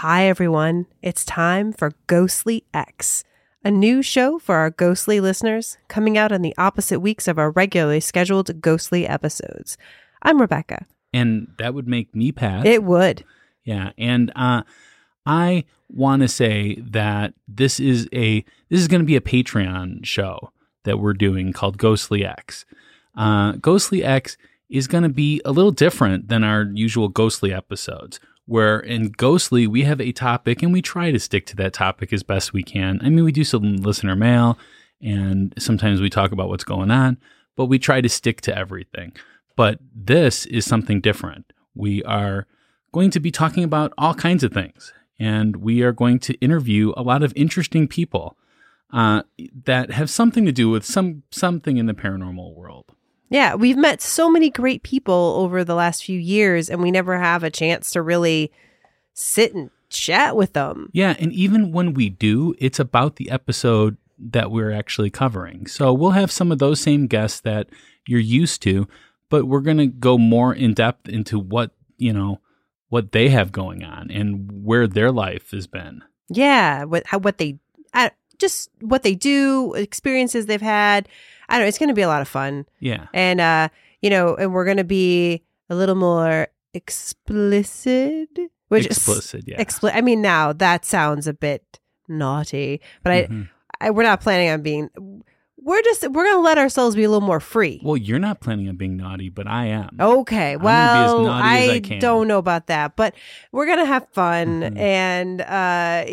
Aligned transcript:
Hi, 0.00 0.28
everyone. 0.28 0.86
It's 1.02 1.26
time 1.26 1.74
for 1.74 1.92
Ghostly 2.06 2.64
X, 2.72 3.22
a 3.62 3.70
new 3.70 4.00
show 4.00 4.38
for 4.38 4.54
our 4.54 4.70
ghostly 4.70 5.20
listeners 5.20 5.76
coming 5.88 6.16
out 6.16 6.32
on 6.32 6.40
the 6.40 6.54
opposite 6.56 7.00
weeks 7.00 7.28
of 7.28 7.38
our 7.38 7.50
regularly 7.50 8.00
scheduled 8.00 8.62
ghostly 8.62 9.06
episodes. 9.06 9.76
I'm 10.22 10.40
Rebecca. 10.40 10.86
And 11.12 11.48
that 11.58 11.74
would 11.74 11.86
make 11.86 12.14
me 12.14 12.32
Pat. 12.32 12.64
It 12.64 12.82
would. 12.82 13.26
Yeah, 13.62 13.92
and 13.98 14.32
uh, 14.34 14.62
I 15.26 15.66
want 15.90 16.22
to 16.22 16.28
say 16.28 16.76
that 16.76 17.34
this 17.46 17.78
is 17.78 18.08
a 18.14 18.42
this 18.70 18.80
is 18.80 18.88
going 18.88 19.02
to 19.02 19.06
be 19.06 19.16
a 19.16 19.20
Patreon 19.20 20.06
show 20.06 20.50
that 20.84 20.98
we're 20.98 21.12
doing 21.12 21.52
called 21.52 21.76
Ghostly 21.76 22.24
X. 22.24 22.64
Uh, 23.14 23.52
Ghostly 23.60 24.02
X 24.02 24.38
is 24.70 24.86
going 24.86 25.02
to 25.02 25.10
be 25.10 25.42
a 25.44 25.52
little 25.52 25.72
different 25.72 26.28
than 26.28 26.42
our 26.42 26.62
usual 26.72 27.10
Ghostly 27.10 27.52
episodes. 27.52 28.18
Where 28.50 28.80
in 28.80 29.10
Ghostly 29.10 29.68
we 29.68 29.84
have 29.84 30.00
a 30.00 30.10
topic 30.10 30.60
and 30.60 30.72
we 30.72 30.82
try 30.82 31.12
to 31.12 31.20
stick 31.20 31.46
to 31.46 31.56
that 31.56 31.72
topic 31.72 32.12
as 32.12 32.24
best 32.24 32.52
we 32.52 32.64
can. 32.64 32.98
I 33.00 33.08
mean, 33.08 33.24
we 33.24 33.30
do 33.30 33.44
some 33.44 33.76
listener 33.76 34.16
mail 34.16 34.58
and 35.00 35.54
sometimes 35.56 36.00
we 36.00 36.10
talk 36.10 36.32
about 36.32 36.48
what's 36.48 36.64
going 36.64 36.90
on, 36.90 37.16
but 37.56 37.66
we 37.66 37.78
try 37.78 38.00
to 38.00 38.08
stick 38.08 38.40
to 38.40 38.58
everything. 38.58 39.12
But 39.54 39.78
this 39.94 40.46
is 40.46 40.66
something 40.66 41.00
different. 41.00 41.52
We 41.76 42.02
are 42.02 42.48
going 42.90 43.12
to 43.12 43.20
be 43.20 43.30
talking 43.30 43.62
about 43.62 43.92
all 43.96 44.14
kinds 44.14 44.42
of 44.42 44.52
things, 44.52 44.92
and 45.20 45.56
we 45.56 45.82
are 45.82 45.92
going 45.92 46.18
to 46.18 46.34
interview 46.40 46.92
a 46.96 47.02
lot 47.02 47.22
of 47.22 47.32
interesting 47.36 47.86
people 47.86 48.36
uh, 48.92 49.22
that 49.64 49.92
have 49.92 50.10
something 50.10 50.44
to 50.44 50.50
do 50.50 50.68
with 50.70 50.84
some 50.84 51.22
something 51.30 51.76
in 51.76 51.86
the 51.86 51.94
paranormal 51.94 52.52
world. 52.56 52.86
Yeah, 53.30 53.54
we've 53.54 53.76
met 53.76 54.02
so 54.02 54.28
many 54.28 54.50
great 54.50 54.82
people 54.82 55.34
over 55.38 55.64
the 55.64 55.76
last 55.76 56.04
few 56.04 56.18
years, 56.18 56.68
and 56.68 56.82
we 56.82 56.90
never 56.90 57.18
have 57.18 57.44
a 57.44 57.50
chance 57.50 57.90
to 57.92 58.02
really 58.02 58.52
sit 59.14 59.54
and 59.54 59.70
chat 59.88 60.36
with 60.36 60.52
them. 60.52 60.90
Yeah, 60.92 61.14
and 61.18 61.32
even 61.32 61.72
when 61.72 61.94
we 61.94 62.08
do, 62.08 62.54
it's 62.58 62.80
about 62.80 63.16
the 63.16 63.30
episode 63.30 63.96
that 64.18 64.50
we're 64.50 64.72
actually 64.72 65.10
covering. 65.10 65.66
So 65.66 65.92
we'll 65.92 66.10
have 66.10 66.30
some 66.30 66.52
of 66.52 66.58
those 66.58 66.80
same 66.80 67.06
guests 67.06 67.40
that 67.40 67.68
you're 68.06 68.18
used 68.18 68.62
to, 68.62 68.88
but 69.28 69.46
we're 69.46 69.60
going 69.60 69.78
to 69.78 69.86
go 69.86 70.18
more 70.18 70.52
in 70.52 70.74
depth 70.74 71.08
into 71.08 71.38
what, 71.38 71.70
you 71.96 72.12
know, 72.12 72.40
what 72.88 73.12
they 73.12 73.28
have 73.28 73.52
going 73.52 73.84
on 73.84 74.10
and 74.10 74.50
where 74.64 74.86
their 74.86 75.12
life 75.12 75.52
has 75.52 75.66
been. 75.66 76.02
Yeah, 76.28 76.84
what 76.84 77.06
how 77.06 77.18
what 77.18 77.38
they 77.38 77.58
uh, 77.94 78.10
just 78.38 78.70
what 78.80 79.02
they 79.02 79.14
do, 79.14 79.74
experiences 79.74 80.46
they've 80.46 80.60
had. 80.60 81.08
I 81.50 81.54
don't 81.56 81.64
know. 81.64 81.68
It's 81.68 81.78
going 81.78 81.88
to 81.88 81.94
be 81.94 82.02
a 82.02 82.08
lot 82.08 82.22
of 82.22 82.28
fun. 82.28 82.64
Yeah. 82.78 83.06
And, 83.12 83.40
uh, 83.40 83.68
you 84.00 84.08
know, 84.08 84.34
and 84.36 84.52
we're 84.54 84.64
going 84.64 84.76
to 84.78 84.84
be 84.84 85.42
a 85.68 85.74
little 85.74 85.94
more 85.96 86.48
explicit. 86.72 88.28
Which 88.68 88.86
Explicit, 88.86 89.44
yeah. 89.46 89.60
Expli- 89.62 89.90
I 89.94 90.00
mean, 90.00 90.22
now 90.22 90.52
that 90.52 90.84
sounds 90.84 91.26
a 91.26 91.32
bit 91.34 91.80
naughty, 92.08 92.80
but 93.02 93.28
Mhm. 93.28 93.48
I, 93.80 93.88
I, 93.88 93.90
we're 93.90 94.04
not 94.04 94.20
planning 94.20 94.48
on 94.48 94.62
being, 94.62 94.88
we're 95.62 95.82
just, 95.82 96.02
we're 96.02 96.24
going 96.24 96.36
to 96.36 96.40
let 96.40 96.58
ourselves 96.58 96.96
be 96.96 97.04
a 97.04 97.08
little 97.10 97.26
more 97.26 97.40
free. 97.40 97.80
Well, 97.84 97.96
you're 97.96 98.18
not 98.18 98.40
planning 98.40 98.68
on 98.68 98.76
being 98.76 98.96
naughty, 98.96 99.28
but 99.28 99.46
I 99.46 99.66
am. 99.66 99.96
Okay. 100.00 100.52
I'm 100.54 100.58
gonna 100.58 100.92
be 100.92 101.04
as 101.04 101.12
Well, 101.12 101.26
I, 101.28 101.56
I 101.74 101.78
don't 101.98 102.28
know 102.28 102.38
about 102.38 102.66
that, 102.68 102.96
but 102.96 103.14
we're 103.52 103.66
going 103.66 103.78
to 103.78 103.86
have 103.86 104.08
fun 104.12 104.60
Mhm. 104.62 104.78
and 104.78 105.40
uh, 105.42 106.04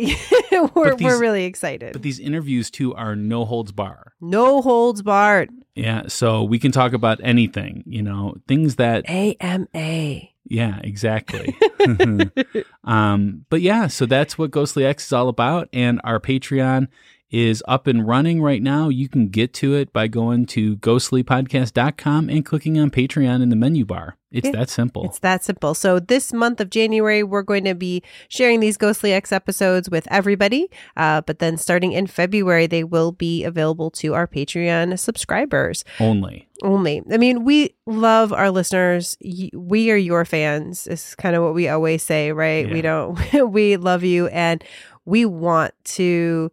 we're, 0.75 0.95
these- 0.95 1.05
we're 1.05 1.19
really 1.19 1.45
excited. 1.45 1.93
But 1.93 2.01
these 2.01 2.19
interviews 2.19 2.69
too 2.69 2.93
are 2.95 3.15
no 3.15 3.45
holds 3.45 3.71
bar. 3.71 4.13
no 4.21 4.61
holds 4.61 5.01
barred. 5.01 5.49
Yeah, 5.75 6.07
so 6.07 6.43
we 6.43 6.57
can 6.57 6.71
talk 6.71 6.93
about 6.93 7.19
anything, 7.23 7.83
you 7.85 8.01
know, 8.01 8.35
things 8.47 8.77
that 8.77 9.07
AMA. 9.07 10.21
yeah, 10.45 10.79
exactly. 10.83 11.55
um, 12.83 13.45
but 13.49 13.61
yeah, 13.61 13.87
so 13.87 14.05
that's 14.05 14.37
what 14.37 14.51
Ghostly 14.51 14.85
X 14.85 15.05
is 15.05 15.13
all 15.13 15.29
about 15.29 15.69
and 15.73 16.01
our 16.03 16.19
Patreon 16.19 16.87
is 17.29 17.61
up 17.67 17.87
and 17.87 18.07
running 18.07 18.41
right 18.41 18.61
now. 18.61 18.89
You 18.89 19.09
can 19.09 19.27
get 19.27 19.53
to 19.55 19.75
it 19.75 19.91
by 19.91 20.07
going 20.07 20.45
to 20.47 20.77
ghostlypodcast.com 20.77 22.29
and 22.29 22.45
clicking 22.45 22.79
on 22.79 22.89
Patreon 22.89 23.41
in 23.41 23.49
the 23.49 23.55
menu 23.55 23.85
bar. 23.85 24.17
It's 24.31 24.45
Yeah, 24.45 24.51
that 24.51 24.69
simple. 24.69 25.05
It's 25.05 25.19
that 25.19 25.43
simple. 25.43 25.73
So 25.73 25.99
this 25.99 26.33
month 26.33 26.59
of 26.59 26.69
January, 26.69 27.23
we're 27.23 27.43
going 27.43 27.63
to 27.63 27.75
be 27.75 28.03
sharing 28.27 28.59
these 28.59 28.75
Ghostly 28.75 29.13
X 29.13 29.31
episodes 29.31 29.89
with 29.89 30.07
everybody. 30.11 30.69
Uh, 30.97 31.21
but 31.21 31.39
then 31.39 31.57
starting 31.57 31.93
in 31.93 32.07
February, 32.07 32.67
they 32.67 32.83
will 32.83 33.13
be 33.13 33.43
available 33.43 33.89
to 33.91 34.13
our 34.13 34.27
Patreon 34.27 34.99
subscribers 34.99 35.85
Only. 35.99 36.47
only. 36.61 37.03
I 37.11 37.17
mean, 37.17 37.45
we 37.45 37.75
love 37.85 38.33
our 38.33 38.51
listeners. 38.51 39.17
We 39.53 39.91
are 39.91 39.97
your 39.97 40.25
fans. 40.25 40.87
Is 40.87 41.15
kind 41.15 41.35
of 41.35 41.43
what 41.43 41.53
we 41.53 41.69
always 41.69 42.03
say, 42.03 42.31
right? 42.33 42.69
We 42.69 42.81
don't. 42.81 43.17
we 43.51 43.77
love 43.77 44.03
you, 44.03 44.27
and 44.27 44.63
we 45.05 45.25
want 45.25 45.73
to 45.85 46.51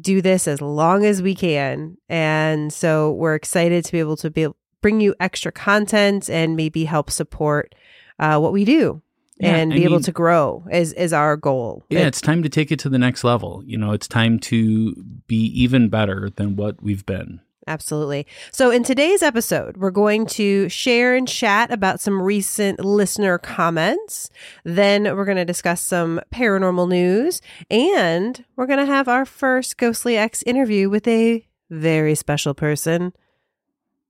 do 0.00 0.20
this 0.22 0.46
as 0.46 0.60
long 0.60 1.04
as 1.04 1.22
we 1.22 1.34
can. 1.34 1.96
And 2.08 2.72
so 2.72 3.12
we're 3.12 3.34
excited 3.34 3.84
to 3.84 3.92
be 3.92 3.98
able 3.98 4.16
to 4.18 4.30
be 4.30 4.48
bring 4.80 5.00
you 5.00 5.14
extra 5.20 5.50
content 5.50 6.30
and 6.30 6.56
maybe 6.56 6.84
help 6.84 7.10
support 7.10 7.74
uh, 8.18 8.38
what 8.38 8.52
we 8.52 8.64
do 8.64 9.02
Yeah, 9.38 9.56
and 9.56 9.72
I 9.72 9.76
be 9.76 9.84
able 9.84 10.00
to 10.00 10.12
grow 10.12 10.64
is 10.70 10.92
is 10.92 11.12
our 11.12 11.36
goal. 11.36 11.84
Yeah, 11.90 12.06
it's 12.06 12.20
time 12.20 12.42
to 12.42 12.48
take 12.48 12.70
it 12.70 12.78
to 12.80 12.88
the 12.88 12.98
next 12.98 13.24
level. 13.24 13.62
You 13.64 13.78
know, 13.78 13.92
it's 13.92 14.08
time 14.08 14.38
to 14.40 14.94
be 15.26 15.46
even 15.62 15.88
better 15.88 16.30
than 16.36 16.56
what 16.56 16.82
we've 16.82 17.06
been. 17.06 17.40
Absolutely. 17.68 18.26
So, 18.50 18.70
in 18.70 18.82
today's 18.82 19.22
episode, 19.22 19.76
we're 19.76 19.90
going 19.90 20.24
to 20.26 20.70
share 20.70 21.14
and 21.14 21.28
chat 21.28 21.70
about 21.70 22.00
some 22.00 22.20
recent 22.22 22.82
listener 22.82 23.36
comments. 23.36 24.30
Then, 24.64 25.04
we're 25.14 25.26
going 25.26 25.36
to 25.36 25.44
discuss 25.44 25.82
some 25.82 26.18
paranormal 26.32 26.88
news. 26.88 27.42
And 27.70 28.42
we're 28.56 28.66
going 28.66 28.78
to 28.78 28.86
have 28.86 29.06
our 29.06 29.26
first 29.26 29.76
Ghostly 29.76 30.16
X 30.16 30.42
interview 30.44 30.88
with 30.88 31.06
a 31.06 31.46
very 31.68 32.14
special 32.14 32.54
person, 32.54 33.12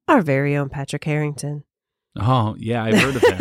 our 0.06 0.22
very 0.22 0.56
own 0.56 0.68
Patrick 0.68 1.02
Harrington. 1.02 1.64
Oh, 2.18 2.56
yeah, 2.58 2.82
I've 2.84 2.98
heard 2.98 3.16
of 3.16 3.22
him. 3.22 3.38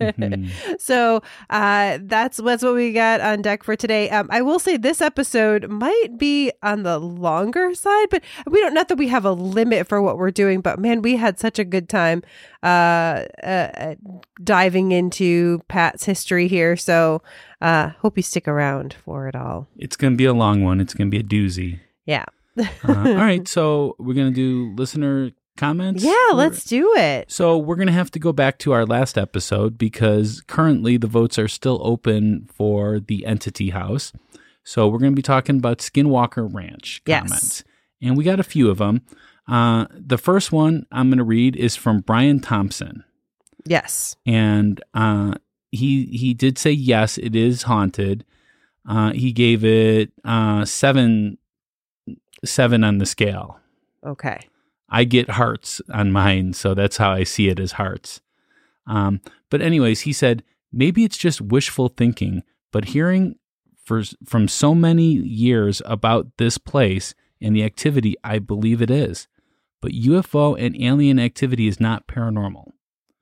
Mhm. 0.00 0.50
So 0.80 1.22
uh, 1.50 1.98
that's 2.02 2.38
that's 2.38 2.62
what 2.62 2.74
we 2.74 2.92
got 2.92 3.20
on 3.20 3.42
deck 3.42 3.62
for 3.62 3.76
today. 3.76 4.08
Um, 4.10 4.28
I 4.30 4.42
will 4.42 4.58
say 4.58 4.76
this 4.76 5.00
episode 5.00 5.68
might 5.70 6.16
be 6.18 6.50
on 6.62 6.82
the 6.82 6.98
longer 6.98 7.74
side, 7.74 8.06
but 8.10 8.22
we 8.46 8.60
don't. 8.60 8.74
Not 8.74 8.88
that 8.88 8.98
we 8.98 9.08
have 9.08 9.24
a 9.24 9.32
limit 9.32 9.88
for 9.88 10.00
what 10.02 10.18
we're 10.18 10.30
doing, 10.30 10.60
but 10.60 10.78
man, 10.78 11.02
we 11.02 11.16
had 11.16 11.38
such 11.38 11.58
a 11.58 11.64
good 11.64 11.88
time 11.88 12.22
uh, 12.62 13.24
uh, 13.44 13.94
diving 14.42 14.92
into 14.92 15.60
Pat's 15.68 16.04
history 16.04 16.48
here. 16.48 16.76
So 16.76 17.22
uh, 17.60 17.90
hope 18.00 18.16
you 18.16 18.22
stick 18.22 18.48
around 18.48 18.94
for 19.04 19.28
it 19.28 19.36
all. 19.36 19.68
It's 19.76 19.96
going 19.96 20.14
to 20.14 20.16
be 20.16 20.24
a 20.24 20.34
long 20.34 20.64
one. 20.64 20.80
It's 20.80 20.94
going 20.94 21.10
to 21.10 21.16
be 21.16 21.20
a 21.20 21.22
doozy. 21.46 21.80
Yeah, 22.06 22.24
Uh, 22.58 22.64
all 22.88 23.14
right, 23.14 23.46
so 23.56 23.94
we're 23.98 24.14
going 24.14 24.32
to 24.32 24.34
do 24.34 24.74
listener 24.76 25.30
comments. 25.60 26.02
yeah. 26.02 26.14
Or- 26.32 26.34
Let's 26.36 26.64
do 26.64 26.92
it. 26.96 27.30
So 27.30 27.56
we're 27.58 27.76
going 27.76 27.86
to 27.86 27.92
have 27.92 28.10
to 28.12 28.18
go 28.18 28.32
back 28.32 28.58
to 28.60 28.72
our 28.72 28.84
last 28.86 29.16
episode 29.18 29.78
because 29.78 30.40
currently 30.48 30.96
the 30.96 31.06
votes 31.06 31.38
are 31.38 31.46
still 31.48 31.78
open 31.84 32.48
for 32.52 32.98
the 32.98 33.24
Entity 33.26 33.70
House. 33.70 34.12
So 34.64 34.88
we're 34.88 34.98
going 34.98 35.12
to 35.12 35.16
be 35.16 35.22
talking 35.22 35.56
about 35.56 35.78
Skinwalker 35.78 36.52
Ranch 36.52 37.02
Yes. 37.06 37.22
comments. 37.22 37.64
And 38.02 38.16
we 38.16 38.24
got 38.24 38.40
a 38.40 38.44
few 38.44 38.70
of 38.70 38.78
them. 38.78 39.02
Uh, 39.46 39.86
the 39.92 40.18
first 40.18 40.52
one 40.52 40.86
I'm 40.90 41.08
going 41.10 41.18
to 41.18 41.24
read 41.24 41.54
is 41.56 41.76
from 41.76 42.00
Brian 42.00 42.40
Thompson. 42.40 43.04
Yes. 43.66 44.16
And 44.26 44.82
uh, 44.94 45.34
he, 45.70 46.06
he 46.06 46.34
did 46.34 46.56
say, 46.58 46.70
yes, 46.72 47.18
it 47.18 47.36
is 47.36 47.62
haunted. 47.64 48.24
Uh, 48.88 49.12
he 49.12 49.32
gave 49.32 49.64
it 49.64 50.12
uh, 50.24 50.64
seven, 50.64 51.36
seven 52.44 52.84
on 52.84 52.98
the 52.98 53.06
scale. 53.06 53.58
Okay. 54.06 54.40
I 54.90 55.04
get 55.04 55.30
hearts 55.30 55.80
on 55.92 56.12
mine, 56.12 56.52
so 56.52 56.74
that's 56.74 56.96
how 56.96 57.10
I 57.10 57.24
see 57.24 57.48
it 57.48 57.60
as 57.60 57.72
hearts. 57.72 58.20
Um, 58.86 59.20
but 59.50 59.62
anyways, 59.62 60.00
he 60.00 60.12
said 60.12 60.42
maybe 60.72 61.04
it's 61.04 61.16
just 61.16 61.40
wishful 61.40 61.88
thinking, 61.88 62.42
but 62.72 62.86
hearing 62.86 63.36
for 63.84 64.02
from 64.26 64.48
so 64.48 64.74
many 64.74 65.12
years 65.12 65.80
about 65.84 66.36
this 66.38 66.58
place 66.58 67.14
and 67.40 67.54
the 67.54 67.64
activity, 67.64 68.16
I 68.24 68.38
believe 68.38 68.82
it 68.82 68.90
is. 68.90 69.28
But 69.80 69.92
UFO 69.92 70.56
and 70.58 70.80
alien 70.80 71.18
activity 71.18 71.66
is 71.66 71.80
not 71.80 72.06
paranormal. 72.06 72.72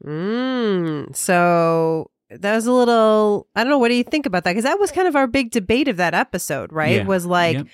Mm, 0.05 1.15
so 1.15 2.11
that 2.31 2.55
was 2.55 2.67
a 2.67 2.73
little. 2.73 3.47
I 3.55 3.63
don't 3.63 3.71
know. 3.71 3.79
What 3.79 3.89
do 3.89 3.95
you 3.95 4.05
think 4.05 4.27
about 4.27 4.45
that? 4.45 4.53
Because 4.53 4.65
that 4.65 4.79
was 4.79 4.91
kind 4.91 5.09
of 5.09 5.17
our 5.17 5.27
big 5.27 5.51
debate 5.51 5.89
of 5.89 5.97
that 5.99 6.15
episode, 6.15 6.73
right? 6.73 6.97
Yeah. 6.97 7.05
Was 7.05 7.27
like, 7.27 7.57
Yep. 7.57 7.67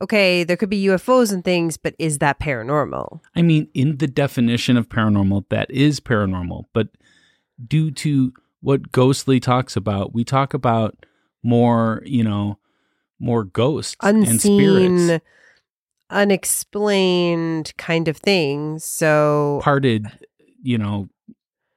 Okay, 0.00 0.44
there 0.44 0.56
could 0.56 0.70
be 0.70 0.84
UFOs 0.86 1.32
and 1.32 1.44
things, 1.44 1.76
but 1.76 1.94
is 1.98 2.18
that 2.18 2.38
paranormal? 2.38 3.20
I 3.34 3.42
mean, 3.42 3.68
in 3.74 3.98
the 3.98 4.06
definition 4.06 4.76
of 4.76 4.88
paranormal, 4.88 5.44
that 5.50 5.70
is 5.70 6.00
paranormal. 6.00 6.64
But 6.72 6.88
due 7.66 7.90
to 7.92 8.32
what 8.60 8.92
Ghostly 8.92 9.40
talks 9.40 9.76
about, 9.76 10.14
we 10.14 10.24
talk 10.24 10.54
about 10.54 11.06
more, 11.42 12.02
you 12.04 12.24
know, 12.24 12.58
more 13.18 13.44
ghosts 13.44 13.96
and 14.02 14.40
spirits, 14.40 15.24
unexplained 16.10 17.72
kind 17.76 18.08
of 18.08 18.16
things. 18.16 18.84
So, 18.84 19.60
parted, 19.62 20.06
you 20.62 20.78
know, 20.78 21.08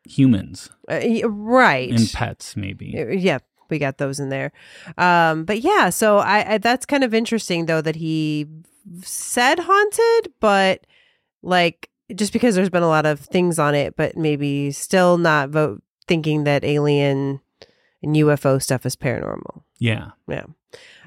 humans 0.05 0.69
uh, 0.89 0.99
right. 1.27 1.91
and 1.91 2.11
pets, 2.11 2.55
maybe. 2.55 2.95
Uh, 2.97 3.07
Yeah. 3.07 3.39
We 3.69 3.79
got 3.79 3.97
those 3.97 4.19
in 4.19 4.29
there. 4.29 4.51
Um, 4.97 5.45
but 5.45 5.61
yeah, 5.61 5.89
so 5.89 6.17
I, 6.17 6.53
I 6.53 6.57
that's 6.57 6.85
kind 6.85 7.03
of 7.03 7.13
interesting 7.13 7.65
though 7.65 7.81
that 7.81 7.95
he 7.95 8.47
said 9.01 9.59
haunted, 9.59 10.33
but 10.39 10.85
like 11.41 11.89
just 12.15 12.33
because 12.33 12.55
there's 12.55 12.69
been 12.69 12.83
a 12.83 12.87
lot 12.87 13.05
of 13.05 13.19
things 13.19 13.59
on 13.59 13.75
it, 13.75 13.95
but 13.95 14.17
maybe 14.17 14.71
still 14.71 15.17
not 15.17 15.49
vote 15.49 15.81
thinking 16.07 16.43
that 16.43 16.63
alien 16.63 17.39
and 18.01 18.15
UFO 18.15 18.61
stuff 18.61 18.85
is 18.85 18.95
paranormal. 18.95 19.63
Yeah. 19.77 20.11
Yeah. 20.27 20.45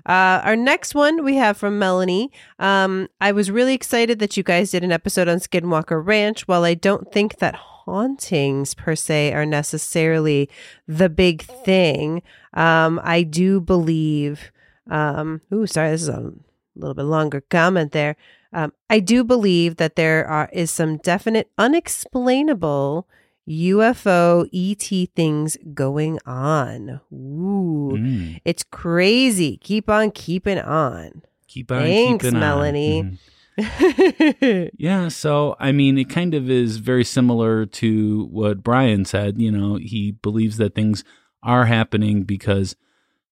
Uh, 0.04 0.40
our 0.44 0.56
next 0.56 0.94
one 0.94 1.24
we 1.24 1.36
have 1.36 1.56
from 1.56 1.78
Melanie. 1.78 2.32
Um, 2.58 3.08
I 3.20 3.32
was 3.32 3.50
really 3.50 3.74
excited 3.74 4.18
that 4.18 4.36
you 4.36 4.42
guys 4.42 4.72
did 4.72 4.82
an 4.82 4.90
episode 4.90 5.28
on 5.28 5.38
Skinwalker 5.38 6.04
Ranch. 6.04 6.48
While 6.48 6.64
I 6.64 6.74
don't 6.74 7.12
think 7.12 7.38
that 7.38 7.54
hauntings 7.84 8.74
per 8.74 8.94
se 8.94 9.32
are 9.32 9.46
necessarily 9.46 10.48
the 10.86 11.08
big 11.08 11.42
thing, 11.42 12.22
um, 12.54 13.00
I 13.02 13.22
do 13.22 13.60
believe. 13.60 14.52
Um, 14.90 15.40
ooh, 15.52 15.66
sorry, 15.66 15.90
this 15.90 16.02
is 16.02 16.08
a 16.08 16.32
little 16.76 16.94
bit 16.94 17.04
longer 17.04 17.40
comment 17.50 17.92
there. 17.92 18.16
Um, 18.52 18.72
I 18.90 19.00
do 19.00 19.24
believe 19.24 19.76
that 19.76 19.96
there 19.96 20.26
are 20.26 20.48
is 20.52 20.70
some 20.70 20.98
definite 20.98 21.50
unexplainable 21.56 23.08
UFO 23.48 24.46
ET 24.52 25.08
things 25.16 25.56
going 25.74 26.18
on. 26.26 27.00
Ooh, 27.12 27.92
Mm. 27.96 28.40
it's 28.44 28.62
crazy. 28.64 29.56
Keep 29.58 29.88
on 29.90 30.10
keeping 30.10 30.58
on. 30.58 31.22
Keep 31.48 31.72
on 31.72 31.78
Thanks, 31.82 32.24
keeping 32.24 32.36
on. 32.36 32.40
Melanie. 32.40 33.18
Yeah, 34.78 35.08
so 35.08 35.56
I 35.60 35.72
mean, 35.72 35.98
it 35.98 36.08
kind 36.08 36.34
of 36.34 36.50
is 36.50 36.78
very 36.78 37.04
similar 37.04 37.66
to 37.66 38.26
what 38.30 38.62
Brian 38.62 39.04
said. 39.04 39.40
You 39.40 39.50
know, 39.50 39.76
he 39.76 40.12
believes 40.12 40.56
that 40.56 40.74
things 40.74 41.04
are 41.42 41.66
happening 41.66 42.22
because, 42.24 42.76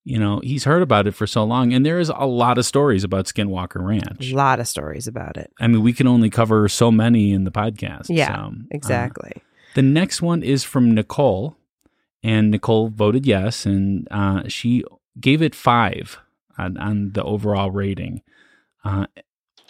you 0.04 0.18
know, 0.18 0.40
he's 0.42 0.64
heard 0.64 0.82
about 0.82 1.06
it 1.06 1.12
for 1.12 1.26
so 1.26 1.44
long. 1.44 1.72
And 1.72 1.84
there 1.86 1.98
is 2.00 2.10
a 2.14 2.26
lot 2.26 2.58
of 2.58 2.66
stories 2.66 3.04
about 3.04 3.26
Skinwalker 3.26 3.84
Ranch. 3.86 4.32
a 4.32 4.36
lot 4.36 4.60
of 4.60 4.68
stories 4.68 5.06
about 5.06 5.36
it. 5.36 5.52
I 5.60 5.66
mean, 5.66 5.82
we 5.82 5.92
can 5.92 6.06
only 6.06 6.30
cover 6.30 6.68
so 6.68 6.90
many 6.90 7.32
in 7.32 7.44
the 7.44 7.50
podcast. 7.52 8.06
Yeah, 8.08 8.34
so, 8.34 8.42
uh, 8.42 8.50
Exactly. 8.70 9.32
the 9.74 9.82
next 9.82 10.22
one 10.22 10.42
is 10.42 10.64
from 10.64 10.94
Nicole, 10.94 11.56
and 12.22 12.50
Nicole 12.50 12.88
voted 12.88 13.26
yes, 13.26 13.64
and 13.64 14.06
uh, 14.10 14.42
she 14.48 14.84
gave 15.20 15.40
it 15.42 15.54
five 15.54 16.18
on, 16.58 16.76
on 16.76 17.12
the 17.12 17.22
overall 17.22 17.70
rating. 17.70 18.22
Uh, 18.84 19.06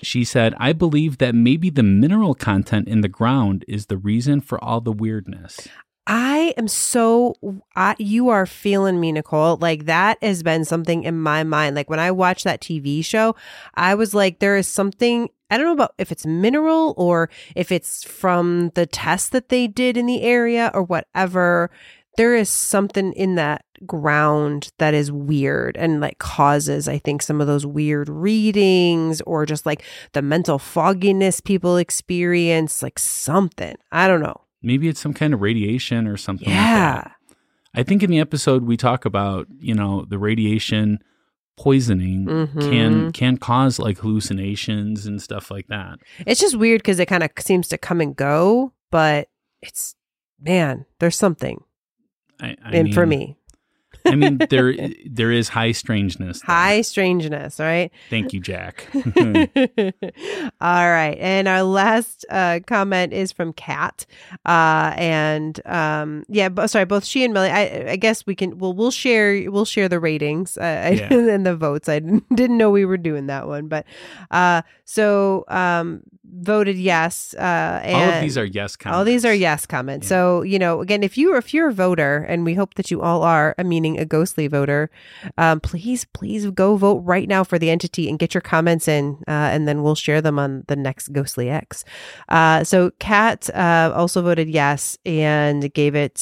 she 0.03 0.25
said, 0.25 0.55
I 0.59 0.73
believe 0.73 1.19
that 1.19 1.35
maybe 1.35 1.71
the 1.71 1.83
mineral 1.83 2.35
content 2.35 2.89
in 2.89 3.01
the 3.01 3.09
ground 3.09 3.65
is 3.69 3.87
the 3.87 3.97
reason 3.97 4.41
for 4.41 4.63
all 4.63 4.81
the 4.81 4.93
weirdness. 4.93 5.69
I 6.07 6.55
am 6.57 6.67
so 6.67 7.37
I, 7.77 7.95
you 7.99 8.31
are 8.31 8.45
feeling 8.47 8.99
me, 8.99 9.13
Nicole. 9.13 9.59
Like 9.59 9.85
that 9.85 10.19
has 10.23 10.43
been 10.43 10.65
something 10.65 11.05
in 11.05 11.21
my 11.21 11.45
mind. 11.45 11.77
Like 11.77 11.89
when 11.89 12.01
I 12.01 12.11
watched 12.11 12.45
that 12.45 12.61
TV 12.61 13.05
show, 13.05 13.37
I 13.75 13.95
was 13.95 14.13
like, 14.15 14.41
there 14.41 14.57
is 14.57 14.67
something. 14.67 15.29
I 15.51 15.57
don't 15.57 15.67
know 15.67 15.73
about 15.73 15.95
if 15.99 16.11
it's 16.11 16.27
mineral 16.27 16.95
or 16.97 17.29
if 17.55 17.71
it's 17.71 18.03
from 18.03 18.71
the 18.75 18.87
test 18.87 19.33
that 19.33 19.51
they 19.51 19.67
did 19.67 19.97
in 19.97 20.07
the 20.07 20.23
area 20.23 20.71
or 20.75 20.83
whatever. 20.83 21.71
There 22.21 22.37
is 22.37 22.51
something 22.51 23.15
in 23.15 23.37
that 23.37 23.65
ground 23.87 24.73
that 24.77 24.93
is 24.93 25.11
weird 25.11 25.75
and 25.79 26.03
like 26.03 26.19
causes, 26.19 26.87
I 26.87 26.99
think, 26.99 27.23
some 27.23 27.41
of 27.41 27.47
those 27.47 27.65
weird 27.65 28.11
readings 28.11 29.23
or 29.23 29.47
just 29.47 29.65
like 29.65 29.83
the 30.13 30.21
mental 30.21 30.59
fogginess 30.59 31.41
people 31.41 31.79
experience, 31.79 32.83
like 32.83 32.99
something. 32.99 33.75
I 33.91 34.07
don't 34.07 34.21
know. 34.21 34.39
Maybe 34.63 34.87
it's 34.89 35.01
some 35.01 35.15
kind 35.15 35.33
of 35.33 35.41
radiation 35.41 36.07
or 36.07 36.19
something 36.19 36.47
like 36.47 36.55
Yeah. 36.57 36.93
that. 36.97 37.13
I 37.73 37.83
think 37.85 38.03
in 38.03 38.11
the 38.11 38.21
episode 38.21 38.65
we 38.65 38.77
talk 38.77 39.07
about, 39.07 39.47
you 39.59 39.73
know, 39.75 40.05
the 40.07 40.19
radiation 40.19 40.99
poisoning 41.57 42.27
Mhm. 42.27 42.61
can 42.71 43.13
can 43.13 43.37
cause 43.39 43.79
like 43.79 43.97
hallucinations 43.99 45.07
and 45.07 45.23
stuff 45.23 45.51
like 45.51 45.69
that. 45.69 46.01
It's 46.27 46.41
just 46.41 46.57
weird 46.57 46.83
because 46.83 46.99
it 47.01 47.07
kind 47.07 47.23
of 47.23 47.31
seems 47.39 47.67
to 47.69 47.79
come 47.79 48.03
and 48.03 48.15
go, 48.15 48.75
but 48.91 49.29
it's 49.63 49.95
man, 50.39 50.85
there's 50.99 51.17
something 51.17 51.63
I, 52.41 52.57
I 52.65 52.73
in 52.77 52.93
for 52.93 53.07
me. 53.07 53.37
I 54.07 54.15
mean, 54.15 54.39
there 54.49 54.75
there 55.11 55.31
is 55.31 55.51
high 55.51 55.73
strangeness. 55.73 56.41
there. 56.41 56.47
High 56.57 56.81
strangeness, 56.81 57.61
right? 57.61 57.91
Thank 58.09 58.33
you, 58.33 58.41
Jack. 58.41 58.87
All 58.95 60.91
right. 60.91 61.17
And 61.21 61.49
our 61.49 61.63
last 61.63 62.25
uh, 62.31 62.61
comment 62.67 63.13
is 63.13 63.33
from 63.33 63.53
Kat. 63.53 64.07
Uh, 64.47 64.95
and 64.97 65.61
um, 65.67 66.25
yeah, 66.29 66.49
but, 66.49 66.69
sorry, 66.69 66.85
both 66.87 67.05
she 67.05 67.25
and 67.25 67.35
Millie. 67.35 67.51
I, 67.51 67.91
I 67.91 67.97
guess 67.97 68.25
we 68.27 68.35
can. 68.35 68.59
Well, 68.59 68.73
we'll 68.73 68.91
share. 68.91 69.51
We'll 69.51 69.65
share 69.65 69.89
the 69.89 70.01
ratings 70.01 70.57
uh, 70.57 70.93
Yeah. 70.95 71.13
and 71.13 71.45
the 71.45 71.57
votes. 71.57 71.89
I 71.89 71.99
didn't, 71.99 72.25
didn't 72.35 72.57
know 72.59 72.71
we 72.71 72.85
were 72.85 72.97
doing 72.99 73.27
that 73.27 73.49
one, 73.49 73.69
but 73.69 73.85
uh, 74.31 74.63
so 74.85 75.45
um, 75.49 76.03
voted 76.33 76.77
yes. 76.77 77.35
Uh, 77.35 77.81
and 77.83 77.95
all 77.95 78.17
of 78.17 78.21
these 78.23 78.39
are 78.39 78.45
yes 78.45 78.77
comments. 78.77 78.97
all 78.97 79.05
these 79.05 79.25
are 79.25 79.35
yes 79.35 79.67
comments. 79.67 80.07
Yeah. 80.07 80.09
So 80.09 80.43
you 80.43 80.59
know, 80.59 80.81
again, 80.81 81.03
if 81.03 81.19
you 81.19 81.37
if 81.37 81.53
you're 81.53 81.69
a 81.69 81.73
voter, 81.73 82.25
and 82.29 82.45
we 82.45 82.55
hope 82.55 82.75
that 82.75 82.91
you 82.91 83.03
all 83.03 83.23
are, 83.23 83.55
meaning 83.65 83.99
a 83.99 84.05
ghostly 84.05 84.47
voter, 84.47 84.91
um, 85.39 85.61
please 85.61 86.05
please 86.05 86.51
go 86.51 86.77
vote 86.77 87.03
right 87.05 87.29
now 87.29 87.45
for 87.45 87.59
the 87.59 87.71
entity 87.71 88.09
and 88.09 88.19
get 88.19 88.35
your 88.35 88.41
comments 88.41 88.89
in, 88.89 89.19
uh, 89.29 89.51
and 89.53 89.67
then 89.67 89.83
we'll 89.83 89.95
share 89.95 90.21
them 90.21 90.39
on 90.39 90.65
the 90.69 90.77
next 90.77 91.13
Ghostly 91.13 91.51
X. 91.51 91.85
Uh, 92.29 92.65
so 92.65 92.91
Kat 92.99 93.51
uh, 93.55 93.93
also 93.95 94.23
voted 94.23 94.49
yes 94.49 94.99
and 95.05 95.73
gave 95.75 95.95
it 95.95 96.19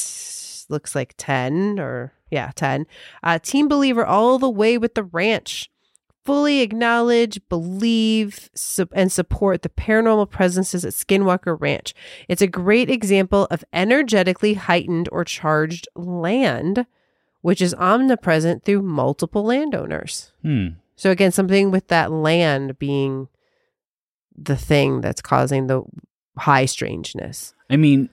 looks 0.68 0.94
like 0.94 1.14
ten 1.16 1.78
or 1.78 2.12
yeah 2.30 2.50
ten. 2.54 2.86
Uh, 3.22 3.38
Team 3.38 3.68
Believer 3.68 4.04
all 4.04 4.38
the 4.38 4.50
way 4.50 4.78
with 4.78 4.94
the 4.94 5.04
ranch 5.04 5.70
fully 6.28 6.60
acknowledge, 6.60 7.40
believe, 7.48 8.50
su- 8.54 8.86
and 8.92 9.10
support 9.10 9.62
the 9.62 9.70
paranormal 9.70 10.28
presences 10.28 10.84
at 10.84 10.92
Skinwalker 10.92 11.58
Ranch. 11.58 11.94
It's 12.28 12.42
a 12.42 12.46
great 12.46 12.90
example 12.90 13.46
of 13.50 13.64
energetically 13.72 14.52
heightened 14.52 15.08
or 15.10 15.24
charged 15.24 15.88
land, 15.96 16.84
which 17.40 17.62
is 17.62 17.72
omnipresent 17.76 18.66
through 18.66 18.82
multiple 18.82 19.42
landowners. 19.42 20.32
Hmm. 20.42 20.66
So, 20.96 21.10
again, 21.10 21.32
something 21.32 21.70
with 21.70 21.88
that 21.88 22.12
land 22.12 22.78
being 22.78 23.28
the 24.36 24.56
thing 24.56 25.00
that's 25.00 25.22
causing 25.22 25.66
the 25.66 25.82
high 26.36 26.66
strangeness. 26.66 27.54
I 27.70 27.78
mean, 27.78 28.10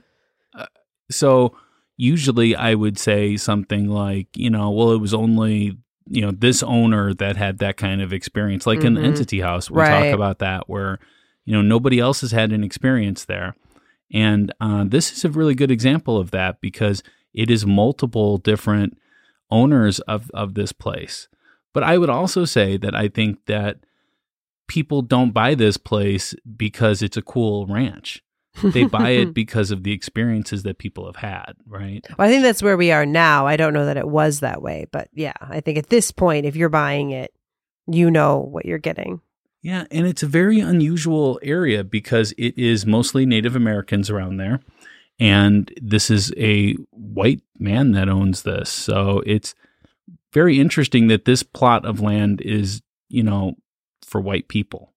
uh, 0.58 0.68
so 1.12 1.54
usually 1.98 2.56
I 2.56 2.76
would 2.76 2.98
say 2.98 3.36
something 3.36 3.90
like, 3.90 4.28
you 4.38 4.50
know, 4.50 4.72
well, 4.72 4.94
it 4.94 5.02
was 5.02 5.14
only 5.14 5.78
you 6.08 6.22
know 6.22 6.32
this 6.32 6.62
owner 6.64 7.14
that 7.14 7.38
had 7.38 7.58
that 7.60 7.78
kind 7.78 8.02
of 8.02 8.14
experience, 8.14 8.66
like 8.68 8.84
in 8.84 8.94
the 8.96 9.02
Mhm. 9.02 9.06
entity 9.06 9.40
house. 9.42 9.70
We 9.72 9.82
Right. 9.82 9.90
talk 9.90 10.14
about 10.14 10.40
that 10.40 10.70
where 10.70 11.00
you 11.46 11.54
know 11.54 11.62
nobody 11.62 12.00
else 12.00 12.22
has 12.22 12.32
had 12.32 12.52
an 12.52 12.64
experience 12.64 13.26
there, 13.26 13.56
and 14.14 14.54
uh, 14.62 14.84
this 14.88 15.12
is 15.12 15.26
a 15.26 15.30
really 15.30 15.56
good 15.56 15.72
example 15.72 16.18
of 16.18 16.32
that 16.32 16.62
because 16.62 17.02
it 17.34 17.50
is 17.50 17.66
multiple 17.66 18.38
different 18.38 18.98
owners 19.52 20.00
of 20.02 20.30
of 20.34 20.54
this 20.54 20.72
place. 20.72 21.28
But 21.74 21.84
I 21.84 21.98
would 21.98 22.10
also 22.10 22.46
say 22.46 22.78
that 22.78 22.96
I 22.96 23.08
think 23.08 23.46
that 23.48 23.80
people 24.68 25.02
don't 25.02 25.32
buy 25.32 25.54
this 25.56 25.78
place 25.78 26.34
because 26.58 27.02
it's 27.02 27.18
a 27.18 27.22
cool 27.22 27.66
ranch. 27.68 28.24
They 28.64 28.86
buy 28.86 29.12
it 29.12 29.34
because 29.34 29.72
of 29.72 29.84
the 29.84 29.92
experiences 29.92 30.64
that 30.64 30.78
people 30.78 31.06
have 31.06 31.16
had, 31.16 31.54
right? 31.68 32.06
Well, 32.18 32.28
I 32.28 32.32
think 32.32 32.44
that's 32.44 32.64
where 32.64 32.78
we 32.78 32.92
are 32.92 33.06
now. 33.06 33.48
I 33.48 33.58
don't 33.58 33.74
know 33.74 33.86
that 33.86 33.98
it 33.98 34.08
was 34.08 34.40
that 34.40 34.62
way, 34.62 34.86
but 34.92 35.10
yeah, 35.14 35.34
I 35.42 35.62
think 35.62 35.78
at 35.78 35.90
this 35.90 36.12
point, 36.12 36.46
if 36.46 36.56
you're 36.56 36.70
buying 36.70 37.12
it, 37.12 37.34
you 37.88 38.10
know 38.10 38.38
what 38.38 38.66
you're 38.66 38.78
getting. 38.78 39.22
Yeah, 39.62 39.86
and 39.90 40.06
it's 40.06 40.24
a 40.24 40.28
very 40.28 40.60
unusual 40.60 41.40
area 41.42 41.84
because 41.84 42.34
it 42.38 42.58
is 42.58 42.86
mostly 42.86 43.26
Native 43.26 43.56
Americans 43.56 44.10
around 44.10 44.38
there. 44.38 44.60
And 45.20 45.74
this 45.82 46.12
is 46.12 46.34
a 46.38 46.74
white 46.92 47.42
man 47.58 47.94
that 47.94 48.10
owns 48.10 48.44
this. 48.44 48.70
So 48.70 49.24
it's 49.26 49.56
very 50.34 50.60
interesting 50.60 51.08
that 51.08 51.26
this 51.26 51.42
plot 51.42 51.86
of 51.86 52.02
land 52.02 52.42
is, 52.42 52.82
you 53.10 53.24
know, 53.24 53.56
for 54.06 54.22
white 54.22 54.48
people. 54.50 54.94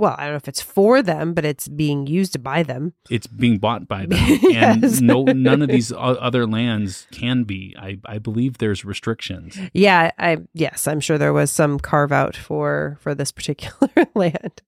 Well, 0.00 0.14
I 0.16 0.24
don't 0.24 0.32
know 0.32 0.36
if 0.36 0.48
it's 0.48 0.62
for 0.62 1.02
them, 1.02 1.34
but 1.34 1.44
it's 1.44 1.68
being 1.68 2.06
used 2.06 2.42
by 2.42 2.62
them. 2.62 2.94
It's 3.10 3.26
being 3.26 3.58
bought 3.58 3.86
by 3.86 4.06
them. 4.06 4.18
Yes. 4.40 4.98
And 4.98 5.02
no 5.02 5.24
none 5.24 5.60
of 5.60 5.68
these 5.68 5.92
other 5.92 6.46
lands 6.46 7.06
can 7.12 7.44
be. 7.44 7.76
I, 7.78 7.98
I 8.06 8.18
believe 8.18 8.58
there's 8.58 8.82
restrictions. 8.84 9.58
Yeah, 9.74 10.10
I 10.18 10.38
yes, 10.54 10.88
I'm 10.88 11.00
sure 11.00 11.18
there 11.18 11.34
was 11.34 11.50
some 11.50 11.78
carve 11.78 12.12
out 12.12 12.34
for 12.34 12.96
for 13.00 13.14
this 13.14 13.30
particular 13.40 14.06
land. 14.14 14.62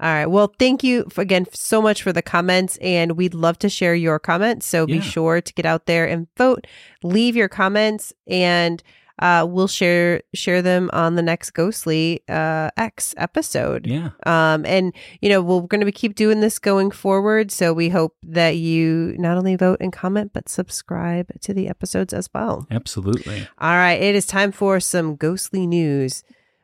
All 0.00 0.12
right. 0.12 0.26
Well, 0.26 0.52
thank 0.58 0.82
you 0.82 1.06
again 1.16 1.46
so 1.52 1.80
much 1.80 2.02
for 2.02 2.12
the 2.12 2.22
comments, 2.22 2.78
and 2.78 3.12
we'd 3.12 3.34
love 3.34 3.58
to 3.60 3.68
share 3.68 3.94
your 3.94 4.18
comments. 4.18 4.66
So 4.66 4.86
be 4.86 5.00
sure 5.00 5.40
to 5.40 5.52
get 5.54 5.66
out 5.66 5.86
there 5.86 6.06
and 6.06 6.26
vote. 6.36 6.66
Leave 7.04 7.36
your 7.36 7.48
comments, 7.48 8.12
and 8.26 8.82
uh, 9.18 9.46
we'll 9.48 9.68
share 9.68 10.22
share 10.34 10.62
them 10.62 10.90
on 10.92 11.14
the 11.14 11.22
next 11.22 11.50
Ghostly 11.50 12.22
uh, 12.28 12.70
X 12.76 13.14
episode. 13.16 13.86
Yeah. 13.86 14.10
Um, 14.26 14.64
and 14.66 14.92
you 15.20 15.28
know 15.28 15.40
we're 15.40 15.62
going 15.62 15.84
to 15.84 15.92
keep 15.92 16.14
doing 16.14 16.40
this 16.40 16.58
going 16.58 16.90
forward, 16.90 17.50
so 17.50 17.72
we 17.72 17.88
hope 17.88 18.16
that 18.22 18.56
you 18.56 19.14
not 19.18 19.36
only 19.36 19.56
vote 19.56 19.78
and 19.80 19.92
comment 19.92 20.32
but 20.32 20.48
subscribe 20.48 21.28
to 21.40 21.52
the 21.52 21.68
episodes 21.68 22.12
as 22.12 22.28
well. 22.34 22.66
Absolutely. 22.70 23.46
All 23.58 23.74
right, 23.74 24.00
it 24.00 24.14
is 24.14 24.26
time 24.26 24.52
for 24.52 24.80
some 24.80 25.16
ghostly 25.16 25.66
news, 25.66 26.22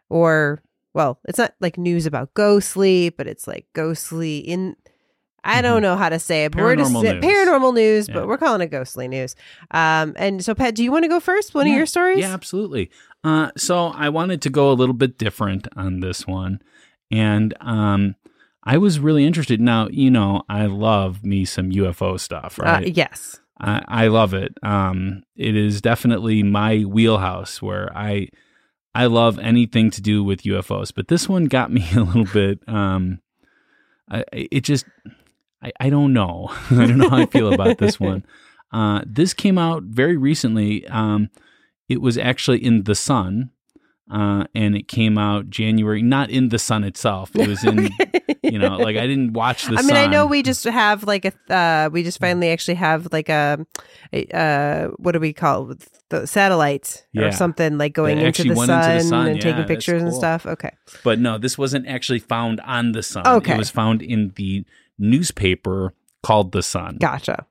or 0.09 0.63
well, 0.93 1.19
it's 1.25 1.39
not 1.39 1.55
like 1.61 1.77
news 1.77 2.07
about 2.07 2.35
ghostly, 2.35 3.11
but 3.11 3.27
it's 3.27 3.47
like 3.47 3.67
ghostly 3.73 4.39
in. 4.39 4.77
I 5.45 5.61
don't 5.63 5.83
know 5.83 5.97
how 5.97 6.09
to 6.09 6.19
say 6.19 6.45
it, 6.47 6.53
but 6.53 6.63
we're 6.63 6.77
just 6.77 6.93
Mm-hmm. 6.93 7.21
Paranormal 7.21 7.23
news. 7.23 7.25
paranormal 7.25 7.75
news, 7.75 8.09
Yeah. 8.09 8.15
but 8.15 8.29
we're 8.29 8.39
calling 8.39 8.61
it 8.63 8.71
ghostly 8.71 9.09
news. 9.09 9.37
Um, 9.71 10.15
and 10.17 10.45
so, 10.45 10.55
Pat, 10.55 10.75
do 10.75 10.83
you 10.83 10.91
want 10.91 11.05
to 11.05 11.09
go 11.09 11.21
first? 11.21 11.55
One 11.55 11.67
of 11.67 11.73
your 11.73 11.87
stories? 11.87 12.19
Yeah, 12.19 12.33
absolutely. 12.33 12.91
Uh, 13.23 13.51
so 13.57 13.89
I 13.89 14.09
wanted 14.09 14.43
to 14.43 14.51
go 14.51 14.71
a 14.71 14.75
little 14.75 14.95
bit 14.95 15.19
different 15.19 15.69
on 15.77 16.01
this 16.01 16.27
one, 16.27 16.61
and 17.11 17.55
um, 17.61 18.15
I 18.65 18.79
was 18.79 18.99
really 18.99 19.25
interested. 19.27 19.61
Now, 19.61 19.89
you 19.91 20.11
know, 20.11 20.43
I 20.49 20.67
love 20.67 21.25
me 21.25 21.45
some 21.45 21.71
UFO 21.71 22.19
stuff, 22.19 22.59
Uh, 22.59 22.65
right? 22.65 22.97
yes. 22.97 23.41
I, 23.61 23.83
I 23.87 24.07
love 24.09 24.35
it. 24.35 24.57
Um, 24.63 25.23
it 25.37 25.55
is 25.57 25.81
definitely 25.81 26.43
my 26.43 26.79
wheelhouse 26.81 27.63
where 27.63 27.91
I 27.97 28.29
I 28.97 29.07
love 29.07 29.39
anything 29.39 29.91
to 29.93 30.01
do 30.01 30.23
with 30.25 30.43
UFOs. 30.43 30.93
But 30.95 31.09
this 31.09 31.29
one 31.29 31.45
got 31.47 31.71
me 31.77 31.85
a 31.95 32.01
little 32.01 32.25
bit. 32.33 32.61
Um, 32.69 33.21
I, 34.11 34.25
it 34.33 34.63
just 34.65 34.85
I, 35.65 35.73
I 35.81 35.91
don't 35.91 36.13
know. 36.13 36.49
I 36.71 36.87
don't 36.87 36.99
know 36.99 37.09
how 37.09 37.19
I 37.19 37.27
feel 37.27 37.53
about 37.53 37.79
this 37.79 37.99
one. 37.99 38.25
Uh, 38.73 39.03
this 39.07 39.33
came 39.35 39.57
out 39.57 39.85
very 39.85 40.17
recently. 40.17 40.85
Um, 40.89 41.31
it 41.89 42.01
was 42.01 42.19
actually 42.19 42.59
in 42.65 42.83
the 42.83 42.97
Sun. 42.97 43.51
Uh, 44.11 44.45
and 44.53 44.77
it 44.77 44.89
came 44.89 45.17
out 45.17 45.49
January, 45.49 46.03
not 46.03 46.29
in 46.29 46.49
the 46.51 46.59
sun 46.59 46.83
itself. 46.85 47.31
It 47.35 47.49
was 47.49 47.63
in, 47.65 47.89
you 48.43 48.59
know, 48.59 48.77
like 48.77 48.97
I 48.97 49.07
didn't 49.07 49.33
watch 49.33 49.65
the 49.67 49.75
I 49.75 49.77
sun. 49.77 49.87
mean, 49.87 49.97
I 49.97 50.07
know 50.07 50.27
we 50.27 50.43
just 50.43 50.65
have 50.65 51.05
like 51.05 51.25
a, 51.25 51.33
uh, 51.55 51.89
we 51.91 52.03
just 52.03 52.19
finally 52.21 52.51
actually 52.51 52.75
have 52.75 53.09
like 53.13 53.29
a, 53.29 53.65
a 54.13 54.27
uh, 54.37 54.89
what 54.99 55.13
do 55.13 55.21
we 55.21 55.33
call 55.33 55.71
it? 55.71 55.89
the 56.11 56.27
satellites 56.27 57.05
Yeah. 57.13 57.27
or 57.27 57.33
something 57.33 57.79
like 57.79 57.93
going 57.95 58.19
into 58.19 58.43
the, 58.45 58.57
sun 58.57 58.71
into 58.71 59.05
the 59.05 59.09
sun. 59.09 59.27
and 59.29 59.37
Yeah, 59.37 59.43
taking 59.53 59.65
pictures 59.65 60.03
and 60.03 60.13
stuff. 60.13 60.45
Okay. 60.47 60.71
But 61.03 61.19
no, 61.19 61.39
this 61.39 61.57
wasn't 61.57 61.87
actually 61.87 62.19
found 62.19 62.61
on 62.61 62.93
the 62.93 63.03
Sun. 63.03 63.27
Okay. 63.27 63.55
It 63.55 63.59
was 63.59 63.71
found 63.71 64.03
in 64.03 64.33
the 64.37 64.65
newspaper 64.99 65.95
called 66.23 66.53
The 66.53 66.63
Sun. 66.63 66.99
Gotcha. 67.01 67.47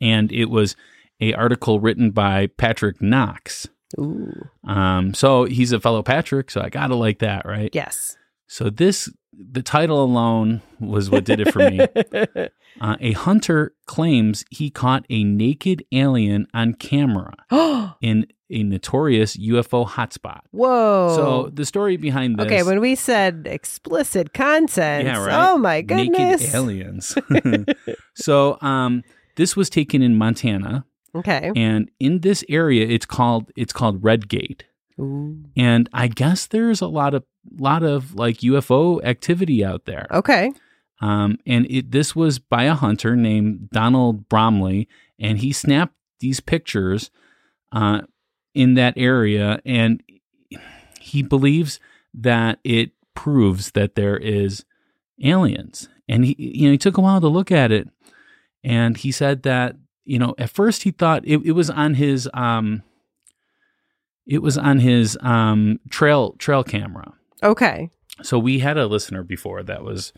And 0.00 0.30
it 0.32 0.46
was 0.46 0.76
a 1.20 1.34
article 1.34 1.80
written 1.80 2.10
by 2.10 2.48
Patrick 2.48 3.00
Knox. 3.00 3.68
Ooh. 3.98 4.48
Um, 4.66 5.14
so 5.14 5.44
he's 5.44 5.72
a 5.72 5.80
fellow 5.80 6.02
Patrick, 6.02 6.50
so 6.50 6.60
I 6.60 6.68
gotta 6.68 6.94
like 6.94 7.20
that, 7.20 7.46
right? 7.46 7.70
Yes. 7.72 8.16
So 8.46 8.70
this 8.70 9.10
the 9.38 9.62
title 9.62 10.02
alone 10.02 10.62
was 10.80 11.10
what 11.10 11.24
did 11.24 11.40
it 11.40 11.52
for 11.52 11.58
me. 11.70 11.80
Uh, 12.80 12.96
a 12.98 13.12
hunter 13.12 13.72
claims 13.86 14.44
he 14.50 14.68
caught 14.68 15.06
a 15.08 15.22
naked 15.22 15.84
alien 15.92 16.44
on 16.52 16.74
camera 16.74 17.32
in 18.02 18.26
a 18.50 18.64
notorious 18.64 19.36
UFO 19.36 19.86
hotspot. 19.88 20.40
Whoa. 20.50 21.12
So 21.14 21.50
the 21.54 21.64
story 21.64 21.96
behind 21.96 22.36
this 22.36 22.42
Oh. 22.42 22.46
okay, 22.46 22.62
when 22.64 22.80
we 22.80 22.96
said 22.96 23.46
explicit 23.48 24.34
content, 24.34 25.06
Yeah, 25.06 25.24
right. 25.24 25.50
oh 25.52 25.56
my 25.56 25.82
goodness. 25.82 26.40
naked 26.40 26.52
aliens. 26.56 27.16
so 28.16 28.58
um, 28.60 29.04
this 29.36 29.54
was 29.54 29.70
taken 29.70 30.02
in 30.02 30.16
Montana, 30.16 30.84
Okay. 31.14 31.52
and 31.54 31.88
in 32.00 32.22
this 32.22 32.42
area, 32.48 32.84
it's 32.88 33.06
called 33.06 33.52
it's 33.54 33.72
called 33.72 34.02
Red 34.02 34.28
Gate, 34.28 34.64
Ooh. 35.00 35.44
and 35.56 35.88
I 35.92 36.08
guess 36.08 36.46
there's 36.48 36.80
a 36.80 36.88
lot 36.88 37.14
of 37.14 37.22
lot 37.58 37.82
of 37.82 38.14
like 38.14 38.38
UFO 38.38 39.02
activity 39.04 39.64
out 39.64 39.84
there. 39.84 40.06
Okay. 40.10 40.52
Um, 41.00 41.38
and 41.46 41.66
it 41.68 41.90
this 41.90 42.14
was 42.14 42.38
by 42.38 42.64
a 42.64 42.74
hunter 42.74 43.16
named 43.16 43.70
Donald 43.70 44.28
Bromley, 44.28 44.88
and 45.18 45.38
he 45.38 45.52
snapped 45.52 45.94
these 46.20 46.40
pictures 46.40 47.10
uh, 47.72 48.02
in 48.54 48.74
that 48.74 48.94
area, 48.96 49.60
and 49.64 50.02
he 51.00 51.22
believes 51.22 51.80
that 52.14 52.60
it 52.64 52.92
proves 53.14 53.72
that 53.72 53.94
there 53.96 54.16
is 54.16 54.64
aliens. 55.22 55.88
And 56.08 56.24
he, 56.24 56.36
you 56.38 56.68
know, 56.68 56.72
he 56.72 56.78
took 56.78 56.96
a 56.96 57.00
while 57.00 57.20
to 57.20 57.28
look 57.28 57.50
at 57.50 57.72
it, 57.72 57.88
and 58.62 58.96
he 58.96 59.10
said 59.10 59.42
that 59.42 59.76
you 60.04 60.18
know 60.18 60.34
at 60.38 60.50
first 60.50 60.84
he 60.84 60.90
thought 60.90 61.22
it, 61.26 61.38
it 61.44 61.52
was 61.52 61.70
on 61.70 61.94
his 61.94 62.28
um, 62.34 62.82
it 64.26 64.42
was 64.42 64.56
on 64.56 64.78
his 64.78 65.18
um 65.20 65.80
trail 65.90 66.34
trail 66.38 66.62
camera. 66.62 67.12
Okay. 67.44 67.90
So 68.22 68.38
we 68.38 68.60
had 68.60 68.76
a 68.76 68.86
listener 68.86 69.22
before 69.22 69.62
that 69.62 69.82
was, 69.84 70.12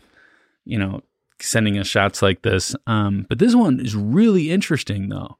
you 0.65 0.77
know, 0.77 1.01
sending 1.39 1.77
us 1.77 1.87
shots 1.87 2.21
like 2.21 2.41
this. 2.41 2.75
Um, 2.85 3.25
but 3.27 3.39
this 3.39 3.55
one 3.55 3.79
is 3.79 3.95
really 3.95 4.51
interesting, 4.51 5.09
though. 5.09 5.37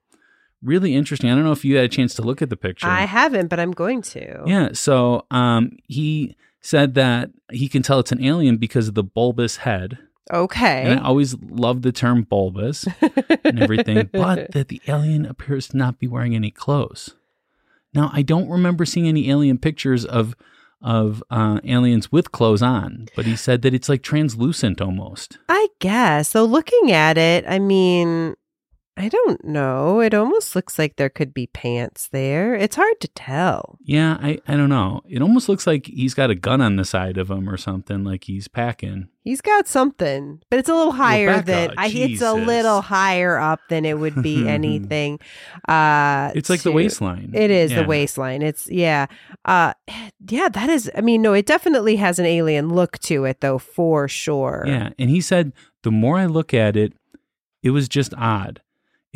Really 0.63 0.96
interesting. 0.96 1.29
I 1.29 1.36
don't 1.36 1.44
know 1.44 1.51
if 1.51 1.63
you 1.63 1.75
had 1.75 1.86
a 1.86 1.89
chance 1.89 2.15
to 2.15 2.24
look 2.24 2.41
at 2.41 2.50
the 2.50 2.58
picture. 2.58 2.88
I 2.88 3.01
haven't, 3.01 3.48
but 3.48 3.60
I'm 3.60 3.72
going 3.72 4.01
to. 4.03 4.44
yeah. 4.46 4.70
So 4.74 5.25
um, 5.29 5.77
he 5.88 6.36
said 6.62 6.96
that 6.96 7.29
he 7.51 7.70
can 7.70 7.84
tell 7.84 8.00
it's 8.00 8.12
an 8.12 8.24
alien 8.24 8.58
because 8.58 8.88
of 8.88 8.96
the 8.96 9.03
bulbous 9.03 9.58
head. 9.58 10.00
Okay. 10.34 10.84
And 10.84 11.00
I 11.00 11.03
always 11.03 11.36
love 11.41 11.84
the 11.84 11.91
term 11.91 12.24
bulbous 12.24 12.86
and 13.44 13.62
everything, 13.62 14.10
but 14.12 14.51
that 14.51 14.67
the 14.67 14.82
alien 14.88 15.25
appears 15.25 15.70
to 15.70 15.77
not 15.77 16.00
be 16.00 16.08
wearing 16.08 16.36
any 16.36 16.51
clothes. 16.51 17.12
Now, 17.94 18.10
I 18.12 18.22
don't 18.24 18.50
remember 18.50 18.84
seeing 18.84 19.08
any 19.08 19.29
alien 19.29 19.58
pictures 19.58 20.03
of 20.03 20.36
of 20.81 21.24
uh, 21.29 21.60
aliens 21.63 22.12
with 22.12 22.31
clothes 22.31 22.62
on, 22.62 23.07
but 23.15 23.25
he 23.25 23.36
said 23.36 23.62
that 23.63 23.74
it's 23.74 23.89
like 23.89 24.03
translucent 24.03 24.81
almost. 24.81 25.38
I 25.50 25.67
guess. 25.79 26.29
So 26.29 26.46
looking 26.46 26.91
at 26.91 27.17
it, 27.17 27.46
I 27.48 27.60
mean, 27.60 28.36
I 29.00 29.10
don't 29.10 29.46
know. 29.46 30.00
It 30.00 30.13
almost 30.16 30.56
looks 30.56 30.80
like 30.80 30.96
there 30.96 31.10
could 31.10 31.34
be 31.34 31.46
pants 31.48 32.08
there. 32.12 32.56
It's 32.56 32.75
hard 32.75 33.00
to 33.01 33.08
tell. 33.10 33.77
Yeah, 33.84 34.18
I, 34.20 34.39
I 34.48 34.58
don't 34.58 34.70
know. 34.70 35.01
It 35.08 35.22
almost 35.22 35.48
looks 35.48 35.68
like 35.68 35.86
he's 35.86 36.16
got 36.16 36.32
a 36.32 36.36
gun 36.36 36.62
on 36.62 36.77
the 36.77 36.84
side 36.86 37.18
of 37.20 37.30
him 37.30 37.48
or 37.48 37.58
something, 37.58 38.04
like 38.04 38.24
he's 38.24 38.48
packing. 38.48 39.10
He's 39.24 39.42
got 39.42 39.68
something, 39.68 40.42
but 40.50 40.58
it's 40.58 40.70
a 40.70 40.74
little 40.74 40.94
higher 40.94 41.27
Rebecca, 41.27 41.46
than 41.46 41.74
I, 41.77 41.89
it's 41.89 42.22
a 42.22 42.34
little 42.34 42.82
higher 42.82 43.38
up 43.38 43.60
than 43.70 43.86
it 43.86 44.00
would 44.00 44.24
be 44.24 44.48
anything. 44.58 45.20
Uh 45.68 46.32
It's 46.34 46.50
like 46.50 46.63
the 46.63 46.72
waistline. 46.72 47.32
It 47.34 47.51
is 47.51 47.72
Yeah. 47.72 47.82
the 47.82 47.88
waistline. 47.88 48.42
It's 48.42 48.68
yeah. 48.70 49.08
Uh 49.46 49.74
yeah, 50.30 50.50
that 50.50 50.70
is 50.70 50.89
I 50.96 51.01
mean, 51.01 51.22
no, 51.22 51.34
it 51.34 51.46
definitely 51.46 51.98
has 51.98 52.20
an 52.20 52.25
alien 52.25 52.70
look 52.70 52.98
to 53.00 53.25
it 53.25 53.42
though, 53.42 53.58
for 53.58 54.08
sure. 54.08 54.63
Yeah, 54.66 54.89
and 54.98 55.10
he 55.10 55.22
said 55.22 55.51
the 55.84 55.92
more 55.92 56.18
I 56.18 56.25
look 56.25 56.54
at 56.54 56.75
it, 56.77 56.94
it 57.62 57.72
was 57.72 57.88
just 57.89 58.13
odd. 58.18 58.62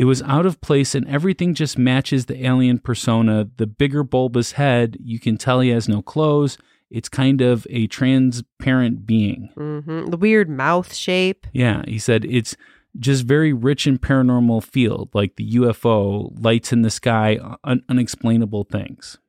It 0.01 0.05
was 0.05 0.24
out 0.24 0.48
of 0.48 0.60
place 0.62 0.96
and 0.96 1.08
everything 1.08 1.53
just 1.53 1.77
matches 1.77 2.25
the 2.25 2.43
alien 2.43 2.79
persona. 2.79 3.48
The 3.58 3.67
bigger 3.67 4.01
bulbous 4.01 4.53
head, 4.53 4.98
you 5.00 5.20
can 5.20 5.38
tell 5.38 5.60
he 5.60 5.70
has 5.70 5.88
no 5.88 6.01
clothes. 6.01 6.58
It's 6.89 7.08
kind 7.08 7.39
of 7.39 7.67
a 7.70 7.86
transparent 7.86 9.05
being. 9.05 9.51
hmm 9.53 10.05
The 10.10 10.17
weird 10.17 10.50
mouth 10.50 10.91
shape. 10.96 11.46
Yeah, 11.53 11.84
he 11.88 12.00
said 12.00 12.25
it's 12.25 12.58
just 12.98 13.25
very 13.25 13.53
rich 13.53 13.86
in 13.86 14.00
paranormal 14.00 14.63
field, 14.63 15.12
like 15.13 15.36
the 15.36 15.48
UFO, 15.58 16.34
lights 16.43 16.74
in 16.74 16.81
the 16.81 16.89
sky, 16.89 17.38
un- 17.63 17.84
unexplainable 17.88 18.63
things. 18.63 19.20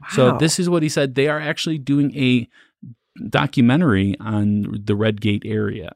Wow. 0.00 0.08
So 0.10 0.36
this 0.38 0.58
is 0.58 0.68
what 0.68 0.82
he 0.82 0.88
said. 0.88 1.14
They 1.14 1.28
are 1.28 1.38
actually 1.40 1.78
doing 1.78 2.12
a 2.16 2.48
documentary 3.28 4.16
on 4.18 4.82
the 4.84 4.96
Red 4.96 5.20
Gate 5.20 5.44
area. 5.46 5.92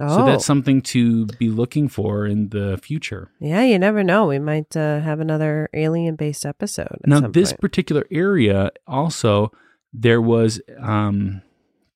Oh. 0.00 0.18
So 0.18 0.26
that's 0.26 0.44
something 0.46 0.82
to 0.82 1.26
be 1.26 1.48
looking 1.48 1.88
for 1.88 2.26
in 2.26 2.48
the 2.50 2.78
future. 2.82 3.30
Yeah, 3.40 3.62
you 3.62 3.78
never 3.78 4.02
know. 4.02 4.26
We 4.26 4.38
might 4.38 4.76
uh, 4.76 5.00
have 5.00 5.20
another 5.20 5.68
alien 5.74 6.16
based 6.16 6.44
episode. 6.46 6.88
at 7.02 7.06
now, 7.06 7.20
this 7.28 7.52
point. 7.52 7.60
particular 7.60 8.04
area 8.10 8.70
also 8.86 9.52
there 9.92 10.20
was 10.20 10.60
um, 10.80 11.42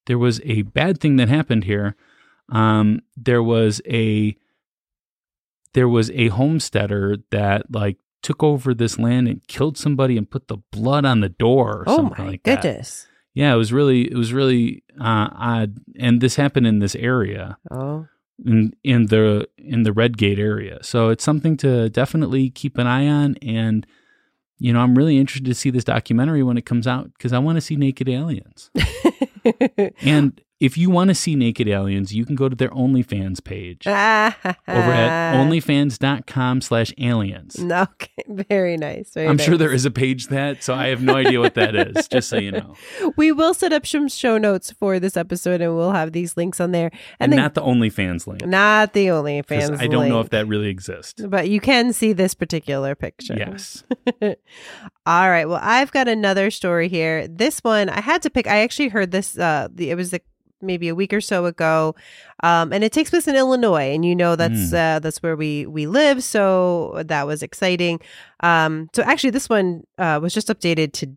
there 0.07 0.19
was 0.19 0.40
a 0.45 0.62
bad 0.62 1.00
thing 1.00 1.16
that 1.16 1.28
happened 1.28 1.64
here. 1.64 1.97
Um, 2.49 3.02
there 3.16 3.42
was 3.42 3.80
a 3.87 4.37
there 5.75 5.88
was 5.88 6.11
a 6.12 6.28
homesteader 6.28 7.19
that 7.30 7.71
like 7.73 7.99
took 8.23 8.42
over 8.42 8.75
this 8.75 8.99
land 8.99 9.28
and 9.28 9.47
killed 9.47 9.78
somebody 9.78 10.16
and 10.19 10.28
put 10.30 10.49
the 10.49 10.59
blood 10.73 11.04
on 11.04 11.21
the 11.21 11.28
door 11.28 11.78
or 11.78 11.85
Oh 11.87 11.97
something 11.97 12.25
my 12.25 12.30
like 12.33 12.42
that. 12.42 12.62
goodness. 12.62 13.07
Yeah, 13.35 13.55
it 13.55 13.57
was 13.57 13.73
really 13.73 14.11
it 14.11 14.17
was 14.17 14.33
really 14.33 14.83
uh, 15.01 15.29
odd, 15.33 15.79
and 15.99 16.21
this 16.21 16.37
happened 16.37 16.67
in 16.67 16.81
this 16.81 16.95
area. 16.97 17.59
Oh. 17.71 18.07
in 18.45 18.75
in 18.83 19.07
the 19.07 19.49
in 19.59 19.83
the 19.85 19.93
Redgate 19.93 20.39
area. 20.39 20.79
So 20.83 21.11
it's 21.11 21.25
something 21.25 21.57
to 21.59 21.89
definitely 21.91 22.51
keep 22.51 22.79
an 22.79 22.87
eye 22.87 23.07
on 23.07 23.37
and 23.43 23.87
you 24.61 24.75
know, 24.75 24.81
I'm 24.81 24.95
really 24.95 25.19
interested 25.19 25.47
to 25.47 25.55
see 25.55 25.71
this 25.71 25.85
documentary 25.85 26.43
when 26.43 26.59
it 26.59 26.67
comes 26.67 26.87
out 26.87 27.11
because 27.15 27.33
I 27.33 27.39
want 27.39 27.57
to 27.57 27.63
see 27.63 27.77
naked 27.77 28.09
aliens. 28.09 28.71
and 30.03 30.41
if 30.61 30.77
you 30.77 30.91
want 30.91 31.09
to 31.09 31.15
see 31.15 31.37
naked 31.37 31.69
aliens, 31.69 32.13
you 32.15 32.27
can 32.27 32.35
go 32.35 32.47
to 32.47 32.55
their 32.55 32.69
OnlyFans 32.69 33.43
page 33.43 33.87
over 33.87 33.95
at 33.97 35.35
onlyfans.com 35.35 36.61
slash 36.61 36.93
aliens. 36.99 37.57
Okay, 37.71 38.25
very 38.29 38.77
nice. 38.77 39.15
Very 39.15 39.27
I'm 39.27 39.37
nice. 39.37 39.47
sure 39.47 39.57
there 39.57 39.73
is 39.73 39.87
a 39.87 39.91
page 39.91 40.27
that, 40.27 40.63
so 40.63 40.75
I 40.75 40.89
have 40.89 41.03
no 41.03 41.15
idea 41.17 41.41
what 41.41 41.55
that 41.55 41.75
is, 41.75 42.07
just 42.09 42.29
so 42.29 42.37
you 42.37 42.53
know. 42.53 42.75
We 43.17 43.33
will 43.33 43.55
set 43.55 43.73
up 43.73 43.87
some 43.87 44.09
show 44.09 44.37
notes 44.37 44.71
for 44.73 45.01
this 45.01 45.17
episode 45.17 45.61
and 45.63 45.75
we'll 45.77 45.93
have 45.93 46.13
these 46.13 46.37
links 46.37 46.61
on 46.61 46.73
there. 46.73 46.91
And, 47.19 47.33
then- 47.33 47.39
not 47.39 47.55
the 47.55 47.63
OnlyFans 47.63 48.27
link. 48.27 48.45
not 48.45 48.93
the 48.93 49.07
OnlyFans. 49.07 49.71
Link. 49.71 49.83
I 49.83 49.87
don't 49.87 50.09
know 50.11 50.21
if 50.21 50.29
that 50.31 50.47
really 50.47 50.69
exists. 50.69 51.23
But 51.27 51.49
you 51.49 51.61
can 51.61 51.93
see 51.95 52.13
this 52.13 52.35
particular 52.35 52.95
picture. 52.95 53.35
Yes. 53.35 53.83
All 55.11 55.29
right. 55.29 55.49
Well, 55.49 55.59
I've 55.61 55.90
got 55.90 56.07
another 56.07 56.52
story 56.52 56.88
here. 56.88 57.26
This 57.26 57.59
one 57.64 57.88
I 57.88 58.00
had 58.00 58.23
to 58.23 58.31
pick. 58.31 58.47
I 58.47 58.61
actually 58.61 58.90
heard 58.90 59.11
this. 59.11 59.37
Uh, 59.37 59.67
the, 59.75 59.90
it 59.90 59.97
was 59.97 60.14
a, 60.14 60.21
maybe 60.62 60.87
a 60.87 60.95
week 60.95 61.12
or 61.12 61.21
so 61.21 61.47
ago, 61.47 61.97
um, 62.45 62.73
and 62.73 62.85
it 62.85 62.93
takes 62.93 63.11
place 63.11 63.26
in 63.26 63.35
Illinois, 63.35 63.93
and 63.93 64.05
you 64.05 64.14
know 64.14 64.37
that's 64.37 64.73
uh, 64.73 65.00
that's 65.00 65.21
where 65.21 65.35
we 65.35 65.67
we 65.67 65.88
live. 65.88 66.23
So 66.23 67.02
that 67.07 67.26
was 67.26 67.43
exciting. 67.43 67.99
Um, 68.45 68.88
so 68.95 69.02
actually, 69.02 69.31
this 69.31 69.49
one 69.49 69.83
uh, 69.99 70.21
was 70.23 70.33
just 70.33 70.47
updated 70.47 70.93
to 70.93 71.09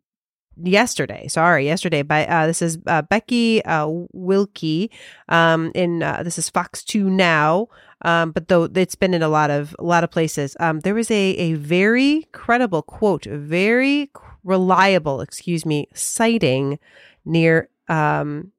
yesterday. 0.61 1.27
Sorry, 1.27 1.65
yesterday. 1.65 2.01
By 2.01 2.25
uh, 2.25 2.47
this 2.47 2.61
is 2.61 2.77
uh, 2.87 3.01
Becky 3.03 3.63
uh, 3.65 3.87
Wilkie. 4.13 4.91
Um, 5.29 5.71
in 5.75 6.03
uh, 6.03 6.23
this 6.23 6.37
is 6.37 6.49
Fox 6.49 6.83
Two 6.83 7.09
now. 7.09 7.67
Um, 8.05 8.31
but 8.31 8.49
though 8.49 8.63
it's 8.75 8.95
been 8.95 9.13
in 9.13 9.23
a 9.23 9.29
lot 9.29 9.49
of 9.49 9.75
a 9.79 9.83
lot 9.83 10.03
of 10.03 10.11
places. 10.11 10.57
Um, 10.59 10.81
there 10.81 10.93
was 10.93 11.09
a 11.09 11.15
a 11.15 11.53
very 11.53 12.27
credible 12.31 12.81
quote, 12.81 13.25
very 13.25 14.11
reliable, 14.43 15.21
excuse 15.21 15.65
me, 15.65 15.87
sighting 15.93 16.79
near 17.23 17.69
um, 17.87 18.51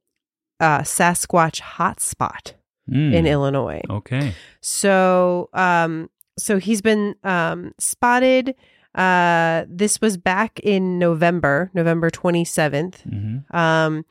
uh, 0.60 0.80
Sasquatch 0.80 1.60
hotspot 1.60 2.54
Mm, 2.90 3.14
in 3.14 3.26
Illinois. 3.26 3.80
Okay. 3.88 4.34
So, 4.60 5.48
um, 5.54 6.10
so 6.38 6.58
he's 6.58 6.82
been 6.82 7.14
um, 7.24 7.72
spotted. 7.78 8.54
Uh, 8.94 9.64
this 9.68 10.00
was 10.00 10.16
back 10.16 10.60
in 10.60 10.98
November, 10.98 11.70
November 11.74 12.10
twenty 12.10 12.44
seventh. 12.44 13.02
hmm 13.02 13.38
Um, 13.50 14.04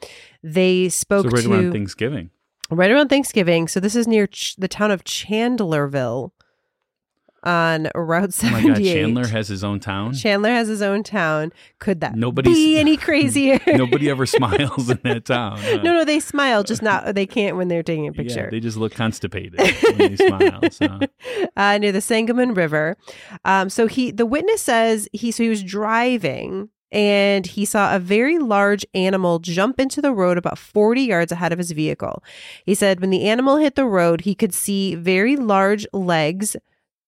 they 0.44 0.90
spoke 0.90 1.26
So 1.26 1.30
right 1.30 1.44
to 1.44 1.52
around 1.54 1.72
Thanksgiving. 1.72 2.30
right 2.70 2.92
around 2.92 3.08
Thanksgiving. 3.10 3.68
So 3.68 3.80
this 3.80 3.96
is 3.96 4.08
near 4.08 4.28
Ch- 4.28 4.56
the 4.58 4.68
town 4.68 4.92
of 4.92 5.04
Chandlerville 5.04 6.32
on 7.44 7.90
Route 7.96 8.34
78. 8.34 8.66
Oh 8.66 8.68
my 8.70 8.74
God, 8.76 8.84
Chandler 8.84 9.28
has 9.28 9.48
his 9.48 9.64
own 9.64 9.80
town. 9.80 10.14
Chandler 10.14 10.50
has 10.50 10.68
his 10.68 10.82
own 10.82 11.04
town. 11.04 11.52
Could 11.80 12.02
that 12.02 12.16
be 12.44 12.78
any 12.78 12.98
crazier? 12.98 13.60
Nobody 13.68 14.10
ever 14.10 14.26
smiles 14.26 14.90
in 14.90 15.00
that 15.04 15.26
town. 15.26 15.62
no, 15.84 15.94
no, 15.94 16.06
they 16.06 16.20
smile, 16.20 16.64
just 16.64 16.82
not. 16.82 17.16
They 17.16 17.26
can't 17.26 17.58
when 17.58 17.68
they're 17.68 17.84
taking 17.84 18.08
a 18.08 18.12
Yeah, 18.12 18.18
picture. 18.24 18.50
they 18.52 18.60
just 18.60 18.78
look 18.78 18.94
constipated 18.94 19.60
when 19.60 19.98
they 19.98 20.16
smile. 20.16 20.62
So. 20.72 21.00
uh, 21.58 21.78
near 21.78 21.92
the 21.92 22.02
Sangamon 22.02 22.54
River. 22.54 22.98
Um, 23.46 23.70
so 23.70 23.88
he, 23.88 24.12
the 24.12 24.26
witness 24.26 24.62
says 24.62 25.08
he, 25.12 25.32
so 25.32 25.44
he 25.44 25.50
was 25.50 25.64
driving 25.64 26.70
and 26.92 27.48
he 27.48 27.66
saw 27.66 27.96
a 27.96 28.00
very 28.00 28.38
large 28.38 28.86
animal 28.94 29.40
jump 29.40 29.80
into 29.80 30.00
the 30.00 30.14
road 30.14 30.38
about 30.38 30.60
40 30.60 31.02
yards 31.02 31.32
ahead 31.32 31.52
of 31.52 31.58
his 31.58 31.72
vehicle. 31.72 32.24
He 32.66 32.76
said 32.76 33.02
when 33.02 33.10
the 33.10 33.26
animal 33.28 33.58
hit 33.58 33.76
the 33.76 33.86
road, 33.86 34.22
he 34.22 34.36
could 34.36 34.54
see 34.54 34.94
very 34.94 35.36
large 35.36 35.88
legs 35.92 36.56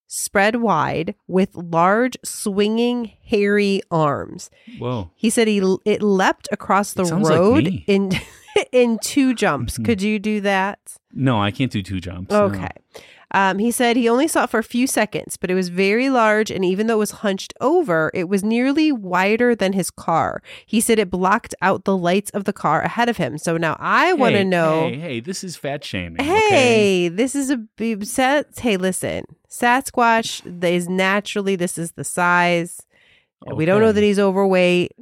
spread 0.06 0.56
wide 0.56 1.14
with 1.26 1.54
large 1.54 2.16
swinging 2.24 3.12
hairy 3.24 3.80
arms. 3.90 4.50
Whoa. 4.78 5.10
He 5.14 5.30
said 5.30 5.48
he 5.48 5.58
it 5.84 6.02
leapt 6.02 6.48
across 6.52 6.92
the 6.92 7.04
sounds 7.04 7.28
like 7.28 7.38
road 7.38 7.68
in 7.86 8.12
in 8.72 8.98
two 9.02 9.34
jumps. 9.34 9.78
Mhm. 9.78 9.84
Could 9.84 10.02
you 10.02 10.18
do 10.18 10.40
that? 10.42 10.78
No, 11.12 11.40
I 11.40 11.50
can't 11.50 11.72
do 11.72 11.82
two 11.82 12.00
jumps. 12.00 12.32
no. 12.32 12.46
Okay. 13.36 13.50
Um, 13.50 13.58
he 13.58 13.70
said 13.70 13.96
he 13.96 14.08
only 14.08 14.28
saw 14.28 14.44
it 14.44 14.50
for 14.50 14.58
a 14.58 14.64
few 14.64 14.86
seconds, 14.86 15.36
but 15.36 15.50
it 15.50 15.54
was 15.54 15.68
very 15.68 16.08
large. 16.08 16.50
And 16.50 16.64
even 16.64 16.86
though 16.86 16.94
it 16.94 16.98
was 16.98 17.10
hunched 17.10 17.52
over, 17.60 18.10
it 18.14 18.28
was 18.28 18.42
nearly 18.42 18.90
wider 18.92 19.54
than 19.54 19.74
his 19.74 19.90
car. 19.90 20.42
He 20.64 20.80
said 20.80 20.98
it 20.98 21.10
blocked 21.10 21.54
out 21.60 21.84
the 21.84 21.96
lights 21.96 22.30
of 22.30 22.44
the 22.44 22.52
car 22.52 22.80
ahead 22.82 23.08
of 23.08 23.18
him. 23.18 23.38
So 23.38 23.56
now 23.56 23.76
I 23.78 24.12
want 24.14 24.32
to 24.32 24.38
Hey, 24.38 24.44
know 24.44 24.88
Hey, 24.88 24.96
hey, 24.98 25.20
this 25.20 25.44
is 25.44 25.56
fat 25.56 25.84
shaming. 25.84 26.24
hey, 26.24 26.46
okay? 26.46 27.08
this 27.08 27.34
is 27.34 27.50
a 27.50 28.04
set. 28.04 28.58
Hey, 28.58 28.76
listen, 28.76 29.24
Sasquatch 29.50 30.64
is 30.64 30.88
naturally, 30.88 31.56
this 31.56 31.78
is 31.78 31.92
the 31.92 32.04
size. 32.04 32.82
We 33.54 33.64
don't 33.66 33.80
know 33.80 33.92
that 33.92 34.02
he's 34.02 34.18
overweight. 34.18 34.92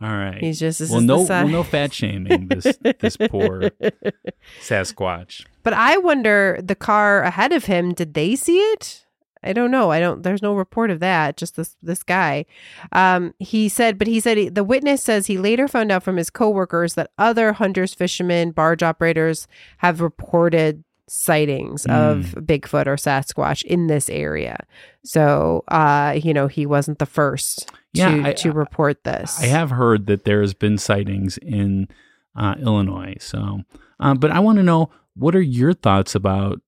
All 0.00 0.08
right. 0.08 0.38
He's 0.38 0.60
just, 0.60 0.78
this 0.78 0.90
well, 0.90 1.00
is 1.00 1.04
no, 1.06 1.22
well, 1.24 1.48
no 1.48 1.62
fat 1.64 1.92
shaming. 1.92 2.46
This 2.48 2.78
this 3.00 3.16
poor 3.16 3.70
Sasquatch. 4.60 5.44
But 5.68 5.76
I 5.76 5.98
wonder 5.98 6.58
the 6.62 6.74
car 6.74 7.20
ahead 7.22 7.52
of 7.52 7.66
him, 7.66 7.92
did 7.92 8.14
they 8.14 8.36
see 8.36 8.58
it? 8.58 9.04
I 9.42 9.52
don't 9.52 9.70
know. 9.70 9.90
I 9.92 10.00
don't 10.00 10.22
there's 10.22 10.40
no 10.42 10.54
report 10.54 10.90
of 10.90 10.98
that, 11.00 11.36
just 11.36 11.56
this 11.56 11.76
this 11.82 12.02
guy. 12.02 12.46
Um 12.92 13.34
he 13.38 13.68
said 13.68 13.98
but 13.98 14.06
he 14.08 14.18
said 14.18 14.36
he, 14.38 14.48
the 14.48 14.64
witness 14.64 15.02
says 15.02 15.26
he 15.26 15.36
later 15.38 15.68
found 15.68 15.92
out 15.92 16.02
from 16.02 16.16
his 16.16 16.30
coworkers 16.30 16.94
that 16.94 17.10
other 17.18 17.52
hunters, 17.52 17.92
fishermen, 17.94 18.50
barge 18.52 18.82
operators 18.82 19.46
have 19.78 20.00
reported 20.00 20.82
sightings 21.06 21.86
of 21.86 22.34
Bigfoot 22.38 22.86
or 22.86 22.96
Sasquatch 22.96 23.62
in 23.64 23.86
this 23.88 24.08
area. 24.08 24.56
So, 25.04 25.64
uh 25.68 26.18
you 26.24 26.32
know, 26.34 26.46
he 26.48 26.64
wasn't 26.66 26.98
the 26.98 27.06
first 27.06 27.70
Yeah, 27.92 28.10
to 28.10 28.28
I- 28.28 28.32
to 28.32 28.52
report 28.52 29.04
this. 29.04 29.38
I 29.40 29.46
have 29.46 29.70
heard 29.70 30.06
that 30.06 30.24
there 30.24 30.40
has 30.40 30.54
been 30.54 30.78
sightings 30.78 31.38
in 31.38 31.88
uh, 32.34 32.54
Illinois. 32.60 33.16
So, 33.20 33.60
uh, 34.00 34.14
but 34.14 34.30
I 34.30 34.38
want 34.40 34.58
to 34.58 34.62
know 34.62 34.90
what 35.18 35.34
are 35.34 35.42
your 35.42 35.72
thoughts 35.72 36.14
about? 36.14 36.60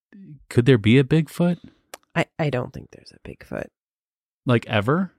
Could 0.49 0.67
there 0.67 0.79
be 0.79 0.99
a 0.99 1.05
Bigfoot 1.05 1.59
I, 2.15 2.27
I 2.39 2.51
don't 2.51 2.73
think 2.73 2.91
there's 2.91 3.13
a 3.13 3.29
Bigfoot. 3.29 3.67
like 4.47 4.67
ever? 4.67 5.13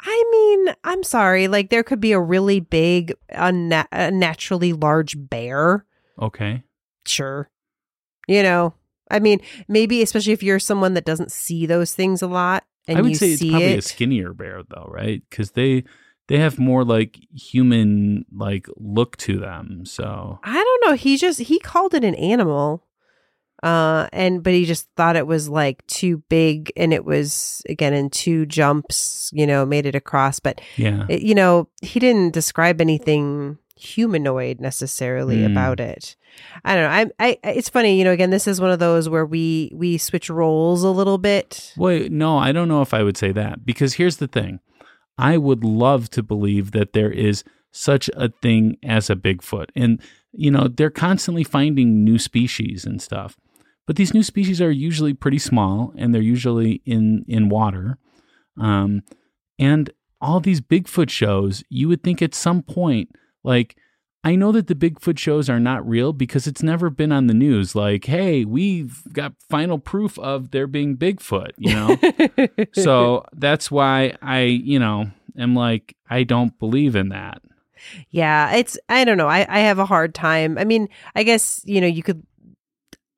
I 0.00 0.24
mean, 0.30 0.74
I'm 0.84 1.02
sorry. 1.02 1.48
Like, 1.48 1.70
there 1.70 1.82
could 1.82 2.00
be 2.00 2.12
a 2.12 2.20
really 2.20 2.60
big, 2.60 3.14
unna- 3.30 3.88
unnaturally 3.90 4.74
large 4.74 5.16
bear. 5.16 5.86
Okay. 6.20 6.62
Sure. 7.06 7.48
You 8.28 8.42
know, 8.42 8.74
I 9.10 9.20
mean, 9.20 9.40
maybe 9.68 10.02
especially 10.02 10.34
if 10.34 10.42
you're 10.42 10.58
someone 10.58 10.94
that 10.94 11.06
doesn't 11.06 11.32
see 11.32 11.64
those 11.64 11.94
things 11.94 12.20
a 12.20 12.26
lot 12.26 12.64
and 12.86 12.98
I 12.98 13.00
would 13.00 13.10
you 13.10 13.16
say 13.16 13.30
it's 13.30 13.40
see 13.40 13.50
probably 13.50 13.68
it. 13.68 13.78
a 13.78 13.82
skinnier 13.82 14.32
bear 14.32 14.62
though, 14.68 14.86
right? 14.88 15.22
Because 15.28 15.52
they 15.52 15.84
they 16.28 16.38
have 16.38 16.58
more 16.58 16.84
like 16.84 17.18
human 17.34 18.24
like 18.34 18.66
look 18.76 19.16
to 19.18 19.38
them. 19.38 19.84
So 19.86 20.38
I 20.42 20.54
don't 20.54 20.90
know. 20.90 20.96
He 20.96 21.16
just 21.16 21.40
he 21.40 21.58
called 21.58 21.94
it 21.94 22.04
an 22.04 22.14
animal. 22.14 22.82
Uh 23.62 24.08
and 24.12 24.42
but 24.42 24.52
he 24.52 24.64
just 24.66 24.88
thought 24.96 25.16
it 25.16 25.26
was 25.26 25.48
like 25.48 25.86
too 25.86 26.18
big 26.28 26.70
and 26.76 26.92
it 26.92 27.04
was 27.04 27.62
again 27.68 27.94
in 27.94 28.10
two 28.10 28.44
jumps, 28.46 29.30
you 29.32 29.46
know, 29.46 29.64
made 29.64 29.86
it 29.86 29.94
across, 29.94 30.38
but 30.40 30.60
yeah, 30.76 31.06
it, 31.08 31.22
you 31.22 31.34
know, 31.34 31.68
he 31.80 31.98
didn't 32.00 32.32
describe 32.34 32.80
anything 32.80 33.56
humanoid 33.76 34.60
necessarily 34.60 35.38
Mm. 35.38 35.46
about 35.52 35.80
it. 35.80 36.16
I 36.64 36.74
don't 36.74 36.84
know. 36.84 37.12
I, 37.20 37.28
I, 37.28 37.38
it's 37.50 37.68
funny, 37.68 37.96
you 37.96 38.04
know. 38.04 38.10
Again, 38.12 38.30
this 38.30 38.48
is 38.48 38.60
one 38.60 38.70
of 38.70 38.80
those 38.80 39.08
where 39.08 39.24
we 39.24 39.70
we 39.74 39.98
switch 39.98 40.28
roles 40.28 40.82
a 40.82 40.90
little 40.90 41.16
bit. 41.18 41.72
Wait, 41.76 42.10
no, 42.10 42.36
I 42.36 42.50
don't 42.52 42.68
know 42.68 42.82
if 42.82 42.92
I 42.92 43.02
would 43.04 43.16
say 43.16 43.30
that 43.32 43.64
because 43.64 43.94
here's 43.94 44.16
the 44.16 44.26
thing. 44.26 44.58
I 45.16 45.36
would 45.36 45.64
love 45.64 46.10
to 46.10 46.22
believe 46.22 46.72
that 46.72 46.92
there 46.92 47.10
is 47.10 47.44
such 47.70 48.08
a 48.14 48.30
thing 48.42 48.76
as 48.82 49.10
a 49.10 49.16
Bigfoot. 49.16 49.68
And, 49.74 50.00
you 50.32 50.50
know, 50.50 50.68
they're 50.68 50.90
constantly 50.90 51.44
finding 51.44 52.04
new 52.04 52.18
species 52.18 52.84
and 52.84 53.00
stuff. 53.02 53.36
But 53.86 53.96
these 53.96 54.14
new 54.14 54.22
species 54.22 54.60
are 54.60 54.70
usually 54.70 55.12
pretty 55.12 55.38
small 55.38 55.92
and 55.96 56.14
they're 56.14 56.22
usually 56.22 56.82
in, 56.86 57.24
in 57.28 57.48
water. 57.48 57.98
Um, 58.58 59.02
and 59.58 59.90
all 60.20 60.40
these 60.40 60.60
Bigfoot 60.60 61.10
shows, 61.10 61.64
you 61.68 61.88
would 61.88 62.02
think 62.02 62.22
at 62.22 62.34
some 62.34 62.62
point, 62.62 63.10
like, 63.42 63.76
I 64.24 64.36
know 64.36 64.52
that 64.52 64.68
the 64.68 64.74
Bigfoot 64.74 65.18
shows 65.18 65.50
are 65.50 65.60
not 65.60 65.86
real 65.86 66.14
because 66.14 66.46
it's 66.46 66.62
never 66.62 66.88
been 66.88 67.12
on 67.12 67.26
the 67.26 67.34
news. 67.34 67.74
Like, 67.74 68.06
hey, 68.06 68.46
we've 68.46 69.02
got 69.12 69.34
final 69.50 69.78
proof 69.78 70.18
of 70.18 70.50
there 70.50 70.66
being 70.66 70.96
Bigfoot, 70.96 71.50
you 71.58 71.74
know? 71.74 72.66
so 72.72 73.26
that's 73.34 73.70
why 73.70 74.14
I, 74.22 74.40
you 74.40 74.78
know, 74.78 75.10
am 75.36 75.54
like, 75.54 75.94
I 76.08 76.22
don't 76.22 76.58
believe 76.58 76.96
in 76.96 77.10
that. 77.10 77.42
yeah, 78.08 78.54
it's 78.54 78.78
I 78.88 79.04
don't 79.04 79.18
know. 79.18 79.28
I 79.28 79.46
I 79.48 79.60
have 79.60 79.78
a 79.78 79.84
hard 79.84 80.14
time. 80.14 80.56
I 80.58 80.64
mean, 80.64 80.88
I 81.14 81.22
guess 81.22 81.60
you 81.64 81.80
know 81.80 81.86
you 81.86 82.02
could. 82.02 82.24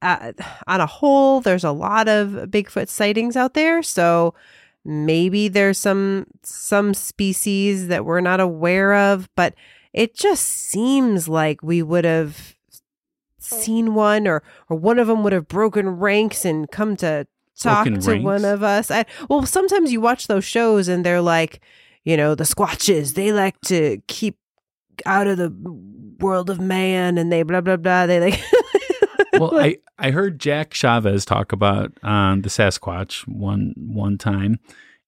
Uh, 0.03 0.33
on 0.67 0.81
a 0.81 0.87
whole, 0.87 1.41
there's 1.41 1.65
a 1.65 1.71
lot 1.71 2.07
of 2.07 2.29
Bigfoot 2.51 2.89
sightings 2.89 3.35
out 3.35 3.55
there, 3.55 3.83
so 3.83 4.35
maybe 4.85 5.49
there's 5.49 5.79
some 5.79 6.27
some 6.43 6.95
species 6.95 7.89
that 7.89 8.05
we're 8.05 8.21
not 8.21 8.41
aware 8.41 8.95
of, 8.95 9.29
but 9.37 9.55
it 9.97 10.15
just 10.15 10.45
seems 10.45 11.27
like 11.27 11.63
we 11.63 11.83
would 11.83 12.05
have 12.05 12.55
seen 13.39 13.95
one 13.95 14.29
or 14.29 14.43
or 14.69 14.77
one 14.77 14.99
of 14.99 15.07
them 15.09 15.25
would 15.25 15.33
have 15.33 15.49
broken 15.49 15.89
ranks 15.89 16.45
and 16.45 16.71
come 16.71 16.97
to 16.97 17.27
talk 17.59 17.87
Broken 17.87 18.03
to 18.03 18.19
one 18.21 18.45
of 18.45 18.63
us. 18.63 18.91
I, 18.91 19.07
well, 19.31 19.47
sometimes 19.47 19.91
you 19.91 20.01
watch 20.01 20.27
those 20.27 20.45
shows 20.45 20.87
and 20.89 21.05
they're 21.05 21.23
like, 21.23 21.61
you 22.05 22.17
know, 22.17 22.35
the 22.35 22.45
squatches, 22.45 23.15
they 23.15 23.33
like 23.33 23.59
to 23.63 24.03
keep 24.07 24.37
out 25.07 25.27
of 25.27 25.39
the 25.39 25.53
world 26.21 26.51
of 26.51 26.61
man 26.61 27.17
and 27.17 27.33
they 27.33 27.43
blah 27.43 27.63
blah 27.63 27.77
blah. 27.77 28.07
They 28.07 28.21
like 28.21 28.41
well, 29.33 29.59
I, 29.59 29.79
I 29.99 30.11
heard 30.11 30.39
Jack 30.39 30.75
Chavez 30.75 31.25
talk 31.25 31.53
about 31.53 31.93
um, 32.03 32.43
the 32.43 32.51
Sasquatch 32.51 33.27
one 33.27 33.73
one 33.79 34.19
time, 34.19 34.61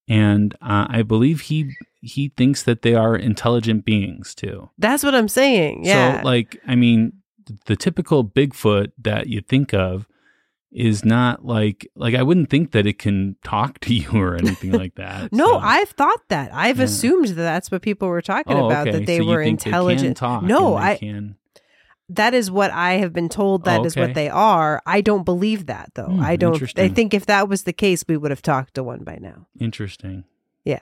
and 0.09 0.55
uh, 0.63 0.87
I 0.89 1.03
believe 1.03 1.43
he 1.43 1.75
he 2.01 2.29
thinks 2.37 2.63
that 2.63 2.83
they 2.83 2.95
are 2.95 3.17
intelligent 3.17 3.85
beings 3.85 4.35
too. 4.35 4.71
That's 4.79 5.03
what 5.03 5.15
I'm 5.15 5.29
saying. 5.29 5.85
Yeah. 5.85 6.21
So, 6.21 6.27
like, 6.27 6.61
I 6.67 6.75
mean, 6.75 7.13
the 7.67 7.77
typical 7.77 8.25
Bigfoot 8.25 8.93
that 8.99 9.27
you 9.29 9.41
think 9.41 9.73
of 9.75 10.07
is 10.71 11.05
not 11.05 11.45
like 11.45 11.89
like 11.95 12.15
I 12.15 12.23
wouldn't 12.23 12.51
think 12.51 12.73
that 12.73 12.87
it 12.87 12.99
can 12.99 13.37
talk 13.43 13.79
to 13.81 13.95
you 13.95 14.11
or 14.13 14.37
anything 14.37 14.73
like 14.73 14.95
that. 14.97 15.33
no, 15.33 15.53
so. 15.53 15.59
I've 15.59 15.91
thought 15.91 16.21
that. 16.29 16.53
I've 16.53 16.79
yeah. 16.79 16.85
assumed 16.85 17.29
that 17.29 17.35
that's 17.35 17.71
what 17.71 17.83
people 17.83 18.09
were 18.09 18.23
talking 18.23 18.57
oh, 18.57 18.67
about 18.67 18.89
okay. 18.89 18.99
that 18.99 19.07
they 19.07 19.19
so 19.19 19.27
were 19.27 19.43
intelligent. 19.43 20.19
They 20.19 20.41
no, 20.47 20.77
I 20.77 20.97
can... 20.97 21.37
that 22.11 22.35
is 22.35 22.51
what 22.51 22.71
I 22.71 22.95
have 22.95 23.13
been 23.13 23.29
told 23.29 23.65
That 23.65 23.79
oh, 23.79 23.81
okay. 23.81 23.87
is 23.87 23.97
what 23.97 24.15
they 24.15 24.29
are. 24.29 24.83
I 24.87 25.01
don't 25.01 25.25
believe 25.25 25.67
that 25.67 25.93
though. 25.95 26.07
Hmm, 26.07 26.21
I 26.21 26.37
don't 26.37 26.79
I 26.79 26.89
think 26.89 27.15
if 27.15 27.27
that 27.27 27.49
was 27.49 27.63
the 27.63 27.73
case 27.73 28.05
we 28.07 28.17
would 28.17 28.31
have 28.31 28.43
talked 28.43 28.75
to 28.75 28.83
one 28.83 29.05
by 29.05 29.19
now. 29.21 29.47
Interesting. 29.59 30.25
Yeah. 30.65 30.81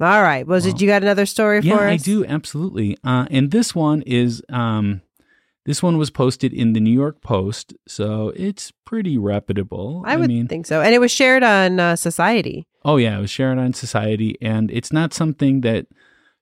All 0.00 0.22
right. 0.22 0.46
Was 0.46 0.64
well, 0.64 0.74
it 0.74 0.80
you 0.80 0.86
got 0.88 1.02
another 1.02 1.26
story 1.26 1.60
yeah, 1.60 1.76
for 1.76 1.86
us? 1.86 1.92
I 1.92 1.96
do, 1.96 2.24
absolutely. 2.24 2.96
Uh, 3.04 3.26
and 3.30 3.50
this 3.50 3.74
one 3.74 4.02
is 4.02 4.42
um 4.48 5.02
this 5.66 5.82
one 5.82 5.98
was 5.98 6.10
posted 6.10 6.52
in 6.54 6.72
the 6.72 6.80
New 6.80 6.92
York 6.92 7.20
Post, 7.20 7.74
so 7.86 8.32
it's 8.34 8.72
pretty 8.84 9.18
reputable. 9.18 10.02
I, 10.06 10.14
I 10.14 10.16
would 10.16 10.28
mean, 10.28 10.48
think 10.48 10.66
so. 10.66 10.80
And 10.80 10.94
it 10.94 10.98
was 11.00 11.10
shared 11.10 11.42
on 11.42 11.78
uh, 11.78 11.96
Society. 11.96 12.66
Oh, 12.84 12.96
yeah, 12.96 13.18
it 13.18 13.20
was 13.20 13.30
shared 13.30 13.58
on 13.58 13.74
Society. 13.74 14.36
And 14.40 14.70
it's 14.70 14.92
not 14.92 15.12
something 15.12 15.60
that 15.60 15.86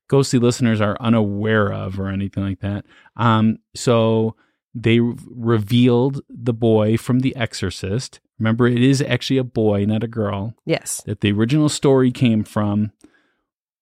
ghostly 0.06 0.38
listeners 0.38 0.80
are 0.80 0.96
unaware 1.00 1.72
of 1.72 1.98
or 1.98 2.08
anything 2.08 2.44
like 2.44 2.60
that. 2.60 2.86
Um, 3.16 3.58
so 3.74 4.36
they 4.72 5.00
revealed 5.00 6.22
the 6.30 6.54
boy 6.54 6.96
from 6.96 7.20
The 7.20 7.34
Exorcist. 7.34 8.20
Remember, 8.38 8.68
it 8.68 8.80
is 8.80 9.02
actually 9.02 9.38
a 9.38 9.44
boy, 9.44 9.84
not 9.84 10.04
a 10.04 10.08
girl. 10.08 10.54
Yes. 10.64 11.02
That 11.06 11.22
the 11.22 11.32
original 11.32 11.68
story 11.68 12.12
came 12.12 12.44
from 12.44 12.92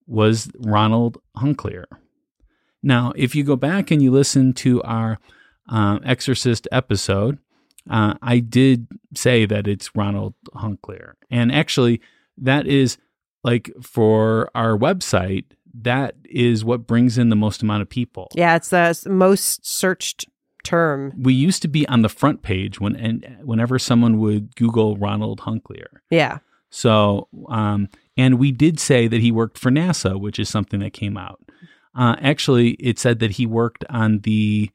was 0.06 0.50
Ronald 0.58 1.18
Hunkeler. 1.36 1.84
Now, 2.82 3.12
if 3.16 3.34
you 3.34 3.44
go 3.44 3.56
back 3.56 3.90
and 3.90 4.00
you 4.02 4.10
listen 4.10 4.52
to 4.54 4.82
our 4.82 5.18
um, 5.68 6.00
Exorcist 6.04 6.68
episode, 6.70 7.38
uh, 7.90 8.14
I 8.22 8.38
did 8.38 8.88
say 9.14 9.46
that 9.46 9.66
it's 9.66 9.94
Ronald 9.94 10.34
Hunkeler. 10.54 11.14
And 11.30 11.52
actually, 11.52 12.00
that 12.38 12.66
is 12.66 12.98
like 13.42 13.70
for 13.82 14.50
our 14.54 14.76
website, 14.76 15.44
that 15.82 16.14
is 16.24 16.64
what 16.64 16.86
brings 16.86 17.18
in 17.18 17.28
the 17.28 17.36
most 17.36 17.62
amount 17.62 17.82
of 17.82 17.88
people. 17.88 18.28
Yeah, 18.34 18.56
it's 18.56 18.70
the 18.70 18.96
most 19.06 19.66
searched 19.66 20.26
term. 20.64 21.12
We 21.16 21.32
used 21.32 21.62
to 21.62 21.68
be 21.68 21.86
on 21.88 22.02
the 22.02 22.08
front 22.08 22.42
page 22.42 22.80
when 22.80 22.96
and 22.96 23.38
whenever 23.42 23.78
someone 23.78 24.18
would 24.18 24.56
Google 24.56 24.96
Ronald 24.96 25.40
Hunkeler. 25.40 26.00
Yeah. 26.10 26.38
So, 26.70 27.28
um, 27.48 27.88
and 28.16 28.38
we 28.38 28.52
did 28.52 28.80
say 28.80 29.08
that 29.08 29.20
he 29.20 29.30
worked 29.30 29.58
for 29.58 29.70
NASA, 29.70 30.18
which 30.18 30.38
is 30.38 30.48
something 30.48 30.80
that 30.80 30.92
came 30.92 31.16
out. 31.16 31.40
Uh, 31.94 32.16
actually, 32.20 32.70
it 32.72 32.98
said 32.98 33.20
that 33.20 33.32
he 33.32 33.46
worked 33.46 33.84
on 33.88 34.20
the 34.20 34.70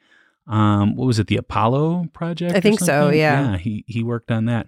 um, 0.47 0.95
what 0.95 1.05
was 1.05 1.19
it, 1.19 1.27
the 1.27 1.37
Apollo 1.37 2.07
project? 2.13 2.55
I 2.55 2.59
think 2.59 2.79
so. 2.79 3.09
Yeah. 3.09 3.51
Yeah, 3.51 3.57
he 3.57 3.85
he 3.87 4.03
worked 4.03 4.31
on 4.31 4.45
that. 4.45 4.67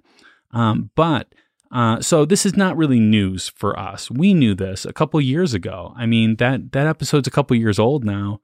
Um, 0.52 0.92
but 0.96 1.34
uh, 1.72 2.02
so 2.02 2.26
this 2.26 2.46
is 2.46 2.56
not 2.56 2.78
really 2.78 3.00
news 3.00 3.50
for 3.50 3.78
us. 3.78 4.10
We 4.12 4.34
knew 4.34 4.54
this 4.54 4.86
a 4.86 4.94
couple 4.94 5.20
years 5.20 5.54
ago. 5.54 5.94
I 5.98 6.06
mean 6.06 6.36
that 6.38 6.72
that 6.72 6.88
episode's 6.88 7.28
a 7.28 7.32
couple 7.32 7.58
years 7.58 7.80
old 7.80 8.06
now, 8.06 8.40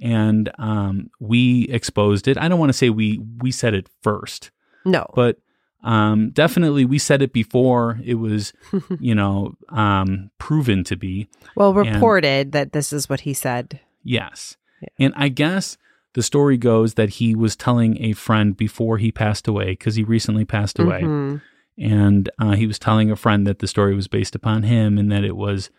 and 0.00 0.50
um, 0.58 1.10
we 1.18 1.64
exposed 1.70 2.28
it. 2.28 2.36
I 2.36 2.48
don't 2.48 2.58
want 2.60 2.70
to 2.70 2.78
say 2.78 2.90
we 2.90 3.20
we 3.38 3.50
said 3.50 3.74
it 3.74 3.88
first. 4.02 4.50
No, 4.84 5.06
but 5.14 5.38
um, 5.84 6.30
definitely, 6.30 6.86
we 6.86 6.98
said 6.98 7.20
it 7.20 7.32
before 7.32 8.00
it 8.02 8.14
was, 8.14 8.52
you 9.00 9.14
know, 9.14 9.54
um, 9.68 10.30
proven 10.38 10.82
to 10.84 10.96
be. 10.96 11.28
Well, 11.54 11.74
reported 11.74 12.46
and, 12.46 12.52
that 12.52 12.72
this 12.72 12.92
is 12.92 13.08
what 13.08 13.20
he 13.20 13.34
said. 13.34 13.80
Yes. 14.02 14.56
Yeah. 14.80 14.88
And 14.98 15.14
I 15.16 15.28
guess 15.28 15.76
the 16.14 16.22
story 16.22 16.56
goes 16.56 16.94
that 16.94 17.10
he 17.10 17.34
was 17.34 17.54
telling 17.54 18.02
a 18.02 18.14
friend 18.14 18.56
before 18.56 18.96
he 18.96 19.12
passed 19.12 19.46
away, 19.46 19.72
because 19.72 19.94
he 19.94 20.04
recently 20.04 20.46
passed 20.46 20.78
away. 20.78 21.02
Mm-hmm. 21.02 21.36
And 21.76 22.30
uh, 22.38 22.52
he 22.52 22.66
was 22.66 22.78
telling 22.78 23.10
a 23.10 23.16
friend 23.16 23.46
that 23.46 23.58
the 23.58 23.66
story 23.66 23.94
was 23.94 24.08
based 24.08 24.34
upon 24.34 24.62
him 24.62 24.96
and 24.96 25.12
that 25.12 25.24
it 25.24 25.36
was 25.36 25.70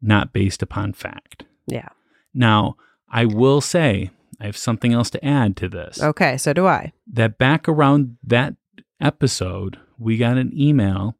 not 0.00 0.32
based 0.32 0.62
upon 0.62 0.94
fact. 0.94 1.44
Yeah. 1.66 1.88
Now, 2.32 2.76
I 3.10 3.26
will 3.26 3.60
say, 3.60 4.10
I 4.40 4.46
have 4.46 4.56
something 4.56 4.94
else 4.94 5.10
to 5.10 5.24
add 5.24 5.56
to 5.58 5.68
this. 5.68 6.02
Okay, 6.02 6.38
so 6.38 6.52
do 6.52 6.66
I. 6.66 6.92
That 7.12 7.36
back 7.36 7.68
around 7.68 8.16
that 8.22 8.54
episode, 9.00 9.78
we 9.98 10.16
got 10.16 10.36
an 10.36 10.52
email 10.58 11.16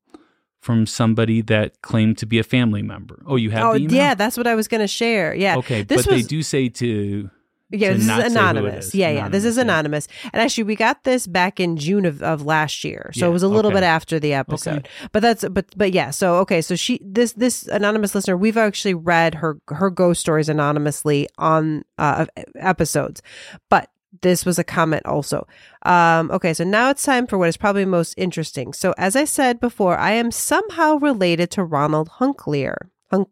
from 0.60 0.86
somebody 0.86 1.40
that 1.42 1.80
claimed 1.82 2.18
to 2.18 2.26
be 2.26 2.38
a 2.38 2.42
family 2.42 2.82
member. 2.82 3.22
Oh, 3.26 3.36
you 3.36 3.50
have 3.50 3.64
oh, 3.64 3.72
the 3.74 3.84
email? 3.84 3.96
yeah, 3.96 4.14
that's 4.14 4.36
what 4.36 4.46
I 4.46 4.54
was 4.54 4.68
going 4.68 4.82
to 4.82 4.88
share. 4.88 5.34
Yeah. 5.34 5.56
Okay, 5.56 5.82
this 5.82 6.04
but 6.04 6.12
was, 6.12 6.22
they 6.22 6.28
do 6.28 6.42
say 6.42 6.68
to 6.68 7.30
yeah, 7.72 7.92
this 7.92 8.02
is 8.02 8.08
anonymous. 8.08 8.86
Is. 8.86 8.94
Yeah, 8.94 9.08
anonymous, 9.08 9.24
yeah. 9.24 9.28
This 9.28 9.44
is 9.44 9.56
anonymous. 9.56 10.08
Yeah. 10.24 10.30
And 10.32 10.42
actually, 10.42 10.64
we 10.64 10.74
got 10.74 11.04
this 11.04 11.26
back 11.26 11.60
in 11.60 11.76
June 11.76 12.04
of, 12.04 12.20
of 12.20 12.42
last 12.42 12.82
year, 12.82 13.10
so 13.14 13.26
yeah, 13.26 13.30
it 13.30 13.32
was 13.32 13.44
a 13.44 13.48
little 13.48 13.70
okay. 13.70 13.80
bit 13.80 13.84
after 13.84 14.18
the 14.18 14.34
episode. 14.34 14.78
Okay. 14.78 14.90
But 15.12 15.20
that's 15.20 15.44
but 15.48 15.66
but 15.76 15.92
yeah. 15.92 16.10
So 16.10 16.36
okay, 16.38 16.62
so 16.62 16.74
she 16.74 17.00
this 17.02 17.32
this 17.34 17.68
anonymous 17.68 18.14
listener, 18.14 18.36
we've 18.36 18.56
actually 18.56 18.94
read 18.94 19.36
her 19.36 19.58
her 19.68 19.88
ghost 19.88 20.20
stories 20.20 20.48
anonymously 20.48 21.28
on 21.38 21.84
uh, 21.96 22.26
episodes, 22.56 23.22
but 23.68 23.88
this 24.22 24.44
was 24.44 24.58
a 24.58 24.64
comment 24.64 25.04
also. 25.06 25.46
Um, 25.82 26.30
okay, 26.30 26.52
so 26.54 26.64
now 26.64 26.90
it's 26.90 27.04
time 27.04 27.26
for 27.26 27.38
what 27.38 27.48
is 27.48 27.56
probably 27.56 27.84
most 27.84 28.14
interesting. 28.16 28.72
So, 28.72 28.94
as 28.98 29.16
I 29.16 29.24
said 29.24 29.60
before, 29.60 29.96
I 29.96 30.12
am 30.12 30.30
somehow 30.30 30.96
related 30.96 31.50
to 31.52 31.64
Ronald 31.64 32.10
Hunkeler. 32.18 32.76
Hunk, 33.10 33.28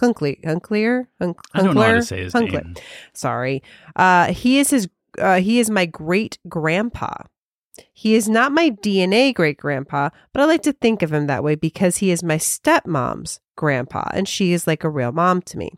Hunckler, 0.00 0.42
Hunckler, 0.42 1.06
Hunckler. 1.20 1.34
I 1.52 1.62
don't 1.62 1.74
know 1.74 1.82
how 1.82 1.92
to 1.92 2.02
say 2.02 2.24
his 2.24 2.34
name. 2.34 2.74
Sorry, 3.12 3.62
uh, 3.96 4.32
he 4.32 4.58
is 4.58 4.70
his. 4.70 4.88
Uh, 5.18 5.40
he 5.40 5.60
is 5.60 5.70
my 5.70 5.86
great 5.86 6.38
grandpa. 6.48 7.14
He 7.92 8.14
is 8.14 8.28
not 8.28 8.52
my 8.52 8.70
DNA 8.70 9.34
great 9.34 9.56
grandpa, 9.56 10.10
but 10.32 10.42
I 10.42 10.46
like 10.46 10.62
to 10.62 10.72
think 10.72 11.02
of 11.02 11.12
him 11.12 11.26
that 11.26 11.44
way 11.44 11.54
because 11.54 11.98
he 11.98 12.10
is 12.10 12.22
my 12.22 12.36
stepmom's 12.36 13.40
grandpa, 13.56 14.08
and 14.12 14.28
she 14.28 14.52
is 14.52 14.66
like 14.66 14.84
a 14.84 14.88
real 14.88 15.12
mom 15.12 15.42
to 15.42 15.58
me. 15.58 15.72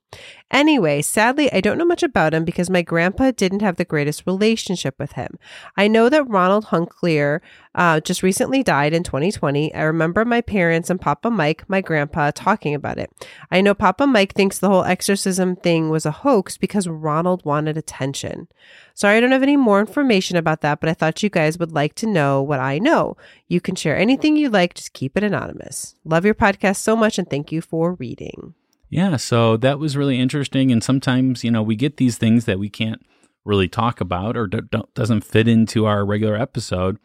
Anyway, 0.50 1.02
sadly, 1.02 1.52
I 1.52 1.60
don't 1.60 1.78
know 1.78 1.84
much 1.84 2.02
about 2.02 2.32
him 2.32 2.44
because 2.44 2.70
my 2.70 2.82
grandpa 2.82 3.32
didn't 3.32 3.62
have 3.62 3.76
the 3.76 3.84
greatest 3.84 4.24
relationship 4.26 4.94
with 4.98 5.12
him. 5.12 5.38
I 5.76 5.88
know 5.88 6.08
that 6.08 6.28
Ronald 6.28 6.66
Hunkeler 6.66 7.40
uh, 7.74 8.00
just 8.00 8.22
recently 8.22 8.62
died 8.62 8.94
in 8.94 9.02
2020. 9.02 9.74
I 9.74 9.82
remember 9.82 10.24
my 10.24 10.40
parents 10.40 10.88
and 10.88 11.00
Papa 11.00 11.30
Mike, 11.30 11.68
my 11.68 11.80
grandpa, 11.80 12.30
talking 12.34 12.74
about 12.74 12.98
it. 12.98 13.10
I 13.50 13.60
know 13.60 13.74
Papa 13.74 14.06
Mike 14.06 14.34
thinks 14.34 14.58
the 14.58 14.68
whole 14.68 14.84
exorcism 14.84 15.56
thing 15.56 15.90
was 15.90 16.06
a 16.06 16.10
hoax 16.10 16.56
because 16.56 16.88
Ronald 16.88 17.44
wanted 17.44 17.76
attention. 17.76 18.48
Sorry, 18.94 19.16
I 19.16 19.20
don't 19.20 19.32
have 19.32 19.42
any 19.42 19.56
more 19.56 19.80
information 19.80 20.36
about 20.36 20.62
that, 20.62 20.80
but 20.80 20.88
I 20.88 20.94
thought 20.94 21.22
you 21.22 21.28
guys 21.28 21.58
would 21.58 21.72
like 21.72 21.94
to 21.96 22.06
know 22.06 22.40
what 22.40 22.60
I 22.60 22.78
know. 22.78 23.16
You 23.48 23.60
can 23.60 23.76
share 23.76 23.96
anything 23.96 24.36
you 24.36 24.50
like, 24.50 24.74
just 24.74 24.92
keep 24.92 25.16
it 25.16 25.22
anonymous. 25.22 25.94
Love 26.04 26.24
your 26.24 26.34
podcast 26.34 26.76
so 26.76 26.96
much 26.96 27.18
and 27.18 27.28
thank 27.30 27.52
you 27.52 27.60
for 27.60 27.94
reading. 27.94 28.54
Yeah, 28.88 29.16
so 29.16 29.56
that 29.58 29.78
was 29.78 29.96
really 29.96 30.18
interesting. 30.20 30.70
And 30.72 30.82
sometimes, 30.82 31.44
you 31.44 31.50
know, 31.50 31.62
we 31.62 31.76
get 31.76 31.96
these 31.96 32.18
things 32.18 32.44
that 32.44 32.58
we 32.58 32.68
can't 32.68 33.04
really 33.44 33.68
talk 33.68 34.00
about 34.00 34.36
or 34.36 34.46
do, 34.46 34.62
doesn't 34.94 35.22
fit 35.22 35.46
into 35.46 35.86
our 35.86 36.04
regular 36.04 36.36
episode. 36.36 36.98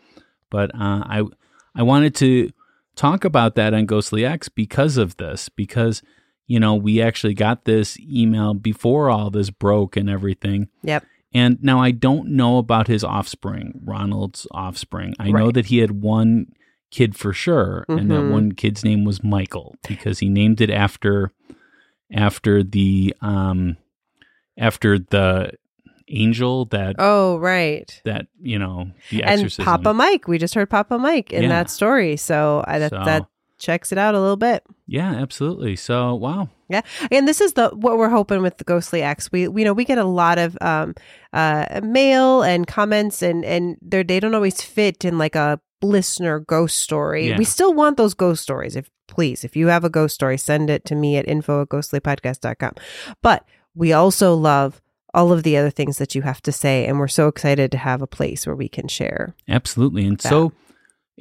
But 0.49 0.73
uh, 0.73 1.03
I, 1.05 1.23
I 1.75 1.83
wanted 1.83 2.15
to 2.15 2.51
talk 2.95 3.23
about 3.23 3.55
that 3.55 3.73
on 3.73 3.85
Ghostly 3.85 4.25
X 4.25 4.49
because 4.49 4.97
of 4.97 5.17
this, 5.17 5.49
because, 5.49 6.01
you 6.47 6.59
know, 6.59 6.75
we 6.75 7.01
actually 7.01 7.35
got 7.35 7.65
this 7.65 7.99
email 7.99 8.53
before 8.53 9.09
all 9.09 9.29
this 9.29 9.49
broke 9.49 9.95
and 9.95 10.09
everything. 10.09 10.69
Yep. 10.83 11.05
And 11.33 11.63
now 11.63 11.79
I 11.79 11.91
don't 11.91 12.29
know 12.29 12.57
about 12.57 12.87
his 12.87 13.03
offspring, 13.03 13.79
Ronald's 13.83 14.45
offspring. 14.51 15.15
I 15.17 15.25
right. 15.25 15.33
know 15.33 15.51
that 15.51 15.67
he 15.67 15.77
had 15.77 15.91
one 15.91 16.47
kid 16.91 17.15
for 17.15 17.33
sure, 17.33 17.85
mm-hmm. 17.87 17.99
and 17.99 18.11
that 18.11 18.15
mm-hmm. 18.15 18.31
one 18.31 18.51
kid's 18.51 18.83
name 18.83 19.05
was 19.05 19.23
Michael 19.23 19.75
because 19.87 20.19
he 20.19 20.29
named 20.29 20.61
it 20.61 20.69
after 20.69 21.31
after 22.13 22.63
the 22.63 23.15
um 23.21 23.77
after 24.57 24.99
the 24.99 25.53
angel 26.09 26.65
that 26.65 26.95
oh 26.99 27.37
right 27.37 28.01
that 28.03 28.27
you 28.41 28.59
know 28.59 28.91
the 29.09 29.23
exorcism. 29.23 29.61
and 29.61 29.83
Papa 29.83 29.93
Mike. 29.93 30.27
We 30.27 30.37
just 30.37 30.53
heard 30.53 30.69
Papa 30.69 30.97
Mike 30.97 31.31
in 31.31 31.43
yeah. 31.43 31.49
that 31.49 31.69
story, 31.69 32.17
so 32.17 32.63
I, 32.67 32.79
that 32.79 32.89
so, 32.89 33.03
that 33.05 33.25
checks 33.57 33.91
it 33.91 33.97
out 33.97 34.13
a 34.13 34.19
little 34.19 34.37
bit. 34.37 34.63
Yeah, 34.85 35.11
absolutely. 35.11 35.77
So 35.77 36.13
wow. 36.15 36.49
Yeah, 36.71 36.81
and 37.11 37.27
this 37.27 37.41
is 37.41 37.53
the 37.53 37.69
what 37.69 37.97
we're 37.97 38.09
hoping 38.09 38.41
with 38.41 38.57
the 38.57 38.63
Ghostly 38.63 39.01
X. 39.01 39.31
We, 39.31 39.47
we 39.47 39.61
you 39.61 39.65
know 39.65 39.73
we 39.73 39.85
get 39.85 39.97
a 39.97 40.05
lot 40.05 40.37
of 40.37 40.57
um 40.61 40.95
uh 41.33 41.81
mail 41.83 42.43
and 42.43 42.67
comments, 42.67 43.21
and 43.21 43.45
and 43.45 43.77
they 43.81 44.03
they 44.03 44.19
don't 44.19 44.35
always 44.35 44.61
fit 44.61 45.05
in 45.05 45.17
like 45.17 45.35
a 45.35 45.59
listener 45.81 46.39
ghost 46.39 46.77
story. 46.77 47.29
Yeah. 47.29 47.37
We 47.37 47.45
still 47.45 47.73
want 47.73 47.97
those 47.97 48.13
ghost 48.13 48.43
stories. 48.43 48.75
If 48.75 48.89
please, 49.07 49.43
if 49.43 49.55
you 49.55 49.67
have 49.67 49.83
a 49.83 49.89
ghost 49.89 50.15
story, 50.15 50.37
send 50.37 50.69
it 50.69 50.85
to 50.85 50.95
me 50.95 51.17
at 51.17 51.27
info 51.27 51.61
at 51.63 51.69
ghostlypodcast.com. 51.69 52.73
But 53.21 53.45
we 53.75 53.93
also 53.93 54.33
love 54.35 54.81
all 55.13 55.33
of 55.33 55.43
the 55.43 55.57
other 55.57 55.69
things 55.69 55.97
that 55.97 56.15
you 56.15 56.21
have 56.21 56.41
to 56.43 56.51
say. 56.51 56.85
And 56.85 56.99
we're 56.99 57.07
so 57.07 57.27
excited 57.27 57.71
to 57.71 57.77
have 57.77 58.01
a 58.01 58.07
place 58.07 58.47
where 58.47 58.55
we 58.55 58.69
can 58.69 58.87
share. 58.87 59.35
Absolutely. 59.47 60.05
And 60.05 60.17
that. 60.17 60.29
so 60.29 60.53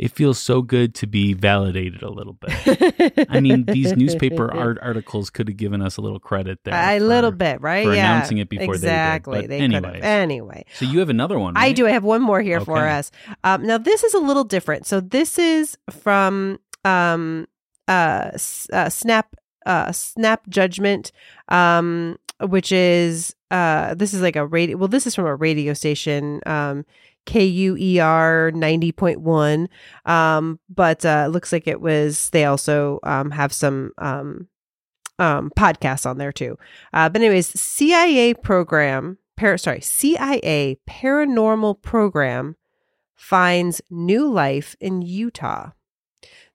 it 0.00 0.10
feels 0.12 0.38
so 0.38 0.62
good 0.62 0.94
to 0.94 1.06
be 1.06 1.34
validated 1.34 2.02
a 2.02 2.08
little 2.08 2.32
bit. 2.32 3.26
I 3.28 3.38
mean, 3.38 3.66
these 3.66 3.94
newspaper 3.94 4.50
art 4.56 4.78
articles 4.80 5.28
could 5.28 5.46
have 5.48 5.58
given 5.58 5.82
us 5.82 5.98
a 5.98 6.00
little 6.00 6.18
credit 6.18 6.58
there. 6.64 6.72
A 6.74 6.98
for, 6.98 7.04
little 7.04 7.30
bit, 7.30 7.60
right? 7.60 7.84
For 7.84 7.94
yeah. 7.94 8.14
announcing 8.14 8.38
it 8.38 8.48
before 8.48 8.74
exactly. 8.74 9.46
they 9.46 9.58
did. 9.58 9.82
But 9.82 9.92
they 9.92 10.00
Anyway. 10.00 10.64
So 10.76 10.86
you 10.86 11.00
have 11.00 11.10
another 11.10 11.38
one, 11.38 11.52
right? 11.52 11.66
I 11.66 11.72
do. 11.72 11.86
I 11.86 11.90
have 11.90 12.02
one 12.02 12.22
more 12.22 12.40
here 12.40 12.56
okay. 12.56 12.64
for 12.64 12.78
us. 12.78 13.10
Um, 13.44 13.66
now, 13.66 13.76
this 13.76 14.02
is 14.02 14.14
a 14.14 14.18
little 14.18 14.44
different. 14.44 14.86
So 14.86 15.00
this 15.00 15.38
is 15.38 15.76
from 15.90 16.58
um, 16.86 17.46
uh, 17.86 18.30
uh, 18.72 18.88
Snap 18.88 19.36
uh, 19.66 19.92
Snap 19.92 20.48
Judgment, 20.48 21.12
um, 21.50 22.18
which 22.40 22.72
is 22.72 23.36
uh, 23.50 23.92
this 23.92 24.14
is 24.14 24.22
like 24.22 24.36
a 24.36 24.46
radio. 24.46 24.78
Well, 24.78 24.88
this 24.88 25.06
is 25.06 25.14
from 25.14 25.26
a 25.26 25.34
radio 25.34 25.74
station. 25.74 26.40
Um, 26.46 26.86
KUER 27.26 28.52
90.1. 28.52 29.68
Um, 30.10 30.58
but 30.68 31.04
uh, 31.04 31.24
it 31.26 31.30
looks 31.30 31.52
like 31.52 31.66
it 31.66 31.80
was, 31.80 32.30
they 32.30 32.44
also 32.44 32.98
um, 33.02 33.30
have 33.30 33.52
some 33.52 33.92
um, 33.98 34.48
um, 35.18 35.50
podcasts 35.56 36.08
on 36.08 36.18
there 36.18 36.32
too. 36.32 36.58
Uh, 36.92 37.08
but, 37.08 37.20
anyways, 37.20 37.48
CIA 37.60 38.34
program, 38.34 39.18
par- 39.36 39.58
sorry, 39.58 39.80
CIA 39.80 40.78
paranormal 40.88 41.82
program 41.82 42.56
finds 43.14 43.80
new 43.90 44.28
life 44.28 44.76
in 44.80 45.02
Utah. 45.02 45.70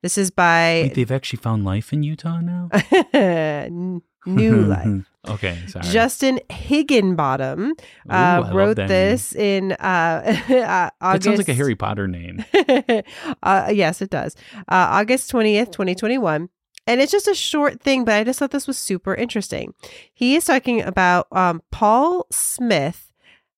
This 0.02 0.18
is 0.18 0.30
by. 0.30 0.82
Wait, 0.84 0.94
they've 0.94 1.12
actually 1.12 1.38
found 1.38 1.66
life 1.66 1.94
in 1.94 2.04
Utah 2.04 2.40
now? 2.40 2.70
new 4.26 4.62
life. 4.62 5.12
okay, 5.30 5.58
sorry. 5.68 5.86
Justin 5.86 6.40
Higginbottom 6.50 7.74
uh, 8.10 8.44
Ooh, 8.46 8.56
wrote 8.56 8.78
this 8.78 9.34
name. 9.36 9.64
in 9.66 9.72
uh, 9.74 9.76
uh, 10.50 10.90
August. 11.02 11.24
That 11.24 11.24
sounds 11.24 11.38
like 11.38 11.50
a 11.50 11.54
Harry 11.54 11.76
Potter 11.76 12.08
name. 12.08 12.44
uh, 13.44 13.72
yes, 13.74 14.02
it 14.02 14.10
does. 14.10 14.36
Uh, 14.56 14.62
August 15.00 15.32
20th, 15.32 15.72
2021. 15.72 16.50
And 16.88 17.02
it's 17.02 17.12
just 17.12 17.28
a 17.28 17.34
short 17.34 17.82
thing, 17.82 18.06
but 18.06 18.14
I 18.14 18.24
just 18.24 18.38
thought 18.38 18.52
this 18.52 18.68
was 18.68 18.78
super 18.78 19.16
interesting. 19.16 19.74
He 20.14 20.36
is 20.36 20.46
talking 20.46 20.82
about 20.82 21.28
um, 21.32 21.64
Paul 21.72 22.28
Smith 22.32 23.12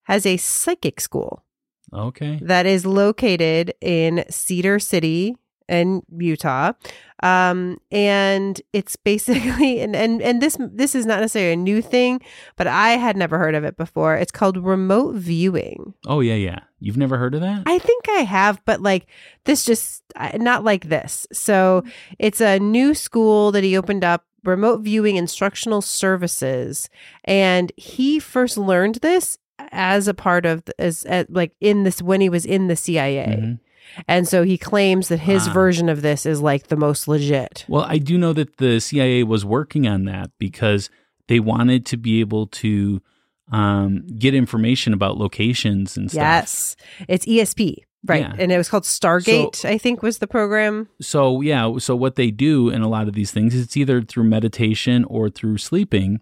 has 0.03 0.25
a 0.25 0.38
psychic 0.38 1.01
school. 1.01 1.43
Okay. 1.93 2.39
That 2.41 2.65
is 2.65 2.86
located 2.86 3.73
in 3.82 4.23
Cedar 4.30 4.80
City, 4.80 5.36
in 5.67 6.01
Utah. 6.17 6.73
Um, 7.23 7.80
and 7.91 8.62
it's 8.73 8.95
basically 8.95 9.80
and, 9.80 9.95
and 9.95 10.21
and 10.21 10.41
this 10.41 10.58
this 10.60 10.95
is 10.95 11.06
not 11.06 11.19
necessarily 11.19 11.53
a 11.53 11.58
new 11.58 11.82
thing, 11.82 12.21
but 12.56 12.67
I 12.67 12.91
had 12.91 13.17
never 13.17 13.38
heard 13.38 13.56
of 13.56 13.63
it 13.63 13.77
before. 13.77 14.15
It's 14.15 14.32
called 14.32 14.58
remote 14.58 15.15
viewing. 15.15 15.93
Oh 16.06 16.19
yeah, 16.19 16.36
yeah. 16.36 16.60
You've 16.80 16.97
never 16.97 17.17
heard 17.17 17.34
of 17.34 17.41
that? 17.41 17.63
I 17.65 17.80
think 17.80 18.08
I 18.10 18.21
have, 18.21 18.63
but 18.65 18.82
like 18.82 19.08
this 19.45 19.65
just 19.65 20.03
not 20.36 20.63
like 20.63 20.89
this. 20.89 21.25
So 21.34 21.84
it's 22.19 22.41
a 22.41 22.60
new 22.60 22.93
school 22.93 23.51
that 23.51 23.63
he 23.63 23.77
opened 23.77 24.03
up 24.03 24.25
remote 24.43 24.82
viewing 24.82 25.17
instructional 25.17 25.82
services 25.82 26.89
and 27.25 27.71
he 27.75 28.19
first 28.19 28.58
learned 28.58 28.95
this 28.95 29.38
as 29.71 30.08
a 30.08 30.13
part 30.13 30.45
of 30.45 30.63
as, 30.80 31.03
as 31.06 31.25
like 31.30 31.53
in 31.60 31.84
this 31.84 32.01
when 32.01 32.21
he 32.21 32.30
was 32.30 32.45
in 32.45 32.67
the 32.67 32.75
CIA. 32.75 33.38
Mm-hmm. 33.39 33.53
And 34.08 34.28
so 34.28 34.43
he 34.43 34.58
claims 34.58 35.08
that 35.08 35.19
his 35.19 35.47
ah. 35.47 35.54
version 35.54 35.89
of 35.89 36.02
this 36.02 36.26
is 36.26 36.41
like 36.41 36.67
the 36.67 36.76
most 36.76 37.08
legit. 37.08 37.65
Well, 37.67 37.86
I 37.88 37.97
do 37.97 38.17
know 38.17 38.34
that 38.34 38.58
the 38.58 38.80
CIA 38.80 39.23
was 39.23 39.45
working 39.45 39.88
on 39.88 40.06
that 40.06 40.32
because 40.39 40.89
they 41.28 41.39
wanted 41.39 41.86
to 41.88 41.97
be 41.97 42.19
able 42.19 42.47
to 42.47 43.02
um, 43.52 44.06
get 44.08 44.34
information 44.34 44.93
about 44.93 45.17
locations 45.17 45.97
and 45.97 46.10
stuff. 46.10 46.21
Yes. 46.21 46.76
It's 47.08 47.26
ESP. 47.26 47.84
Right. 48.06 48.21
Yeah. 48.21 48.36
And 48.38 48.52
it 48.52 48.58
was 48.58 48.69
called 48.69 48.84
Stargate, 48.84 49.56
so, 49.56 49.69
I 49.69 49.78
think 49.78 50.02
was 50.02 50.19
the 50.19 50.28
program. 50.28 50.88
So, 51.02 51.41
yeah. 51.41 51.78
So, 51.80 51.95
what 51.95 52.15
they 52.15 52.32
do 52.32 52.69
in 52.69 52.82
a 52.82 52.88
lot 52.88 53.08
of 53.08 53.15
these 53.15 53.32
things, 53.32 53.56
it's 53.56 53.76
either 53.76 54.02
through 54.02 54.26
meditation 54.26 55.04
or 55.06 55.30
through 55.30 55.58
sleeping 55.58 56.21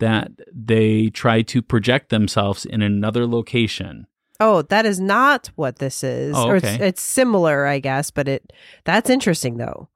that 0.00 0.32
they 0.52 1.10
try 1.10 1.42
to 1.42 1.62
project 1.62 2.08
themselves 2.10 2.64
in 2.64 2.82
another 2.82 3.26
location 3.26 4.06
Oh, 4.40 4.62
that 4.62 4.86
is 4.86 4.98
not 4.98 5.50
what 5.54 5.78
this 5.78 6.02
is. 6.02 6.34
Oh, 6.36 6.42
okay. 6.42 6.50
Or 6.50 6.56
it's, 6.56 6.82
it's 6.82 7.02
similar, 7.02 7.66
I 7.66 7.78
guess, 7.78 8.10
but 8.10 8.28
it 8.28 8.52
that's 8.84 9.10
interesting 9.10 9.56
though. 9.56 9.88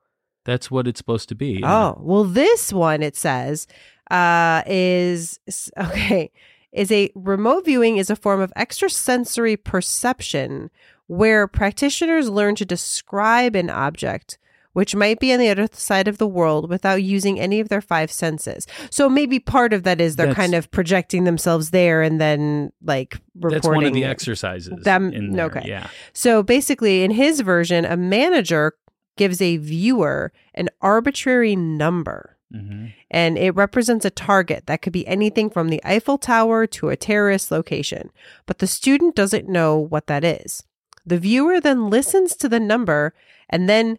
That's 0.45 0.71
what 0.71 0.87
it's 0.87 0.99
supposed 0.99 1.29
to 1.31 1.35
be. 1.35 1.61
Oh, 1.65 1.99
well 2.01 2.25
this 2.25 2.73
one 2.73 3.03
it 3.03 3.17
says 3.17 3.67
uh 4.11 4.63
is 4.67 5.41
okay, 5.79 6.31
is 6.73 6.93
a 6.93 7.11
remote 7.15 7.65
viewing 7.65 7.97
is 7.97 8.11
a 8.11 8.17
form 8.17 8.41
of 8.41 8.53
extrasensory 8.57 9.57
perception 9.57 10.71
where 11.09 11.47
practitioners 11.47 12.29
learn 12.29 12.55
to 12.57 12.65
describe 12.65 13.57
an 13.57 13.71
object 13.71 14.39
which 14.77 14.95
might 14.95 15.19
be 15.19 15.33
on 15.33 15.39
the 15.39 15.49
other 15.49 15.67
side 15.73 16.07
of 16.07 16.19
the 16.19 16.27
world 16.27 16.69
without 16.69 17.03
using 17.03 17.41
any 17.41 17.61
of 17.61 17.71
their 17.71 17.81
five 17.81 18.13
senses. 18.13 18.67
So 18.91 19.09
maybe 19.09 19.39
part 19.39 19.73
of 19.73 19.85
that 19.85 20.03
is 20.03 20.17
they're 20.17 20.27
that's, 20.27 20.37
kind 20.37 20.55
of 20.55 20.71
projecting 20.71 21.25
themselves 21.25 21.71
there 21.71 22.03
and 22.03 22.21
then 22.21 22.75
like 22.85 23.19
reporting. 23.35 23.55
That's 23.55 23.67
one 23.67 23.85
of 23.87 23.95
the 23.95 24.05
exercises. 24.05 24.85
Them, 24.85 25.35
okay. 25.41 25.63
Yeah. 25.65 25.89
So 26.13 26.43
basically, 26.43 27.03
in 27.03 27.11
his 27.11 27.41
version, 27.41 27.87
a 27.87 27.97
manager 27.97 28.75
gives 29.17 29.41
a 29.41 29.57
viewer 29.57 30.31
an 30.53 30.69
arbitrary 30.83 31.57
number. 31.57 32.37
Mm-hmm. 32.55 32.89
And 33.11 33.39
it 33.39 33.55
represents 33.55 34.05
a 34.05 34.11
target 34.11 34.67
that 34.67 34.83
could 34.83 34.93
be 34.93 35.07
anything 35.07 35.49
from 35.49 35.71
the 35.71 35.81
Eiffel 35.85 36.19
Tower 36.19 36.67
to 36.67 36.91
a 36.91 36.97
terrorist 36.97 37.51
location. 37.51 38.11
But 38.45 38.59
the 38.59 38.67
student 38.67 39.17
doesn't 39.17 39.49
know 39.49 39.79
what 39.79 40.07
that 40.09 40.23
is. 40.23 40.65
The 41.07 41.17
viewer 41.17 41.63
then 41.63 41.89
listens 41.89 42.37
to 42.37 42.47
the 42.47 42.61
number 42.61 43.15
and 43.49 43.71
then 43.71 43.99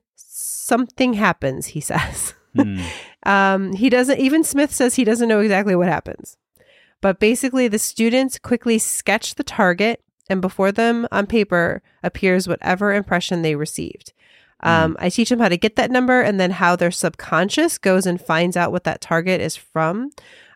something 0.67 1.13
happens, 1.13 1.67
he 1.67 1.82
says. 1.82 2.34
Hmm. 2.56 2.82
um, 3.21 3.73
he 3.73 3.88
doesn't, 3.88 4.17
even 4.17 4.43
Smith 4.43 4.73
says 4.73 4.95
he 4.95 5.03
doesn't 5.03 5.30
know 5.30 5.41
exactly 5.41 5.75
what 5.75 5.89
happens. 5.89 6.38
But 7.01 7.19
basically, 7.19 7.67
the 7.67 7.77
students 7.77 8.39
quickly 8.39 8.80
sketch 8.80 9.36
the 9.36 9.43
target, 9.43 10.01
and 10.27 10.41
before 10.41 10.71
them 10.71 11.08
on 11.12 11.27
paper 11.27 11.84
appears 12.01 12.47
whatever 12.47 12.95
impression 12.95 13.43
they 13.43 13.53
received. 13.53 14.12
Hmm. 14.63 14.69
Um, 14.69 14.93
mm. 14.93 14.95
I 14.97 15.10
teach 15.10 15.30
them 15.30 15.39
how 15.39 15.49
to 15.49 15.58
get 15.58 15.75
that 15.75 15.91
number 15.91 16.19
and 16.19 16.39
then 16.39 16.49
how 16.49 16.75
their 16.75 16.89
subconscious 16.89 17.77
goes 17.77 18.08
and 18.08 18.19
finds 18.19 18.58
out 18.58 18.71
what 18.71 18.86
that 18.86 19.01
target 19.01 19.39
is 19.39 19.56
from, 19.56 20.10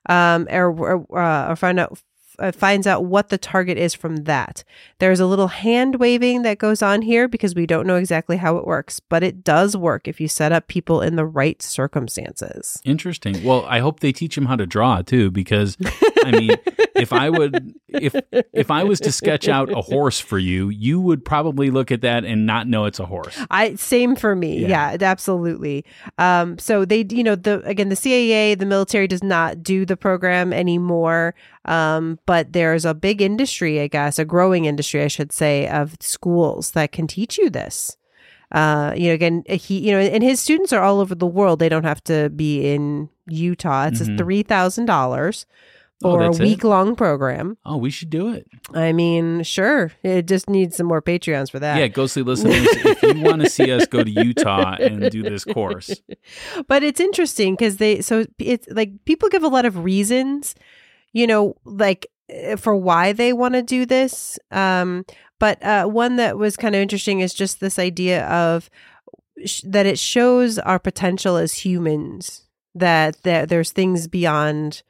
um, 0.09 0.47
or, 0.49 0.71
or, 0.71 1.19
uh, 1.19 1.51
or 1.51 1.55
find 1.55 1.79
out 1.79 2.01
uh, 2.41 2.51
finds 2.51 2.87
out 2.87 3.05
what 3.05 3.29
the 3.29 3.37
target 3.37 3.77
is 3.77 3.93
from 3.93 4.23
that. 4.23 4.63
There's 4.99 5.19
a 5.19 5.25
little 5.25 5.47
hand 5.47 5.95
waving 5.95 6.41
that 6.41 6.57
goes 6.57 6.81
on 6.81 7.03
here 7.03 7.27
because 7.27 7.55
we 7.55 7.65
don't 7.65 7.87
know 7.87 7.95
exactly 7.95 8.37
how 8.37 8.57
it 8.57 8.65
works, 8.65 8.99
but 8.99 9.23
it 9.23 9.43
does 9.43 9.77
work 9.77 10.07
if 10.07 10.19
you 10.19 10.27
set 10.27 10.51
up 10.51 10.67
people 10.67 11.01
in 11.01 11.15
the 11.15 11.25
right 11.25 11.61
circumstances. 11.61 12.81
Interesting. 12.83 13.43
Well, 13.43 13.65
I 13.67 13.79
hope 13.79 13.99
they 13.99 14.11
teach 14.11 14.35
them 14.35 14.47
how 14.47 14.55
to 14.55 14.65
draw 14.65 15.01
too, 15.01 15.31
because 15.31 15.77
I 16.23 16.31
mean, 16.31 16.51
if 16.95 17.13
I 17.13 17.29
would, 17.29 17.73
if 17.89 18.15
if 18.53 18.71
I 18.71 18.83
was 18.83 18.99
to 19.01 19.11
sketch 19.11 19.47
out 19.47 19.71
a 19.71 19.81
horse 19.81 20.19
for 20.19 20.39
you, 20.39 20.69
you 20.69 20.99
would 20.99 21.23
probably 21.23 21.71
look 21.71 21.91
at 21.91 22.01
that 22.01 22.25
and 22.25 22.45
not 22.45 22.67
know 22.67 22.85
it's 22.85 22.99
a 22.99 23.05
horse. 23.05 23.37
I 23.49 23.75
same 23.75 24.15
for 24.15 24.35
me. 24.35 24.59
Yeah, 24.59 24.91
yeah 24.91 24.97
absolutely. 25.01 25.85
Um, 26.17 26.57
so 26.57 26.85
they, 26.85 27.05
you 27.09 27.23
know, 27.23 27.35
the 27.35 27.61
again, 27.63 27.89
the 27.89 27.95
CIA, 27.95 28.55
the 28.55 28.65
military 28.65 29.07
does 29.07 29.23
not 29.23 29.63
do 29.63 29.85
the 29.85 29.97
program 29.97 30.53
anymore. 30.53 31.35
Um, 31.65 32.19
but 32.25 32.53
there's 32.53 32.85
a 32.85 32.93
big 32.93 33.21
industry, 33.21 33.79
I 33.79 33.87
guess, 33.87 34.17
a 34.17 34.25
growing 34.25 34.65
industry, 34.65 35.03
I 35.03 35.07
should 35.07 35.31
say, 35.31 35.67
of 35.67 35.95
schools 35.99 36.71
that 36.71 36.91
can 36.91 37.07
teach 37.07 37.37
you 37.37 37.49
this. 37.49 37.97
Uh, 38.51 38.93
you 38.97 39.07
know, 39.07 39.13
again, 39.13 39.43
he, 39.47 39.79
you 39.79 39.91
know, 39.91 39.99
and 39.99 40.23
his 40.23 40.39
students 40.39 40.73
are 40.73 40.83
all 40.83 40.99
over 40.99 41.15
the 41.15 41.27
world. 41.27 41.59
They 41.59 41.69
don't 41.69 41.85
have 41.85 42.03
to 42.05 42.29
be 42.29 42.73
in 42.73 43.09
Utah. 43.27 43.85
It's 43.87 44.01
mm-hmm. 44.01 44.17
three 44.17 44.43
thousand 44.43 44.85
dollars 44.85 45.45
for 46.01 46.23
oh, 46.23 46.27
a 46.27 46.31
week 46.31 46.63
long 46.63 46.95
program. 46.95 47.57
Oh, 47.65 47.77
we 47.77 47.89
should 47.89 48.09
do 48.09 48.33
it. 48.33 48.47
I 48.73 48.91
mean, 48.91 49.43
sure. 49.43 49.91
It 50.03 50.27
just 50.27 50.49
needs 50.49 50.75
some 50.75 50.87
more 50.87 51.01
Patreons 51.01 51.51
for 51.51 51.59
that. 51.59 51.77
Yeah, 51.77 51.87
ghostly 51.87 52.23
listeners, 52.23 52.55
if 52.55 53.03
you 53.03 53.21
want 53.21 53.41
to 53.41 53.49
see 53.49 53.71
us 53.71 53.85
go 53.87 54.03
to 54.03 54.11
Utah 54.11 54.75
and 54.79 55.09
do 55.09 55.23
this 55.23 55.45
course. 55.45 56.01
But 56.67 56.83
it's 56.83 56.99
interesting 56.99 57.55
because 57.55 57.77
they, 57.77 58.01
so 58.01 58.25
it's 58.37 58.67
like 58.69 58.91
people 59.05 59.29
give 59.29 59.43
a 59.43 59.47
lot 59.47 59.65
of 59.65 59.83
reasons 59.83 60.55
you 61.13 61.27
know, 61.27 61.55
like 61.63 62.07
eh, 62.29 62.55
for 62.55 62.75
why 62.75 63.13
they 63.13 63.33
want 63.33 63.53
to 63.55 63.61
do 63.61 63.85
this. 63.85 64.39
Um, 64.51 65.05
but 65.39 65.61
uh, 65.63 65.85
one 65.85 66.17
that 66.17 66.37
was 66.37 66.57
kind 66.57 66.75
of 66.75 66.81
interesting 66.81 67.19
is 67.19 67.33
just 67.33 67.59
this 67.59 67.79
idea 67.79 68.25
of 68.27 68.69
sh- 69.45 69.63
that 69.65 69.85
it 69.85 69.99
shows 69.99 70.59
our 70.59 70.79
potential 70.79 71.37
as 71.37 71.53
humans, 71.65 72.47
that, 72.75 73.21
that 73.23 73.49
there's 73.49 73.71
things 73.71 74.07
beyond 74.07 74.83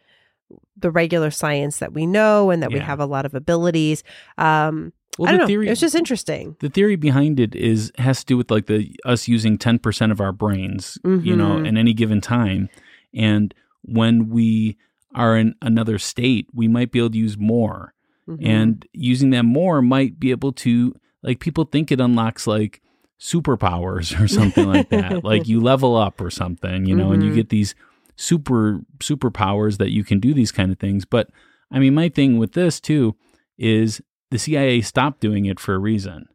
the 0.78 0.92
regular 0.92 1.32
science 1.32 1.80
that 1.80 1.94
we 1.94 2.06
know 2.06 2.50
and 2.50 2.64
that 2.64 2.72
yeah. 2.72 2.78
we 2.78 2.84
have 2.84 3.00
a 3.00 3.06
lot 3.06 3.26
of 3.26 3.34
abilities. 3.36 4.04
Um, 4.38 4.94
well, 5.18 5.28
I 5.28 5.32
don't 5.34 5.42
the 5.42 5.48
theory, 5.48 5.66
know. 5.66 5.72
It's 5.74 5.82
just 5.82 5.96
interesting. 5.96 6.56
The 6.60 6.70
theory 6.70 6.96
behind 6.96 7.40
it 7.40 7.54
is 7.54 7.92
has 7.98 8.20
to 8.20 8.26
do 8.26 8.38
with 8.38 8.50
like 8.50 8.68
the 8.68 8.96
us 9.06 9.28
using 9.28 9.58
ten 9.58 9.78
percent 9.78 10.12
of 10.12 10.22
our 10.22 10.32
brains, 10.32 10.98
mm-hmm. 11.04 11.26
you 11.26 11.36
know, 11.36 11.56
mm-hmm. 11.56 11.66
in 11.66 11.78
any 11.78 11.94
given 11.94 12.22
time, 12.22 12.70
and 13.14 13.54
when 13.84 14.30
we 14.30 14.78
are 15.14 15.38
in 15.38 15.56
another 15.62 15.98
state, 15.98 16.48
we 16.54 16.68
might 16.68 16.92
be 16.92 17.00
able 17.00 17.10
to 17.12 17.18
use 17.18 17.38
more. 17.38 17.94
Mm-hmm. 18.28 18.46
And 18.46 18.88
using 18.94 19.32
that 19.32 19.44
more 19.44 19.82
might 19.82 20.20
be 20.20 20.32
able 20.32 20.54
to, 20.54 20.96
like, 21.22 21.40
people 21.40 21.66
think 21.66 21.92
it 21.92 22.00
unlocks 22.00 22.48
like 22.48 22.82
superpowers 23.20 24.20
or 24.24 24.28
something 24.28 24.68
like 24.68 24.90
that. 24.90 25.24
like, 25.24 25.48
you 25.50 25.60
level 25.60 25.98
up 25.98 26.22
or 26.22 26.30
something, 26.30 26.86
you 26.86 26.96
know, 26.96 27.06
mm-hmm. 27.06 27.14
and 27.14 27.24
you 27.24 27.30
mm-hmm. 27.30 27.38
get 27.38 27.50
these 27.50 27.76
super 28.22 28.82
superpowers 29.00 29.78
that 29.78 29.92
you 29.92 30.04
can 30.04 30.20
do 30.20 30.34
these 30.34 30.52
kind 30.52 30.72
of 30.72 30.80
things. 30.80 31.06
But 31.06 31.30
I 31.72 31.80
mean, 31.80 31.94
my 31.94 32.10
thing 32.10 32.38
with 32.38 32.54
this 32.54 32.80
too 32.80 33.16
is 33.58 34.02
the 34.30 34.40
CIA 34.40 34.82
stopped 34.82 35.20
doing 35.20 35.46
it 35.46 35.60
for 35.60 35.74
a 35.74 35.80
reason. 35.80 36.28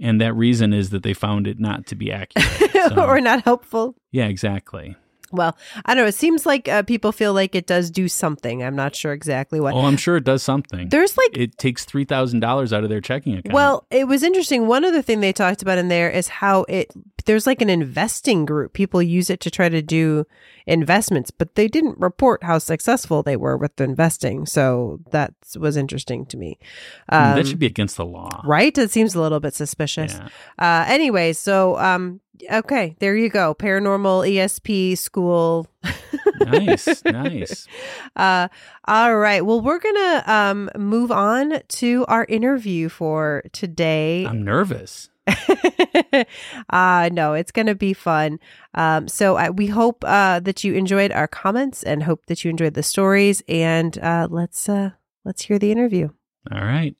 And 0.00 0.20
that 0.20 0.34
reason 0.34 0.72
is 0.72 0.90
that 0.90 1.04
they 1.04 1.14
found 1.14 1.46
it 1.46 1.60
not 1.60 1.86
to 1.86 1.94
be 1.94 2.10
accurate 2.10 2.72
so, 2.88 3.04
or 3.06 3.20
not 3.20 3.44
helpful. 3.44 3.94
Yeah, 4.10 4.26
exactly. 4.26 4.96
Well, 5.32 5.56
I 5.84 5.94
don't 5.94 6.04
know. 6.04 6.08
It 6.08 6.14
seems 6.14 6.46
like 6.46 6.68
uh, 6.68 6.82
people 6.82 7.12
feel 7.12 7.32
like 7.32 7.54
it 7.54 7.66
does 7.66 7.90
do 7.90 8.08
something. 8.08 8.62
I'm 8.62 8.76
not 8.76 8.94
sure 8.94 9.12
exactly 9.12 9.60
what. 9.60 9.74
Oh, 9.74 9.80
I'm 9.80 9.96
sure 9.96 10.16
it 10.16 10.24
does 10.24 10.42
something. 10.42 10.88
There's 10.88 11.16
like 11.16 11.36
it 11.36 11.58
takes 11.58 11.84
three 11.84 12.04
thousand 12.04 12.40
dollars 12.40 12.72
out 12.72 12.84
of 12.84 12.90
their 12.90 13.00
checking 13.00 13.36
account. 13.38 13.54
Well, 13.54 13.86
it 13.90 14.06
was 14.06 14.22
interesting. 14.22 14.66
One 14.66 14.84
other 14.84 15.02
thing 15.02 15.20
they 15.20 15.32
talked 15.32 15.62
about 15.62 15.78
in 15.78 15.88
there 15.88 16.10
is 16.10 16.28
how 16.28 16.64
it 16.68 16.92
there's 17.24 17.46
like 17.46 17.62
an 17.62 17.70
investing 17.70 18.44
group. 18.44 18.72
People 18.72 19.02
use 19.02 19.30
it 19.30 19.40
to 19.40 19.50
try 19.50 19.68
to 19.68 19.82
do 19.82 20.26
investments, 20.66 21.30
but 21.30 21.54
they 21.54 21.68
didn't 21.68 21.98
report 21.98 22.44
how 22.44 22.58
successful 22.58 23.22
they 23.22 23.36
were 23.36 23.56
with 23.56 23.76
the 23.76 23.84
investing. 23.84 24.46
So 24.46 25.00
that 25.10 25.34
was 25.56 25.76
interesting 25.76 26.26
to 26.26 26.36
me. 26.36 26.58
Um, 27.08 27.36
that 27.36 27.46
should 27.46 27.58
be 27.58 27.66
against 27.66 27.96
the 27.96 28.06
law, 28.06 28.42
right? 28.44 28.76
It 28.76 28.90
seems 28.90 29.14
a 29.14 29.20
little 29.20 29.40
bit 29.40 29.54
suspicious. 29.54 30.14
Yeah. 30.14 30.28
Uh, 30.58 30.84
anyway, 30.88 31.32
so 31.32 31.78
um, 31.78 32.20
okay, 32.50 32.96
there 32.98 33.16
you 33.16 33.28
go. 33.28 33.54
Paranormal 33.54 34.28
ESP 34.28 34.96
school. 34.98 35.66
nice, 36.40 37.04
nice. 37.04 37.66
Uh, 38.16 38.48
all 38.86 39.16
right. 39.16 39.44
Well, 39.44 39.60
we're 39.60 39.78
gonna 39.78 40.22
um, 40.26 40.70
move 40.76 41.10
on 41.10 41.60
to 41.68 42.04
our 42.08 42.24
interview 42.26 42.88
for 42.88 43.42
today. 43.52 44.26
I'm 44.26 44.44
nervous. 44.44 45.08
uh 46.70 47.08
no 47.12 47.32
it's 47.32 47.52
gonna 47.52 47.76
be 47.76 47.92
fun 47.92 48.40
um 48.74 49.06
so 49.06 49.36
uh, 49.36 49.52
we 49.54 49.68
hope 49.68 50.02
uh 50.04 50.40
that 50.40 50.64
you 50.64 50.74
enjoyed 50.74 51.12
our 51.12 51.28
comments 51.28 51.84
and 51.84 52.02
hope 52.02 52.26
that 52.26 52.44
you 52.44 52.50
enjoyed 52.50 52.74
the 52.74 52.82
stories 52.82 53.40
and 53.46 53.98
uh 53.98 54.26
let's 54.28 54.68
uh 54.68 54.90
let's 55.24 55.42
hear 55.42 55.60
the 55.60 55.70
interview 55.70 56.08
all 56.50 56.60
right 56.60 56.96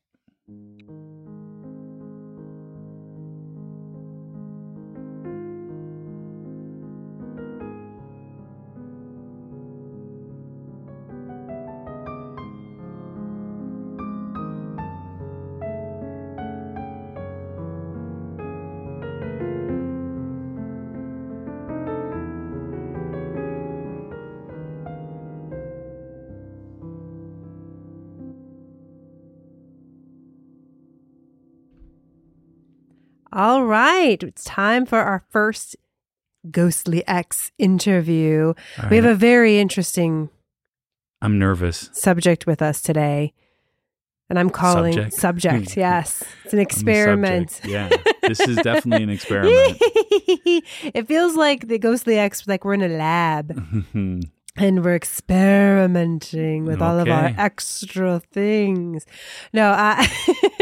right. 33.72 34.22
It's 34.22 34.44
time 34.44 34.84
for 34.84 34.98
our 34.98 35.24
first 35.30 35.76
Ghostly 36.50 37.06
X 37.08 37.52
interview. 37.58 38.52
We 38.90 38.96
have 38.96 39.06
a 39.06 39.14
very 39.14 39.58
interesting 39.58 40.28
I'm 41.22 41.38
nervous. 41.38 41.88
subject 41.92 42.46
with 42.46 42.60
us 42.60 42.82
today. 42.82 43.32
And 44.28 44.38
I'm 44.38 44.50
calling 44.50 44.92
subject. 44.92 45.14
subject 45.14 45.76
yes. 45.76 46.22
It's 46.44 46.52
an 46.52 46.58
experiment. 46.58 47.60
Yeah. 47.64 47.90
This 48.22 48.40
is 48.40 48.56
definitely 48.56 49.04
an 49.04 49.10
experiment. 49.18 49.78
it 49.80 51.06
feels 51.06 51.34
like 51.34 51.68
the 51.68 51.78
Ghostly 51.78 52.18
X 52.18 52.46
like 52.46 52.64
we're 52.64 52.74
in 52.74 52.82
a 52.82 52.88
lab. 52.88 53.50
and 54.56 54.84
we're 54.84 54.94
experimenting 54.94 56.66
with 56.66 56.76
okay. 56.76 56.84
all 56.84 56.98
of 56.98 57.08
our 57.08 57.32
extra 57.38 58.20
things. 58.32 59.06
No, 59.52 59.70
uh, 59.70 60.04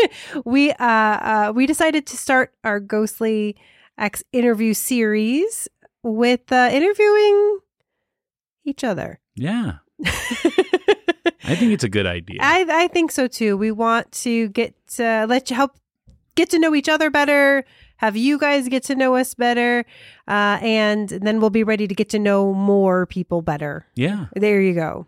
we 0.45 0.73
uh, 0.73 0.85
uh, 0.85 1.53
we 1.55 1.67
decided 1.67 2.07
to 2.07 2.17
start 2.17 2.53
our 2.65 2.81
Ghostly 2.81 3.57
X 3.99 4.23
interview 4.33 4.75
series 4.75 5.69
with 6.03 6.51
uh, 6.53 6.71
interviewing 6.73 7.61
each 8.65 8.85
other. 8.85 9.21
Yeah. 9.35 9.79
I 11.45 11.57
think 11.57 11.73
it's 11.73 11.85
a 11.85 11.89
good 11.89 12.07
idea. 12.07 12.39
I, 12.41 12.67
I 12.69 12.89
think 12.89 13.11
so 13.11 13.27
too. 13.27 13.57
We 13.57 13.71
want 13.71 14.11
to 14.25 14.49
get 14.49 14.75
uh, 14.99 15.27
let 15.29 15.51
you 15.51 15.57
help 15.57 15.77
get 16.35 16.51
to 16.51 16.59
know 16.59 16.75
each 16.75 16.89
other 16.89 17.11
better, 17.11 17.65
have 17.97 18.17
you 18.17 18.39
guys 18.39 18.69
get 18.69 18.83
to 18.85 18.95
know 18.95 19.17
us 19.17 19.35
better, 19.35 19.85
uh, 20.27 20.59
and 20.63 21.09
then 21.09 21.41
we'll 21.41 21.51
be 21.51 21.65
ready 21.65 21.87
to 21.87 21.95
get 21.95 22.09
to 22.11 22.19
know 22.19 22.55
more 22.55 23.05
people 23.07 23.43
better. 23.43 23.87
Yeah. 23.95 24.27
There 24.35 24.61
you 24.61 24.75
go. 24.75 25.07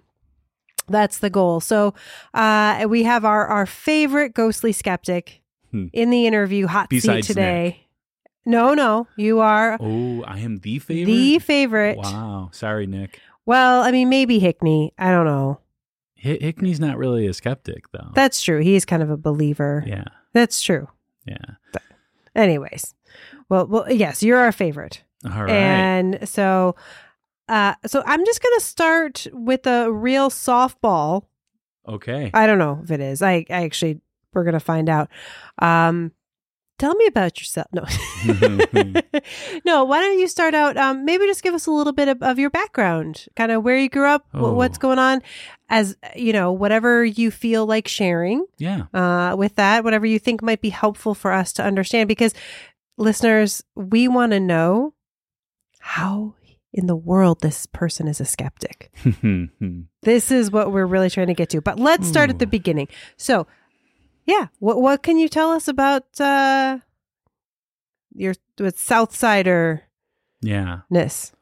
That's 0.89 1.19
the 1.19 1.31
goal. 1.31 1.61
So 1.61 1.95
uh, 2.35 2.87
we 2.89 3.03
have 3.05 3.25
our, 3.25 3.47
our 3.47 3.67
favorite 3.67 4.35
ghostly 4.35 4.73
skeptic 4.73 5.43
hmm. 5.71 5.87
in 5.93 6.11
the 6.11 6.27
interview 6.27 6.67
hot 6.67 6.89
Besides 6.91 7.27
seat 7.27 7.35
today. 7.35 7.65
Nick. 7.65 7.79
No, 8.45 8.75
no, 8.75 9.07
you 9.17 9.39
are. 9.39 9.79
Oh, 9.81 10.25
I 10.25 10.41
am 10.41 10.59
the 10.59 10.81
favorite. 10.81 11.07
The 11.07 11.39
favorite. 11.39 11.99
Wow. 11.99 12.51
Sorry, 12.53 12.87
Nick. 12.87 13.21
Well, 13.47 13.83
I 13.83 13.93
mean, 13.93 14.09
maybe 14.09 14.41
Hickney. 14.41 14.91
I 14.99 15.11
don't 15.11 15.27
know. 15.27 15.61
Hickney's 16.23 16.81
not 16.81 16.99
really 16.99 17.27
a 17.27 17.35
skeptic, 17.35 17.91
though. 17.93 18.11
That's 18.15 18.43
true. 18.43 18.61
He's 18.61 18.85
kind 18.85 19.03
of 19.03 19.11
a 19.11 19.17
believer. 19.17 19.85
Yeah. 19.87 20.05
That's 20.33 20.63
true. 20.63 20.89
Yeah. 21.25 21.57
But 21.73 21.83
anyways, 22.35 22.95
well, 23.49 23.67
well, 23.67 23.93
yes, 23.93 24.23
you're 24.23 24.39
our 24.39 24.53
favorite. 24.53 25.03
All 25.25 25.45
right. 25.45 25.51
And 25.51 26.29
so, 26.29 26.77
uh, 27.53 27.75
so 27.85 28.03
I'm 28.07 28.25
just 28.25 28.43
gonna 28.43 28.61
start 28.61 29.27
with 29.31 29.67
a 29.67 29.93
real 29.93 30.31
softball. 30.31 31.25
Okay. 31.87 32.31
I 32.33 32.47
don't 32.47 32.59
know 32.59 32.81
if 32.83 32.91
it 32.91 33.01
is. 33.01 33.21
I, 33.21 33.45
I 33.51 33.65
actually, 33.65 34.01
we're 34.33 34.45
gonna 34.45 34.59
find 34.59 34.89
out. 34.89 35.11
Um, 35.59 36.13
tell 36.79 36.95
me 36.95 37.05
about 37.07 37.39
yourself. 37.39 37.67
No, 37.75 37.85
no. 39.67 39.85
Why 39.85 40.01
don't 40.01 40.19
you 40.19 40.29
start 40.29 40.55
out? 40.55 40.79
Um, 40.79 41.05
maybe 41.05 41.27
just 41.27 41.43
give 41.43 41.53
us 41.53 41.67
a 41.67 41.71
little 41.71 41.93
bit 41.93 42.09
of, 42.09 42.23
of 42.23 42.39
your 42.39 42.49
background, 42.49 43.27
kind 43.37 43.53
of 43.53 43.63
where 43.63 43.77
you 43.77 43.91
grew 43.91 44.07
up, 44.07 44.25
oh. 44.33 44.55
what's 44.55 44.79
going 44.79 44.99
on, 44.99 45.21
as 45.69 45.95
you 46.17 46.33
know, 46.33 46.53
whatever 46.53 47.05
you 47.05 47.31
feel 47.31 47.67
like 47.67 47.87
sharing. 47.87 48.47
Yeah. 48.57 48.85
Uh, 48.95 49.37
with 49.37 49.57
that, 49.57 49.85
whatever 49.85 50.07
you 50.07 50.19
think 50.19 50.41
might 50.41 50.63
be 50.63 50.71
helpful 50.71 51.15
for 51.15 51.33
us 51.33 51.53
to 51.55 51.63
understand, 51.63 52.09
because 52.09 52.33
listeners, 52.97 53.63
we 53.75 54.09
want 54.09 54.33
to 54.33 54.41
know 54.41 54.95
how 55.81 56.33
in 56.73 56.87
the 56.87 56.97
world 56.97 57.41
this 57.41 57.67
person 57.67 58.09
is 58.09 58.21
a 58.21 58.25
skeptic. 58.25 58.91
this 60.03 60.31
is 60.31 60.51
what 60.51 60.73
we're 60.73 60.87
really 60.87 61.11
trying 61.11 61.27
to 61.27 61.35
get 61.35 61.51
to. 61.51 61.61
But 61.61 61.79
let's 61.79 62.09
start 62.09 62.31
at 62.31 62.39
the 62.39 62.47
beginning. 62.47 62.89
So, 63.17 63.47
yeah. 64.25 64.49
What 64.59 64.81
what 64.81 65.03
can 65.03 65.19
you 65.19 65.29
tell 65.29 65.51
us 65.51 65.69
about 65.69 66.05
uh 66.21 66.79
your 68.15 68.35
with 68.59 68.79
Southsider? 68.79 69.81
Yeah. 70.41 70.81
Ness. 70.91 71.33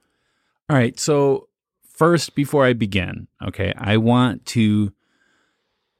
All 0.68 0.76
right. 0.76 0.98
So 0.98 1.48
first, 1.88 2.34
before 2.34 2.64
I 2.64 2.72
begin, 2.72 3.28
okay, 3.42 3.72
I 3.76 3.96
want 3.96 4.46
to 4.46 4.92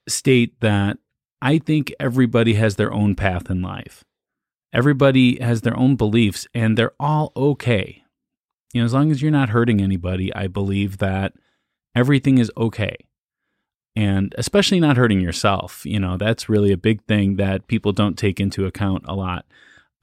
state 0.08 0.60
that 0.60 0.98
I 1.42 1.58
think 1.58 1.92
everybody 1.98 2.54
has 2.54 2.76
their 2.76 2.92
own 2.92 3.14
path 3.14 3.50
in 3.50 3.62
life. 3.62 4.04
Everybody 4.72 5.40
has 5.40 5.62
their 5.62 5.76
own 5.76 5.96
beliefs, 5.96 6.46
and 6.54 6.76
they're 6.76 6.92
all 7.00 7.32
okay. 7.34 8.04
You 8.72 8.80
know, 8.80 8.84
as 8.84 8.92
long 8.92 9.10
as 9.10 9.20
you're 9.20 9.30
not 9.30 9.50
hurting 9.50 9.80
anybody, 9.80 10.34
I 10.34 10.46
believe 10.46 10.98
that 10.98 11.32
everything 11.94 12.38
is 12.38 12.52
okay 12.56 12.96
and 13.96 14.34
especially 14.38 14.80
not 14.80 14.96
hurting 14.96 15.20
yourself. 15.20 15.84
You 15.84 16.00
know, 16.00 16.16
that's 16.16 16.48
really 16.48 16.72
a 16.72 16.76
big 16.76 17.04
thing 17.04 17.36
that 17.36 17.66
people 17.66 17.92
don't 17.92 18.18
take 18.18 18.40
into 18.40 18.66
account 18.66 19.04
a 19.06 19.14
lot. 19.14 19.44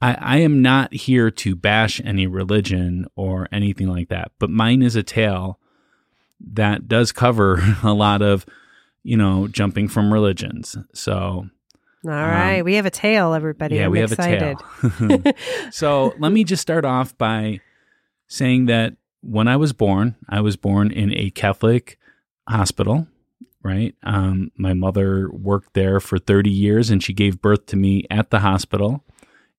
I, 0.00 0.16
I 0.20 0.36
am 0.38 0.62
not 0.62 0.92
here 0.92 1.30
to 1.30 1.56
bash 1.56 2.00
any 2.04 2.26
religion 2.26 3.06
or 3.16 3.48
anything 3.50 3.88
like 3.88 4.08
that, 4.08 4.32
but 4.38 4.50
mine 4.50 4.82
is 4.82 4.94
a 4.94 5.02
tale 5.02 5.58
that 6.52 6.86
does 6.86 7.10
cover 7.10 7.60
a 7.82 7.92
lot 7.92 8.22
of, 8.22 8.46
you 9.02 9.16
know, 9.16 9.48
jumping 9.48 9.88
from 9.88 10.12
religions. 10.12 10.76
So, 10.92 11.48
all 12.04 12.10
right, 12.10 12.60
um, 12.60 12.64
we 12.64 12.74
have 12.74 12.86
a 12.86 12.90
tale, 12.90 13.34
everybody. 13.34 13.76
Yeah, 13.76 13.86
I'm 13.86 13.90
we 13.90 14.02
excited. 14.02 14.56
have 14.80 15.00
a 15.00 15.18
tale. 15.18 15.32
so 15.72 16.14
let 16.18 16.30
me 16.30 16.44
just 16.44 16.62
start 16.62 16.84
off 16.84 17.18
by 17.18 17.60
saying 18.28 18.66
that 18.66 18.96
when 19.20 19.48
I 19.48 19.56
was 19.56 19.72
born, 19.72 20.14
I 20.28 20.40
was 20.40 20.56
born 20.56 20.92
in 20.92 21.12
a 21.16 21.30
Catholic 21.30 21.98
hospital 22.48 23.08
right? 23.62 23.94
Um, 24.02 24.50
my 24.56 24.72
mother 24.72 25.30
worked 25.30 25.74
there 25.74 26.00
for 26.00 26.18
30 26.18 26.50
years 26.50 26.90
and 26.90 27.02
she 27.02 27.12
gave 27.12 27.40
birth 27.40 27.66
to 27.66 27.76
me 27.76 28.06
at 28.10 28.30
the 28.30 28.40
hospital. 28.40 29.04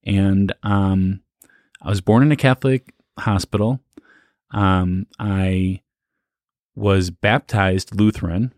And 0.03 0.53
um, 0.63 1.21
I 1.81 1.89
was 1.89 2.01
born 2.01 2.23
in 2.23 2.31
a 2.31 2.35
Catholic 2.35 2.93
hospital. 3.17 3.79
Um, 4.51 5.05
I 5.19 5.81
was 6.75 7.09
baptized 7.11 7.95
Lutheran. 7.95 8.53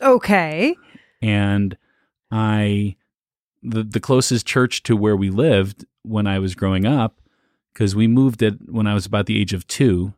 Okay. 0.00 0.76
And 1.20 1.76
I, 2.30 2.96
the, 3.62 3.82
the 3.82 4.00
closest 4.00 4.46
church 4.46 4.82
to 4.84 4.96
where 4.96 5.16
we 5.16 5.30
lived 5.30 5.84
when 6.02 6.26
I 6.26 6.38
was 6.38 6.54
growing 6.54 6.86
up, 6.86 7.18
because 7.72 7.96
we 7.96 8.06
moved 8.06 8.42
it 8.42 8.70
when 8.70 8.86
I 8.86 8.94
was 8.94 9.06
about 9.06 9.26
the 9.26 9.40
age 9.40 9.52
of 9.52 9.66
two, 9.66 10.14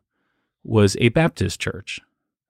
was 0.63 0.97
a 0.99 1.09
Baptist 1.09 1.59
church. 1.59 1.99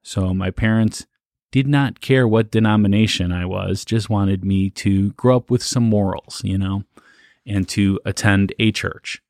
So 0.02 0.34
my 0.34 0.52
parents 0.52 1.06
did 1.52 1.68
not 1.68 2.02
care 2.02 2.28
what 2.28 2.52
denomination 2.52 3.32
I 3.32 3.46
was, 3.46 3.86
just 3.86 4.10
wanted 4.10 4.44
me 4.44 4.70
to 4.72 5.12
grow 5.14 5.38
up 5.38 5.50
with 5.50 5.64
some 5.64 5.84
morals, 5.84 6.42
you 6.44 6.58
know, 6.58 6.84
and 7.46 7.68
to 7.70 8.00
attend 8.06 8.54
a 8.60 8.72
church. 8.72 9.22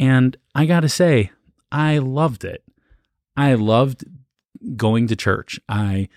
And 0.00 0.36
I 0.54 0.66
got 0.66 0.80
to 0.80 0.88
say, 0.88 1.30
I 1.70 1.98
loved 1.98 2.44
it. 2.44 2.64
I 3.36 3.54
loved 3.54 4.04
going 4.76 5.06
to 5.08 5.16
church. 5.16 5.60
I 5.68 6.08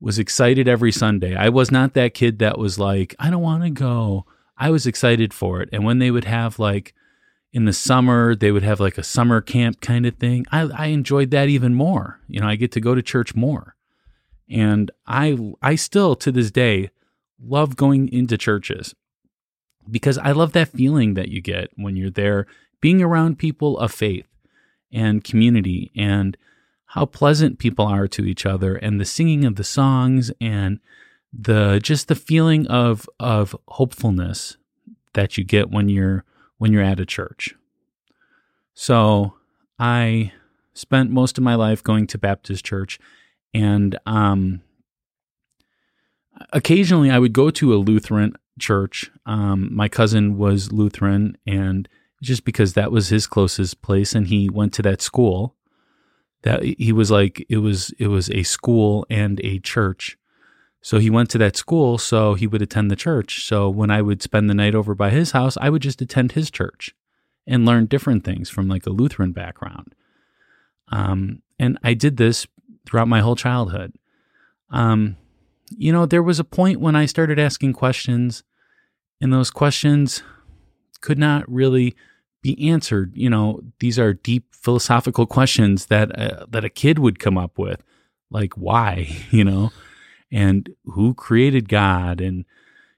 was 0.00 0.18
excited 0.18 0.68
every 0.68 0.92
Sunday. 0.92 1.34
I 1.34 1.48
was 1.48 1.70
not 1.70 1.94
that 1.94 2.14
kid 2.14 2.38
that 2.38 2.58
was 2.58 2.78
like, 2.78 3.14
I 3.18 3.30
don't 3.30 3.42
want 3.42 3.64
to 3.64 3.70
go. 3.70 4.26
I 4.56 4.70
was 4.70 4.86
excited 4.86 5.32
for 5.32 5.60
it. 5.60 5.68
And 5.72 5.84
when 5.84 5.98
they 5.98 6.10
would 6.10 6.24
have 6.24 6.58
like 6.58 6.94
in 7.52 7.64
the 7.64 7.72
summer, 7.72 8.34
they 8.34 8.52
would 8.52 8.62
have 8.62 8.80
like 8.80 8.98
a 8.98 9.02
summer 9.02 9.40
camp 9.40 9.80
kind 9.80 10.06
of 10.06 10.16
thing. 10.16 10.44
I, 10.52 10.62
I 10.62 10.86
enjoyed 10.86 11.30
that 11.30 11.48
even 11.48 11.74
more. 11.74 12.20
You 12.28 12.40
know, 12.40 12.48
I 12.48 12.56
get 12.56 12.72
to 12.72 12.80
go 12.80 12.94
to 12.94 13.02
church 13.02 13.34
more. 13.34 13.74
And 14.50 14.90
I 15.06 15.36
I 15.60 15.74
still 15.74 16.16
to 16.16 16.32
this 16.32 16.50
day 16.50 16.90
love 17.42 17.76
going 17.76 18.08
into 18.12 18.38
churches 18.38 18.94
because 19.90 20.18
I 20.18 20.32
love 20.32 20.52
that 20.52 20.68
feeling 20.68 21.14
that 21.14 21.28
you 21.28 21.40
get 21.40 21.70
when 21.76 21.96
you're 21.96 22.10
there 22.10 22.46
being 22.80 23.02
around 23.02 23.38
people 23.38 23.78
of 23.78 23.92
faith 23.92 24.26
and 24.92 25.24
community 25.24 25.90
and 25.94 26.36
how 26.86 27.04
pleasant 27.04 27.58
people 27.58 27.86
are 27.86 28.08
to 28.08 28.24
each 28.24 28.46
other 28.46 28.74
and 28.74 28.98
the 28.98 29.04
singing 29.04 29.44
of 29.44 29.56
the 29.56 29.64
songs 29.64 30.30
and 30.40 30.80
the 31.32 31.78
just 31.82 32.08
the 32.08 32.14
feeling 32.14 32.66
of 32.68 33.08
of 33.20 33.54
hopefulness 33.68 34.56
that 35.12 35.36
you 35.36 35.44
get 35.44 35.70
when 35.70 35.88
you're 35.88 36.24
when 36.58 36.72
you're 36.72 36.82
at 36.82 37.00
a 37.00 37.06
church. 37.06 37.54
So, 38.74 39.34
I 39.78 40.32
spent 40.74 41.10
most 41.10 41.38
of 41.38 41.44
my 41.44 41.54
life 41.54 41.82
going 41.82 42.06
to 42.08 42.18
Baptist 42.18 42.64
church 42.64 42.98
and 43.52 43.98
um 44.06 44.60
occasionally 46.52 47.10
I 47.10 47.18
would 47.18 47.32
go 47.32 47.50
to 47.50 47.74
a 47.74 47.76
Lutheran 47.76 48.34
church. 48.58 49.10
Um, 49.26 49.68
my 49.72 49.88
cousin 49.88 50.36
was 50.36 50.72
Lutheran 50.72 51.36
and 51.46 51.88
just 52.22 52.44
because 52.44 52.74
that 52.74 52.92
was 52.92 53.08
his 53.08 53.26
closest 53.26 53.82
place 53.82 54.14
and 54.14 54.28
he 54.28 54.48
went 54.48 54.72
to 54.74 54.82
that 54.82 55.00
school 55.00 55.54
that 56.42 56.62
he 56.62 56.92
was 56.92 57.10
like 57.10 57.44
it 57.48 57.58
was 57.58 57.92
it 57.98 58.08
was 58.08 58.30
a 58.30 58.42
school 58.42 59.06
and 59.10 59.40
a 59.44 59.58
church 59.60 60.17
so 60.80 60.98
he 60.98 61.10
went 61.10 61.30
to 61.30 61.38
that 61.38 61.56
school 61.56 61.98
so 61.98 62.34
he 62.34 62.46
would 62.46 62.62
attend 62.62 62.90
the 62.90 62.96
church. 62.96 63.44
So 63.44 63.68
when 63.68 63.90
i 63.90 64.02
would 64.02 64.22
spend 64.22 64.48
the 64.48 64.54
night 64.54 64.74
over 64.74 64.94
by 64.94 65.10
his 65.10 65.32
house 65.32 65.56
i 65.60 65.70
would 65.70 65.82
just 65.82 66.00
attend 66.00 66.32
his 66.32 66.50
church 66.50 66.94
and 67.46 67.64
learn 67.64 67.86
different 67.86 68.24
things 68.24 68.50
from 68.50 68.68
like 68.68 68.86
a 68.86 68.90
lutheran 68.90 69.32
background. 69.32 69.94
Um, 70.90 71.42
and 71.58 71.78
i 71.82 71.94
did 71.94 72.16
this 72.16 72.46
throughout 72.86 73.08
my 73.08 73.20
whole 73.20 73.36
childhood. 73.36 73.92
Um, 74.70 75.16
you 75.76 75.92
know 75.92 76.06
there 76.06 76.22
was 76.22 76.38
a 76.38 76.44
point 76.44 76.80
when 76.80 76.96
i 76.96 77.06
started 77.06 77.38
asking 77.38 77.72
questions 77.74 78.42
and 79.20 79.32
those 79.32 79.50
questions 79.50 80.22
could 81.00 81.18
not 81.18 81.48
really 81.50 81.94
be 82.42 82.68
answered. 82.70 83.12
You 83.16 83.30
know, 83.30 83.60
these 83.80 83.98
are 83.98 84.14
deep 84.14 84.54
philosophical 84.54 85.26
questions 85.26 85.86
that 85.86 86.16
uh, 86.18 86.46
that 86.48 86.64
a 86.64 86.68
kid 86.68 86.98
would 86.98 87.18
come 87.18 87.38
up 87.38 87.58
with, 87.58 87.82
like 88.30 88.54
why, 88.54 89.08
you 89.30 89.44
know, 89.44 89.72
and 90.30 90.68
who 90.84 91.14
created 91.14 91.68
God, 91.68 92.20
and 92.20 92.44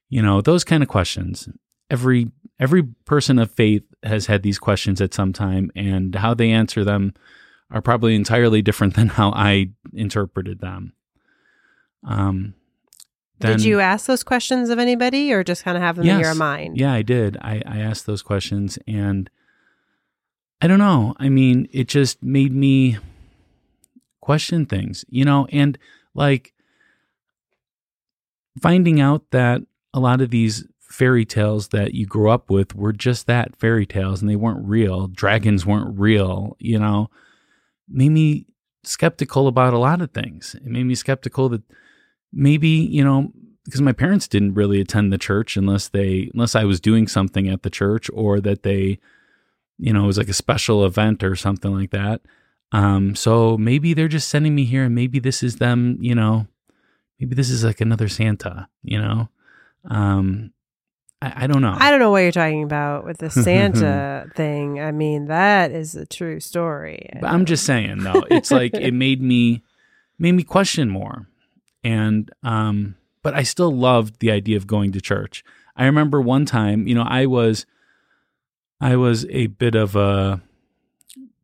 you 0.08 0.22
know 0.22 0.40
those 0.40 0.64
kind 0.64 0.82
of 0.82 0.88
questions. 0.88 1.48
Every 1.90 2.30
every 2.58 2.82
person 3.04 3.38
of 3.38 3.50
faith 3.50 3.84
has 4.02 4.26
had 4.26 4.42
these 4.42 4.58
questions 4.58 5.00
at 5.00 5.14
some 5.14 5.32
time, 5.32 5.70
and 5.74 6.14
how 6.14 6.34
they 6.34 6.50
answer 6.50 6.84
them 6.84 7.14
are 7.70 7.82
probably 7.82 8.14
entirely 8.14 8.62
different 8.62 8.94
than 8.96 9.08
how 9.08 9.30
I 9.30 9.70
interpreted 9.92 10.60
them. 10.60 10.92
Um, 12.04 12.54
then, 13.40 13.56
did 13.56 13.64
you 13.64 13.80
ask 13.80 14.06
those 14.06 14.22
questions 14.22 14.68
of 14.68 14.78
anybody 14.78 15.32
or 15.32 15.42
just 15.42 15.64
kind 15.64 15.76
of 15.76 15.82
have 15.82 15.96
them 15.96 16.04
yes, 16.04 16.14
in 16.16 16.20
your 16.20 16.34
mind? 16.34 16.76
Yeah, 16.76 16.92
I 16.92 17.02
did. 17.02 17.38
I, 17.40 17.62
I 17.64 17.78
asked 17.78 18.04
those 18.04 18.22
questions 18.22 18.78
and 18.86 19.30
I 20.60 20.66
don't 20.66 20.78
know. 20.78 21.14
I 21.18 21.30
mean, 21.30 21.66
it 21.72 21.88
just 21.88 22.22
made 22.22 22.52
me 22.54 22.98
question 24.20 24.66
things, 24.66 25.06
you 25.08 25.24
know, 25.24 25.46
and 25.50 25.78
like 26.14 26.52
finding 28.60 29.00
out 29.00 29.30
that 29.30 29.62
a 29.92 30.00
lot 30.00 30.20
of 30.20 30.30
these 30.30 30.66
fairy 30.80 31.24
tales 31.24 31.68
that 31.68 31.94
you 31.94 32.04
grew 32.04 32.30
up 32.30 32.50
with 32.50 32.74
were 32.74 32.92
just 32.92 33.26
that 33.26 33.56
fairy 33.56 33.86
tales 33.86 34.20
and 34.20 34.30
they 34.30 34.36
weren't 34.36 34.66
real. 34.66 35.06
Dragons 35.06 35.64
weren't 35.64 35.98
real, 35.98 36.56
you 36.58 36.78
know, 36.78 37.08
made 37.88 38.10
me 38.10 38.46
skeptical 38.82 39.46
about 39.46 39.72
a 39.72 39.78
lot 39.78 40.02
of 40.02 40.10
things. 40.10 40.56
It 40.56 40.66
made 40.66 40.84
me 40.84 40.94
skeptical 40.94 41.48
that 41.50 41.62
maybe, 42.32 42.68
you 42.68 43.04
know, 43.04 43.32
because 43.64 43.80
my 43.80 43.92
parents 43.92 44.26
didn't 44.26 44.54
really 44.54 44.80
attend 44.80 45.12
the 45.12 45.18
church 45.18 45.56
unless 45.56 45.88
they 45.88 46.30
unless 46.34 46.56
I 46.56 46.64
was 46.64 46.80
doing 46.80 47.06
something 47.06 47.48
at 47.48 47.62
the 47.62 47.70
church 47.70 48.10
or 48.12 48.40
that 48.40 48.62
they 48.62 48.98
you 49.78 49.94
know, 49.94 50.04
it 50.04 50.08
was 50.08 50.18
like 50.18 50.28
a 50.28 50.34
special 50.34 50.84
event 50.84 51.24
or 51.24 51.34
something 51.34 51.74
like 51.74 51.90
that. 51.90 52.20
Um, 52.72 53.16
so 53.16 53.56
maybe 53.56 53.94
they're 53.94 54.08
just 54.08 54.28
sending 54.28 54.54
me 54.54 54.64
here 54.64 54.84
and 54.84 54.94
maybe 54.94 55.18
this 55.18 55.42
is 55.42 55.56
them, 55.56 55.96
you 56.00 56.14
know, 56.14 56.46
maybe 57.20 57.34
this 57.34 57.50
is 57.50 57.62
like 57.64 57.80
another 57.80 58.08
Santa, 58.08 58.68
you 58.82 59.00
know? 59.00 59.28
Um, 59.84 60.52
I, 61.22 61.44
I 61.44 61.46
don't 61.46 61.62
know. 61.62 61.76
I 61.78 61.90
don't 61.90 62.00
know 62.00 62.10
what 62.10 62.20
you're 62.20 62.32
talking 62.32 62.62
about 62.62 63.04
with 63.04 63.18
the 63.18 63.30
Santa 63.30 64.26
thing. 64.34 64.80
I 64.80 64.90
mean, 64.90 65.26
that 65.26 65.70
is 65.70 65.94
a 65.94 66.06
true 66.06 66.40
story. 66.40 67.10
But 67.20 67.30
I'm 67.30 67.44
just 67.44 67.64
saying 67.64 67.98
though, 67.98 68.24
it's 68.30 68.50
like 68.50 68.74
it 68.74 68.94
made 68.94 69.20
me 69.20 69.62
made 70.18 70.32
me 70.32 70.42
question 70.42 70.88
more. 70.88 71.28
And 71.84 72.30
um, 72.42 72.96
but 73.22 73.34
I 73.34 73.42
still 73.42 73.70
loved 73.70 74.20
the 74.20 74.30
idea 74.30 74.56
of 74.56 74.66
going 74.66 74.92
to 74.92 75.00
church. 75.00 75.44
I 75.76 75.86
remember 75.86 76.20
one 76.20 76.46
time, 76.46 76.86
you 76.86 76.94
know, 76.94 77.06
I 77.06 77.26
was 77.26 77.66
I 78.80 78.96
was 78.96 79.26
a 79.26 79.48
bit 79.48 79.74
of 79.74 79.96
a 79.96 80.40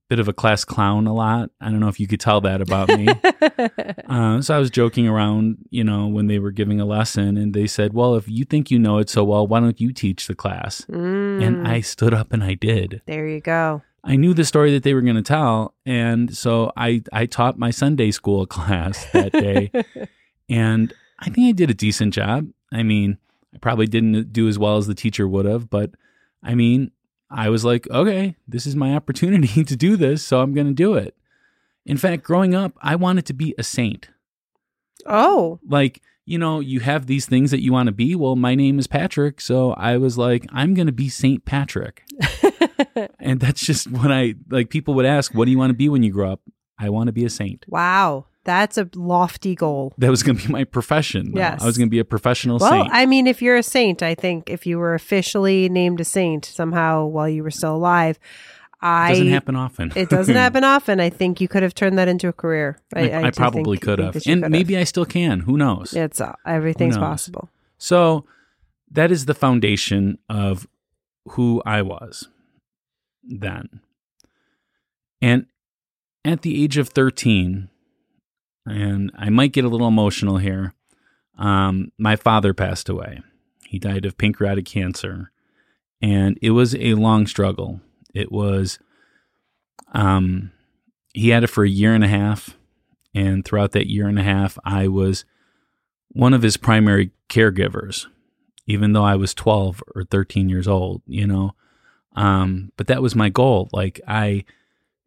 bit 0.08 0.18
of 0.18 0.28
a 0.28 0.32
class 0.32 0.64
clown 0.64 1.06
a 1.06 1.14
lot. 1.14 1.50
I 1.60 1.70
don't 1.70 1.80
know 1.80 1.88
if 1.88 1.98
you 1.98 2.06
could 2.06 2.20
tell 2.20 2.40
that 2.42 2.60
about 2.60 2.88
me. 2.88 3.08
uh, 4.08 4.40
so 4.40 4.54
I 4.54 4.58
was 4.58 4.70
joking 4.70 5.08
around, 5.08 5.58
you 5.70 5.82
know, 5.82 6.06
when 6.06 6.26
they 6.26 6.38
were 6.38 6.52
giving 6.52 6.80
a 6.80 6.84
lesson, 6.84 7.36
and 7.36 7.54
they 7.54 7.66
said, 7.66 7.92
"Well, 7.92 8.14
if 8.14 8.28
you 8.28 8.44
think 8.44 8.70
you 8.70 8.78
know 8.78 8.98
it 8.98 9.10
so 9.10 9.24
well, 9.24 9.46
why 9.46 9.60
don't 9.60 9.80
you 9.80 9.92
teach 9.92 10.26
the 10.26 10.34
class?" 10.34 10.84
Mm. 10.88 11.44
And 11.44 11.68
I 11.68 11.80
stood 11.80 12.14
up 12.14 12.32
and 12.32 12.44
I 12.44 12.54
did. 12.54 13.02
There 13.06 13.26
you 13.26 13.40
go. 13.40 13.82
I 14.04 14.14
knew 14.14 14.34
the 14.34 14.44
story 14.44 14.72
that 14.72 14.84
they 14.84 14.94
were 14.94 15.00
going 15.00 15.16
to 15.16 15.22
tell, 15.22 15.74
and 15.84 16.34
so 16.36 16.72
I 16.76 17.02
I 17.12 17.26
taught 17.26 17.58
my 17.58 17.70
Sunday 17.70 18.12
school 18.12 18.46
class 18.56 19.04
that 19.12 19.32
day, 19.32 19.70
and 20.48 20.92
I 21.18 21.30
think 21.30 21.48
I 21.48 21.52
did 21.52 21.70
a 21.70 21.74
decent 21.74 22.14
job. 22.14 22.48
I 22.72 22.82
mean, 22.84 23.18
I 23.52 23.58
probably 23.58 23.86
didn't 23.86 24.32
do 24.32 24.48
as 24.48 24.58
well 24.58 24.76
as 24.76 24.86
the 24.86 24.94
teacher 24.94 25.26
would 25.26 25.46
have, 25.46 25.68
but 25.68 25.90
I 26.42 26.54
mean, 26.54 26.92
I 27.30 27.48
was 27.48 27.64
like, 27.64 27.88
okay, 27.90 28.36
this 28.46 28.66
is 28.66 28.76
my 28.76 28.94
opportunity 28.96 29.64
to 29.64 29.76
do 29.76 29.96
this, 29.96 30.22
so 30.22 30.40
I'm 30.40 30.54
going 30.54 30.68
to 30.68 30.74
do 30.74 30.94
it. 30.94 31.14
In 31.84 31.96
fact, 31.96 32.24
growing 32.24 32.54
up, 32.54 32.72
I 32.82 32.96
wanted 32.96 33.26
to 33.26 33.32
be 33.32 33.54
a 33.58 33.62
saint. 33.62 34.08
Oh. 35.06 35.60
Like, 35.68 36.02
you 36.24 36.38
know, 36.38 36.58
you 36.58 36.80
have 36.80 37.06
these 37.06 37.26
things 37.26 37.52
that 37.52 37.62
you 37.62 37.72
want 37.72 37.86
to 37.86 37.92
be. 37.92 38.16
Well, 38.16 38.34
my 38.34 38.56
name 38.56 38.78
is 38.80 38.88
Patrick, 38.88 39.40
so 39.40 39.72
I 39.72 39.96
was 39.96 40.18
like, 40.18 40.44
I'm 40.50 40.74
going 40.74 40.86
to 40.86 40.92
be 40.92 41.08
Saint 41.08 41.44
Patrick. 41.44 42.02
and 43.20 43.38
that's 43.38 43.64
just 43.64 43.88
what 43.88 44.10
I 44.10 44.34
like 44.50 44.68
people 44.68 44.94
would 44.94 45.06
ask, 45.06 45.32
what 45.32 45.44
do 45.44 45.52
you 45.52 45.58
want 45.58 45.70
to 45.70 45.76
be 45.76 45.88
when 45.88 46.02
you 46.02 46.12
grow 46.12 46.32
up? 46.32 46.40
I 46.78 46.90
want 46.90 47.06
to 47.06 47.12
be 47.12 47.24
a 47.24 47.30
saint. 47.30 47.64
Wow. 47.68 48.26
That's 48.46 48.78
a 48.78 48.88
lofty 48.94 49.56
goal. 49.56 49.92
That 49.98 50.08
was 50.08 50.22
going 50.22 50.38
to 50.38 50.46
be 50.46 50.52
my 50.52 50.62
profession. 50.62 51.32
Though. 51.32 51.40
Yes. 51.40 51.62
I 51.62 51.66
was 51.66 51.76
going 51.76 51.88
to 51.88 51.90
be 51.90 51.98
a 51.98 52.04
professional 52.04 52.58
well, 52.58 52.70
saint. 52.70 52.88
I 52.92 53.04
mean, 53.04 53.26
if 53.26 53.42
you're 53.42 53.56
a 53.56 53.62
saint, 53.62 54.04
I 54.04 54.14
think 54.14 54.48
if 54.48 54.66
you 54.66 54.78
were 54.78 54.94
officially 54.94 55.68
named 55.68 56.00
a 56.00 56.04
saint 56.04 56.44
somehow 56.44 57.06
while 57.06 57.28
you 57.28 57.42
were 57.42 57.50
still 57.50 57.74
alive, 57.74 58.20
I 58.80 59.08
doesn't 59.08 59.28
happen 59.28 59.56
often. 59.56 59.92
it 59.96 60.08
doesn't 60.08 60.34
happen 60.46 60.62
often. 60.62 61.00
I 61.00 61.10
think 61.10 61.40
you 61.40 61.48
could 61.48 61.64
have 61.64 61.74
turned 61.74 61.98
that 61.98 62.06
into 62.06 62.28
a 62.28 62.32
career. 62.32 62.78
I, 62.94 63.10
I, 63.10 63.22
I 63.24 63.30
probably 63.32 63.78
think, 63.78 63.82
could 63.82 63.98
have, 63.98 64.16
and 64.26 64.48
maybe 64.48 64.74
have. 64.74 64.82
I 64.82 64.84
still 64.84 65.04
can. 65.04 65.40
Who 65.40 65.56
knows? 65.56 65.92
It's 65.92 66.20
uh, 66.20 66.34
everything's 66.46 66.96
knows? 66.96 67.04
possible. 67.04 67.48
So 67.78 68.26
that 68.92 69.10
is 69.10 69.24
the 69.24 69.34
foundation 69.34 70.18
of 70.28 70.68
who 71.30 71.62
I 71.66 71.82
was 71.82 72.28
then, 73.24 73.80
and 75.20 75.46
at 76.24 76.42
the 76.42 76.62
age 76.62 76.76
of 76.76 76.90
thirteen, 76.90 77.70
and 78.66 79.10
I 79.16 79.30
might 79.30 79.52
get 79.52 79.64
a 79.64 79.68
little 79.68 79.88
emotional 79.88 80.38
here. 80.38 80.74
Um, 81.38 81.92
my 81.98 82.16
father 82.16 82.52
passed 82.54 82.88
away. 82.88 83.20
He 83.66 83.78
died 83.78 84.04
of 84.04 84.18
pancreatic 84.18 84.64
cancer, 84.64 85.30
and 86.00 86.38
it 86.42 86.50
was 86.50 86.74
a 86.74 86.94
long 86.94 87.26
struggle. 87.26 87.80
It 88.14 88.30
was, 88.32 88.78
um, 89.92 90.52
he 91.12 91.30
had 91.30 91.44
it 91.44 91.48
for 91.48 91.64
a 91.64 91.68
year 91.68 91.94
and 91.94 92.04
a 92.04 92.08
half, 92.08 92.56
And 93.14 93.46
throughout 93.46 93.72
that 93.72 93.90
year 93.90 94.08
and 94.08 94.18
a 94.18 94.22
half, 94.22 94.58
I 94.62 94.88
was 94.88 95.24
one 96.08 96.34
of 96.34 96.42
his 96.42 96.58
primary 96.58 97.12
caregivers, 97.30 98.06
even 98.66 98.92
though 98.92 99.04
I 99.04 99.16
was 99.16 99.32
12 99.32 99.82
or 99.94 100.04
13 100.04 100.50
years 100.50 100.68
old, 100.68 101.00
you 101.06 101.26
know. 101.26 101.54
Um, 102.14 102.72
but 102.76 102.88
that 102.88 103.00
was 103.00 103.14
my 103.14 103.30
goal. 103.30 103.70
Like, 103.72 104.00
I 104.06 104.44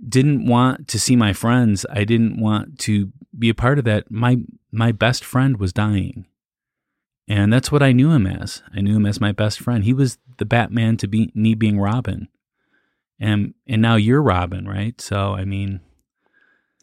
didn't 0.07 0.47
want 0.47 0.87
to 0.87 0.99
see 0.99 1.15
my 1.15 1.33
friends. 1.33 1.85
I 1.89 2.03
didn't 2.03 2.39
want 2.39 2.79
to 2.79 3.11
be 3.37 3.49
a 3.49 3.53
part 3.55 3.79
of 3.79 3.85
that. 3.85 4.09
My 4.11 4.37
my 4.71 4.91
best 4.91 5.23
friend 5.23 5.57
was 5.57 5.73
dying. 5.73 6.25
And 7.27 7.53
that's 7.53 7.71
what 7.71 7.83
I 7.83 7.91
knew 7.91 8.09
him 8.11 8.25
as. 8.25 8.63
I 8.75 8.81
knew 8.81 8.95
him 8.95 9.05
as 9.05 9.21
my 9.21 9.31
best 9.31 9.59
friend. 9.59 9.83
He 9.83 9.93
was 9.93 10.17
the 10.37 10.45
Batman 10.45 10.97
to 10.97 11.07
be 11.07 11.31
me 11.35 11.53
being 11.53 11.79
Robin. 11.79 12.27
And 13.19 13.53
and 13.67 13.81
now 13.81 13.95
you're 13.97 14.21
Robin, 14.21 14.67
right? 14.67 14.99
So 14.99 15.33
I 15.33 15.45
mean 15.45 15.81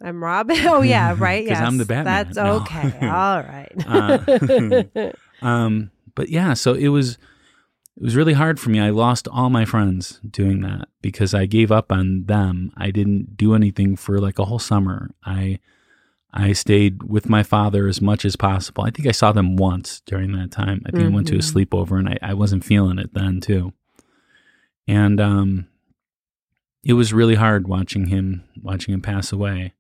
I'm 0.03 0.22
Robin. 0.22 0.57
Oh 0.66 0.82
yeah, 0.82 1.14
right. 1.18 1.44
Because 1.44 1.59
yes. 1.59 1.66
I'm 1.66 1.78
the 1.78 1.84
Batman. 1.84 2.05
That's 2.26 2.36
No. 2.36 2.57
okay. 2.61 2.92
All 3.09 3.42
right. 3.42 3.72
Uh, 3.86 5.11
um 5.44 5.90
but 6.14 6.28
yeah, 6.28 6.55
so 6.55 6.74
it 6.74 6.88
was 6.88 7.18
it 7.97 8.03
was 8.03 8.14
really 8.14 8.34
hard 8.34 8.61
for 8.61 8.68
me. 8.70 8.78
I 8.78 8.90
lost 8.90 9.26
all 9.28 9.49
my 9.49 9.64
friends 9.64 10.20
doing 10.28 10.61
that 10.61 10.88
because 11.01 11.32
I 11.32 11.47
gave 11.47 11.72
up 11.72 11.90
on 11.90 12.24
them. 12.26 12.70
I 12.76 12.90
didn't 12.90 13.38
do 13.38 13.55
anything 13.55 13.97
for 13.97 14.18
like 14.18 14.38
a 14.38 14.44
whole 14.44 14.59
summer. 14.59 15.11
I 15.24 15.61
I 16.39 16.53
stayed 16.53 17.03
with 17.05 17.28
my 17.30 17.43
father 17.43 17.89
as 17.89 18.01
much 18.03 18.24
as 18.26 18.37
possible. 18.37 18.84
I 18.84 18.91
think 18.91 19.09
I 19.09 19.12
saw 19.12 19.32
them 19.32 19.57
once 19.57 20.03
during 20.05 20.32
that 20.32 20.51
time. 20.51 20.82
I 20.87 20.91
think 20.91 21.05
I 21.11 21.14
went 21.14 21.26
to 21.28 21.37
a 21.37 21.39
Mhm. 21.39 21.66
sleepover 21.66 21.99
and 21.99 22.09
I, 22.11 22.18
I 22.20 22.34
wasn't 22.34 22.64
feeling 22.64 22.99
it 22.99 23.14
then 23.14 23.41
too. 23.41 23.72
And 24.87 25.20
um 25.20 25.66
it 26.84 26.93
was 26.93 27.12
really 27.12 27.34
hard 27.37 27.66
watching 27.66 28.07
him 28.07 28.45
watching 28.62 28.93
him 28.95 29.01
pass 29.01 29.32
away. 29.32 29.72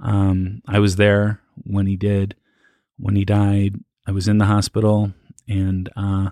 Um 0.00 0.62
I 0.66 0.78
was 0.78 0.96
there 0.96 1.40
when 1.64 1.86
he 1.86 1.96
did. 1.96 2.34
When 2.98 3.14
he 3.14 3.24
died, 3.24 3.76
I 4.06 4.12
was 4.12 4.26
in 4.26 4.38
the 4.38 4.46
hospital 4.46 5.12
and 5.46 5.88
uh 5.96 6.30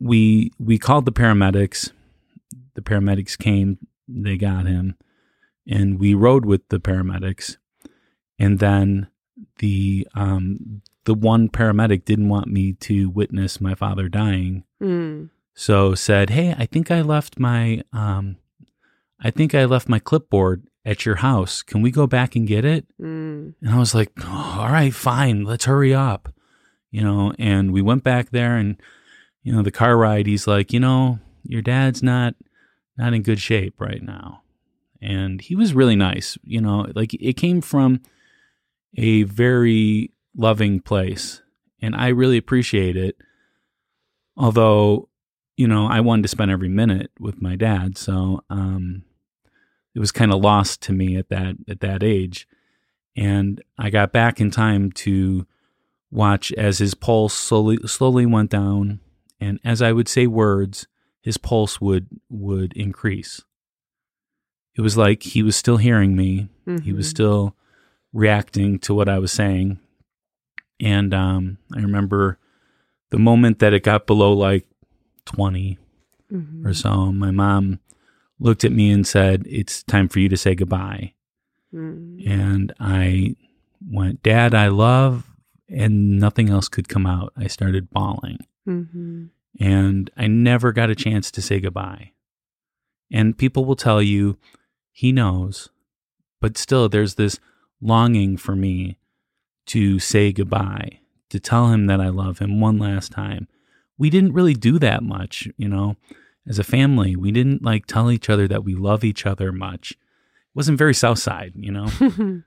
we 0.00 0.52
we 0.58 0.78
called 0.78 1.04
the 1.06 1.12
paramedics. 1.12 1.92
The 2.74 2.82
paramedics 2.82 3.36
came, 3.36 3.78
they 4.06 4.36
got 4.36 4.66
him, 4.66 4.96
and 5.68 5.98
we 6.00 6.14
rode 6.14 6.44
with 6.46 6.66
the 6.68 6.80
paramedics. 6.80 7.56
And 8.38 8.58
then 8.58 9.08
the 9.58 10.06
um 10.14 10.82
the 11.04 11.14
one 11.14 11.48
paramedic 11.48 12.04
didn't 12.04 12.28
want 12.28 12.48
me 12.48 12.72
to 12.74 13.08
witness 13.10 13.60
my 13.60 13.74
father 13.74 14.08
dying, 14.08 14.64
Mm. 14.82 15.30
so 15.54 15.94
said, 15.94 16.30
"Hey, 16.30 16.54
I 16.58 16.66
think 16.66 16.90
I 16.90 17.00
left 17.02 17.38
my 17.38 17.82
um 17.92 18.36
I 19.20 19.30
think 19.30 19.54
I 19.54 19.64
left 19.64 19.88
my 19.88 19.98
clipboard 19.98 20.64
at 20.84 21.04
your 21.04 21.16
house. 21.16 21.62
Can 21.62 21.82
we 21.82 21.90
go 21.90 22.06
back 22.06 22.36
and 22.36 22.46
get 22.46 22.64
it?" 22.64 22.86
Mm. 23.00 23.54
And 23.60 23.70
I 23.70 23.78
was 23.78 23.94
like, 23.94 24.12
oh, 24.22 24.58
all 24.60 24.70
right, 24.72 24.94
fine, 24.94 25.44
let's 25.44 25.64
hurry 25.64 25.92
up. 25.94 26.32
You 26.90 27.02
know, 27.02 27.32
and 27.38 27.72
we 27.72 27.82
went 27.82 28.02
back 28.04 28.30
there 28.30 28.56
and, 28.56 28.80
you 29.42 29.52
know, 29.52 29.62
the 29.62 29.70
car 29.70 29.96
ride, 29.98 30.26
he's 30.26 30.46
like, 30.46 30.72
you 30.72 30.80
know, 30.80 31.18
your 31.42 31.62
dad's 31.62 32.02
not 32.02 32.34
not 32.96 33.12
in 33.14 33.22
good 33.22 33.40
shape 33.40 33.80
right 33.80 34.02
now. 34.02 34.42
And 35.00 35.40
he 35.40 35.54
was 35.54 35.74
really 35.74 35.96
nice, 35.96 36.36
you 36.42 36.60
know, 36.60 36.86
like 36.94 37.14
it 37.14 37.34
came 37.34 37.60
from 37.60 38.00
a 38.96 39.22
very 39.24 40.12
loving 40.36 40.80
place. 40.80 41.42
And 41.80 41.94
I 41.94 42.08
really 42.08 42.36
appreciate 42.36 42.96
it. 42.96 43.16
Although, 44.36 45.08
you 45.56 45.68
know, 45.68 45.86
I 45.86 46.00
wanted 46.00 46.22
to 46.22 46.28
spend 46.28 46.50
every 46.50 46.68
minute 46.68 47.10
with 47.20 47.40
my 47.40 47.56
dad. 47.56 47.96
So 47.96 48.42
um 48.50 49.04
it 49.94 50.00
was 50.00 50.12
kind 50.12 50.32
of 50.32 50.40
lost 50.40 50.82
to 50.82 50.92
me 50.92 51.16
at 51.16 51.28
that 51.28 51.56
at 51.68 51.80
that 51.80 52.02
age 52.02 52.46
and 53.18 53.60
I 53.76 53.90
got 53.90 54.12
back 54.12 54.40
in 54.40 54.52
time 54.52 54.92
to 54.92 55.44
watch 56.10 56.52
as 56.52 56.78
his 56.78 56.94
pulse 56.94 57.34
slowly 57.34 57.78
slowly 57.84 58.26
went 58.26 58.50
down, 58.50 59.00
and 59.40 59.58
as 59.64 59.82
I 59.82 59.92
would 59.92 60.08
say 60.08 60.28
words, 60.28 60.86
his 61.20 61.36
pulse 61.36 61.80
would 61.80 62.06
would 62.30 62.72
increase. 62.74 63.42
It 64.78 64.80
was 64.80 64.96
like 64.96 65.24
he 65.24 65.42
was 65.42 65.56
still 65.56 65.76
hearing 65.78 66.14
me. 66.16 66.48
He 66.84 66.92
was 66.92 67.06
Mhm. 67.06 67.10
still 67.10 67.56
reacting 68.12 68.78
to 68.80 68.94
what 68.94 69.08
I 69.08 69.18
was 69.18 69.32
saying, 69.32 69.78
and 70.78 71.12
um, 71.12 71.58
I 71.74 71.80
remember 71.80 72.38
the 73.10 73.18
moment 73.18 73.58
that 73.58 73.72
it 73.74 73.82
got 73.82 74.06
below 74.06 74.32
like 74.32 74.66
twenty 75.24 75.78
Mhm. 76.32 76.64
or 76.64 76.72
so. 76.74 77.12
My 77.12 77.30
mom 77.32 77.80
looked 78.38 78.64
at 78.64 78.70
me 78.72 78.90
and 78.90 79.04
said, 79.06 79.44
"It's 79.48 79.82
time 79.82 80.08
for 80.08 80.20
you 80.20 80.28
to 80.28 80.36
say 80.36 80.54
goodbye." 80.54 81.14
Mm. 81.74 82.26
and 82.26 82.72
I 82.80 83.36
went, 83.86 84.22
Dad, 84.22 84.54
I 84.54 84.68
love, 84.68 85.30
and 85.68 86.18
nothing 86.18 86.48
else 86.48 86.66
could 86.66 86.88
come 86.88 87.04
out. 87.06 87.30
I 87.36 87.46
started 87.46 87.90
bawling, 87.90 88.38
Mhm. 88.66 89.28
and 89.60 90.10
I 90.16 90.28
never 90.28 90.72
got 90.72 90.88
a 90.88 90.94
chance 90.94 91.30
to 91.32 91.42
say 91.42 91.60
goodbye. 91.60 92.12
And 93.10 93.36
people 93.36 93.66
will 93.66 93.76
tell 93.76 94.00
you, 94.02 94.38
he 94.98 95.12
knows, 95.12 95.68
but 96.40 96.58
still, 96.58 96.88
there's 96.88 97.14
this 97.14 97.38
longing 97.80 98.36
for 98.36 98.56
me 98.56 98.98
to 99.66 100.00
say 100.00 100.32
goodbye, 100.32 100.98
to 101.28 101.38
tell 101.38 101.68
him 101.68 101.86
that 101.86 102.00
I 102.00 102.08
love 102.08 102.40
him 102.40 102.60
one 102.60 102.80
last 102.80 103.12
time. 103.12 103.46
We 103.96 104.10
didn't 104.10 104.32
really 104.32 104.54
do 104.54 104.76
that 104.80 105.04
much, 105.04 105.46
you 105.56 105.68
know, 105.68 105.94
as 106.48 106.58
a 106.58 106.64
family. 106.64 107.14
We 107.14 107.30
didn't 107.30 107.62
like 107.62 107.86
tell 107.86 108.10
each 108.10 108.28
other 108.28 108.48
that 108.48 108.64
we 108.64 108.74
love 108.74 109.04
each 109.04 109.24
other 109.24 109.52
much. 109.52 109.92
It 109.92 110.56
wasn't 110.56 110.78
very 110.78 110.94
Southside, 110.94 111.52
you 111.54 111.70
know. 111.70 111.86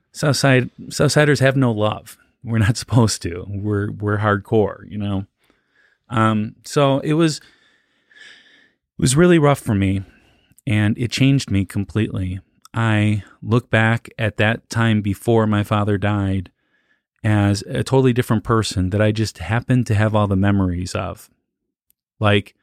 Southside 0.12 0.68
Southsiders 0.88 1.40
have 1.40 1.56
no 1.56 1.72
love. 1.72 2.18
We're 2.44 2.58
not 2.58 2.76
supposed 2.84 3.22
to. 3.22 3.46
We're 3.48 3.90
we're 3.92 4.18
hardcore, 4.18 4.84
you 4.90 4.98
know. 4.98 5.24
Um, 6.10 6.56
so 6.66 6.98
it 6.98 7.14
was 7.14 7.38
it 7.38 8.98
was 8.98 9.16
really 9.16 9.38
rough 9.38 9.60
for 9.60 9.74
me, 9.74 10.02
and 10.66 10.96
it 10.98 11.10
changed 11.10 11.50
me 11.50 11.64
completely. 11.64 12.40
I 12.74 13.22
look 13.42 13.70
back 13.70 14.08
at 14.18 14.36
that 14.38 14.70
time 14.70 15.02
before 15.02 15.46
my 15.46 15.62
father 15.62 15.98
died 15.98 16.50
as 17.24 17.62
a 17.62 17.84
totally 17.84 18.12
different 18.12 18.44
person 18.44 18.90
that 18.90 19.00
I 19.02 19.12
just 19.12 19.38
happened 19.38 19.86
to 19.88 19.94
have 19.94 20.14
all 20.14 20.26
the 20.26 20.36
memories 20.36 20.94
of. 20.94 21.28
Like 22.18 22.54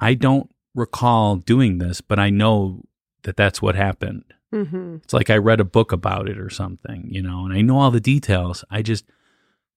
I 0.00 0.14
don't 0.14 0.50
recall 0.74 1.36
doing 1.36 1.78
this, 1.78 2.00
but 2.00 2.18
I 2.18 2.30
know 2.30 2.82
that 3.22 3.36
that's 3.36 3.60
what 3.62 3.74
happened. 3.74 4.24
Mhm. 4.52 5.02
It's 5.04 5.12
like 5.12 5.30
I 5.30 5.36
read 5.36 5.60
a 5.60 5.64
book 5.64 5.92
about 5.92 6.28
it 6.28 6.38
or 6.38 6.50
something, 6.50 7.06
you 7.10 7.22
know, 7.22 7.44
and 7.44 7.54
I 7.54 7.60
know 7.62 7.78
all 7.78 7.90
the 7.90 8.00
details. 8.00 8.64
I 8.70 8.82
just 8.82 9.04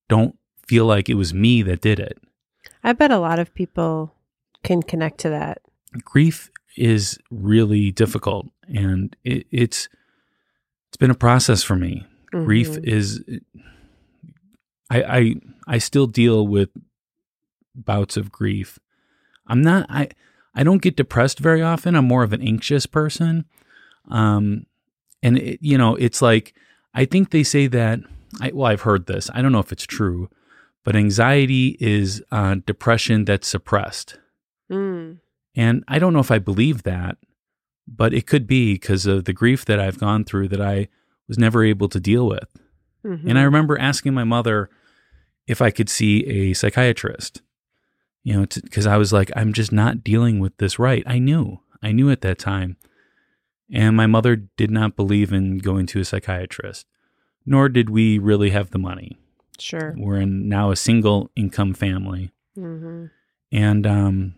don't 0.10 0.38
feel 0.68 0.86
like 0.86 1.10
it 1.10 1.14
was 1.16 1.34
me 1.34 1.62
that 1.64 1.82
did 1.82 2.00
it. 2.00 2.18
I 2.84 2.94
bet 2.94 3.12
a 3.12 3.20
lot 3.20 3.40
of 3.40 3.54
people 3.54 4.14
can 4.64 4.82
connect 4.82 5.20
to 5.20 5.30
that. 5.30 5.62
Grief 6.04 6.50
is 6.78 7.18
really 7.32 7.92
difficult 7.92 8.48
and 8.68 9.16
it, 9.24 9.46
it's 9.52 9.88
it's 10.90 10.98
been 10.98 11.12
a 11.12 11.16
process 11.16 11.64
for 11.64 11.76
me. 11.76 12.06
Grief 12.32 12.70
Mhm. 12.72 12.84
is 12.86 13.24
I 14.90 15.04
I 15.04 15.36
I 15.68 15.78
still 15.78 16.08
deal 16.08 16.48
with 16.48 16.70
bouts 17.74 18.18
of 18.18 18.32
grief. 18.32 18.80
I'm 19.48 19.62
not 19.62 19.86
I 19.90 20.10
I 20.54 20.64
don't 20.64 20.82
get 20.82 20.96
depressed 20.96 21.40
very 21.40 21.62
often. 21.62 21.96
I'm 21.96 22.06
more 22.06 22.24
of 22.24 22.34
an 22.34 22.42
anxious 22.42 22.86
person. 22.86 23.46
Um 24.10 24.66
and 25.24 25.38
it, 25.38 25.60
you 25.62 25.78
know, 25.78 25.96
it's 25.96 26.22
like 26.22 26.54
I 26.94 27.06
think 27.06 27.32
they 27.32 27.44
say 27.44 27.68
that 27.68 28.00
I 28.42 28.52
well 28.54 28.68
I've 28.72 28.82
heard 28.82 29.06
this. 29.08 29.30
I 29.34 29.42
don't 29.42 29.52
know 29.52 29.60
if 29.60 29.72
it's 29.72 29.86
true, 29.86 30.30
but 30.84 30.96
anxiety 30.96 31.78
is 31.80 32.22
uh, 32.32 32.56
depression 32.66 33.26
that's 33.26 33.48
suppressed. 33.48 34.20
Mm. 34.72 35.18
And 35.56 35.84
I 35.88 36.00
don't 36.00 36.14
know 36.14 36.20
if 36.20 36.32
I 36.32 36.40
believe 36.40 36.84
that, 36.84 37.18
but 37.88 38.14
it 38.14 38.28
could 38.28 38.46
be 38.48 38.74
because 38.74 39.06
of 39.06 39.26
the 39.26 39.34
grief 39.34 39.66
that 39.66 39.80
I've 39.80 40.00
gone 40.00 40.26
through 40.26 40.50
that 40.50 40.62
I 40.62 40.88
was 41.28 41.38
never 41.38 41.64
able 41.64 41.88
to 41.90 42.00
deal 42.00 42.28
with. 42.28 42.50
Mhm. 43.04 43.24
And 43.30 43.40
I 43.40 43.44
remember 43.44 43.78
asking 43.78 44.14
my 44.14 44.24
mother 44.24 44.70
if 45.48 45.62
I 45.62 45.72
could 45.72 45.90
see 45.90 46.26
a 46.26 46.54
psychiatrist, 46.54 47.42
you 48.24 48.34
know, 48.34 48.46
because 48.64 48.88
I 48.88 48.98
was 48.98 49.14
like, 49.14 49.32
I'm 49.36 49.54
just 49.54 49.72
not 49.72 50.04
dealing 50.04 50.40
with 50.40 50.58
this 50.58 50.80
right. 50.80 51.04
I 51.06 51.20
knew, 51.20 51.60
I 51.82 51.92
knew 51.92 52.10
at 52.10 52.22
that 52.22 52.40
time. 52.40 52.78
And 53.72 53.96
my 53.96 54.08
mother 54.08 54.36
did 54.36 54.72
not 54.72 54.96
believe 54.96 55.32
in 55.32 55.60
going 55.60 55.86
to 55.88 56.00
a 56.00 56.06
psychiatrist, 56.06 56.86
nor 57.46 57.70
did 57.70 57.90
we 57.90 58.18
really 58.20 58.50
have 58.52 58.72
the 58.72 58.80
money. 58.80 59.18
Sure. 59.60 59.96
We're 59.98 60.20
in 60.20 60.50
now 60.50 60.72
a 60.72 60.76
single 60.76 61.32
income 61.36 61.74
family. 61.74 62.32
hmm 62.56 63.06
And 63.52 63.86
um, 63.88 64.36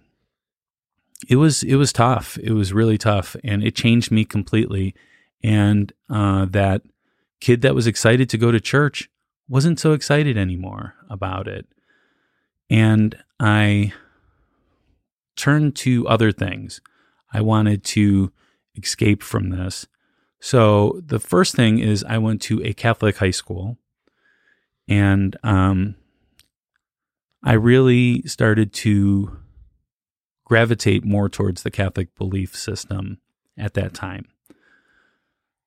it 1.29 1.37
was 1.37 1.63
it 1.63 1.75
was 1.75 1.91
tough. 1.91 2.37
It 2.41 2.51
was 2.51 2.73
really 2.73 2.97
tough, 2.97 3.35
and 3.43 3.63
it 3.63 3.75
changed 3.75 4.11
me 4.11 4.25
completely. 4.25 4.93
And 5.43 5.93
uh, 6.09 6.45
that 6.45 6.81
kid 7.39 7.61
that 7.61 7.75
was 7.75 7.87
excited 7.87 8.29
to 8.29 8.37
go 8.37 8.51
to 8.51 8.59
church 8.59 9.09
wasn't 9.47 9.79
so 9.79 9.93
excited 9.93 10.37
anymore 10.37 10.95
about 11.09 11.47
it. 11.47 11.67
And 12.69 13.17
I 13.39 13.93
turned 15.35 15.75
to 15.77 16.07
other 16.07 16.31
things. 16.31 16.81
I 17.31 17.41
wanted 17.41 17.83
to 17.85 18.31
escape 18.75 19.23
from 19.23 19.49
this. 19.49 19.87
So 20.39 21.01
the 21.05 21.19
first 21.19 21.55
thing 21.55 21.79
is 21.79 22.03
I 22.03 22.17
went 22.17 22.41
to 22.43 22.63
a 22.63 22.73
Catholic 22.73 23.17
high 23.17 23.31
school, 23.31 23.77
and 24.87 25.35
um, 25.43 25.95
I 27.43 27.53
really 27.53 28.21
started 28.23 28.73
to 28.73 29.37
gravitate 30.47 31.03
more 31.03 31.27
towards 31.27 31.63
the 31.63 31.69
Catholic 31.69 32.15
belief 32.15 32.55
system 32.55 33.17
at 33.57 33.73
that 33.73 33.93
time. 33.93 34.29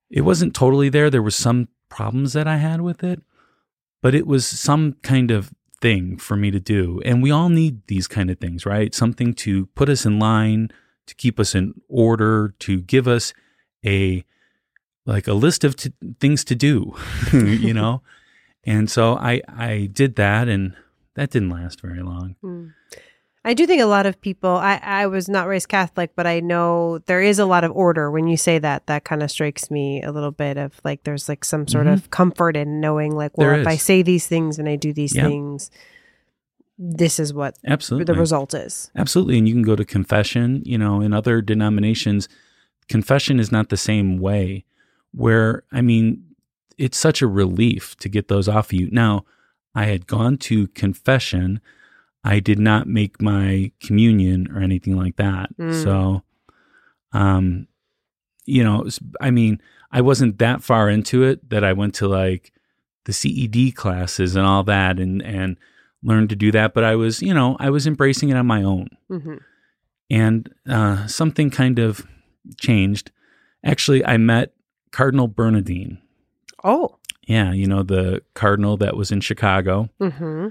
It 0.08 0.22
wasn't 0.22 0.54
totally 0.54 0.88
there. 0.88 1.10
There 1.10 1.22
were 1.22 1.30
some 1.30 1.68
problems 1.90 2.32
that 2.32 2.48
I 2.48 2.56
had 2.56 2.80
with 2.80 3.04
it, 3.04 3.20
but 4.00 4.14
it 4.14 4.26
was 4.26 4.46
some 4.46 4.94
kind 5.02 5.30
of 5.30 5.52
thing 5.82 6.16
for 6.16 6.34
me 6.34 6.50
to 6.50 6.58
do. 6.58 7.02
And 7.04 7.22
we 7.22 7.30
all 7.30 7.50
need 7.50 7.86
these 7.88 8.08
kind 8.08 8.30
of 8.30 8.38
things, 8.38 8.64
right? 8.64 8.94
Something 8.94 9.34
to 9.34 9.66
put 9.66 9.90
us 9.90 10.06
in 10.06 10.18
line, 10.18 10.70
to 11.04 11.14
keep 11.14 11.38
us 11.38 11.54
in 11.54 11.74
order, 11.86 12.54
to 12.60 12.80
give 12.80 13.06
us 13.06 13.34
a 13.84 14.24
like 15.04 15.28
a 15.28 15.34
list 15.34 15.62
of 15.62 15.76
t- 15.76 15.92
things 16.20 16.42
to 16.44 16.54
do, 16.54 16.96
you 17.32 17.74
know? 17.74 18.00
and 18.64 18.90
so 18.90 19.14
I 19.16 19.42
I 19.46 19.90
did 19.92 20.16
that 20.16 20.48
and 20.48 20.74
that 21.16 21.28
didn't 21.28 21.50
last 21.50 21.82
very 21.82 22.02
long. 22.02 22.36
Mm. 22.42 22.72
I 23.42 23.54
do 23.54 23.66
think 23.66 23.80
a 23.80 23.86
lot 23.86 24.04
of 24.04 24.20
people, 24.20 24.50
I, 24.50 24.78
I 24.82 25.06
was 25.06 25.26
not 25.26 25.48
raised 25.48 25.68
Catholic, 25.68 26.10
but 26.14 26.26
I 26.26 26.40
know 26.40 26.98
there 27.06 27.22
is 27.22 27.38
a 27.38 27.46
lot 27.46 27.64
of 27.64 27.72
order. 27.72 28.10
When 28.10 28.28
you 28.28 28.36
say 28.36 28.58
that, 28.58 28.86
that 28.86 29.04
kind 29.04 29.22
of 29.22 29.30
strikes 29.30 29.70
me 29.70 30.02
a 30.02 30.12
little 30.12 30.30
bit 30.30 30.58
of 30.58 30.78
like 30.84 31.04
there's 31.04 31.26
like 31.26 31.44
some 31.44 31.66
sort 31.66 31.86
mm-hmm. 31.86 31.94
of 31.94 32.10
comfort 32.10 32.54
in 32.54 32.80
knowing, 32.80 33.16
like, 33.16 33.38
well, 33.38 33.58
if 33.58 33.66
I 33.66 33.76
say 33.76 34.02
these 34.02 34.26
things 34.26 34.58
and 34.58 34.68
I 34.68 34.76
do 34.76 34.92
these 34.92 35.16
yep. 35.16 35.26
things, 35.26 35.70
this 36.78 37.18
is 37.18 37.32
what 37.32 37.56
absolutely 37.66 38.12
the 38.12 38.18
result 38.18 38.52
is. 38.52 38.90
Absolutely. 38.94 39.38
And 39.38 39.48
you 39.48 39.54
can 39.54 39.62
go 39.62 39.76
to 39.76 39.86
confession, 39.86 40.62
you 40.66 40.76
know, 40.76 41.00
in 41.00 41.14
other 41.14 41.40
denominations, 41.40 42.28
confession 42.88 43.40
is 43.40 43.50
not 43.50 43.70
the 43.70 43.76
same 43.78 44.18
way, 44.18 44.66
where, 45.12 45.64
I 45.72 45.80
mean, 45.80 46.24
it's 46.76 46.98
such 46.98 47.22
a 47.22 47.26
relief 47.26 47.96
to 47.98 48.08
get 48.10 48.28
those 48.28 48.48
off 48.48 48.66
of 48.66 48.72
you. 48.74 48.90
Now, 48.90 49.24
I 49.74 49.86
had 49.86 50.06
gone 50.06 50.36
to 50.38 50.68
confession 50.68 51.60
I 52.24 52.40
did 52.40 52.58
not 52.58 52.86
make 52.86 53.20
my 53.22 53.72
communion 53.80 54.48
or 54.54 54.60
anything 54.60 54.96
like 54.96 55.16
that. 55.16 55.56
Mm. 55.56 55.82
So, 55.82 56.22
um, 57.12 57.66
you 58.44 58.62
know, 58.62 58.86
I 59.20 59.30
mean, 59.30 59.60
I 59.90 60.00
wasn't 60.02 60.38
that 60.38 60.62
far 60.62 60.90
into 60.90 61.22
it 61.22 61.48
that 61.50 61.64
I 61.64 61.72
went 61.72 61.94
to 61.96 62.08
like 62.08 62.52
the 63.04 63.12
CCD 63.12 63.74
classes 63.74 64.36
and 64.36 64.46
all 64.46 64.62
that 64.64 64.98
and, 64.98 65.22
and 65.22 65.56
learned 66.02 66.28
to 66.30 66.36
do 66.36 66.52
that. 66.52 66.74
But 66.74 66.84
I 66.84 66.94
was, 66.94 67.22
you 67.22 67.32
know, 67.32 67.56
I 67.58 67.70
was 67.70 67.86
embracing 67.86 68.28
it 68.28 68.36
on 68.36 68.46
my 68.46 68.62
own. 68.62 68.88
Mm-hmm. 69.10 69.36
And 70.10 70.54
uh, 70.68 71.06
something 71.06 71.50
kind 71.50 71.78
of 71.78 72.06
changed. 72.58 73.12
Actually, 73.64 74.04
I 74.04 74.16
met 74.16 74.52
Cardinal 74.90 75.28
Bernardin. 75.28 75.98
Oh. 76.64 76.96
Yeah, 77.26 77.52
you 77.52 77.66
know, 77.66 77.82
the 77.82 78.22
cardinal 78.34 78.76
that 78.78 78.96
was 78.96 79.12
in 79.12 79.20
Chicago. 79.20 79.88
Mm-hmm 80.00 80.48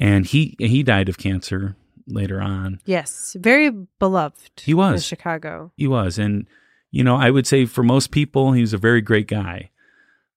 and 0.00 0.26
he 0.26 0.56
he 0.58 0.82
died 0.82 1.08
of 1.08 1.18
cancer 1.18 1.76
later 2.08 2.40
on. 2.40 2.80
Yes, 2.86 3.36
very 3.38 3.70
beloved. 3.70 4.62
He 4.62 4.74
was 4.74 4.94
in 4.94 5.00
Chicago. 5.02 5.70
He 5.76 5.86
was, 5.86 6.18
and 6.18 6.46
you 6.90 7.04
know, 7.04 7.16
I 7.16 7.30
would 7.30 7.46
say 7.46 7.66
for 7.66 7.84
most 7.84 8.10
people, 8.10 8.52
he 8.52 8.62
was 8.62 8.72
a 8.72 8.78
very 8.78 9.02
great 9.02 9.28
guy. 9.28 9.70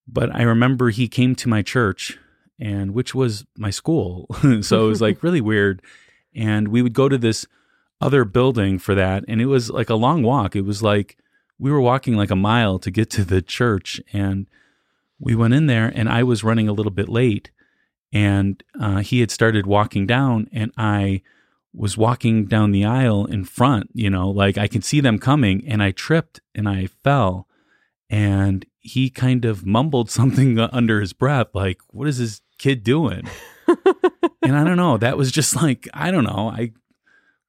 But 0.06 0.36
I 0.36 0.42
remember 0.44 0.90
he 0.90 1.08
came 1.08 1.34
to 1.36 1.50
my 1.50 1.62
church, 1.62 2.20
and 2.60 2.94
which 2.94 3.16
was 3.16 3.46
my 3.58 3.70
school, 3.70 4.28
so 4.62 4.86
it 4.86 4.90
was 4.90 5.02
like 5.02 5.24
really 5.24 5.42
weird. 5.42 5.82
And 6.36 6.68
we 6.68 6.82
would 6.82 6.94
go 6.94 7.08
to 7.08 7.18
this 7.18 7.46
other 8.02 8.26
building 8.26 8.80
for 8.80 8.96
that, 8.96 9.24
and 9.30 9.42
it 9.42 9.46
was 9.46 9.70
like 9.70 9.90
a 9.90 9.96
long 9.96 10.24
walk. 10.24 10.56
It 10.56 10.66
was 10.66 10.84
like 10.84 11.18
we 11.58 11.72
were 11.72 11.80
walking 11.82 12.18
like 12.18 12.32
a 12.32 12.36
mile 12.36 12.80
to 12.80 12.92
get 12.92 13.10
to 13.12 13.24
the 13.24 13.42
church, 13.42 14.02
and 14.12 14.48
we 15.20 15.36
went 15.36 15.54
in 15.54 15.68
there, 15.68 15.88
and 15.96 16.10
I 16.10 16.24
was 16.24 16.44
running 16.44 16.68
a 16.68 16.74
little 16.74 16.92
bit 16.92 17.08
late 17.08 17.50
and 18.14 18.64
uh, 18.80 19.00
he 19.00 19.20
had 19.20 19.32
started 19.32 19.66
walking 19.66 20.06
down 20.06 20.48
and 20.54 20.72
i 20.78 21.22
was 21.74 21.98
walking 21.98 22.46
down 22.46 22.72
the 22.72 22.86
aisle 22.86 23.26
in 23.26 23.44
front 23.44 23.90
you 23.94 24.10
know 24.10 24.30
like 24.30 24.58
i 24.58 24.68
could 24.68 24.86
see 24.86 25.02
them 25.02 25.18
coming 25.18 25.68
and 25.68 25.82
i 25.84 25.92
tripped 25.92 26.40
and 26.56 26.70
i 26.70 26.88
fell. 27.04 27.48
And 28.10 28.68
he 28.80 29.10
kind 29.10 29.44
of 29.44 29.66
mumbled 29.66 30.12
something 30.20 30.60
under 30.60 31.02
his 31.02 31.14
breath 31.14 31.48
like 31.54 31.80
what 31.90 32.08
is 32.08 32.20
this 32.20 32.42
kid 32.60 32.84
doing? 32.84 33.28
And 34.46 34.58
i 34.58 34.64
don't 34.66 34.76
know 34.76 34.98
that 34.98 35.18
was 35.18 35.32
just 35.32 35.56
like 35.56 35.88
i 35.94 36.12
don't 36.12 36.26
know 36.26 36.52
i 36.54 36.74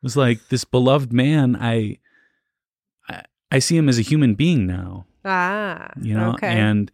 was 0.00 0.16
like 0.16 0.48
this 0.48 0.64
beloved 0.64 1.12
man 1.12 1.56
i 1.60 1.98
i, 3.08 3.22
I 3.50 3.58
see 3.58 3.76
him 3.76 3.88
as 3.88 3.98
a 3.98 4.02
human 4.02 4.36
being 4.36 4.64
now. 4.64 5.06
Ah 5.24 5.90
you 6.00 6.14
know 6.14 6.34
okay. 6.34 6.46
and 6.46 6.92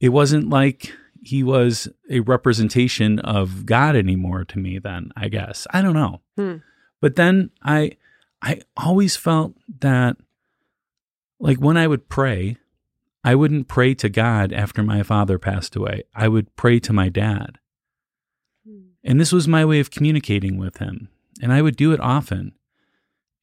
it 0.00 0.08
wasn't 0.08 0.48
like 0.48 0.90
he 1.26 1.42
was 1.42 1.88
a 2.08 2.20
representation 2.20 3.18
of 3.18 3.66
God 3.66 3.96
anymore 3.96 4.44
to 4.44 4.58
me 4.58 4.78
then, 4.78 5.10
I 5.16 5.28
guess. 5.28 5.66
I 5.72 5.82
don't 5.82 5.94
know. 5.94 6.20
Hmm. 6.36 6.56
But 7.00 7.16
then 7.16 7.50
I 7.62 7.96
I 8.40 8.60
always 8.76 9.16
felt 9.16 9.54
that 9.80 10.16
like 11.40 11.58
when 11.58 11.76
I 11.76 11.88
would 11.88 12.08
pray, 12.08 12.58
I 13.24 13.34
wouldn't 13.34 13.66
pray 13.66 13.92
to 13.94 14.08
God 14.08 14.52
after 14.52 14.84
my 14.84 15.02
father 15.02 15.36
passed 15.36 15.74
away. 15.74 16.04
I 16.14 16.28
would 16.28 16.54
pray 16.54 16.78
to 16.80 16.92
my 16.92 17.08
dad. 17.08 17.58
Hmm. 18.64 18.90
And 19.02 19.20
this 19.20 19.32
was 19.32 19.48
my 19.48 19.64
way 19.64 19.80
of 19.80 19.90
communicating 19.90 20.58
with 20.58 20.76
him. 20.78 21.08
And 21.42 21.52
I 21.52 21.60
would 21.60 21.76
do 21.76 21.92
it 21.92 22.00
often. 22.00 22.52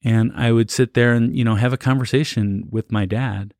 And 0.02 0.32
I 0.34 0.52
would 0.52 0.70
sit 0.70 0.94
there 0.94 1.12
and, 1.12 1.36
you 1.36 1.44
know, 1.44 1.56
have 1.56 1.74
a 1.74 1.78
conversation 1.78 2.66
with 2.70 2.90
my 2.90 3.04
dad. 3.04 3.52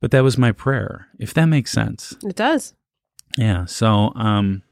But 0.00 0.12
that 0.12 0.22
was 0.22 0.38
my 0.38 0.52
prayer, 0.52 1.08
if 1.18 1.34
that 1.34 1.46
makes 1.46 1.72
sense. 1.72 2.16
It 2.22 2.36
does. 2.36 2.74
Yeah. 3.36 3.66
So 3.66 4.12
um, 4.14 4.62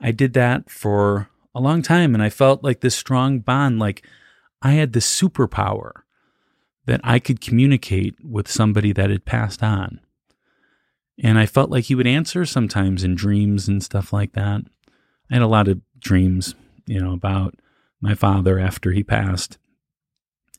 I 0.00 0.10
did 0.12 0.32
that 0.34 0.70
for 0.70 1.28
a 1.54 1.60
long 1.60 1.82
time 1.82 2.14
and 2.14 2.22
I 2.22 2.30
felt 2.30 2.62
like 2.62 2.80
this 2.80 2.94
strong 2.94 3.40
bond, 3.40 3.78
like 3.78 4.06
I 4.62 4.72
had 4.72 4.92
this 4.92 5.06
superpower 5.06 6.02
that 6.86 7.00
I 7.04 7.18
could 7.18 7.40
communicate 7.40 8.16
with 8.24 8.50
somebody 8.50 8.92
that 8.92 9.10
had 9.10 9.24
passed 9.24 9.62
on. 9.62 10.00
And 11.22 11.38
I 11.38 11.46
felt 11.46 11.70
like 11.70 11.84
he 11.84 11.94
would 11.94 12.06
answer 12.06 12.46
sometimes 12.46 13.02
in 13.02 13.14
dreams 13.14 13.66
and 13.68 13.82
stuff 13.82 14.12
like 14.12 14.32
that. 14.34 14.62
I 15.30 15.34
had 15.34 15.42
a 15.42 15.48
lot 15.48 15.68
of 15.68 15.80
dreams, 15.98 16.54
you 16.86 17.00
know, 17.00 17.12
about 17.12 17.56
my 18.00 18.14
father 18.14 18.58
after 18.58 18.92
he 18.92 19.02
passed. 19.02 19.58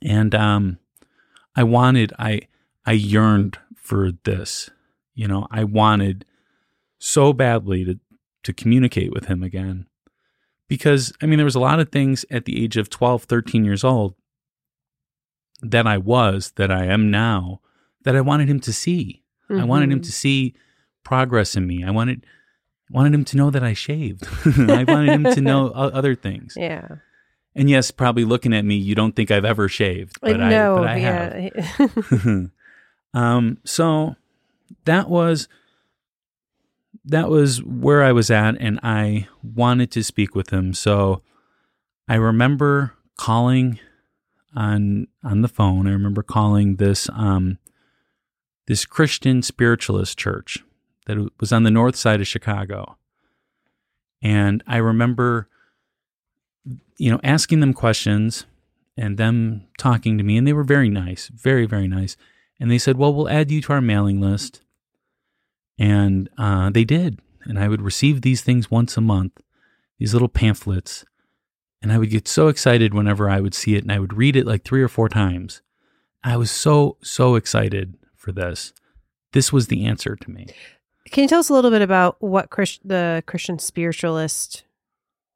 And 0.02 0.36
um, 0.36 0.80
I 1.56 1.64
wanted, 1.64 2.14
I, 2.20 2.42
I 2.86 2.92
yearned 2.92 3.58
for 3.76 4.12
this. 4.24 4.70
You 5.16 5.28
know, 5.28 5.48
I 5.50 5.64
wanted 5.64 6.26
so 7.00 7.34
badly 7.34 7.84
to 7.86 8.00
to 8.44 8.54
communicate 8.54 9.12
with 9.12 9.26
him 9.26 9.42
again. 9.44 9.88
Because 10.68 11.12
I 11.22 11.26
mean 11.26 11.38
there 11.38 11.46
was 11.46 11.56
a 11.56 11.60
lot 11.60 11.80
of 11.80 11.90
things 11.90 12.26
at 12.30 12.46
the 12.46 12.64
age 12.64 12.78
of 12.78 12.90
12, 12.90 13.24
13 13.24 13.66
years 13.66 13.84
old 13.84 14.16
that 15.62 15.88
I 15.88 15.98
was 15.98 16.52
that 16.56 16.72
I 16.72 16.86
am 16.86 17.10
now 17.10 17.62
that 18.04 18.16
I 18.16 18.22
wanted 18.22 18.50
him 18.50 18.60
to 18.62 18.74
see. 18.74 19.24
Mm-hmm. 19.50 19.62
I 19.62 19.66
wanted 19.66 19.92
him 19.92 20.02
to 20.02 20.08
mm-hmm. 20.08 20.12
see 20.12 20.56
progress 21.04 21.56
in 21.56 21.66
me. 21.66 21.84
I 21.84 21.92
wanted 21.92 22.26
wanted 22.90 23.14
him 23.14 23.26
to 23.26 23.38
know 23.38 23.50
that 23.50 23.64
I 23.64 23.74
shaved. 23.74 24.28
I 24.46 24.84
wanted 24.84 25.10
him 25.10 25.24
to 25.24 25.42
know 25.42 25.68
other 25.70 26.16
things. 26.16 26.56
Yeah. 26.58 26.88
And 27.56 27.70
yes, 27.70 27.92
probably 27.92 28.26
looking 28.26 28.54
at 28.54 28.64
me, 28.64 28.76
you 28.76 28.96
don't 28.96 29.16
think 29.16 29.32
I've 29.32 29.46
ever 29.46 29.68
shaved, 29.68 30.18
but 30.22 30.38
no, 30.38 30.78
I, 30.78 30.80
but 30.80 30.88
I 30.88 30.96
yeah. 30.98 31.50
have. 31.64 32.52
um, 33.14 33.58
so 33.66 34.16
that 34.86 35.10
was 35.10 35.48
that 37.10 37.30
was 37.30 37.64
where 37.64 38.04
I 38.04 38.12
was 38.12 38.32
at, 38.32 38.56
and 38.60 38.80
I 38.82 39.28
wanted 39.44 39.92
to 39.92 40.04
speak 40.04 40.36
with 40.36 40.52
him. 40.52 40.74
So 40.74 41.22
I 42.08 42.16
remember 42.16 42.94
calling 43.18 43.80
on 44.56 45.08
on 45.24 45.42
the 45.42 45.48
phone. 45.48 45.88
I 45.88 45.92
remember 45.92 46.24
calling 46.24 46.78
this 46.78 47.10
um, 47.14 47.58
this 48.68 48.86
Christian 48.86 49.42
spiritualist 49.42 50.18
church 50.18 50.60
that 51.06 51.18
was 51.40 51.52
on 51.52 51.64
the 51.64 51.72
north 51.72 51.96
side 51.96 52.22
of 52.22 52.28
Chicago, 52.28 52.98
and 54.22 54.64
I 54.68 54.78
remember, 54.78 55.50
you 56.98 57.12
know, 57.12 57.20
asking 57.24 57.60
them 57.60 57.74
questions 57.74 58.46
and 58.98 59.18
them 59.18 59.68
talking 59.78 60.18
to 60.18 60.24
me, 60.24 60.38
and 60.38 60.48
they 60.48 60.54
were 60.54 60.64
very 60.64 60.90
nice, 60.90 61.28
very 61.28 61.66
very 61.66 61.88
nice. 61.88 62.18
And 62.60 62.70
they 62.70 62.78
said, 62.78 62.98
"Well, 62.98 63.14
we'll 63.14 63.30
add 63.30 63.52
you 63.52 63.62
to 63.62 63.74
our 63.74 63.82
mailing 63.82 64.20
list." 64.20 64.62
And 65.80 66.30
uh, 66.38 66.70
they 66.70 66.84
did. 66.84 67.20
And 67.46 67.58
I 67.58 67.70
would 67.70 67.82
receive 67.82 68.22
these 68.22 68.42
things 68.42 68.70
once 68.70 68.98
a 68.98 69.02
month, 69.02 69.42
these 69.98 70.14
little 70.14 70.28
pamphlets. 70.28 71.06
And 71.82 71.92
I 71.92 71.98
would 71.98 72.10
get 72.10 72.28
so 72.28 72.50
excited 72.50 72.94
whenever 72.94 73.30
I 73.30 73.40
would 73.40 73.54
see 73.54 73.76
it. 73.76 73.84
And 73.84 73.92
I 73.92 74.00
would 74.00 74.14
read 74.14 74.36
it 74.36 74.46
like 74.46 74.64
three 74.64 74.84
or 74.84 74.90
four 74.90 75.08
times. 75.08 75.62
I 76.22 76.36
was 76.36 76.52
so, 76.52 76.98
so 77.02 77.36
excited 77.36 77.96
for 78.16 78.34
this. 78.34 78.74
This 79.32 79.54
was 79.54 79.68
the 79.68 79.86
answer 79.86 80.18
to 80.18 80.30
me. 80.30 80.48
Can 81.10 81.24
you 81.24 81.28
tell 81.30 81.40
us 81.40 81.50
a 81.50 81.54
little 81.54 81.72
bit 81.72 81.82
about 81.82 82.18
what 82.22 82.50
Christ- 82.50 82.82
the 82.88 83.24
Christian 83.26 83.58
spiritualist 83.58 84.64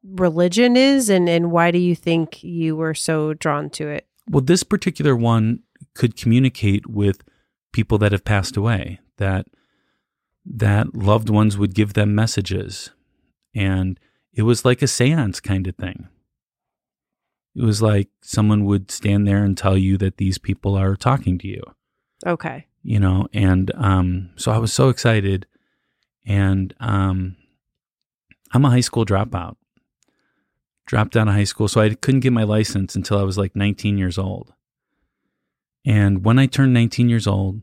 religion 0.04 0.76
is 0.76 1.08
and, 1.08 1.28
and 1.28 1.50
why 1.50 1.70
do 1.70 1.78
you 1.78 1.96
think 1.96 2.44
you 2.44 2.76
were 2.76 2.94
so 2.94 3.32
drawn 3.32 3.70
to 3.70 3.88
it? 3.88 4.06
Well, 4.28 4.42
this 4.42 4.62
particular 4.62 5.16
one 5.16 5.60
could 5.94 6.16
communicate 6.16 6.86
with 6.86 7.22
people 7.72 7.98
that 7.98 8.12
have 8.12 8.24
passed 8.24 8.56
away 8.56 9.00
that 9.16 9.46
that 10.44 10.94
loved 10.94 11.30
ones 11.30 11.56
would 11.56 11.74
give 11.74 11.94
them 11.94 12.14
messages. 12.14 12.90
And 13.54 13.98
it 14.32 14.42
was 14.42 14.64
like 14.64 14.82
a 14.82 14.86
seance 14.86 15.40
kind 15.40 15.66
of 15.66 15.76
thing. 15.76 16.08
It 17.54 17.62
was 17.62 17.80
like 17.80 18.08
someone 18.20 18.64
would 18.64 18.90
stand 18.90 19.26
there 19.28 19.44
and 19.44 19.56
tell 19.56 19.78
you 19.78 19.96
that 19.98 20.16
these 20.16 20.38
people 20.38 20.74
are 20.76 20.96
talking 20.96 21.38
to 21.38 21.48
you. 21.48 21.62
Okay. 22.26 22.66
you 22.82 23.00
know 23.00 23.26
and 23.32 23.70
um 23.76 24.30
so 24.36 24.52
i 24.52 24.58
was 24.58 24.72
so 24.72 24.88
excited. 24.88 25.46
And 26.26 26.74
um 26.80 27.36
i'm 28.52 28.64
a 28.64 28.70
high 28.70 28.80
school 28.80 29.04
dropout. 29.06 29.56
Dropped 30.86 31.16
out 31.16 31.28
of 31.28 31.34
high 31.34 31.44
school 31.44 31.68
so 31.68 31.80
i 31.80 31.94
couldn't 31.94 32.20
get 32.20 32.32
my 32.32 32.44
license 32.44 32.94
until 32.94 33.18
i 33.18 33.22
was 33.22 33.38
like 33.38 33.56
19 33.56 33.98
years 33.98 34.18
old. 34.18 34.52
And 35.84 36.24
when 36.24 36.38
i 36.38 36.46
turned 36.46 36.74
19 36.74 37.08
years 37.08 37.26
old 37.26 37.62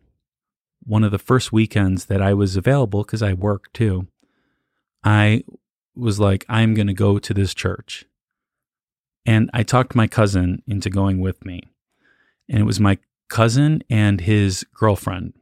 one 0.84 1.04
of 1.04 1.12
the 1.12 1.20
first 1.20 1.52
weekends 1.52 2.06
that 2.06 2.22
i 2.22 2.34
was 2.34 2.56
available 2.56 3.04
because 3.04 3.22
i 3.22 3.34
work 3.34 3.72
too 3.74 4.08
i 5.04 5.44
was 5.96 6.20
like 6.20 6.46
i'm 6.50 6.74
going 6.74 6.88
to 6.88 6.94
go 6.94 7.20
to 7.20 7.34
this 7.34 7.54
church 7.54 8.06
and 9.26 9.50
i 9.54 9.64
talked 9.64 9.96
my 9.96 10.08
cousin 10.08 10.62
into 10.68 10.90
going 10.90 11.20
with 11.20 11.46
me 11.46 11.62
and 12.50 12.60
it 12.60 12.66
was 12.66 12.80
my 12.80 12.98
cousin 13.32 13.82
and 13.90 14.22
his 14.22 14.64
girlfriend. 14.76 15.34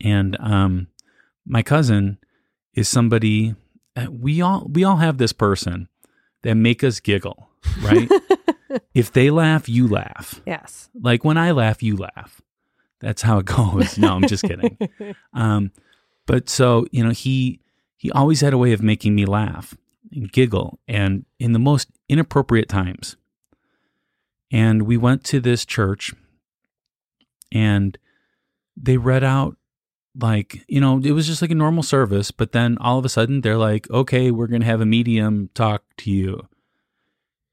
And 0.00 0.36
um, 0.40 0.88
my 1.46 1.62
cousin 1.62 2.18
is 2.74 2.88
somebody 2.88 3.54
uh, 3.94 4.06
we 4.10 4.40
all 4.40 4.66
we 4.72 4.82
all 4.82 4.96
have 4.96 5.18
this 5.18 5.34
person 5.34 5.88
that 6.42 6.54
make 6.54 6.82
us 6.82 6.98
giggle, 6.98 7.50
right? 7.82 8.10
if 8.94 9.12
they 9.12 9.30
laugh, 9.30 9.68
you 9.68 9.86
laugh. 9.86 10.40
Yes. 10.46 10.88
Like 10.98 11.24
when 11.24 11.36
I 11.36 11.52
laugh, 11.52 11.82
you 11.82 11.96
laugh. 11.96 12.40
That's 13.02 13.22
how 13.22 13.38
it 13.38 13.46
goes. 13.46 13.98
No, 13.98 14.14
I'm 14.14 14.26
just 14.26 14.44
kidding. 14.44 14.78
Um, 15.34 15.72
but 16.26 16.48
so 16.48 16.86
you 16.92 17.02
know, 17.02 17.10
he 17.10 17.60
he 17.96 18.10
always 18.12 18.40
had 18.40 18.52
a 18.52 18.58
way 18.58 18.72
of 18.72 18.82
making 18.82 19.14
me 19.14 19.24
laugh 19.26 19.76
and 20.12 20.30
giggle, 20.30 20.78
and 20.86 21.26
in 21.38 21.52
the 21.52 21.58
most 21.58 21.88
inappropriate 22.08 22.68
times. 22.68 23.16
And 24.50 24.82
we 24.82 24.96
went 24.98 25.24
to 25.24 25.40
this 25.40 25.64
church 25.64 26.12
and 27.50 27.96
they 28.76 28.96
read 28.96 29.24
out 29.24 29.56
like 30.18 30.64
you 30.68 30.80
know 30.80 31.00
it 31.02 31.12
was 31.12 31.26
just 31.26 31.40
like 31.40 31.50
a 31.50 31.54
normal 31.54 31.82
service 31.82 32.30
but 32.30 32.52
then 32.52 32.76
all 32.80 32.98
of 32.98 33.04
a 33.04 33.08
sudden 33.08 33.40
they're 33.40 33.56
like 33.56 33.88
okay 33.90 34.30
we're 34.30 34.46
going 34.46 34.60
to 34.60 34.66
have 34.66 34.80
a 34.80 34.86
medium 34.86 35.48
talk 35.54 35.84
to 35.96 36.10
you 36.10 36.48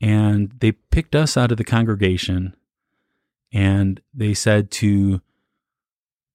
and 0.01 0.51
they 0.59 0.71
picked 0.71 1.15
us 1.15 1.37
out 1.37 1.51
of 1.51 1.57
the 1.57 1.63
congregation 1.63 2.53
and 3.53 4.01
they 4.13 4.33
said 4.33 4.71
to 4.71 5.21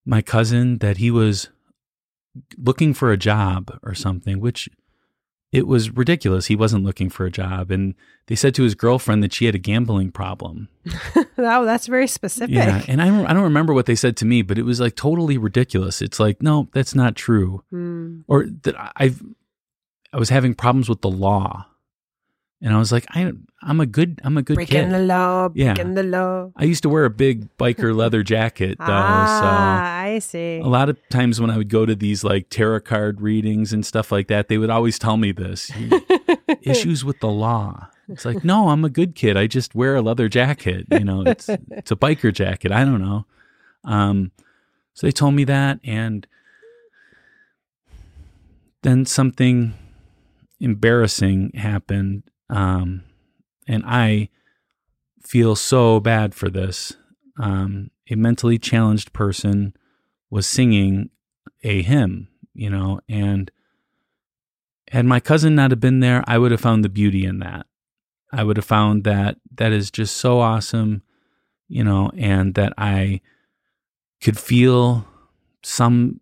my 0.04 0.22
cousin 0.22 0.78
that 0.78 0.98
he 0.98 1.10
was 1.10 1.48
looking 2.56 2.94
for 2.94 3.12
a 3.12 3.16
job 3.16 3.78
or 3.82 3.94
something 3.94 4.40
which 4.40 4.68
it 5.52 5.66
was 5.66 5.90
ridiculous 5.90 6.46
he 6.46 6.56
wasn't 6.56 6.84
looking 6.84 7.08
for 7.08 7.26
a 7.26 7.30
job 7.30 7.70
and 7.70 7.94
they 8.26 8.34
said 8.34 8.54
to 8.54 8.64
his 8.64 8.74
girlfriend 8.74 9.22
that 9.22 9.32
she 9.32 9.46
had 9.46 9.54
a 9.54 9.58
gambling 9.58 10.10
problem 10.10 10.68
oh, 11.38 11.64
that's 11.64 11.86
very 11.86 12.06
specific. 12.06 12.54
yeah, 12.54 12.82
and 12.88 13.00
I 13.00 13.06
don't, 13.06 13.26
I 13.26 13.32
don't 13.32 13.42
remember 13.42 13.72
what 13.72 13.86
they 13.86 13.94
said 13.94 14.16
to 14.18 14.24
me, 14.24 14.42
but 14.42 14.58
it 14.58 14.62
was 14.62 14.80
like 14.80 14.96
totally 14.96 15.38
ridiculous. 15.38 16.02
It's 16.02 16.20
like, 16.20 16.42
no, 16.42 16.68
that's 16.72 16.94
not 16.94 17.16
true. 17.16 17.64
Hmm. 17.70 18.20
Or 18.28 18.46
that 18.62 18.74
I've 18.96 19.22
I 20.12 20.18
was 20.18 20.28
having 20.28 20.54
problems 20.54 20.88
with 20.88 21.00
the 21.00 21.10
law, 21.10 21.66
and 22.62 22.72
I 22.74 22.78
was 22.78 22.92
like, 22.92 23.06
I 23.10 23.30
I'm 23.62 23.80
a 23.80 23.86
good 23.86 24.20
I'm 24.24 24.36
a 24.36 24.42
good 24.42 24.54
Breaking 24.56 24.84
kid. 24.84 24.92
the 24.92 24.98
law. 25.00 25.48
Yeah. 25.54 25.74
Breaking 25.74 25.94
the 25.94 26.02
law. 26.02 26.50
I 26.56 26.64
used 26.64 26.82
to 26.84 26.88
wear 26.88 27.04
a 27.04 27.10
big 27.10 27.54
biker 27.58 27.94
leather 28.02 28.22
jacket 28.22 28.78
though, 28.78 28.86
ah, 28.88 30.00
I 30.00 30.18
see. 30.18 30.58
a 30.58 30.66
lot 30.66 30.88
of 30.88 30.98
times 31.08 31.40
when 31.40 31.50
I 31.50 31.56
would 31.56 31.68
go 31.68 31.84
to 31.86 31.94
these 31.94 32.24
like 32.24 32.48
tarot 32.50 32.80
card 32.80 33.20
readings 33.20 33.72
and 33.72 33.84
stuff 33.84 34.10
like 34.12 34.28
that, 34.28 34.48
they 34.48 34.58
would 34.58 34.70
always 34.70 34.98
tell 34.98 35.16
me 35.16 35.32
this 35.32 35.70
issues 36.62 37.04
with 37.04 37.20
the 37.20 37.28
law. 37.28 37.88
It's 38.08 38.26
like, 38.26 38.44
no, 38.44 38.68
I'm 38.68 38.84
a 38.84 38.90
good 38.90 39.14
kid. 39.14 39.36
I 39.38 39.46
just 39.46 39.74
wear 39.74 39.96
a 39.96 40.02
leather 40.02 40.28
jacket. 40.28 40.86
You 40.90 41.04
know, 41.04 41.22
it's 41.22 41.48
it's 41.70 41.90
a 41.90 41.96
biker 41.96 42.32
jacket. 42.32 42.70
I 42.70 42.84
don't 42.84 43.00
know. 43.00 43.24
Um, 43.84 44.30
so 44.92 45.06
they 45.06 45.10
told 45.10 45.34
me 45.34 45.44
that, 45.44 45.80
and 45.84 46.26
then 48.82 49.06
something 49.06 49.74
embarrassing 50.60 51.52
happened, 51.54 52.22
um, 52.50 53.04
and 53.66 53.82
I 53.86 54.28
feel 55.22 55.56
so 55.56 56.00
bad 56.00 56.34
for 56.34 56.50
this. 56.50 56.94
Um, 57.38 57.90
a 58.10 58.14
mentally 58.14 58.58
challenged 58.58 59.12
person 59.12 59.74
was 60.30 60.46
singing 60.46 61.10
a 61.62 61.82
hymn, 61.82 62.28
you 62.52 62.70
know, 62.70 63.00
and 63.08 63.50
had 64.90 65.06
my 65.06 65.20
cousin 65.20 65.54
not 65.54 65.70
have 65.70 65.80
been 65.80 66.00
there, 66.00 66.22
I 66.26 66.38
would 66.38 66.50
have 66.50 66.60
found 66.60 66.84
the 66.84 66.88
beauty 66.88 67.24
in 67.24 67.38
that. 67.40 67.66
I 68.32 68.44
would 68.44 68.56
have 68.56 68.66
found 68.66 69.04
that 69.04 69.36
that 69.54 69.72
is 69.72 69.90
just 69.90 70.16
so 70.16 70.40
awesome, 70.40 71.02
you 71.68 71.82
know, 71.84 72.10
and 72.16 72.54
that 72.54 72.72
I 72.76 73.20
could 74.20 74.38
feel 74.38 75.06
some 75.62 76.20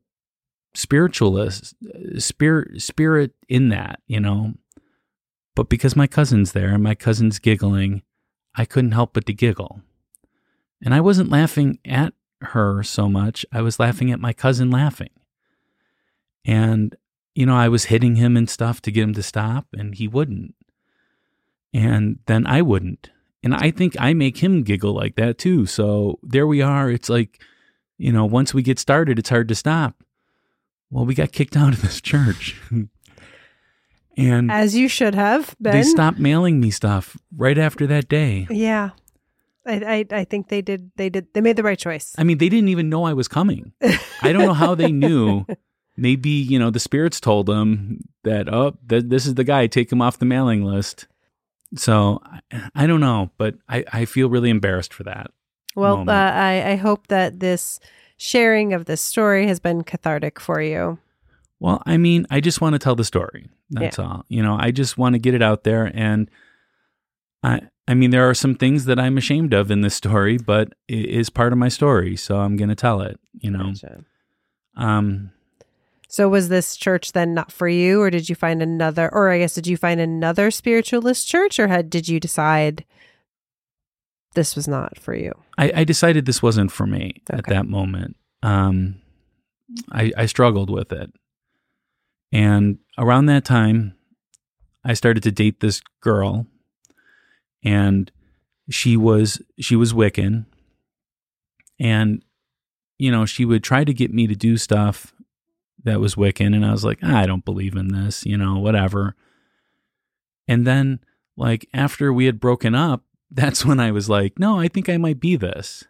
spiritualist 0.75 1.75
spirit 2.18 2.81
spirit 2.81 3.33
in 3.49 3.68
that, 3.70 4.01
you 4.07 4.20
know. 4.20 4.55
But 5.55 5.68
because 5.68 5.96
my 5.96 6.07
cousin's 6.07 6.53
there 6.53 6.70
and 6.70 6.82
my 6.82 6.94
cousin's 6.94 7.38
giggling, 7.38 8.03
I 8.55 8.64
couldn't 8.64 8.92
help 8.92 9.12
but 9.12 9.26
to 9.26 9.32
giggle. 9.32 9.82
And 10.82 10.94
I 10.94 11.00
wasn't 11.00 11.30
laughing 11.30 11.78
at 11.84 12.14
her 12.40 12.82
so 12.82 13.09
much, 13.09 13.46
I 13.53 13.61
was 13.61 13.78
laughing 13.78 14.11
at 14.11 14.18
my 14.18 14.32
cousin 14.32 14.70
laughing. 14.70 15.11
And 16.44 16.96
you 17.34 17.46
know, 17.46 17.57
I 17.57 17.68
was 17.68 17.84
hitting 17.84 18.16
him 18.16 18.36
and 18.36 18.48
stuff 18.48 18.82
to 18.82 18.90
get 18.90 19.05
him 19.05 19.14
to 19.14 19.22
stop, 19.22 19.66
and 19.72 19.94
he 19.94 20.07
wouldn't. 20.07 20.55
And 21.72 22.18
then 22.26 22.46
I 22.46 22.61
wouldn't. 22.61 23.11
And 23.42 23.55
I 23.55 23.70
think 23.70 23.96
I 23.98 24.12
make 24.12 24.38
him 24.38 24.62
giggle 24.62 24.94
like 24.94 25.16
that 25.16 25.38
too. 25.38 25.66
So 25.66 26.18
there 26.22 26.46
we 26.46 26.61
are. 26.61 26.90
It's 26.90 27.09
like, 27.09 27.40
you 27.96 28.12
know, 28.12 28.26
once 28.26 28.53
we 28.53 28.62
get 28.62 28.78
started, 28.78 29.18
it's 29.18 29.30
hard 29.30 29.48
to 29.48 29.55
stop. 29.55 30.03
Well, 30.90 31.07
we 31.07 31.14
got 31.14 31.32
kicked 31.32 31.57
out 31.57 31.72
of 31.72 31.82
this 31.82 32.00
church. 32.00 32.61
and 34.16 34.50
As 34.50 34.74
you 34.76 34.88
should 34.88 35.14
have 35.14 35.54
been. 35.60 35.72
they 35.72 35.82
stopped 35.82 36.18
mailing 36.18 36.60
me 36.60 36.70
stuff 36.70 37.16
right 37.36 37.58
after 37.58 37.86
that 37.86 38.08
day. 38.08 38.46
Yeah. 38.50 38.90
I, 39.64 40.06
I 40.10 40.18
I 40.20 40.24
think 40.24 40.48
they 40.48 40.60
did 40.60 40.90
they 40.96 41.08
did 41.08 41.28
they 41.34 41.40
made 41.40 41.56
the 41.56 41.62
right 41.62 41.78
choice. 41.78 42.14
I 42.18 42.24
mean, 42.24 42.38
they 42.38 42.48
didn't 42.48 42.68
even 42.68 42.88
know 42.88 43.04
I 43.04 43.12
was 43.12 43.28
coming. 43.28 43.72
I 44.20 44.32
don't 44.32 44.44
know 44.46 44.54
how 44.54 44.74
they 44.74 44.90
knew. 45.04 45.46
Maybe, 45.96 46.30
you 46.30 46.58
know, 46.58 46.70
the 46.70 46.80
spirits 46.80 47.20
told 47.20 47.46
them 47.46 48.00
that, 48.24 48.48
oh, 48.52 48.76
th- 48.88 49.04
this 49.06 49.26
is 49.26 49.34
the 49.34 49.44
guy, 49.44 49.66
take 49.66 49.92
him 49.92 50.00
off 50.02 50.18
the 50.18 50.24
mailing 50.24 50.64
list. 50.64 51.06
So 51.76 52.20
I, 52.24 52.70
I 52.74 52.86
don't 52.86 53.00
know, 53.00 53.30
but 53.36 53.54
I, 53.68 53.84
I 53.92 54.04
feel 54.06 54.28
really 54.30 54.50
embarrassed 54.50 54.92
for 54.94 55.04
that. 55.04 55.30
Well, 55.76 56.08
uh. 56.08 56.12
I 56.12 56.72
I 56.72 56.76
hope 56.76 57.06
that 57.08 57.40
this 57.40 57.78
sharing 58.16 58.72
of 58.72 58.86
this 58.86 59.00
story 59.00 59.46
has 59.46 59.60
been 59.60 59.82
cathartic 59.82 60.40
for 60.40 60.60
you. 60.60 60.98
Well, 61.62 61.80
I 61.86 61.96
mean, 61.96 62.26
I 62.28 62.40
just 62.40 62.60
want 62.60 62.72
to 62.72 62.80
tell 62.80 62.96
the 62.96 63.04
story. 63.04 63.48
That's 63.70 63.96
all. 63.96 64.24
You 64.28 64.42
know, 64.42 64.56
I 64.58 64.72
just 64.72 64.98
want 64.98 65.14
to 65.14 65.20
get 65.20 65.32
it 65.32 65.42
out 65.42 65.62
there 65.62 65.90
and 65.94 66.28
I 67.44 67.60
I 67.86 67.94
mean, 67.94 68.10
there 68.10 68.28
are 68.28 68.34
some 68.34 68.54
things 68.56 68.84
that 68.86 68.98
I'm 68.98 69.16
ashamed 69.16 69.52
of 69.52 69.70
in 69.70 69.80
this 69.80 69.94
story, 69.94 70.38
but 70.38 70.72
it 70.88 71.06
is 71.06 71.30
part 71.30 71.52
of 71.52 71.58
my 71.58 71.68
story, 71.68 72.16
so 72.16 72.38
I'm 72.38 72.56
going 72.56 72.68
to 72.68 72.74
tell 72.76 73.00
it, 73.00 73.18
you 73.38 73.50
know. 73.50 73.72
Gotcha. 73.72 74.04
Um 74.76 75.30
So 76.08 76.28
was 76.28 76.48
this 76.48 76.76
church 76.76 77.12
then 77.12 77.32
not 77.32 77.52
for 77.52 77.68
you, 77.68 78.00
or 78.02 78.10
did 78.10 78.28
you 78.28 78.34
find 78.34 78.60
another, 78.60 79.08
or 79.12 79.30
I 79.30 79.38
guess 79.38 79.54
did 79.54 79.68
you 79.68 79.76
find 79.76 80.00
another 80.00 80.50
spiritualist 80.50 81.28
church, 81.28 81.60
or 81.60 81.68
had 81.68 81.88
did 81.90 82.08
you 82.08 82.18
decide 82.18 82.84
this 84.34 84.56
was 84.56 84.66
not 84.66 84.98
for 84.98 85.14
you? 85.14 85.32
I, 85.58 85.72
I 85.76 85.84
decided 85.84 86.26
this 86.26 86.42
wasn't 86.42 86.72
for 86.72 86.88
me 86.88 87.22
at 87.30 87.46
that 87.46 87.66
moment. 87.66 88.16
Um, 88.42 88.96
I, 89.92 90.10
I 90.16 90.26
struggled 90.26 90.68
with 90.68 90.92
it. 90.92 91.12
And 92.33 92.78
around 92.97 93.26
that 93.26 93.45
time, 93.45 93.95
I 94.85 94.95
started 94.95 95.22
to 95.24 95.30
date 95.33 95.61
this 95.61 95.83
girl, 96.01 96.47
and 97.62 98.11
she 98.70 98.97
was 98.97 99.41
she 99.61 99.76
was 99.76 99.93
Wiccan, 99.93 100.47
and 101.78 102.24
you 102.99 103.11
know 103.11 103.26
she 103.26 103.45
would 103.45 103.62
try 103.62 103.85
to 103.85 103.93
get 103.93 104.12
me 104.12 104.26
to 104.26 104.35
do 104.35 104.57
stuff 104.57 105.12
that 105.85 106.01
was 106.01 106.14
Wiccan, 106.14 106.55
and 106.55 106.64
I 106.64 106.72
was 106.72 106.85
like, 106.85 106.99
"Ah, 107.03 107.18
I 107.18 107.26
don't 107.26 107.45
believe 107.45 107.76
in 107.76 107.89
this, 107.89 108.24
you 108.24 108.37
know, 108.37 108.59
whatever. 108.59 109.14
And 110.49 110.66
then, 110.66 111.01
like 111.37 111.68
after 111.72 112.12
we 112.12 112.26
had 112.26 112.41
broken 112.41 112.74
up, 112.74 113.05
that's 113.30 113.64
when 113.64 113.80
I 113.80 113.91
was 113.91 114.09
like, 114.09 114.39
no, 114.39 114.61
I 114.61 114.68
think 114.68 114.89
I 114.89 114.99
might 114.99 115.20
be 115.20 115.37
this. 115.37 115.85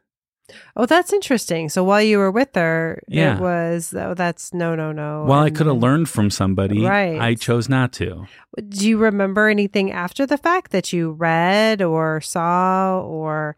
Oh, 0.77 0.87
that's 0.87 1.13
interesting. 1.13 1.69
So 1.69 1.83
while 1.85 2.03
you 2.03 2.19
were 2.19 2.31
with 2.31 2.55
her, 2.55 3.03
Yeah. 3.09 3.37
it 3.37 3.41
was 3.41 3.95
oh, 3.97 4.15
that's 4.15 4.53
no, 4.55 4.75
no, 4.75 4.93
no. 4.93 5.25
While 5.25 5.43
I 5.43 5.51
could 5.51 5.67
have 5.67 5.79
learned 5.79 6.09
from 6.09 6.31
somebody, 6.31 6.85
Right. 6.85 7.21
I 7.21 7.35
chose 7.35 7.69
not 7.69 7.93
to. 7.95 8.27
Do 8.69 8.89
you 8.89 8.99
remember 8.99 9.49
anything 9.49 9.93
after 9.93 10.27
the 10.27 10.39
fact 10.39 10.73
that 10.73 10.93
you 10.93 11.13
read 11.13 11.83
or 11.83 12.21
saw 12.21 13.01
or 13.01 13.57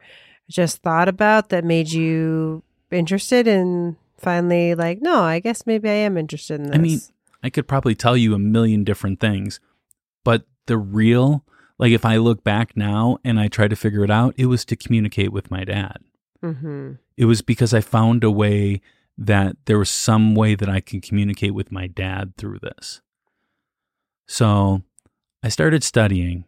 just 0.49 0.83
thought 0.83 1.09
about 1.09 1.49
that 1.49 1.65
made 1.65 1.91
you 1.91 2.63
interested 2.91 3.47
in 3.49 3.97
finally 4.19 4.75
like, 4.75 5.01
no, 5.03 5.23
I 5.23 5.41
guess 5.41 5.67
maybe 5.67 5.89
I 5.89 5.95
am 5.95 6.17
interested 6.17 6.61
in 6.61 6.67
this? 6.69 6.75
I 6.75 6.79
mean, 6.79 7.01
I 7.43 7.51
could 7.51 7.67
probably 7.69 7.95
tell 7.95 8.17
you 8.17 8.35
a 8.35 8.39
million 8.39 8.85
different 8.85 9.21
things, 9.21 9.61
but 10.23 10.45
the 10.67 10.79
real, 10.79 11.45
like 11.79 11.93
if 11.93 12.05
I 12.05 12.17
look 12.17 12.45
back 12.45 12.77
now 12.77 13.19
and 13.25 13.39
I 13.41 13.49
try 13.49 13.69
to 13.69 13.77
figure 13.77 14.05
it 14.05 14.11
out, 14.11 14.35
it 14.39 14.47
was 14.47 14.65
to 14.67 14.77
communicate 14.77 15.33
with 15.33 15.51
my 15.51 15.65
dad. 15.65 15.99
Hmm 16.53 16.93
It 17.17 17.25
was 17.27 17.43
because 17.43 17.73
I 17.75 17.81
found 17.81 18.25
a 18.25 18.31
way 18.31 18.81
that 19.17 19.57
there 19.67 19.79
was 19.79 19.91
some 19.91 20.35
way 20.35 20.55
that 20.57 20.69
I 20.69 20.81
can 20.81 21.01
communicate 21.01 21.55
with 21.55 21.71
my 21.73 21.87
dad 21.87 22.37
through 22.37 22.59
this. 22.61 23.01
So 24.27 24.83
I 25.43 25.49
started 25.49 25.85
studying 25.85 26.45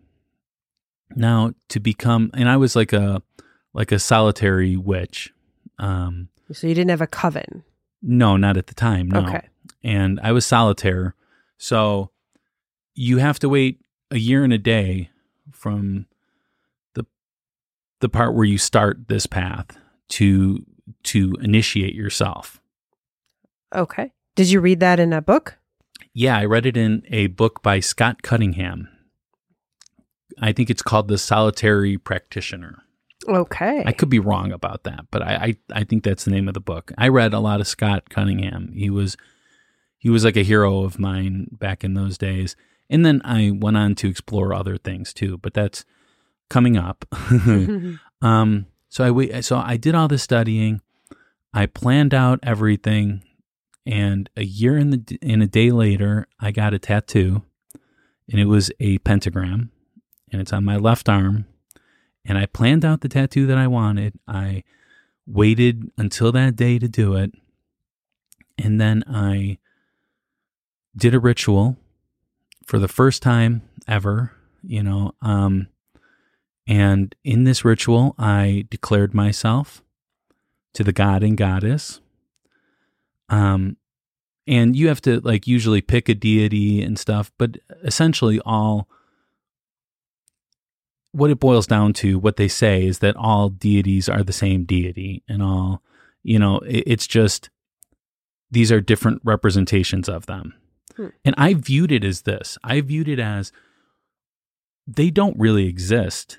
now 1.15 1.53
to 1.69 1.81
become, 1.81 2.31
and 2.35 2.49
I 2.49 2.57
was 2.57 2.75
like 2.77 2.93
a 2.93 3.23
like 3.73 3.93
a 3.93 3.99
solitary 3.99 4.77
witch. 4.77 5.33
Um, 5.79 6.29
so 6.53 6.67
you 6.67 6.75
didn't 6.75 6.91
have 6.91 7.01
a 7.03 7.07
coven. 7.07 7.63
no, 8.03 8.37
not 8.37 8.57
at 8.57 8.67
the 8.69 8.75
time. 8.75 9.09
No, 9.11 9.21
Okay. 9.27 9.47
and 9.85 10.19
I 10.23 10.33
was 10.33 10.47
solitaire. 10.47 11.15
So 11.59 12.11
you 12.95 13.19
have 13.19 13.39
to 13.41 13.49
wait 13.49 13.81
a 14.11 14.17
year 14.19 14.43
and 14.45 14.53
a 14.53 14.59
day 14.59 15.11
from 15.53 16.07
the 16.95 17.05
the 18.01 18.09
part 18.09 18.35
where 18.35 18.45
you 18.45 18.59
start 18.59 19.09
this 19.09 19.27
path 19.27 19.79
to 20.11 20.65
to 21.05 21.37
initiate 21.41 21.95
yourself. 21.95 22.61
Okay. 23.75 24.13
Did 24.35 24.51
you 24.51 24.61
read 24.61 24.81
that 24.81 25.01
in 25.01 25.13
a 25.13 25.23
book? 25.23 25.59
Yeah, 26.13 26.37
I 26.39 26.45
read 26.45 26.67
it 26.67 26.77
in 26.77 27.03
a 27.09 27.27
book 27.29 27.63
by 27.63 27.81
Scott 27.81 28.23
Cunningham. 28.23 28.89
I 30.41 30.53
think 30.53 30.71
it's 30.71 30.83
called 30.83 31.09
The 31.09 31.19
Solitary 31.19 31.99
Practitioner. 31.99 32.83
Okay. 33.27 33.83
I 33.85 33.93
could 33.93 34.11
be 34.11 34.19
wrong 34.19 34.53
about 34.53 34.85
that, 34.85 35.07
but 35.11 35.23
I, 35.23 35.35
I, 35.35 35.81
I 35.81 35.85
think 35.85 36.05
that's 36.05 36.25
the 36.25 36.31
name 36.31 36.49
of 36.49 36.55
the 36.55 36.61
book. 36.61 36.93
I 36.99 37.09
read 37.09 37.33
a 37.33 37.41
lot 37.41 37.61
of 37.61 37.67
Scott 37.67 38.11
Cunningham. 38.11 38.73
He 38.75 38.91
was 38.91 39.17
he 39.99 40.11
was 40.11 40.25
like 40.25 40.37
a 40.37 40.45
hero 40.45 40.83
of 40.83 40.99
mine 40.99 41.49
back 41.51 41.83
in 41.83 41.95
those 41.95 42.19
days. 42.19 42.55
And 42.89 43.05
then 43.05 43.21
I 43.25 43.51
went 43.51 43.77
on 43.77 43.95
to 43.97 44.09
explore 44.09 44.55
other 44.55 44.77
things 44.77 45.13
too, 45.13 45.39
but 45.39 45.55
that's 45.55 45.85
coming 46.49 46.77
up. 46.77 47.05
um, 48.23 48.67
so 48.89 49.05
I. 49.05 49.41
So 49.41 49.59
I 49.59 49.77
did 49.77 49.95
all 49.95 50.09
the 50.09 50.19
studying. 50.19 50.81
I 51.53 51.67
planned 51.67 52.15
out 52.15 52.41
everything, 52.43 53.23
and 53.85 54.29
a 54.37 54.45
year 54.45 54.77
in 54.77 54.91
the 54.91 55.19
in 55.23 55.43
a 55.43 55.47
day 55.47 55.71
later, 55.71 56.27
I 56.41 56.51
got 56.51 56.75
a 56.75 56.79
tattoo, 56.79 57.43
and 58.31 58.41
it 58.41 58.47
was 58.47 58.71
a 58.81 58.99
pentagram, 58.99 59.71
and 60.31 60.41
it's 60.41 60.53
on 60.53 60.65
my 60.65 60.77
left 60.77 61.09
arm. 61.09 61.47
And 62.25 62.37
I 62.37 62.47
planned 62.47 62.85
out 62.85 63.03
the 63.03 63.09
tattoo 63.09 63.47
that 63.47 63.57
I 63.57 63.69
wanted. 63.69 64.15
I 64.27 64.65
waited 65.27 65.91
until 65.97 66.33
that 66.33 66.57
day 66.57 66.79
to 66.79 66.89
do 66.89 67.15
it, 67.15 67.33
and 68.59 68.81
then 68.81 69.05
I 69.09 69.59
did 70.97 71.15
a 71.15 71.21
ritual 71.21 71.77
for 72.67 72.79
the 72.79 72.89
first 72.89 73.23
time 73.23 73.63
ever. 73.87 74.33
You 74.63 74.83
know, 74.83 75.13
um, 75.23 75.69
and 76.67 77.15
in 77.23 77.45
this 77.45 77.65
ritual, 77.65 78.15
I 78.19 78.67
declared 78.71 79.15
myself 79.15 79.83
to 80.75 80.83
the 80.83 80.93
god 80.93 81.23
and 81.23 81.37
goddess. 81.37 82.01
Um, 83.29 83.77
and 84.47 84.77
you 84.77 84.89
have 84.89 85.01
to 85.03 85.21
like 85.21 85.47
usually 85.47 85.81
pick 85.81 86.09
a 86.09 86.15
deity 86.15 86.83
and 86.83 86.99
stuff, 86.99 87.33
but 87.39 87.57
essentially 87.83 88.41
all 88.41 88.89
what 91.13 91.31
it 91.31 91.41
boils 91.41 91.67
down 91.67 91.93
to, 91.95 92.19
what 92.19 92.37
they 92.37 92.49
say 92.49 92.85
is 92.85 92.99
that 92.99 93.17
all 93.17 93.49
deities 93.49 94.09
are 94.09 94.23
the 94.23 94.33
same 94.33 94.65
deity 94.65 95.23
and 95.29 95.43
all, 95.43 95.83
you 96.23 96.39
know, 96.39 96.59
it, 96.59 96.85
it's 96.87 97.07
just 97.07 97.49
these 98.51 98.71
are 98.71 98.81
different 98.81 99.23
representations 99.25 100.09
of 100.09 100.27
them. 100.27 100.55
Hmm. 100.97 101.09
And 101.25 101.35
I 101.39 101.55
viewed 101.55 101.91
it 101.91 102.05
as 102.05 102.23
this 102.23 102.59
I 102.63 102.81
viewed 102.81 103.09
it 103.09 103.19
as 103.19 103.51
they 104.87 105.11
don't 105.11 105.39
really 105.39 105.67
exist. 105.67 106.39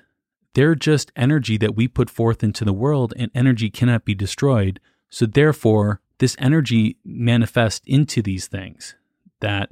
They're 0.58 0.74
just 0.74 1.12
energy 1.14 1.56
that 1.58 1.76
we 1.76 1.86
put 1.86 2.10
forth 2.10 2.42
into 2.42 2.64
the 2.64 2.72
world, 2.72 3.14
and 3.16 3.30
energy 3.32 3.70
cannot 3.70 4.04
be 4.04 4.12
destroyed. 4.12 4.80
So, 5.08 5.24
therefore, 5.24 6.00
this 6.18 6.34
energy 6.40 6.96
manifests 7.04 7.86
into 7.86 8.22
these 8.22 8.48
things 8.48 8.96
that, 9.38 9.70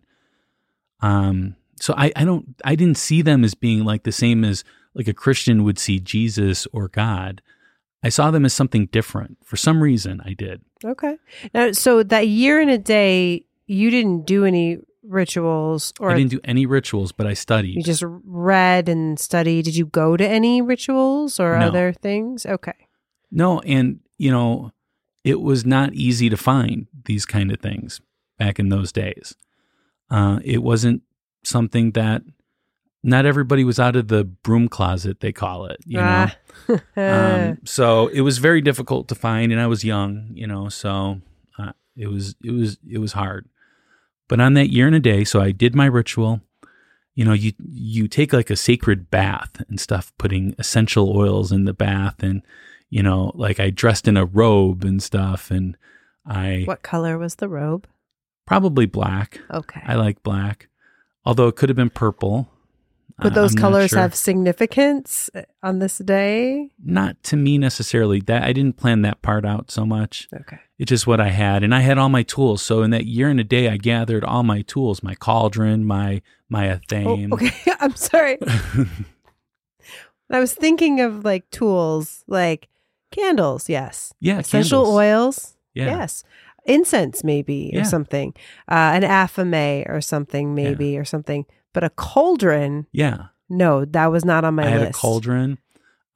um, 1.00 1.56
so 1.80 1.92
I, 1.96 2.12
I 2.14 2.24
don't, 2.24 2.54
I 2.64 2.76
didn't 2.76 2.98
see 2.98 3.20
them 3.20 3.42
as 3.42 3.54
being 3.54 3.84
like 3.84 4.04
the 4.04 4.12
same 4.12 4.44
as 4.44 4.62
like 4.94 5.08
a 5.08 5.12
Christian 5.12 5.64
would 5.64 5.80
see 5.80 5.98
Jesus 5.98 6.68
or 6.72 6.86
God. 6.86 7.42
I 8.04 8.08
saw 8.08 8.30
them 8.30 8.44
as 8.44 8.54
something 8.54 8.86
different. 8.86 9.38
For 9.42 9.56
some 9.56 9.82
reason, 9.82 10.22
I 10.24 10.34
did. 10.34 10.62
okay. 10.84 11.18
Now, 11.52 11.72
so 11.72 12.04
that 12.04 12.28
year 12.28 12.60
and 12.60 12.70
a 12.70 12.78
day, 12.78 13.44
you 13.66 13.90
didn't 13.90 14.24
do 14.24 14.44
any 14.44 14.78
rituals 15.08 15.92
or 16.00 16.10
I 16.10 16.14
didn't 16.14 16.30
do 16.30 16.40
any 16.44 16.66
rituals, 16.66 17.12
but 17.12 17.26
I 17.26 17.34
studied. 17.34 17.76
you 17.76 17.82
just 17.82 18.02
read 18.06 18.88
and 18.88 19.18
studied. 19.18 19.64
Did 19.64 19.76
you 19.76 19.86
go 19.86 20.16
to 20.16 20.26
any 20.26 20.62
rituals 20.62 21.38
or 21.40 21.58
No. 21.58 21.68
other 21.68 21.92
things? 21.92 22.44
Okay. 22.46 22.74
No, 23.30 23.60
and 23.60 24.00
you 24.18 24.30
know, 24.30 24.72
it 25.24 25.40
was 25.40 25.64
not 25.66 25.92
easy 25.94 26.28
to 26.30 26.36
find 26.36 26.86
these 27.04 27.26
kind 27.26 27.50
of 27.52 27.60
things 27.60 28.00
back 28.38 28.58
in 28.58 28.68
those 28.68 28.92
days. 28.92 29.34
Uh, 30.10 30.38
it 30.44 30.62
wasn't 30.62 31.02
something 31.42 31.90
that 31.92 32.22
not 33.02 33.24
everybody 33.26 33.62
was 33.64 33.78
out 33.78 33.94
of 33.96 34.08
the 34.08 34.24
broom 34.24 34.68
closet, 34.68 35.20
they 35.20 35.32
call 35.32 35.66
it. 35.66 35.78
You 35.84 35.98
know, 35.98 36.26
Ah. 36.68 36.80
um, 36.96 37.58
so 37.64 38.08
it 38.08 38.22
was 38.22 38.38
very 38.38 38.60
difficult 38.60 39.08
to 39.08 39.14
find, 39.14 39.52
and 39.52 39.60
I 39.60 39.66
was 39.66 39.84
young, 39.84 40.30
you 40.34 40.46
know, 40.46 40.68
so 40.68 41.20
uh, 41.58 41.72
it 41.96 42.06
was 42.08 42.34
it 42.44 42.50
was 42.52 42.78
it 42.88 42.98
was 42.98 43.12
hard. 43.12 43.48
But 44.28 44.40
on 44.40 44.54
that 44.54 44.70
year 44.70 44.86
and 44.86 44.96
a 44.96 45.00
day, 45.00 45.24
so 45.24 45.40
I 45.40 45.52
did 45.52 45.74
my 45.74 45.86
ritual. 45.86 46.40
You 47.14 47.24
know, 47.24 47.32
you 47.32 47.52
you 47.66 48.08
take 48.08 48.32
like 48.32 48.50
a 48.50 48.56
sacred 48.56 49.10
bath 49.10 49.62
and 49.68 49.80
stuff, 49.80 50.12
putting 50.18 50.54
essential 50.58 51.16
oils 51.16 51.52
in 51.52 51.64
the 51.64 51.72
bath, 51.72 52.22
and 52.22 52.42
you 52.90 53.02
know, 53.02 53.32
like 53.34 53.58
I 53.58 53.70
dressed 53.70 54.06
in 54.06 54.16
a 54.16 54.24
robe 54.24 54.84
and 54.84 55.02
stuff, 55.02 55.50
and 55.50 55.76
I 56.26 56.62
what 56.66 56.82
color 56.82 57.18
was 57.18 57.36
the 57.36 57.48
robe? 57.48 57.86
probably 58.46 58.86
black. 58.86 59.40
Okay. 59.50 59.82
I 59.84 59.96
like 59.96 60.22
black, 60.22 60.68
although 61.24 61.48
it 61.48 61.56
could 61.56 61.68
have 61.68 61.76
been 61.76 61.90
purple. 61.90 62.48
But 63.18 63.34
those 63.34 63.54
I'm 63.54 63.60
colors 63.60 63.90
sure. 63.90 63.98
have 64.00 64.14
significance 64.14 65.30
uh, 65.34 65.42
on 65.62 65.78
this 65.78 65.96
day. 65.98 66.68
not 66.84 67.22
to 67.24 67.36
me 67.36 67.56
necessarily. 67.56 68.20
That 68.20 68.42
I 68.42 68.52
didn't 68.52 68.76
plan 68.76 69.02
that 69.02 69.22
part 69.22 69.46
out 69.46 69.70
so 69.70 69.86
much. 69.86 70.28
Okay. 70.42 70.58
It's 70.78 70.90
just 70.90 71.06
what 71.06 71.18
I 71.20 71.28
had, 71.28 71.62
and 71.64 71.74
I 71.74 71.80
had 71.80 71.96
all 71.96 72.10
my 72.10 72.22
tools. 72.22 72.60
So 72.60 72.82
in 72.82 72.90
that 72.90 73.06
year 73.06 73.30
and 73.30 73.40
a 73.40 73.44
day, 73.44 73.70
I 73.70 73.78
gathered 73.78 74.22
all 74.22 74.42
my 74.42 74.60
tools: 74.62 75.02
my 75.02 75.14
cauldron, 75.14 75.86
my 75.86 76.20
my 76.50 76.78
Oh, 76.92 77.28
okay. 77.32 77.50
I'm 77.80 77.96
sorry. 77.96 78.36
I 80.30 80.40
was 80.40 80.54
thinking 80.54 81.00
of 81.00 81.24
like 81.24 81.48
tools, 81.50 82.24
like 82.26 82.68
candles. 83.12 83.68
Yes. 83.68 84.12
yeah, 84.20 84.40
Essential 84.40 84.80
candles. 84.82 84.96
oils. 84.96 85.56
Yeah. 85.74 85.86
Yes. 85.98 86.24
Incense, 86.64 87.22
maybe, 87.22 87.70
Yeah. 87.72 87.80
or 87.82 87.84
something. 87.84 88.34
Uh, 88.68 88.92
an 88.98 89.02
athame 89.02 89.88
or 89.88 90.00
something, 90.00 90.54
maybe, 90.54 90.98
or 90.98 91.04
something. 91.04 91.46
But 91.76 91.84
a 91.84 91.90
cauldron, 91.90 92.86
Yeah, 92.90 93.26
no, 93.50 93.84
that 93.84 94.06
was 94.06 94.24
not 94.24 94.44
on 94.46 94.54
my 94.54 94.62
list. 94.62 94.74
I 94.74 94.78
had 94.78 94.88
a 94.88 94.92
cauldron. 94.92 95.58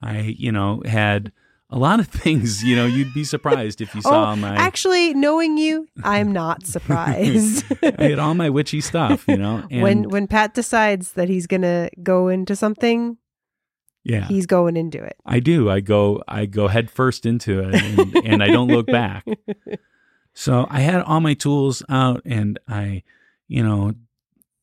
I, 0.01 0.19
you 0.39 0.51
know, 0.51 0.81
had 0.87 1.31
a 1.69 1.77
lot 1.77 1.99
of 1.99 2.07
things. 2.23 2.63
You 2.63 2.75
know, 2.75 2.87
you'd 2.87 3.13
be 3.13 3.23
surprised 3.23 3.79
if 3.79 3.93
you 3.93 4.01
saw 4.01 4.31
Oh, 4.31 4.35
my. 4.37 4.55
Actually, 4.55 5.13
knowing 5.13 5.59
you, 5.59 5.87
I'm 6.03 6.31
not 6.41 6.65
surprised. 6.65 7.63
I 7.83 8.05
had 8.05 8.17
all 8.17 8.33
my 8.33 8.49
witchy 8.49 8.81
stuff. 8.81 9.23
You 9.27 9.37
know, 9.37 9.63
and 9.69 9.83
when 9.83 10.09
when 10.09 10.25
Pat 10.25 10.55
decides 10.55 11.11
that 11.13 11.29
he's 11.29 11.45
gonna 11.45 11.91
go 12.01 12.27
into 12.27 12.55
something, 12.55 13.17
yeah, 14.03 14.25
he's 14.25 14.47
going 14.47 14.75
into 14.75 14.97
it. 15.03 15.15
I 15.27 15.39
do. 15.39 15.69
I 15.69 15.79
go. 15.79 16.23
I 16.27 16.47
go 16.47 16.69
head 16.69 16.89
first 16.89 17.27
into 17.27 17.59
it, 17.59 17.75
and, 17.75 18.15
and 18.25 18.43
I 18.43 18.47
don't 18.47 18.67
look 18.67 18.87
back. 18.87 19.25
So 20.33 20.65
I 20.71 20.79
had 20.79 21.03
all 21.03 21.19
my 21.19 21.35
tools 21.35 21.83
out, 21.87 22.23
and 22.25 22.57
I, 22.67 23.03
you 23.47 23.61
know, 23.61 23.93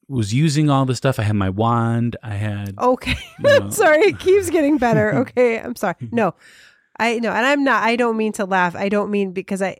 was 0.09 0.33
using 0.33 0.71
all 0.71 0.85
the 0.87 0.97
stuff. 0.97 1.19
I 1.19 1.23
had 1.23 1.37
my 1.37 1.51
wand. 1.51 2.17
I 2.23 2.35
had. 2.35 2.77
Okay. 2.79 3.17
You 3.39 3.61
know. 3.61 3.71
Sorry. 3.71 4.07
It 4.07 4.19
keeps 4.19 4.51
getting 4.51 4.79
better. 4.79 5.09
Okay. 5.19 5.59
I'm 5.59 5.75
sorry. 5.75 5.97
No, 6.13 6.35
I 6.99 7.19
no, 7.19 7.31
and 7.31 7.45
I'm 7.45 7.65
not. 7.65 7.83
I 7.83 7.97
don't 7.97 8.17
mean 8.17 8.33
to 8.35 8.45
laugh. 8.45 8.77
I 8.77 8.89
don't 8.89 9.11
mean 9.11 9.33
because 9.33 9.61
I 9.61 9.79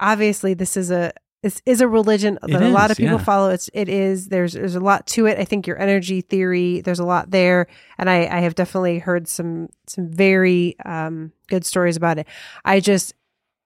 obviously 0.00 0.54
this 0.54 0.76
is 0.76 0.90
a 0.90 1.12
this 1.42 1.60
is 1.66 1.80
a 1.80 1.88
religion 1.88 2.38
that 2.42 2.62
a 2.62 2.68
lot 2.68 2.90
of 2.90 2.96
people 2.96 3.18
yeah. 3.18 3.24
follow. 3.24 3.50
It's 3.50 3.68
it 3.72 3.88
is 3.88 4.28
there's 4.28 4.52
there's 4.52 4.74
a 4.74 4.80
lot 4.80 5.06
to 5.08 5.26
it. 5.26 5.38
I 5.38 5.44
think 5.44 5.66
your 5.66 5.78
energy 5.78 6.20
theory 6.20 6.80
there's 6.80 6.98
a 6.98 7.04
lot 7.04 7.30
there, 7.30 7.66
and 7.98 8.08
I 8.08 8.26
I 8.26 8.40
have 8.40 8.54
definitely 8.54 8.98
heard 8.98 9.28
some 9.28 9.68
some 9.86 10.10
very 10.10 10.76
um 10.84 11.32
good 11.48 11.64
stories 11.64 11.96
about 11.96 12.18
it. 12.18 12.26
I 12.64 12.80
just 12.80 13.14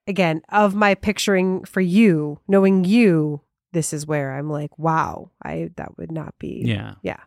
again 0.07 0.43
of 0.49 0.75
my 0.75 0.95
picturing 0.95 1.65
for 1.65 1.81
you 1.81 2.41
knowing 2.49 2.85
you 2.85 3.41
this 3.73 3.93
is 3.93 4.07
where 4.07 4.33
i'm 4.33 4.49
like 4.51 4.79
wow 4.79 5.31
i 5.43 5.71
that 5.77 5.97
would 5.99 6.13
not 6.13 6.35
be 6.39 6.63
Yeah. 6.65 6.95
Yeah. 7.03 7.19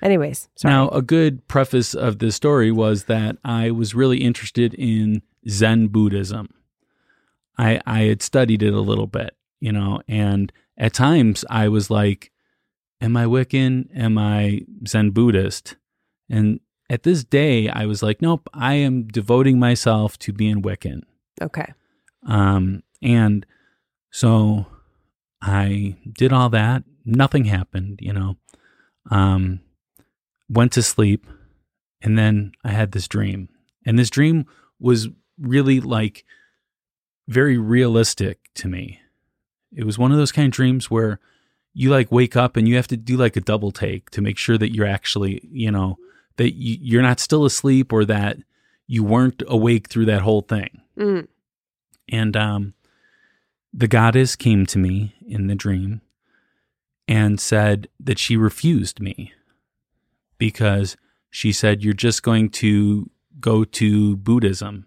Anyways 0.00 0.48
sorry 0.56 0.72
Now, 0.72 0.88
a 0.88 1.02
good 1.02 1.46
preface 1.48 1.94
of 1.94 2.18
this 2.20 2.34
story 2.36 2.72
was 2.72 3.04
that 3.04 3.36
I 3.44 3.70
was 3.70 3.94
really 3.94 4.18
interested 4.18 4.72
in 4.74 5.20
Zen 5.46 5.88
Buddhism. 5.88 6.48
I 7.58 7.80
I 7.84 8.00
had 8.04 8.22
studied 8.22 8.62
it 8.62 8.72
a 8.72 8.80
little 8.80 9.06
bit, 9.06 9.36
you 9.60 9.72
know, 9.72 10.00
and 10.08 10.50
at 10.78 10.94
times 10.94 11.44
I 11.50 11.68
was 11.68 11.90
like, 11.90 12.32
Am 13.02 13.14
I 13.16 13.26
Wiccan? 13.26 13.88
Am 13.94 14.16
I 14.16 14.62
Zen 14.86 15.10
Buddhist? 15.10 15.76
And 16.30 16.60
at 16.88 17.02
this 17.02 17.22
day, 17.22 17.68
I 17.68 17.84
was 17.84 18.02
like, 18.02 18.22
Nope, 18.22 18.48
I 18.54 18.74
am 18.74 19.04
devoting 19.08 19.58
myself 19.58 20.18
to 20.20 20.32
being 20.32 20.62
Wiccan. 20.62 21.02
Okay. 21.42 21.74
Um, 22.26 22.82
and 23.02 23.44
so 24.10 24.66
I 25.40 25.96
did 26.12 26.32
all 26.32 26.48
that. 26.50 26.84
Nothing 27.04 27.44
happened, 27.44 28.00
you 28.02 28.12
know. 28.12 28.36
Um, 29.10 29.60
went 30.48 30.72
to 30.72 30.82
sleep, 30.82 31.26
and 32.02 32.18
then 32.18 32.52
I 32.64 32.70
had 32.70 32.92
this 32.92 33.08
dream. 33.08 33.48
And 33.86 33.98
this 33.98 34.10
dream 34.10 34.46
was 34.78 35.08
really 35.40 35.80
like 35.80 36.24
very 37.28 37.58
realistic 37.58 38.50
to 38.54 38.68
me. 38.68 39.00
It 39.74 39.84
was 39.84 39.98
one 39.98 40.12
of 40.12 40.18
those 40.18 40.32
kind 40.32 40.46
of 40.46 40.52
dreams 40.52 40.90
where 40.90 41.20
you 41.74 41.90
like 41.90 42.10
wake 42.10 42.36
up 42.36 42.56
and 42.56 42.66
you 42.66 42.76
have 42.76 42.88
to 42.88 42.96
do 42.96 43.16
like 43.16 43.36
a 43.36 43.40
double 43.40 43.70
take 43.70 44.10
to 44.10 44.20
make 44.20 44.38
sure 44.38 44.58
that 44.58 44.74
you're 44.74 44.86
actually, 44.86 45.40
you 45.50 45.70
know, 45.70 45.98
that 46.36 46.52
you're 46.54 47.02
not 47.02 47.20
still 47.20 47.44
asleep 47.44 47.92
or 47.92 48.04
that 48.04 48.38
you 48.86 49.04
weren't 49.04 49.42
awake 49.46 49.88
through 49.88 50.06
that 50.06 50.22
whole 50.22 50.40
thing. 50.40 50.80
Mm. 50.98 51.28
And 52.08 52.36
um, 52.36 52.74
the 53.72 53.88
goddess 53.88 54.36
came 54.36 54.66
to 54.66 54.78
me 54.78 55.14
in 55.26 55.46
the 55.46 55.54
dream 55.54 56.00
and 57.06 57.40
said 57.40 57.88
that 58.00 58.18
she 58.18 58.36
refused 58.36 59.00
me 59.00 59.32
because 60.36 60.96
she 61.30 61.52
said, 61.52 61.82
You're 61.82 61.94
just 61.94 62.22
going 62.22 62.50
to 62.50 63.10
go 63.40 63.64
to 63.64 64.16
Buddhism. 64.16 64.86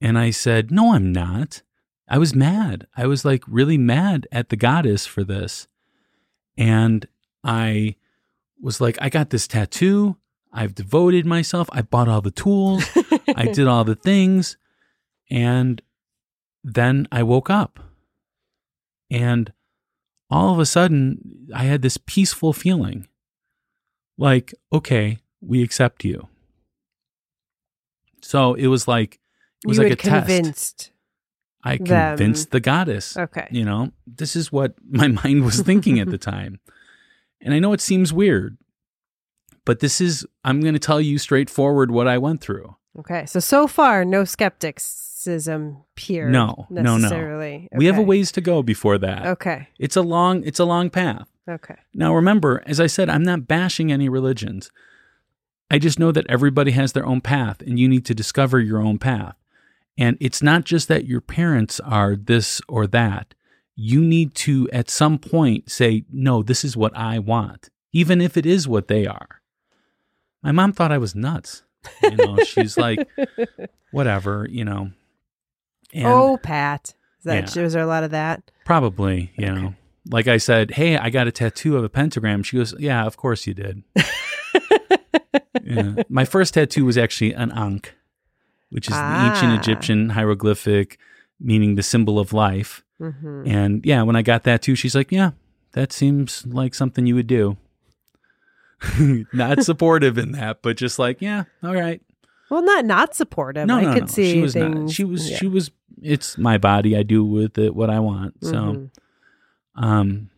And 0.00 0.18
I 0.18 0.30
said, 0.30 0.70
No, 0.70 0.94
I'm 0.94 1.12
not. 1.12 1.62
I 2.08 2.18
was 2.18 2.34
mad. 2.34 2.86
I 2.96 3.06
was 3.06 3.24
like 3.24 3.44
really 3.46 3.78
mad 3.78 4.26
at 4.30 4.50
the 4.50 4.56
goddess 4.56 5.06
for 5.06 5.24
this. 5.24 5.68
And 6.58 7.06
I 7.42 7.96
was 8.60 8.80
like, 8.80 8.98
I 9.00 9.08
got 9.08 9.30
this 9.30 9.46
tattoo. 9.46 10.16
I've 10.52 10.74
devoted 10.74 11.24
myself. 11.24 11.68
I 11.72 11.82
bought 11.82 12.08
all 12.08 12.20
the 12.20 12.30
tools. 12.30 12.84
I 13.34 13.46
did 13.54 13.66
all 13.66 13.84
the 13.84 13.94
things. 13.94 14.58
And 15.30 15.80
then 16.64 17.08
I 17.10 17.22
woke 17.22 17.50
up. 17.50 17.80
And 19.10 19.52
all 20.30 20.52
of 20.52 20.58
a 20.58 20.66
sudden, 20.66 21.48
I 21.54 21.64
had 21.64 21.82
this 21.82 21.98
peaceful 21.98 22.52
feeling 22.52 23.06
like, 24.16 24.54
okay, 24.72 25.18
we 25.40 25.62
accept 25.62 26.04
you. 26.04 26.28
So 28.22 28.54
it 28.54 28.68
was 28.68 28.88
like, 28.88 29.20
it 29.64 29.68
was 29.68 29.78
you 29.78 29.84
like 29.84 29.92
a 29.92 29.96
test. 29.96 30.26
convinced. 30.26 30.90
I 31.64 31.76
them. 31.76 32.16
convinced 32.16 32.50
the 32.50 32.60
goddess. 32.60 33.16
Okay. 33.16 33.46
You 33.50 33.64
know, 33.64 33.92
this 34.06 34.34
is 34.34 34.50
what 34.50 34.74
my 34.88 35.08
mind 35.08 35.44
was 35.44 35.60
thinking 35.60 36.00
at 36.00 36.08
the 36.10 36.18
time. 36.32 36.60
And 37.40 37.52
I 37.52 37.58
know 37.58 37.72
it 37.72 37.80
seems 37.80 38.12
weird, 38.12 38.56
but 39.64 39.80
this 39.80 40.00
is, 40.00 40.24
I'm 40.44 40.60
going 40.60 40.74
to 40.74 40.80
tell 40.80 41.00
you 41.00 41.18
straightforward 41.18 41.90
what 41.90 42.08
I 42.08 42.18
went 42.18 42.40
through. 42.40 42.76
Okay. 42.98 43.26
So 43.26 43.40
so 43.40 43.66
far, 43.66 44.04
no 44.04 44.24
skepticism 45.22 45.84
here. 45.96 46.28
No, 46.28 46.66
no, 46.70 46.82
no. 46.82 46.96
necessarily. 46.96 47.68
We 47.72 47.86
have 47.86 47.98
a 47.98 48.02
ways 48.02 48.32
to 48.32 48.40
go 48.40 48.62
before 48.62 48.98
that. 48.98 49.26
Okay. 49.26 49.68
It's 49.78 49.96
a 49.96 50.02
long, 50.02 50.42
it's 50.44 50.58
a 50.58 50.64
long 50.64 50.90
path. 50.90 51.28
Okay. 51.48 51.76
Now, 51.94 52.14
remember, 52.14 52.62
as 52.66 52.80
I 52.80 52.86
said, 52.86 53.08
I'm 53.08 53.22
not 53.22 53.48
bashing 53.48 53.90
any 53.90 54.08
religions. 54.08 54.70
I 55.70 55.78
just 55.78 55.98
know 55.98 56.12
that 56.12 56.26
everybody 56.28 56.72
has 56.72 56.92
their 56.92 57.06
own 57.06 57.20
path 57.20 57.62
and 57.62 57.78
you 57.78 57.88
need 57.88 58.04
to 58.06 58.14
discover 58.14 58.60
your 58.60 58.80
own 58.80 58.98
path. 58.98 59.36
And 59.98 60.16
it's 60.20 60.42
not 60.42 60.64
just 60.64 60.88
that 60.88 61.06
your 61.06 61.20
parents 61.20 61.80
are 61.80 62.16
this 62.16 62.60
or 62.68 62.86
that. 62.88 63.34
You 63.74 64.02
need 64.02 64.34
to, 64.36 64.68
at 64.72 64.90
some 64.90 65.18
point, 65.18 65.70
say, 65.70 66.04
no, 66.12 66.42
this 66.42 66.64
is 66.64 66.76
what 66.76 66.96
I 66.96 67.18
want, 67.18 67.70
even 67.92 68.20
if 68.20 68.36
it 68.36 68.44
is 68.44 68.68
what 68.68 68.88
they 68.88 69.06
are. 69.06 69.40
My 70.42 70.52
mom 70.52 70.72
thought 70.72 70.92
I 70.92 70.98
was 70.98 71.14
nuts. 71.14 71.62
You 72.02 72.16
know, 72.16 72.36
she's 72.38 72.76
like, 72.76 73.08
whatever, 73.92 74.46
you 74.50 74.64
know. 74.64 74.90
And 75.92 76.06
oh, 76.06 76.38
Pat. 76.42 76.94
Is 77.20 77.24
that 77.24 77.54
Yeah. 77.56 77.62
was 77.62 77.72
there 77.74 77.82
a 77.82 77.86
lot 77.86 78.04
of 78.04 78.10
that? 78.12 78.50
Probably, 78.64 79.32
you 79.36 79.46
know. 79.52 79.74
Like 80.10 80.26
I 80.26 80.38
said, 80.38 80.72
hey, 80.72 80.96
I 80.96 81.10
got 81.10 81.28
a 81.28 81.32
tattoo 81.32 81.76
of 81.76 81.84
a 81.84 81.88
pentagram. 81.88 82.42
She 82.42 82.56
goes, 82.56 82.74
yeah, 82.78 83.04
of 83.04 83.16
course 83.16 83.46
you 83.46 83.54
did. 83.54 83.82
yeah. 85.62 85.94
My 86.08 86.24
first 86.24 86.54
tattoo 86.54 86.84
was 86.84 86.98
actually 86.98 87.32
an 87.34 87.52
Ankh, 87.52 87.94
which 88.70 88.88
is 88.88 88.94
the 88.94 89.00
ancient 89.26 89.52
Ah. 89.52 89.58
Egyptian 89.58 90.10
hieroglyphic 90.10 90.98
meaning 91.44 91.74
the 91.74 91.82
symbol 91.82 92.18
of 92.20 92.32
life. 92.32 92.82
hmm 92.98 93.42
And 93.46 93.84
yeah, 93.84 94.02
when 94.02 94.14
I 94.16 94.22
got 94.22 94.44
that 94.44 94.62
too, 94.62 94.74
she's 94.76 94.94
like, 94.94 95.10
yeah, 95.12 95.32
that 95.72 95.92
seems 95.92 96.46
like 96.46 96.74
something 96.74 97.04
you 97.06 97.14
would 97.16 97.26
do. 97.26 97.56
Not 99.32 99.62
supportive 99.64 100.18
in 100.18 100.32
that, 100.32 100.62
but 100.62 100.76
just 100.76 100.98
like, 100.98 101.20
yeah, 101.20 101.44
all 101.62 101.74
right. 101.74 102.00
Well, 102.52 102.60
not 102.62 102.84
not 102.84 103.14
supportive. 103.14 103.66
No, 103.66 103.78
I 103.78 103.82
no, 103.84 103.94
could 103.94 104.02
no. 104.02 104.06
see 104.08 104.32
she 104.32 104.42
was 104.42 104.52
things. 104.52 104.74
not. 104.78 104.90
She 104.90 105.04
was. 105.04 105.30
yeah. 105.30 105.38
She 105.38 105.46
was. 105.48 105.70
It's 106.02 106.36
my 106.36 106.58
body. 106.58 106.94
I 106.94 107.02
do 107.02 107.24
with 107.24 107.56
it 107.56 107.74
what 107.74 107.88
I 107.88 107.98
want. 107.98 108.34
So, 108.44 108.50
Mhm. 108.52 108.90
um, 109.74 110.30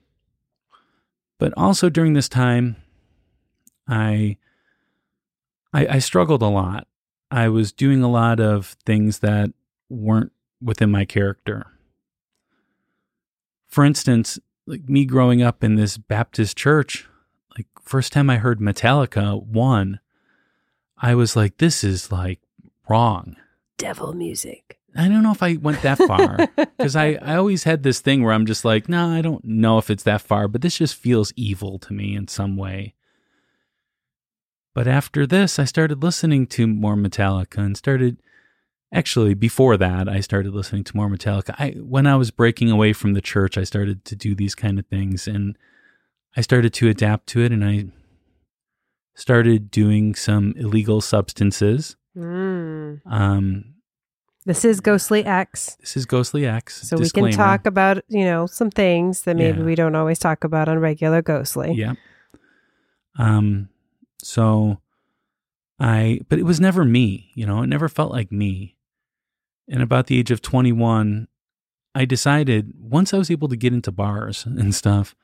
but 1.41 1.53
also 1.57 1.89
during 1.91 2.13
this 2.13 2.29
time, 2.29 2.77
I, 3.89 4.37
I, 5.73 5.87
I 5.89 5.99
struggled 5.99 6.41
a 6.43 6.47
lot. 6.47 6.87
I 7.33 7.49
was 7.49 7.73
doing 7.73 8.03
a 8.05 8.11
lot 8.11 8.39
of 8.39 8.77
things 8.87 9.19
that 9.19 9.51
weren't 9.89 10.31
within 10.63 10.93
my 10.93 11.05
character. 11.05 11.67
For 13.67 13.85
instance, 13.85 14.39
like 14.69 14.89
me 14.89 15.05
growing 15.05 15.43
up 15.43 15.65
in 15.65 15.75
this 15.75 15.97
Baptist 15.97 16.57
church, 16.57 17.09
like 17.57 17.67
first 17.83 18.13
time 18.13 18.31
I 18.31 18.37
heard 18.37 18.61
Metallica 18.61 19.43
one, 19.43 19.99
I 21.05 21.15
was 21.15 21.37
like, 21.37 21.59
this 21.59 21.85
is 21.85 22.11
like 22.11 22.41
wrong. 22.89 23.37
devil 23.77 24.15
music. 24.15 24.79
I 24.97 25.07
don't 25.07 25.23
know 25.23 25.33
if 25.33 25.43
I 25.43 25.57
went 25.57 25.83
that 25.83 25.99
far 25.99 26.49
because 26.57 26.97
I, 26.97 27.19
I 27.21 27.37
always 27.37 27.65
had 27.65 27.83
this 27.83 28.01
thing 28.01 28.23
where 28.23 28.33
I'm 28.33 28.47
just 28.47 28.65
like, 28.65 28.89
no, 28.89 29.09
I 29.09 29.21
don't 29.21 29.45
know 29.45 29.77
if 29.77 29.91
it's 29.91 30.05
that 30.05 30.23
far, 30.23 30.49
but 30.49 30.63
this 30.63 30.79
just 30.79 30.95
feels 30.95 31.31
evil 31.37 31.79
to 31.81 31.93
me 31.93 32.17
in 32.17 32.29
some 32.29 32.57
way. 32.57 32.95
But 34.73 34.89
after 34.89 35.27
this, 35.27 35.59
I 35.59 35.65
started 35.65 36.03
listening 36.03 36.47
to 36.49 36.67
more 36.67 36.97
Metallica 36.97 37.59
and 37.59 37.77
started 37.77 38.23
actually 38.91 39.35
before 39.35 39.77
that, 39.77 40.09
I 40.09 40.21
started 40.21 40.55
listening 40.55 40.85
to 40.85 40.97
more 40.97 41.11
Metallica. 41.11 41.55
I 41.59 41.73
when 41.81 42.07
I 42.07 42.17
was 42.17 42.31
breaking 42.31 42.71
away 42.71 42.95
from 42.95 43.13
the 43.13 43.21
church, 43.21 43.59
I 43.59 43.65
started 43.65 44.07
to 44.07 44.17
do 44.17 44.35
these 44.35 44.55
kind 44.55 44.79
of 44.79 44.87
things 44.87 45.29
and 45.29 45.59
I 46.35 46.41
started 46.41 46.73
to 46.75 46.89
adapt 46.89 47.27
to 47.29 47.43
it 47.43 47.53
and 47.53 47.63
I 47.63 47.89
started 49.15 49.71
doing 49.71 50.15
some 50.15 50.55
illegal 50.57 51.01
substances. 51.01 51.97
Mm. 52.17 53.01
Um, 53.07 53.75
This 54.47 54.65
is 54.65 54.81
Ghostly 54.81 55.25
X. 55.25 55.77
this 55.81 55.97
is 55.97 56.05
Ghostly 56.07 56.47
X. 56.47 56.87
So 56.89 56.97
we 56.99 57.09
can 57.11 57.31
talk 57.33 57.65
about, 57.67 58.03
you 58.09 58.25
know, 58.25 58.47
some 58.47 58.71
things 58.71 59.23
that 59.23 59.37
maybe 59.37 59.59
Yeah. 59.59 59.65
we 59.65 59.75
don't 59.75 59.95
always 59.95 60.19
talk 60.19 60.45
about 60.45 60.69
on 60.69 60.79
regular 60.79 61.23
Ghostly. 61.23 61.73
Yeah. 61.75 61.95
Um, 63.19 63.69
so 64.23 64.81
I, 65.79 66.21
but 66.29 66.39
it 66.39 66.45
was 66.45 66.61
never 66.61 66.85
me, 66.85 67.31
you 67.35 67.47
know, 67.47 67.63
it 67.63 67.69
never 67.69 67.89
felt 67.89 68.13
like 68.13 68.31
me. 68.33 68.77
And 69.69 69.83
about 69.83 70.07
the 70.09 70.19
age 70.19 70.31
of 70.31 70.43
21, 70.43 71.27
I 71.95 72.05
decided 72.05 72.73
once 72.79 73.15
I 73.15 73.19
was 73.19 73.31
able 73.31 73.49
to 73.49 73.57
get 73.57 73.73
into 73.73 73.91
bars 73.93 74.45
and 74.47 74.75
stuff, 74.75 75.15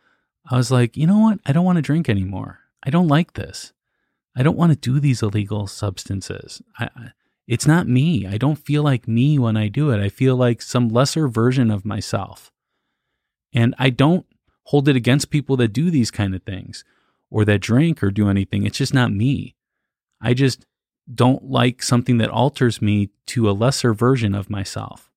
I 0.50 0.56
was 0.56 0.70
like, 0.70 0.96
you 0.96 1.06
know 1.06 1.18
what? 1.18 1.40
I 1.44 1.52
don't 1.52 1.64
want 1.64 1.76
to 1.76 1.82
drink 1.82 2.08
anymore. 2.08 2.60
I 2.82 2.90
don't 2.90 3.08
like 3.08 3.34
this. 3.34 3.72
I 4.36 4.42
don't 4.42 4.56
want 4.56 4.72
to 4.72 4.78
do 4.78 5.00
these 5.00 5.22
illegal 5.22 5.66
substances. 5.66 6.62
I, 6.78 6.88
it's 7.46 7.66
not 7.66 7.88
me. 7.88 8.26
I 8.26 8.38
don't 8.38 8.56
feel 8.56 8.82
like 8.82 9.08
me 9.08 9.38
when 9.38 9.56
I 9.56 9.68
do 9.68 9.90
it. 9.90 10.00
I 10.00 10.08
feel 10.08 10.36
like 10.36 10.62
some 10.62 10.88
lesser 10.88 11.26
version 11.26 11.70
of 11.70 11.84
myself. 11.84 12.52
And 13.52 13.74
I 13.78 13.90
don't 13.90 14.24
hold 14.64 14.88
it 14.88 14.94
against 14.94 15.30
people 15.30 15.56
that 15.56 15.72
do 15.72 15.90
these 15.90 16.12
kind 16.12 16.34
of 16.34 16.44
things 16.44 16.84
or 17.28 17.44
that 17.44 17.60
drink 17.60 18.02
or 18.02 18.10
do 18.10 18.28
anything. 18.28 18.64
It's 18.64 18.78
just 18.78 18.94
not 18.94 19.12
me. 19.12 19.56
I 20.20 20.32
just 20.32 20.64
don't 21.12 21.50
like 21.50 21.82
something 21.82 22.18
that 22.18 22.30
alters 22.30 22.80
me 22.80 23.10
to 23.26 23.50
a 23.50 23.52
lesser 23.52 23.92
version 23.94 24.34
of 24.34 24.48
myself. 24.48 25.10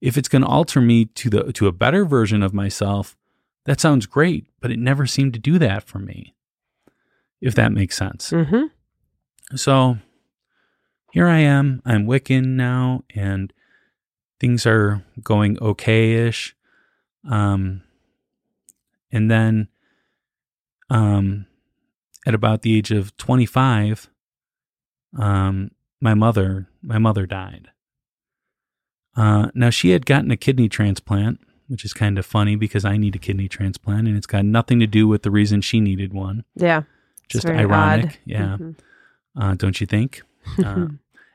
If 0.00 0.16
it's 0.16 0.28
going 0.28 0.42
to 0.42 0.48
alter 0.48 0.80
me 0.80 1.06
to 1.06 1.30
the 1.30 1.52
to 1.54 1.66
a 1.66 1.72
better 1.72 2.04
version 2.04 2.42
of 2.42 2.54
myself, 2.54 3.16
that 3.64 3.80
sounds 3.80 4.06
great, 4.06 4.46
but 4.60 4.70
it 4.70 4.78
never 4.78 5.06
seemed 5.06 5.32
to 5.32 5.40
do 5.40 5.58
that 5.58 5.82
for 5.82 5.98
me. 5.98 6.34
If 7.44 7.54
that 7.56 7.72
makes 7.72 7.94
sense. 7.94 8.30
Mm-hmm. 8.30 9.56
So 9.56 9.98
here 11.12 11.28
I 11.28 11.40
am. 11.40 11.82
I'm 11.84 12.06
Wiccan 12.06 12.56
now, 12.56 13.04
and 13.14 13.52
things 14.40 14.64
are 14.64 15.04
going 15.22 15.58
okay-ish. 15.60 16.56
Um, 17.30 17.82
and 19.12 19.30
then, 19.30 19.68
um, 20.88 21.44
at 22.26 22.32
about 22.32 22.62
the 22.62 22.78
age 22.78 22.90
of 22.90 23.14
25, 23.18 24.08
um, 25.18 25.70
my 26.00 26.14
mother, 26.14 26.66
my 26.82 26.96
mother 26.96 27.26
died. 27.26 27.68
Uh, 29.14 29.50
now, 29.54 29.68
she 29.68 29.90
had 29.90 30.06
gotten 30.06 30.30
a 30.30 30.36
kidney 30.38 30.70
transplant, 30.70 31.40
which 31.68 31.84
is 31.84 31.92
kind 31.92 32.18
of 32.18 32.24
funny 32.24 32.56
because 32.56 32.86
I 32.86 32.96
need 32.96 33.14
a 33.14 33.18
kidney 33.18 33.48
transplant 33.48 34.08
and 34.08 34.16
it's 34.16 34.26
got 34.26 34.46
nothing 34.46 34.80
to 34.80 34.86
do 34.86 35.06
with 35.06 35.24
the 35.24 35.30
reason 35.30 35.60
she 35.60 35.78
needed 35.78 36.14
one. 36.14 36.44
Yeah. 36.56 36.84
Just 37.28 37.46
ironic. 37.46 38.06
Odd. 38.06 38.18
Yeah. 38.24 38.56
Mm-hmm. 38.58 38.70
Uh, 39.40 39.54
don't 39.54 39.80
you 39.80 39.86
think? 39.86 40.22
Uh, 40.62 40.88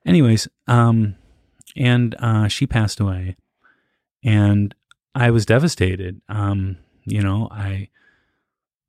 anyways, 0.05 0.47
um, 0.67 1.15
and 1.75 2.15
uh, 2.19 2.47
she 2.47 2.67
passed 2.67 2.99
away. 2.99 3.35
And 4.23 4.75
I 5.15 5.31
was 5.31 5.47
devastated. 5.47 6.21
Um, 6.29 6.77
you 7.05 7.21
know, 7.21 7.47
I 7.51 7.89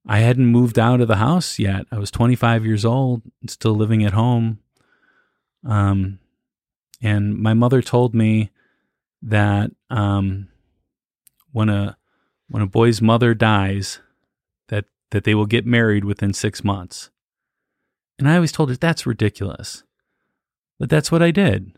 I 0.06 0.18
hadn't 0.20 0.46
moved 0.46 0.78
out 0.78 1.00
of 1.00 1.08
the 1.08 1.16
house 1.16 1.58
yet. 1.58 1.86
I 1.92 1.98
was 1.98 2.10
25 2.10 2.64
years 2.64 2.84
old, 2.84 3.22
still 3.46 3.74
living 3.74 4.04
at 4.04 4.12
home. 4.12 4.58
Um, 5.64 6.18
and 7.02 7.38
my 7.38 7.54
mother 7.54 7.82
told 7.82 8.14
me 8.14 8.50
that 9.22 9.70
um, 9.88 10.48
when 11.52 11.68
a 11.68 11.96
when 12.48 12.62
a 12.62 12.66
boy's 12.66 13.00
mother 13.00 13.34
dies, 13.34 14.00
that 15.10 15.24
they 15.24 15.34
will 15.34 15.46
get 15.46 15.66
married 15.66 16.04
within 16.04 16.32
six 16.32 16.62
months. 16.64 17.10
And 18.18 18.28
I 18.28 18.34
always 18.36 18.52
told 18.52 18.68
her 18.68 18.76
that's 18.76 19.06
ridiculous, 19.06 19.82
but 20.78 20.90
that's 20.90 21.10
what 21.10 21.22
I 21.22 21.30
did, 21.30 21.72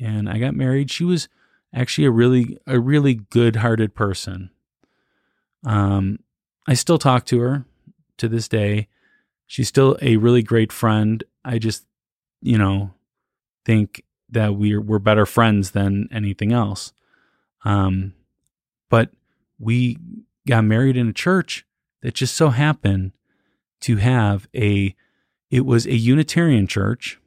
and 0.00 0.28
I 0.28 0.38
got 0.38 0.54
married. 0.54 0.90
She 0.90 1.04
was 1.04 1.28
actually 1.72 2.06
a 2.06 2.10
really 2.10 2.58
a 2.66 2.80
really 2.80 3.14
good-hearted 3.14 3.94
person. 3.94 4.50
Um, 5.64 6.18
I 6.66 6.74
still 6.74 6.98
talk 6.98 7.26
to 7.26 7.40
her 7.40 7.64
to 8.18 8.28
this 8.28 8.48
day. 8.48 8.88
She's 9.46 9.68
still 9.68 9.96
a 10.02 10.16
really 10.16 10.42
great 10.42 10.72
friend. 10.72 11.22
I 11.44 11.58
just, 11.58 11.84
you 12.42 12.58
know, 12.58 12.92
think 13.64 14.02
that 14.30 14.56
we're 14.56 14.80
we're 14.80 14.98
better 14.98 15.26
friends 15.26 15.72
than 15.72 16.08
anything 16.10 16.52
else. 16.52 16.92
Um, 17.64 18.14
but 18.90 19.10
we 19.58 19.98
got 20.46 20.64
married 20.64 20.96
in 20.96 21.08
a 21.08 21.12
church 21.12 21.64
that 22.04 22.14
just 22.14 22.36
so 22.36 22.50
happened 22.50 23.12
to 23.80 23.96
have 23.96 24.46
a 24.54 24.94
it 25.50 25.64
was 25.64 25.86
a 25.86 25.94
Unitarian 25.94 26.66
church, 26.66 27.18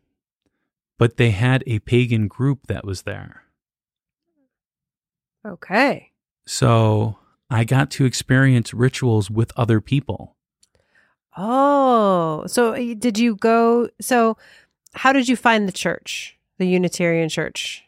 but 0.99 1.17
they 1.17 1.31
had 1.31 1.63
a 1.65 1.79
pagan 1.79 2.27
group 2.27 2.67
that 2.67 2.85
was 2.85 3.01
there. 3.01 3.43
Okay. 5.43 6.11
So 6.45 7.17
I 7.49 7.63
got 7.63 7.89
to 7.91 8.05
experience 8.05 8.71
rituals 8.71 9.31
with 9.31 9.51
other 9.57 9.81
people. 9.81 10.35
Oh, 11.35 12.43
so 12.45 12.73
uh, 12.73 12.93
did 12.97 13.17
you 13.17 13.35
go? 13.35 13.89
So, 13.99 14.37
how 14.93 15.11
did 15.11 15.27
you 15.27 15.35
find 15.35 15.67
the 15.67 15.71
church, 15.71 16.37
the 16.59 16.67
Unitarian 16.67 17.29
church? 17.29 17.83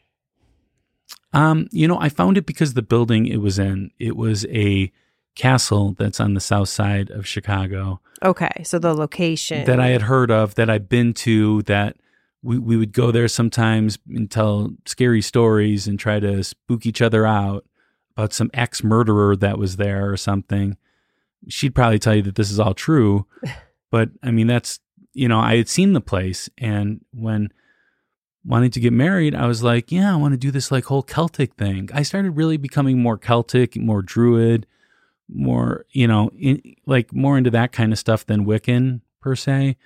Um, 1.32 1.68
you 1.70 1.86
know, 1.86 2.00
I 2.00 2.08
found 2.08 2.36
it 2.36 2.46
because 2.46 2.74
the 2.74 2.82
building 2.82 3.26
it 3.26 3.38
was 3.38 3.58
in, 3.58 3.92
it 3.98 4.16
was 4.16 4.44
a 4.46 4.90
castle 5.34 5.94
that's 5.98 6.20
on 6.20 6.34
the 6.34 6.40
south 6.40 6.68
side 6.68 7.10
of 7.10 7.26
Chicago. 7.26 8.00
Okay, 8.22 8.62
so 8.64 8.78
the 8.78 8.94
location 8.94 9.64
that 9.64 9.80
I 9.80 9.88
had 9.88 10.02
heard 10.02 10.30
of, 10.30 10.54
that 10.56 10.68
I'd 10.68 10.88
been 10.88 11.14
to, 11.14 11.62
that 11.62 11.96
we, 12.42 12.58
we 12.58 12.76
would 12.76 12.92
go 12.92 13.10
there 13.10 13.28
sometimes 13.28 13.98
and 14.08 14.30
tell 14.30 14.70
scary 14.86 15.22
stories 15.22 15.86
and 15.86 15.98
try 15.98 16.20
to 16.20 16.42
spook 16.42 16.86
each 16.86 17.02
other 17.02 17.26
out 17.26 17.64
about 18.16 18.32
some 18.32 18.50
ex 18.54 18.82
murderer 18.82 19.36
that 19.36 19.58
was 19.58 19.76
there 19.76 20.10
or 20.10 20.16
something. 20.16 20.76
She'd 21.48 21.74
probably 21.74 21.98
tell 21.98 22.14
you 22.14 22.22
that 22.22 22.34
this 22.34 22.50
is 22.50 22.60
all 22.60 22.74
true. 22.74 23.26
but 23.90 24.10
I 24.22 24.30
mean, 24.30 24.46
that's, 24.46 24.80
you 25.12 25.28
know, 25.28 25.40
I 25.40 25.56
had 25.56 25.68
seen 25.68 25.92
the 25.92 26.00
place. 26.00 26.48
And 26.58 27.04
when 27.12 27.50
wanting 28.44 28.70
to 28.72 28.80
get 28.80 28.92
married, 28.92 29.34
I 29.34 29.46
was 29.46 29.62
like, 29.62 29.90
yeah, 29.90 30.12
I 30.12 30.16
want 30.16 30.32
to 30.32 30.38
do 30.38 30.50
this 30.50 30.70
like 30.70 30.84
whole 30.84 31.02
Celtic 31.02 31.54
thing. 31.54 31.88
I 31.94 32.02
started 32.02 32.32
really 32.32 32.56
becoming 32.56 33.00
more 33.00 33.18
Celtic, 33.18 33.76
more 33.76 34.02
Druid, 34.02 34.66
more, 35.32 35.86
you 35.90 36.06
know, 36.06 36.30
in, 36.38 36.62
like 36.86 37.12
more 37.12 37.38
into 37.38 37.50
that 37.50 37.72
kind 37.72 37.92
of 37.92 37.98
stuff 37.98 38.26
than 38.26 38.46
Wiccan 38.46 39.00
per 39.20 39.36
se. 39.36 39.76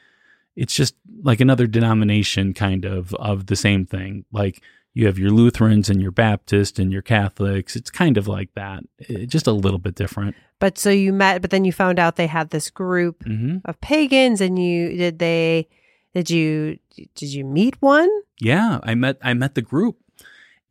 It's 0.56 0.74
just 0.74 0.94
like 1.22 1.40
another 1.40 1.66
denomination 1.66 2.54
kind 2.54 2.84
of 2.84 3.14
of 3.14 3.46
the 3.46 3.56
same 3.56 3.86
thing. 3.86 4.24
Like 4.32 4.62
you 4.94 5.06
have 5.06 5.18
your 5.18 5.30
Lutherans 5.30 5.90
and 5.90 6.00
your 6.00 6.12
Baptists 6.12 6.78
and 6.78 6.92
your 6.92 7.02
Catholics. 7.02 7.74
It's 7.74 7.90
kind 7.90 8.16
of 8.16 8.28
like 8.28 8.54
that, 8.54 8.84
it, 8.98 9.26
just 9.26 9.48
a 9.48 9.52
little 9.52 9.80
bit 9.80 9.96
different. 9.96 10.36
But 10.60 10.78
so 10.78 10.90
you 10.90 11.12
met, 11.12 11.42
but 11.42 11.50
then 11.50 11.64
you 11.64 11.72
found 11.72 11.98
out 11.98 12.16
they 12.16 12.28
had 12.28 12.50
this 12.50 12.70
group 12.70 13.24
mm-hmm. 13.24 13.58
of 13.64 13.80
pagans, 13.80 14.40
and 14.40 14.58
you 14.58 14.96
did 14.96 15.18
they 15.18 15.68
did 16.14 16.30
you 16.30 16.78
did 17.16 17.32
you 17.32 17.44
meet 17.44 17.80
one? 17.82 18.08
Yeah, 18.40 18.78
I 18.84 18.94
met 18.94 19.18
I 19.20 19.34
met 19.34 19.56
the 19.56 19.62
group, 19.62 19.98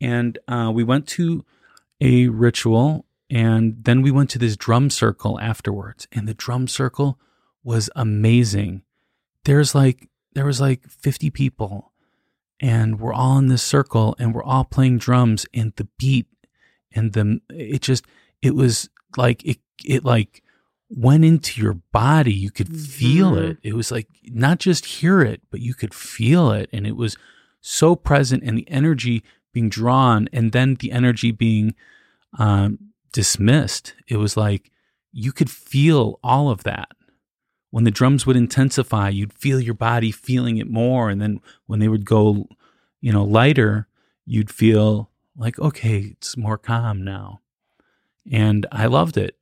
and 0.00 0.38
uh, 0.48 0.72
we 0.74 0.82
went 0.82 1.06
to 1.08 1.44
a 2.00 2.28
ritual, 2.28 3.04
and 3.30 3.84
then 3.84 4.02
we 4.02 4.10
went 4.10 4.30
to 4.30 4.38
this 4.38 4.56
drum 4.56 4.90
circle 4.90 5.40
afterwards, 5.40 6.06
and 6.12 6.28
the 6.28 6.34
drum 6.34 6.68
circle 6.68 7.18
was 7.62 7.90
amazing. 7.96 8.82
There's 9.44 9.74
like 9.74 10.08
there 10.34 10.44
was 10.44 10.60
like 10.60 10.86
50 10.88 11.30
people 11.30 11.92
and 12.60 13.00
we're 13.00 13.14
all 13.14 13.38
in 13.38 13.48
this 13.48 13.62
circle 13.62 14.14
and 14.18 14.34
we're 14.34 14.42
all 14.42 14.64
playing 14.64 14.98
drums 14.98 15.46
and 15.54 15.72
the 15.76 15.88
beat 15.98 16.26
and 16.92 17.12
the 17.12 17.40
it 17.50 17.82
just 17.82 18.04
it 18.42 18.54
was 18.54 18.88
like 19.16 19.44
it 19.44 19.58
it 19.84 20.04
like 20.04 20.42
went 20.90 21.24
into 21.24 21.60
your 21.60 21.74
body 21.92 22.32
you 22.32 22.50
could 22.50 22.68
mm-hmm. 22.68 22.84
feel 22.84 23.36
it 23.36 23.58
it 23.62 23.74
was 23.74 23.90
like 23.90 24.08
not 24.24 24.58
just 24.58 24.84
hear 24.84 25.22
it 25.22 25.40
but 25.50 25.60
you 25.60 25.74
could 25.74 25.94
feel 25.94 26.50
it 26.50 26.68
and 26.72 26.86
it 26.86 26.96
was 26.96 27.16
so 27.60 27.96
present 27.96 28.42
and 28.42 28.58
the 28.58 28.70
energy 28.70 29.22
being 29.52 29.68
drawn 29.68 30.28
and 30.32 30.52
then 30.52 30.74
the 30.76 30.92
energy 30.92 31.32
being 31.32 31.74
um, 32.38 32.78
dismissed 33.14 33.94
it 34.06 34.16
was 34.16 34.36
like 34.36 34.70
you 35.12 35.32
could 35.32 35.48
feel 35.48 36.18
all 36.22 36.50
of 36.50 36.64
that 36.64 36.88
when 37.74 37.82
the 37.82 37.90
drums 37.90 38.24
would 38.24 38.36
intensify, 38.36 39.08
you'd 39.08 39.32
feel 39.32 39.58
your 39.58 39.74
body 39.74 40.12
feeling 40.12 40.58
it 40.58 40.70
more. 40.70 41.10
And 41.10 41.20
then 41.20 41.40
when 41.66 41.80
they 41.80 41.88
would 41.88 42.04
go, 42.04 42.46
you 43.00 43.12
know, 43.12 43.24
lighter, 43.24 43.88
you'd 44.24 44.48
feel 44.48 45.10
like, 45.36 45.58
okay, 45.58 46.12
it's 46.12 46.36
more 46.36 46.56
calm 46.56 47.02
now. 47.02 47.40
And 48.30 48.64
I 48.70 48.86
loved 48.86 49.16
it. 49.16 49.36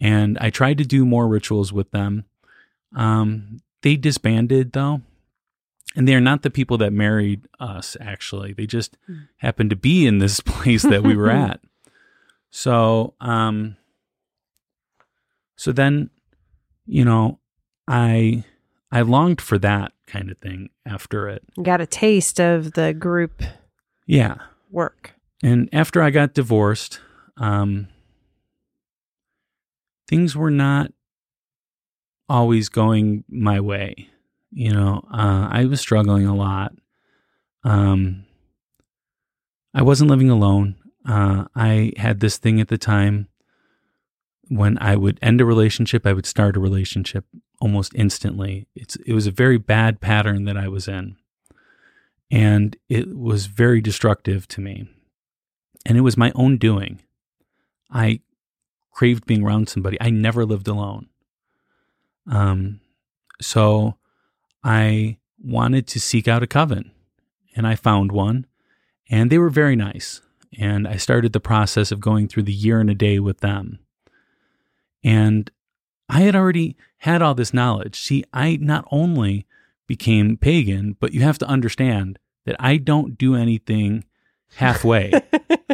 And 0.00 0.36
I 0.40 0.50
tried 0.50 0.78
to 0.78 0.84
do 0.84 1.06
more 1.06 1.28
rituals 1.28 1.72
with 1.72 1.92
them. 1.92 2.24
Um, 2.96 3.60
they 3.82 3.94
disbanded 3.94 4.72
though. 4.72 5.02
And 5.94 6.08
they're 6.08 6.20
not 6.20 6.42
the 6.42 6.50
people 6.50 6.78
that 6.78 6.92
married 6.92 7.46
us, 7.60 7.96
actually. 8.00 8.54
They 8.54 8.66
just 8.66 8.96
mm. 9.08 9.28
happened 9.36 9.70
to 9.70 9.76
be 9.76 10.04
in 10.04 10.18
this 10.18 10.40
place 10.44 10.82
that 10.82 11.04
we 11.04 11.16
were 11.16 11.30
at. 11.48 11.60
So, 12.50 13.14
um, 13.20 13.76
so 15.56 15.72
then, 15.72 16.10
you 16.86 17.04
know, 17.04 17.38
I 17.86 18.44
I 18.90 19.02
longed 19.02 19.40
for 19.40 19.58
that 19.58 19.92
kind 20.06 20.30
of 20.30 20.38
thing 20.38 20.70
after 20.86 21.28
it. 21.28 21.42
Got 21.62 21.80
a 21.80 21.86
taste 21.86 22.40
of 22.40 22.72
the 22.72 22.94
group 22.94 23.42
yeah 24.06 24.36
work. 24.70 25.12
And 25.42 25.68
after 25.72 26.02
I 26.02 26.10
got 26.10 26.34
divorced, 26.34 27.00
um, 27.36 27.88
things 30.08 30.34
were 30.34 30.50
not 30.50 30.92
always 32.28 32.68
going 32.68 33.24
my 33.28 33.60
way. 33.60 34.08
You 34.50 34.72
know, 34.72 35.02
uh, 35.12 35.48
I 35.50 35.66
was 35.66 35.80
struggling 35.80 36.26
a 36.26 36.34
lot. 36.34 36.72
Um, 37.64 38.24
I 39.74 39.82
wasn't 39.82 40.10
living 40.10 40.30
alone. 40.30 40.76
Uh, 41.06 41.46
I 41.54 41.92
had 41.96 42.20
this 42.20 42.38
thing 42.38 42.60
at 42.60 42.68
the 42.68 42.78
time 42.78 43.28
when 44.48 44.78
I 44.80 44.96
would 44.96 45.18
end 45.22 45.40
a 45.40 45.44
relationship, 45.44 46.06
I 46.06 46.12
would 46.12 46.26
start 46.26 46.56
a 46.56 46.60
relationship 46.60 47.24
almost 47.60 47.94
instantly. 47.94 48.66
It's 48.74 48.96
it 48.96 49.12
was 49.12 49.26
a 49.26 49.32
very 49.32 49.58
bad 49.58 50.00
pattern 50.00 50.44
that 50.44 50.56
I 50.56 50.68
was 50.68 50.88
in. 50.88 51.16
And 52.30 52.76
it 52.88 53.16
was 53.16 53.46
very 53.46 53.80
destructive 53.80 54.46
to 54.48 54.60
me. 54.60 54.88
And 55.86 55.96
it 55.96 56.02
was 56.02 56.16
my 56.16 56.32
own 56.34 56.58
doing. 56.58 57.00
I 57.90 58.20
craved 58.90 59.26
being 59.26 59.42
around 59.42 59.68
somebody. 59.68 59.96
I 60.00 60.10
never 60.10 60.44
lived 60.44 60.68
alone. 60.68 61.08
Um 62.30 62.80
so 63.40 63.96
I 64.64 65.18
wanted 65.38 65.86
to 65.88 66.00
seek 66.00 66.26
out 66.26 66.42
a 66.42 66.46
coven 66.46 66.90
and 67.54 67.66
I 67.66 67.76
found 67.76 68.12
one 68.12 68.46
and 69.08 69.30
they 69.30 69.38
were 69.38 69.50
very 69.50 69.76
nice. 69.76 70.20
And 70.56 70.86
I 70.86 70.96
started 70.96 71.32
the 71.32 71.40
process 71.40 71.92
of 71.92 72.00
going 72.00 72.28
through 72.28 72.44
the 72.44 72.52
year 72.52 72.80
and 72.80 72.88
a 72.88 72.94
day 72.94 73.18
with 73.18 73.40
them. 73.40 73.80
And 75.04 75.50
I 76.08 76.20
had 76.20 76.34
already 76.34 76.76
had 76.98 77.22
all 77.22 77.34
this 77.34 77.52
knowledge. 77.52 78.00
See, 78.00 78.24
I 78.32 78.56
not 78.60 78.86
only 78.90 79.46
became 79.86 80.36
pagan, 80.36 80.96
but 80.98 81.12
you 81.12 81.22
have 81.22 81.38
to 81.38 81.46
understand 81.46 82.18
that 82.46 82.56
I 82.58 82.76
don't 82.76 83.18
do 83.18 83.34
anything 83.34 84.04
halfway. 84.56 85.12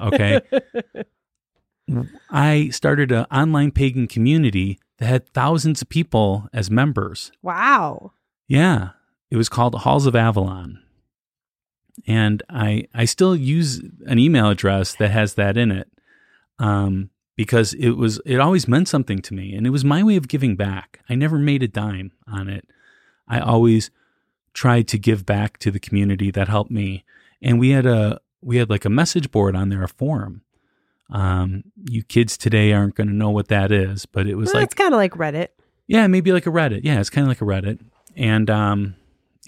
okay. 0.02 0.40
I 2.30 2.70
started 2.70 3.12
an 3.12 3.26
online 3.30 3.70
pagan 3.70 4.06
community 4.06 4.78
that 4.98 5.06
had 5.06 5.28
thousands 5.28 5.82
of 5.82 5.88
people 5.88 6.48
as 6.52 6.70
members. 6.70 7.30
Wow. 7.42 8.12
Yeah. 8.48 8.90
It 9.30 9.36
was 9.36 9.48
called 9.48 9.74
Halls 9.74 10.06
of 10.06 10.16
Avalon. 10.16 10.80
And 12.06 12.42
I 12.50 12.86
I 12.94 13.04
still 13.04 13.34
use 13.36 13.82
an 14.06 14.18
email 14.18 14.50
address 14.50 14.94
that 14.96 15.10
has 15.10 15.34
that 15.34 15.56
in 15.56 15.70
it, 15.70 15.88
um, 16.58 17.10
because 17.36 17.74
it 17.74 17.90
was 17.92 18.20
it 18.26 18.38
always 18.40 18.66
meant 18.68 18.88
something 18.88 19.20
to 19.22 19.34
me, 19.34 19.54
and 19.54 19.66
it 19.66 19.70
was 19.70 19.84
my 19.84 20.02
way 20.02 20.16
of 20.16 20.28
giving 20.28 20.56
back. 20.56 21.00
I 21.08 21.14
never 21.14 21.38
made 21.38 21.62
a 21.62 21.68
dime 21.68 22.12
on 22.26 22.48
it. 22.48 22.66
I 23.28 23.40
always 23.40 23.90
tried 24.52 24.86
to 24.88 24.98
give 24.98 25.24
back 25.26 25.58
to 25.58 25.70
the 25.70 25.80
community 25.80 26.30
that 26.30 26.48
helped 26.48 26.70
me, 26.70 27.04
and 27.42 27.58
we 27.58 27.70
had 27.70 27.86
a 27.86 28.20
we 28.40 28.56
had 28.58 28.70
like 28.70 28.84
a 28.84 28.90
message 28.90 29.30
board 29.30 29.56
on 29.56 29.68
there, 29.70 29.82
a 29.82 29.88
forum. 29.88 30.42
Um, 31.10 31.64
you 31.88 32.02
kids 32.02 32.36
today 32.36 32.72
aren't 32.72 32.94
going 32.94 33.08
to 33.08 33.14
know 33.14 33.30
what 33.30 33.48
that 33.48 33.70
is, 33.70 34.06
but 34.06 34.26
it 34.26 34.36
was 34.36 34.46
Well, 34.52 34.62
like 34.62 34.64
it's 34.66 34.74
kind 34.74 34.92
of 34.94 34.98
like 34.98 35.12
Reddit. 35.12 35.48
yeah, 35.86 36.06
maybe 36.06 36.32
like 36.32 36.46
a 36.46 36.50
Reddit. 36.50 36.80
Yeah, 36.82 36.98
it's 37.00 37.10
kind 37.10 37.24
of 37.24 37.28
like 37.28 37.40
a 37.42 37.44
Reddit. 37.44 37.78
And 38.16 38.48
um 38.48 38.94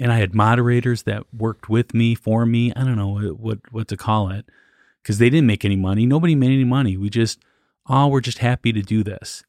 and 0.01 0.13
I 0.13 0.19
had 0.19 0.35
moderators 0.35 1.05
that 1.05 1.25
worked 1.33 1.69
with 1.69 1.95
me 1.95 2.15
for 2.15 2.45
me. 2.47 2.73
I 2.75 2.81
don't 2.85 2.97
know 2.97 3.09
what 3.09 3.41
what, 3.41 3.59
what 3.73 3.89
to 3.89 3.97
call 3.97 4.31
it 4.31 4.47
cuz 5.05 5.19
they 5.19 5.31
didn't 5.31 5.47
make 5.47 5.65
any 5.65 5.77
money. 5.77 6.07
Nobody 6.07 6.35
made 6.35 6.53
any 6.53 6.65
money. 6.65 6.97
We 6.97 7.11
just 7.11 7.43
all 7.87 8.11
were 8.11 8.21
just 8.21 8.39
happy 8.39 8.73
to 8.73 8.83
do 8.83 9.03
this. 9.03 9.45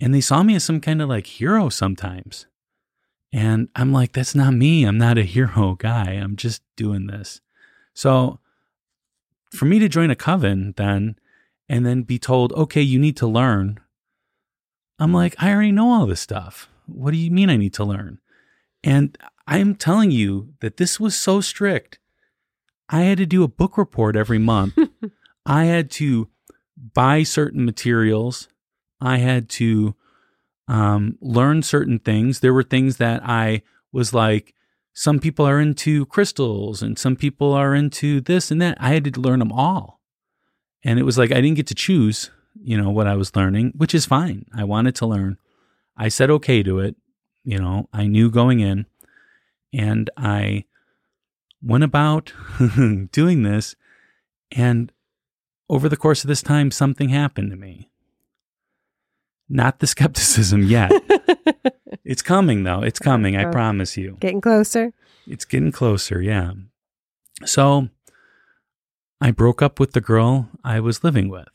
And 0.00 0.14
they 0.14 0.20
saw 0.20 0.42
me 0.42 0.54
as 0.54 0.64
some 0.64 0.80
kind 0.80 1.02
of 1.02 1.08
like 1.08 1.26
hero 1.26 1.68
sometimes. 1.68 2.46
And 3.32 3.68
I'm 3.74 3.92
like 3.92 4.12
that's 4.12 4.34
not 4.34 4.54
me. 4.54 4.84
I'm 4.84 4.98
not 4.98 5.18
a 5.18 5.22
hero 5.22 5.74
guy. 5.78 6.12
I'm 6.12 6.36
just 6.36 6.62
doing 6.76 7.06
this. 7.06 7.40
So 7.94 8.40
for 9.50 9.64
me 9.64 9.78
to 9.78 9.88
join 9.88 10.10
a 10.10 10.16
coven 10.16 10.74
then 10.76 11.16
and 11.68 11.84
then 11.84 12.02
be 12.02 12.18
told, 12.18 12.52
"Okay, 12.52 12.82
you 12.82 12.98
need 12.98 13.16
to 13.16 13.26
learn." 13.26 13.80
I'm 14.98 15.12
like, 15.12 15.34
I 15.38 15.50
already 15.52 15.72
know 15.72 15.90
all 15.90 16.06
this 16.06 16.20
stuff. 16.20 16.68
What 16.86 17.10
do 17.10 17.16
you 17.16 17.30
mean 17.30 17.50
I 17.50 17.56
need 17.56 17.74
to 17.74 17.84
learn? 17.84 18.18
And 18.82 19.16
I'm 19.46 19.74
telling 19.74 20.10
you 20.10 20.54
that 20.60 20.76
this 20.76 20.98
was 20.98 21.16
so 21.16 21.40
strict. 21.40 21.98
I 22.88 23.02
had 23.02 23.18
to 23.18 23.26
do 23.26 23.42
a 23.42 23.48
book 23.48 23.78
report 23.78 24.16
every 24.16 24.38
month. 24.38 24.78
I 25.46 25.64
had 25.64 25.90
to 25.92 26.28
buy 26.94 27.22
certain 27.22 27.64
materials. 27.64 28.48
I 29.00 29.18
had 29.18 29.48
to 29.50 29.94
um, 30.68 31.18
learn 31.20 31.62
certain 31.62 31.98
things. 31.98 32.40
There 32.40 32.54
were 32.54 32.62
things 32.62 32.96
that 32.96 33.22
I 33.24 33.62
was 33.92 34.12
like, 34.12 34.54
some 34.92 35.20
people 35.20 35.46
are 35.46 35.60
into 35.60 36.06
crystals 36.06 36.82
and 36.82 36.98
some 36.98 37.16
people 37.16 37.52
are 37.52 37.74
into 37.74 38.20
this 38.20 38.50
and 38.50 38.60
that. 38.62 38.78
I 38.80 38.94
had 38.94 39.04
to 39.12 39.20
learn 39.20 39.40
them 39.40 39.52
all. 39.52 40.00
And 40.82 40.98
it 40.98 41.02
was 41.02 41.18
like 41.18 41.30
I 41.30 41.40
didn't 41.40 41.56
get 41.56 41.66
to 41.68 41.74
choose, 41.74 42.30
you 42.60 42.80
know, 42.80 42.90
what 42.90 43.06
I 43.06 43.14
was 43.14 43.36
learning, 43.36 43.74
which 43.76 43.94
is 43.94 44.06
fine. 44.06 44.46
I 44.54 44.64
wanted 44.64 44.94
to 44.96 45.06
learn. 45.06 45.36
I 45.96 46.08
said 46.08 46.30
okay 46.30 46.62
to 46.62 46.78
it. 46.80 46.96
You 47.44 47.58
know, 47.58 47.88
I 47.92 48.06
knew 48.06 48.30
going 48.30 48.60
in 48.60 48.86
and 49.72 50.10
I 50.16 50.64
went 51.62 51.84
about 51.84 52.32
doing 53.12 53.42
this. 53.42 53.76
And 54.52 54.92
over 55.68 55.88
the 55.88 55.96
course 55.96 56.24
of 56.24 56.28
this 56.28 56.42
time, 56.42 56.70
something 56.70 57.08
happened 57.08 57.50
to 57.50 57.56
me. 57.56 57.90
Not 59.48 59.80
the 59.80 59.86
skepticism 59.86 60.62
yet. 60.62 60.92
it's 62.04 62.22
coming, 62.22 62.64
though. 62.64 62.82
It's 62.82 62.98
coming. 62.98 63.36
I 63.36 63.46
promise 63.46 63.96
you. 63.96 64.16
Getting 64.20 64.40
closer. 64.40 64.92
It's 65.26 65.44
getting 65.44 65.72
closer, 65.72 66.22
yeah. 66.22 66.52
So 67.44 67.88
I 69.20 69.30
broke 69.30 69.60
up 69.62 69.80
with 69.80 69.92
the 69.92 70.00
girl 70.00 70.48
I 70.62 70.80
was 70.80 71.04
living 71.04 71.28
with. 71.28 71.48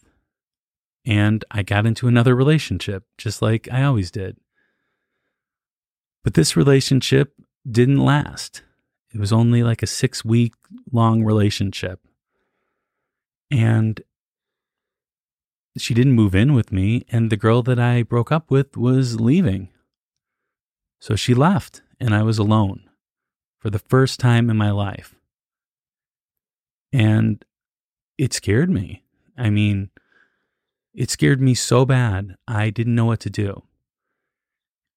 And 1.04 1.44
I 1.50 1.64
got 1.64 1.88
into 1.88 2.08
another 2.08 2.36
relationship, 2.36 3.06
just 3.18 3.42
like 3.42 3.68
I 3.72 3.84
always 3.84 4.12
did. 4.12 4.38
But 6.24 6.36
this 6.36 6.56
relationship 6.56 7.34
didn't 7.70 8.00
last. 8.00 8.64
It 9.14 9.20
was 9.20 9.34
only 9.34 9.64
like 9.64 9.84
a 9.84 9.88
six 9.88 10.24
week 10.24 10.54
long 10.92 11.24
relationship. 11.24 12.00
And 13.50 14.02
she 15.78 15.94
didn't 15.94 16.14
move 16.14 16.36
in 16.36 16.54
with 16.54 16.72
me. 16.72 17.06
And 17.10 17.30
the 17.30 17.38
girl 17.38 17.62
that 17.64 17.80
I 17.80 18.04
broke 18.04 18.32
up 18.32 18.50
with 18.50 18.78
was 18.78 19.20
leaving. 19.20 19.70
So 21.00 21.16
she 21.16 21.34
left, 21.34 21.82
and 22.00 22.14
I 22.14 22.22
was 22.24 22.38
alone 22.38 22.90
for 23.60 23.70
the 23.70 23.80
first 23.80 24.20
time 24.20 24.50
in 24.50 24.58
my 24.58 24.72
life. 24.72 25.16
And 26.94 27.44
it 28.18 28.34
scared 28.34 28.70
me. 28.70 29.04
I 29.38 29.50
mean, 29.50 29.90
it 30.94 31.10
scared 31.10 31.42
me 31.42 31.54
so 31.54 31.86
bad, 31.86 32.36
I 32.48 32.70
didn't 32.70 32.96
know 32.96 33.06
what 33.06 33.20
to 33.22 33.30
do. 33.30 33.64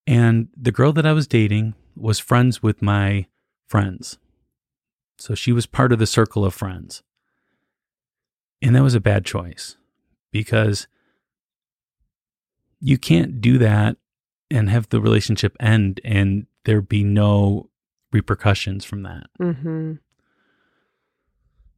And 0.07 0.49
the 0.57 0.73
girl 0.73 0.93
that 0.93 1.07
I 1.07 1.12
was 1.12 1.27
dating 1.27 1.74
was 1.97 2.19
friends 2.19 2.62
with 2.62 2.83
my 2.83 3.27
friends. 3.66 4.19
So 5.19 5.35
she 5.35 5.53
was 5.53 5.66
part 5.66 5.93
of 5.93 5.99
the 5.99 6.07
circle 6.07 6.45
of 6.45 6.55
friends. 6.55 7.03
And 8.61 8.75
that 8.75 8.83
was 8.83 8.95
a 8.95 9.01
bad 9.01 9.25
choice 9.25 9.77
because 10.33 10.87
you 12.81 12.99
can't 12.99 13.41
do 13.41 13.59
that 13.59 13.97
and 14.51 14.71
have 14.71 14.89
the 14.89 15.01
relationship 15.01 15.57
end 15.61 16.01
and 16.05 16.47
there 16.65 16.81
be 16.81 17.05
no 17.05 17.71
repercussions 18.12 18.85
from 18.85 19.03
that. 19.03 19.27
Mm-hmm. 19.41 19.95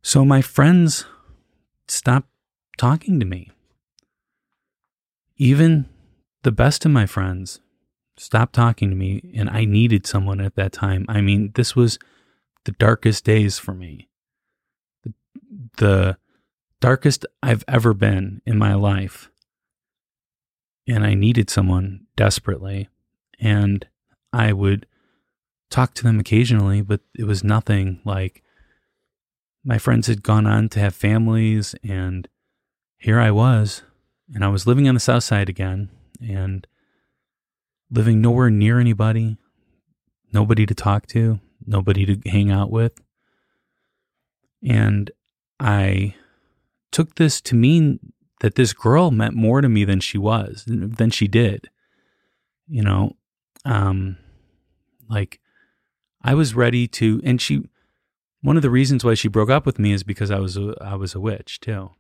So 0.03 0.25
my 0.25 0.43
friends 0.43 1.05
stopped 1.89 2.29
talking 2.79 3.19
to 3.21 3.27
me. 3.27 3.51
Even 5.37 5.87
the 6.43 6.53
best 6.53 6.85
of 6.85 6.91
my 6.93 7.07
friends 7.07 7.61
stopped 8.17 8.55
talking 8.55 8.91
to 8.91 8.97
me, 8.97 9.33
and 9.35 9.49
I 9.51 9.65
needed 9.65 10.07
someone 10.07 10.41
at 10.41 10.55
that 10.57 10.73
time. 10.73 11.07
I 11.09 11.21
mean, 11.21 11.53
this 11.55 11.77
was 11.77 11.99
the 12.65 12.73
darkest 12.73 13.25
days 13.25 13.59
for 13.59 13.75
me. 13.75 14.09
The, 15.05 15.15
the 15.79 16.17
darkest 16.81 17.27
I've 17.43 17.65
ever 17.69 17.95
been 17.95 18.43
in 18.47 18.59
my 18.59 18.75
life. 18.75 19.31
And 20.89 21.05
I 21.05 21.15
needed 21.15 21.51
someone 21.51 22.07
desperately. 22.17 22.89
And 23.41 23.87
I 24.33 24.53
would 24.53 24.87
talk 25.71 25.95
to 25.95 26.03
them 26.03 26.21
occasionally, 26.21 26.81
but 26.81 27.01
it 27.19 27.25
was 27.25 27.43
nothing 27.43 28.01
like 28.05 28.43
my 29.65 29.79
friends 29.79 30.07
had 30.07 30.23
gone 30.23 30.47
on 30.47 30.69
to 30.71 30.81
have 30.81 30.95
families 30.95 31.75
and 31.83 32.29
here 32.99 33.19
I 33.19 33.33
was 33.33 33.83
and 34.33 34.45
I 34.45 34.49
was 34.49 34.67
living 34.67 34.89
on 34.89 34.95
the 34.95 35.01
south 35.01 35.25
side 35.25 35.49
again 35.49 35.91
and 36.21 36.67
living 37.91 38.21
nowhere 38.21 38.51
near 38.51 38.79
anybody, 38.79 39.37
nobody 40.33 40.67
to 40.67 40.75
talk 40.75 41.07
to, 41.09 41.41
nobody 41.67 42.07
to 42.07 42.31
hang 42.31 42.51
out 42.51 42.71
with. 42.71 42.93
And 44.67 45.11
I 45.61 46.15
took 46.91 47.17
this 47.17 47.41
to 47.43 47.55
mean 47.55 48.01
that 48.41 48.55
this 48.55 48.73
girl 48.73 49.11
meant 49.11 49.35
more 49.35 49.61
to 49.61 49.69
me 49.69 49.85
than 49.85 50.01
she 50.01 50.19
was, 50.19 50.65
than 50.67 51.11
she 51.11 51.29
did. 51.29 51.71
You 52.69 52.83
know, 52.83 53.17
um 53.65 54.17
like 55.09 55.41
I 56.23 56.35
was 56.35 56.55
ready 56.55 56.89
to 56.89 57.21
and 57.25 57.41
she 57.41 57.69
one 58.43 58.57
of 58.57 58.63
the 58.63 58.71
reasons 58.71 59.05
why 59.05 59.15
she 59.15 59.29
broke 59.29 59.51
up 59.51 59.67
with 59.67 59.79
me 59.79 59.93
is 59.93 60.03
because 60.03 60.31
I 60.31 60.39
was 60.39 60.57
a, 60.57 60.75
I 60.81 60.95
was 60.95 61.15
a 61.15 61.21
witch 61.21 61.61
too. 61.61 61.91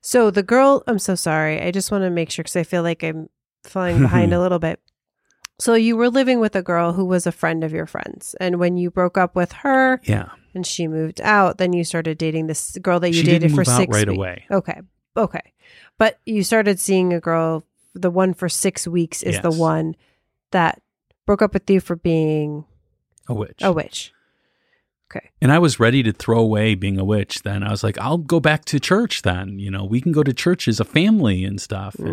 So 0.00 0.30
the 0.30 0.42
girl, 0.42 0.82
I'm 0.86 0.98
so 0.98 1.14
sorry. 1.14 1.62
I 1.62 1.70
just 1.70 1.90
want 1.90 2.02
to 2.02 2.10
make 2.10 2.30
sure 2.30 2.42
because 2.42 2.56
I 2.56 2.64
feel 2.64 2.82
like 2.82 3.02
I'm 3.02 3.28
falling 3.62 4.00
behind 4.00 4.34
a 4.34 4.40
little 4.44 4.58
bit. 4.58 4.80
So 5.58 5.74
you 5.74 5.96
were 5.96 6.08
living 6.10 6.40
with 6.40 6.56
a 6.56 6.62
girl 6.62 6.92
who 6.92 7.04
was 7.04 7.26
a 7.26 7.32
friend 7.32 7.62
of 7.62 7.72
your 7.72 7.86
friends, 7.86 8.34
and 8.40 8.58
when 8.58 8.76
you 8.76 8.90
broke 8.90 9.16
up 9.16 9.36
with 9.36 9.52
her 9.52 10.00
Yeah. 10.04 10.30
and 10.54 10.66
she 10.66 10.88
moved 10.88 11.20
out, 11.20 11.58
then 11.58 11.72
you 11.72 11.84
started 11.84 12.18
dating 12.18 12.48
this 12.48 12.76
girl 12.78 12.98
that 13.00 13.08
you 13.10 13.20
she 13.20 13.22
dated 13.26 13.54
for 13.54 13.64
six 13.64 13.94
right 13.94 14.08
weeks. 14.08 14.16
away. 14.18 14.44
Okay, 14.50 14.80
okay, 15.16 15.52
but 15.98 16.18
you 16.26 16.42
started 16.42 16.80
seeing 16.80 17.12
a 17.12 17.20
girl. 17.20 17.64
The 17.94 18.10
one 18.10 18.34
for 18.34 18.48
six 18.48 18.88
weeks 18.88 19.22
is 19.22 19.40
the 19.40 19.52
one 19.52 19.94
that 20.50 20.82
broke 21.26 21.40
up 21.42 21.54
with 21.54 21.70
you 21.70 21.78
for 21.78 21.94
being 21.94 22.64
A 23.28 23.34
witch. 23.34 23.60
a 23.62 23.72
witch. 23.72 24.12
Okay. 25.08 25.30
And 25.40 25.52
I 25.52 25.60
was 25.60 25.78
ready 25.78 26.02
to 26.02 26.12
throw 26.12 26.40
away 26.40 26.74
being 26.74 26.98
a 26.98 27.04
witch 27.04 27.42
then. 27.44 27.62
I 27.62 27.70
was 27.70 27.84
like, 27.84 27.96
I'll 27.98 28.18
go 28.18 28.40
back 28.40 28.64
to 28.64 28.80
church 28.80 29.22
then. 29.22 29.60
You 29.60 29.70
know, 29.70 29.84
we 29.84 30.00
can 30.00 30.10
go 30.10 30.24
to 30.24 30.32
church 30.32 30.66
as 30.66 30.80
a 30.80 30.84
family 30.84 31.44
and 31.44 31.60
stuff. 31.60 31.94
And. 32.00 32.08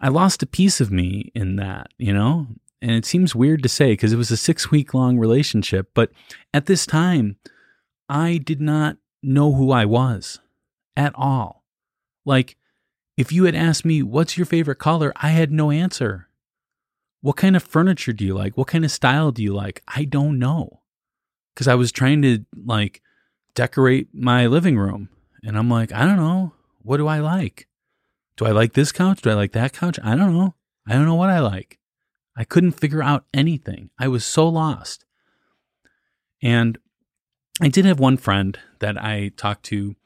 I 0.00 0.08
lost 0.08 0.42
a 0.42 0.46
piece 0.46 0.80
of 0.80 0.90
me 0.90 1.30
in 1.34 1.56
that, 1.56 1.88
you 1.98 2.12
know? 2.12 2.46
And 2.82 2.92
it 2.92 3.06
seems 3.06 3.34
weird 3.34 3.62
to 3.62 3.68
say 3.68 3.92
because 3.92 4.12
it 4.12 4.16
was 4.16 4.30
a 4.30 4.36
six 4.36 4.70
week 4.70 4.94
long 4.94 5.18
relationship. 5.18 5.90
But 5.94 6.10
at 6.52 6.66
this 6.66 6.86
time, 6.86 7.36
I 8.08 8.38
did 8.38 8.60
not 8.60 8.98
know 9.22 9.52
who 9.52 9.72
I 9.72 9.84
was 9.84 10.40
at 10.96 11.12
all. 11.14 11.64
Like, 12.24 12.56
if 13.16 13.32
you 13.32 13.44
had 13.44 13.54
asked 13.54 13.84
me, 13.84 14.02
what's 14.02 14.36
your 14.36 14.46
favorite 14.46 14.78
color? 14.78 15.12
I 15.16 15.30
had 15.30 15.50
no 15.50 15.70
answer. 15.70 16.28
What 17.22 17.36
kind 17.36 17.56
of 17.56 17.62
furniture 17.62 18.12
do 18.12 18.24
you 18.24 18.34
like? 18.34 18.56
What 18.56 18.68
kind 18.68 18.84
of 18.84 18.90
style 18.90 19.32
do 19.32 19.42
you 19.42 19.54
like? 19.54 19.82
I 19.88 20.04
don't 20.04 20.38
know. 20.38 20.82
Because 21.54 21.66
I 21.66 21.74
was 21.74 21.90
trying 21.90 22.20
to 22.22 22.44
like 22.64 23.00
decorate 23.54 24.08
my 24.12 24.46
living 24.46 24.76
room. 24.76 25.08
And 25.42 25.56
I'm 25.56 25.70
like, 25.70 25.92
I 25.92 26.04
don't 26.04 26.18
know. 26.18 26.52
What 26.82 26.98
do 26.98 27.06
I 27.06 27.20
like? 27.20 27.66
Do 28.36 28.44
I 28.44 28.50
like 28.50 28.74
this 28.74 28.92
couch? 28.92 29.22
Do 29.22 29.30
I 29.30 29.34
like 29.34 29.52
that 29.52 29.72
couch? 29.72 29.98
I 30.02 30.14
don't 30.14 30.36
know. 30.36 30.54
I 30.86 30.92
don't 30.92 31.06
know 31.06 31.14
what 31.14 31.30
I 31.30 31.40
like. 31.40 31.78
I 32.36 32.44
couldn't 32.44 32.72
figure 32.72 33.02
out 33.02 33.24
anything. 33.32 33.90
I 33.98 34.08
was 34.08 34.24
so 34.24 34.46
lost. 34.48 35.04
And 36.42 36.78
I 37.60 37.68
did 37.68 37.86
have 37.86 37.98
one 37.98 38.18
friend 38.18 38.58
that 38.80 39.02
I 39.02 39.30
talked 39.36 39.64
to 39.66 39.96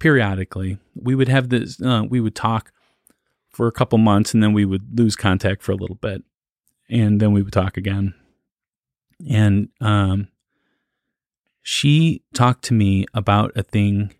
periodically. 0.00 0.78
We 0.96 1.14
would 1.14 1.28
have 1.28 1.48
this, 1.48 1.80
uh, 1.80 2.02
we 2.08 2.20
would 2.20 2.34
talk 2.34 2.72
for 3.50 3.68
a 3.68 3.72
couple 3.72 3.98
months 3.98 4.34
and 4.34 4.42
then 4.42 4.52
we 4.52 4.64
would 4.64 4.98
lose 4.98 5.14
contact 5.14 5.62
for 5.62 5.70
a 5.70 5.76
little 5.76 5.96
bit. 5.96 6.24
And 6.90 7.20
then 7.20 7.32
we 7.32 7.42
would 7.42 7.52
talk 7.52 7.76
again. 7.76 8.14
And 9.30 9.68
um, 9.80 10.28
she 11.62 12.24
talked 12.34 12.64
to 12.64 12.74
me 12.74 13.06
about 13.14 13.52
a 13.54 13.62
thing 13.62 14.12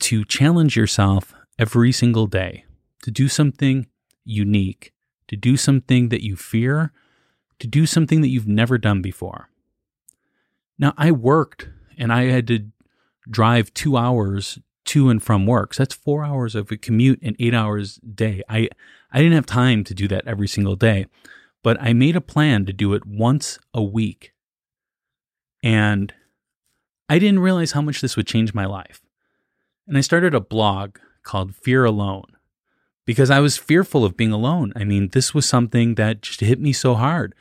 to 0.00 0.24
challenge 0.24 0.76
yourself 0.76 1.34
every 1.58 1.92
single 1.92 2.26
day, 2.26 2.64
to 3.02 3.10
do 3.10 3.28
something 3.28 3.86
unique, 4.24 4.92
to 5.28 5.36
do 5.36 5.56
something 5.56 6.08
that 6.08 6.24
you 6.24 6.36
fear, 6.36 6.92
to 7.58 7.66
do 7.66 7.86
something 7.86 8.20
that 8.20 8.28
you've 8.28 8.48
never 8.48 8.78
done 8.78 9.02
before. 9.02 9.48
Now, 10.78 10.94
I 10.96 11.12
worked 11.12 11.68
and 11.96 12.12
I 12.12 12.24
had 12.24 12.46
to 12.48 12.66
drive 13.30 13.72
two 13.74 13.96
hours 13.96 14.58
to 14.86 15.08
and 15.08 15.22
from 15.22 15.46
work. 15.46 15.74
So 15.74 15.82
that's 15.82 15.94
four 15.94 16.24
hours 16.24 16.54
of 16.54 16.70
a 16.70 16.76
commute 16.76 17.20
and 17.22 17.36
eight 17.38 17.54
hours 17.54 17.98
a 18.02 18.06
day. 18.06 18.42
I, 18.48 18.68
I 19.12 19.18
didn't 19.18 19.34
have 19.34 19.46
time 19.46 19.84
to 19.84 19.94
do 19.94 20.08
that 20.08 20.26
every 20.26 20.48
single 20.48 20.76
day, 20.76 21.06
but 21.62 21.80
I 21.80 21.92
made 21.92 22.16
a 22.16 22.20
plan 22.20 22.66
to 22.66 22.72
do 22.72 22.92
it 22.94 23.06
once 23.06 23.58
a 23.72 23.82
week. 23.82 24.32
And 25.62 26.12
I 27.08 27.18
didn't 27.18 27.38
realize 27.38 27.72
how 27.72 27.80
much 27.80 28.00
this 28.00 28.16
would 28.16 28.26
change 28.26 28.52
my 28.52 28.66
life. 28.66 29.00
And 29.86 29.98
I 29.98 30.00
started 30.00 30.34
a 30.34 30.40
blog 30.40 30.98
called 31.22 31.54
Fear 31.54 31.84
Alone 31.84 32.36
because 33.04 33.30
I 33.30 33.40
was 33.40 33.56
fearful 33.56 34.04
of 34.04 34.16
being 34.16 34.32
alone. 34.32 34.72
I 34.74 34.84
mean, 34.84 35.08
this 35.08 35.34
was 35.34 35.46
something 35.46 35.96
that 35.96 36.22
just 36.22 36.40
hit 36.40 36.60
me 36.60 36.72
so 36.72 36.94
hard. 36.94 37.34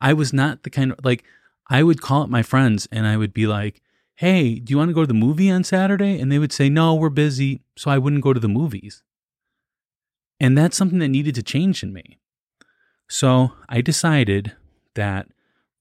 I 0.00 0.12
was 0.12 0.32
not 0.32 0.64
the 0.64 0.70
kind 0.70 0.92
of 0.92 1.04
like, 1.04 1.24
I 1.68 1.82
would 1.82 2.02
call 2.02 2.22
up 2.22 2.28
my 2.28 2.42
friends 2.42 2.88
and 2.90 3.06
I 3.06 3.16
would 3.16 3.32
be 3.32 3.46
like, 3.46 3.80
Hey, 4.16 4.60
do 4.60 4.70
you 4.70 4.78
want 4.78 4.90
to 4.90 4.94
go 4.94 5.00
to 5.00 5.08
the 5.08 5.14
movie 5.14 5.50
on 5.50 5.64
Saturday? 5.64 6.20
And 6.20 6.30
they 6.30 6.38
would 6.38 6.52
say, 6.52 6.68
No, 6.68 6.94
we're 6.94 7.10
busy. 7.10 7.62
So 7.76 7.90
I 7.90 7.98
wouldn't 7.98 8.22
go 8.22 8.32
to 8.32 8.40
the 8.40 8.48
movies. 8.48 9.02
And 10.40 10.58
that's 10.58 10.76
something 10.76 10.98
that 10.98 11.08
needed 11.08 11.34
to 11.36 11.42
change 11.42 11.82
in 11.82 11.92
me. 11.92 12.18
So 13.08 13.52
I 13.68 13.80
decided 13.80 14.52
that 14.94 15.28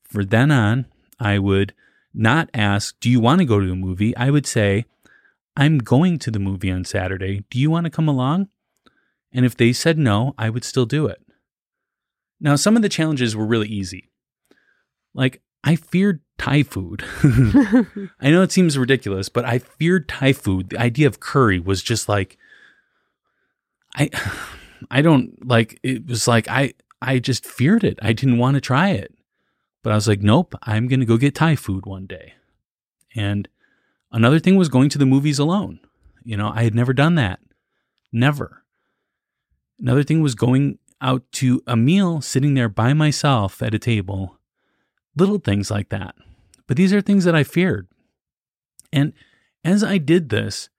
for 0.04 0.24
then 0.24 0.52
on, 0.52 0.86
I 1.20 1.40
would 1.40 1.74
not 2.14 2.50
ask, 2.54 3.00
Do 3.00 3.10
you 3.10 3.20
want 3.20 3.40
to 3.40 3.46
go 3.46 3.60
to 3.60 3.72
a 3.72 3.76
movie? 3.76 4.16
I 4.16 4.30
would 4.30 4.46
say, 4.46 4.86
I'm 5.56 5.78
going 5.78 6.20
to 6.20 6.32
the 6.32 6.40
movie 6.40 6.72
on 6.72 6.86
Saturday. 6.86 7.44
Do 7.50 7.60
you 7.60 7.70
want 7.70 7.86
to 7.86 7.92
come 7.92 8.08
along? 8.08 8.50
And 9.32 9.46
if 9.46 9.56
they 9.56 9.74
said 9.74 9.98
no, 9.98 10.34
I 10.38 10.50
would 10.50 10.64
still 10.64 10.86
do 10.86 11.08
it. 11.08 11.22
Now, 12.40 12.56
some 12.56 12.76
of 12.76 12.82
the 12.82 12.90
challenges 12.90 13.36
were 13.36 13.46
really 13.46 13.68
easy. 13.68 14.10
Like, 15.14 15.42
I 15.64 15.76
feared 15.76 16.22
Thai 16.38 16.64
food. 16.64 17.04
I 18.20 18.30
know 18.30 18.42
it 18.42 18.52
seems 18.52 18.78
ridiculous, 18.78 19.30
but 19.30 19.46
I 19.46 19.60
feared 19.60 20.10
Thai 20.10 20.34
food. 20.34 20.70
The 20.70 20.80
idea 20.80 21.08
of 21.08 21.20
curry 21.20 21.60
was 21.60 21.82
just 21.82 22.10
like 22.10 22.38
I 23.96 24.10
I 24.92 25.02
don't 25.02 25.48
like 25.48 25.80
it 25.84 26.06
was 26.06 26.28
like 26.28 26.48
I 26.50 26.74
I 27.02 27.20
just 27.20 27.46
feared 27.46 27.84
it. 27.84 27.98
I 28.02 28.14
didn't 28.14 28.38
want 28.38 28.56
to 28.56 28.62
try 28.62 28.90
it. 28.90 29.14
But 29.84 29.92
I 29.92 29.96
was 29.96 30.08
like, 30.08 30.22
nope, 30.22 30.56
I'm 30.64 30.88
going 30.88 31.02
to 31.02 31.06
go 31.06 31.18
get 31.18 31.36
Thai 31.36 31.56
food 31.58 31.86
one 31.86 32.06
day. 32.06 32.34
And 33.16 33.50
another 34.14 34.40
thing 34.40 34.56
was 34.56 34.70
going 34.70 34.90
to 34.90 34.98
the 34.98 35.06
movies 35.06 35.40
alone. 35.40 35.80
You 36.24 36.38
know, 36.38 36.52
I 36.54 36.64
had 36.64 36.74
never 36.74 36.94
done 36.94 37.16
that. 37.16 37.40
Never. 38.12 38.64
Another 39.80 40.04
thing 40.04 40.22
was 40.22 40.36
going 40.36 40.80
out 41.02 41.24
to 41.34 41.62
a 41.68 41.76
meal, 41.76 42.22
sitting 42.22 42.54
there 42.54 42.70
by 42.70 42.94
myself 42.94 43.62
at 43.62 43.74
a 43.74 43.80
table 43.80 44.40
little 45.16 45.38
things 45.38 45.70
like 45.70 45.90
that. 45.90 46.16
But 46.68 46.78
these 46.78 46.94
are 46.94 47.02
things 47.02 47.26
that 47.26 47.36
I 47.36 47.44
feared. 47.44 47.88
And 48.92 49.14
as 49.64 49.84
I 49.84 49.98
did 49.98 50.30
this, 50.30 50.70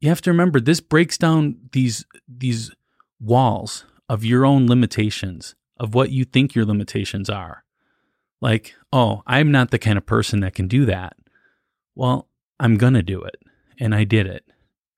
you 0.00 0.08
have 0.08 0.20
to 0.22 0.30
remember 0.30 0.60
this 0.60 0.80
breaks 0.80 1.16
down 1.18 1.56
these 1.72 2.04
these 2.28 2.70
walls 3.20 3.84
of 4.08 4.24
your 4.24 4.44
own 4.44 4.66
limitations, 4.66 5.54
of 5.78 5.94
what 5.94 6.10
you 6.10 6.24
think 6.24 6.54
your 6.54 6.64
limitations 6.64 7.30
are. 7.30 7.64
Like, 8.40 8.74
oh, 8.92 9.22
I'm 9.26 9.50
not 9.50 9.70
the 9.70 9.78
kind 9.78 9.96
of 9.96 10.04
person 10.06 10.40
that 10.40 10.54
can 10.54 10.68
do 10.68 10.84
that. 10.84 11.16
Well, 11.96 12.28
I'm 12.60 12.76
going 12.76 12.94
to 12.94 13.02
do 13.02 13.22
it. 13.22 13.36
And 13.80 13.94
I 13.94 14.04
did 14.04 14.26
it. 14.26 14.44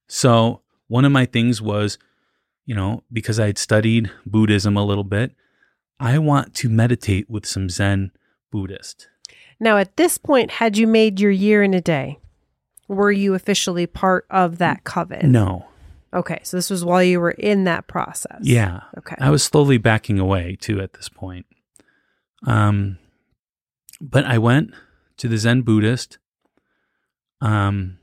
So, 0.09 0.61
one 0.89 1.05
of 1.05 1.13
my 1.13 1.25
things 1.25 1.61
was, 1.61 1.99
you 2.67 2.75
know, 2.75 3.03
because 3.13 3.41
I 3.41 3.47
had 3.47 3.59
studied 3.59 4.11
Buddhism 4.27 4.77
a 4.77 4.85
little 4.85 5.05
bit, 5.05 5.35
I 5.99 6.19
want 6.19 6.55
to 6.57 6.69
meditate 6.69 7.29
with 7.29 7.47
some 7.47 7.69
Zen 7.69 8.13
Buddhist. 8.51 9.09
Now, 9.61 9.79
at 9.79 9.97
this 9.97 10.19
point, 10.19 10.53
had 10.53 10.77
you 10.77 10.87
made 10.87 11.21
your 11.21 11.31
year 11.31 11.63
in 11.63 11.75
a 11.75 11.81
day? 11.81 12.19
Were 12.87 13.13
you 13.13 13.35
officially 13.35 13.87
part 13.87 14.27
of 14.31 14.59
that 14.59 14.85
coven? 14.85 15.33
No. 15.33 15.67
Okay, 16.15 16.41
so 16.43 16.57
this 16.57 16.71
was 16.71 16.85
while 16.85 17.03
you 17.03 17.21
were 17.21 17.33
in 17.33 17.65
that 17.65 17.87
process. 17.87 18.41
Yeah. 18.41 18.81
Okay. 18.97 19.17
I 19.21 19.31
was 19.31 19.43
slowly 19.43 19.77
backing 19.77 20.19
away 20.19 20.57
too 20.59 20.81
at 20.81 20.95
this 20.95 21.09
point. 21.09 21.45
Um, 22.47 22.99
but 24.01 24.25
I 24.25 24.39
went 24.39 24.73
to 25.19 25.29
the 25.29 25.37
Zen 25.37 25.63
Buddhist. 25.63 26.19
Um, 27.41 27.99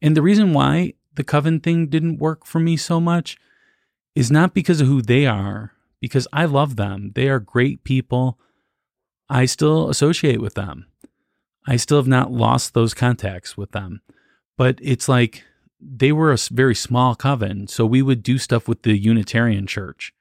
and 0.00 0.16
the 0.16 0.22
reason 0.22 0.52
why 0.52 0.94
the 1.14 1.24
coven 1.24 1.60
thing 1.60 1.86
didn't 1.88 2.18
work 2.18 2.44
for 2.44 2.58
me 2.58 2.76
so 2.76 3.00
much 3.00 3.36
is 4.14 4.30
not 4.30 4.54
because 4.54 4.80
of 4.80 4.86
who 4.86 5.02
they 5.02 5.26
are, 5.26 5.72
because 6.00 6.28
I 6.32 6.44
love 6.44 6.76
them. 6.76 7.12
They 7.14 7.28
are 7.28 7.40
great 7.40 7.84
people. 7.84 8.38
I 9.28 9.46
still 9.46 9.88
associate 9.88 10.40
with 10.40 10.54
them. 10.54 10.86
I 11.66 11.76
still 11.76 11.96
have 11.98 12.06
not 12.06 12.30
lost 12.30 12.74
those 12.74 12.94
contacts 12.94 13.56
with 13.56 13.72
them. 13.72 14.02
But 14.56 14.78
it's 14.82 15.08
like 15.08 15.44
they 15.80 16.12
were 16.12 16.32
a 16.32 16.38
very 16.50 16.74
small 16.74 17.14
coven. 17.14 17.66
So 17.66 17.86
we 17.86 18.02
would 18.02 18.22
do 18.22 18.38
stuff 18.38 18.68
with 18.68 18.82
the 18.82 18.96
Unitarian 18.96 19.66
church. 19.66 20.12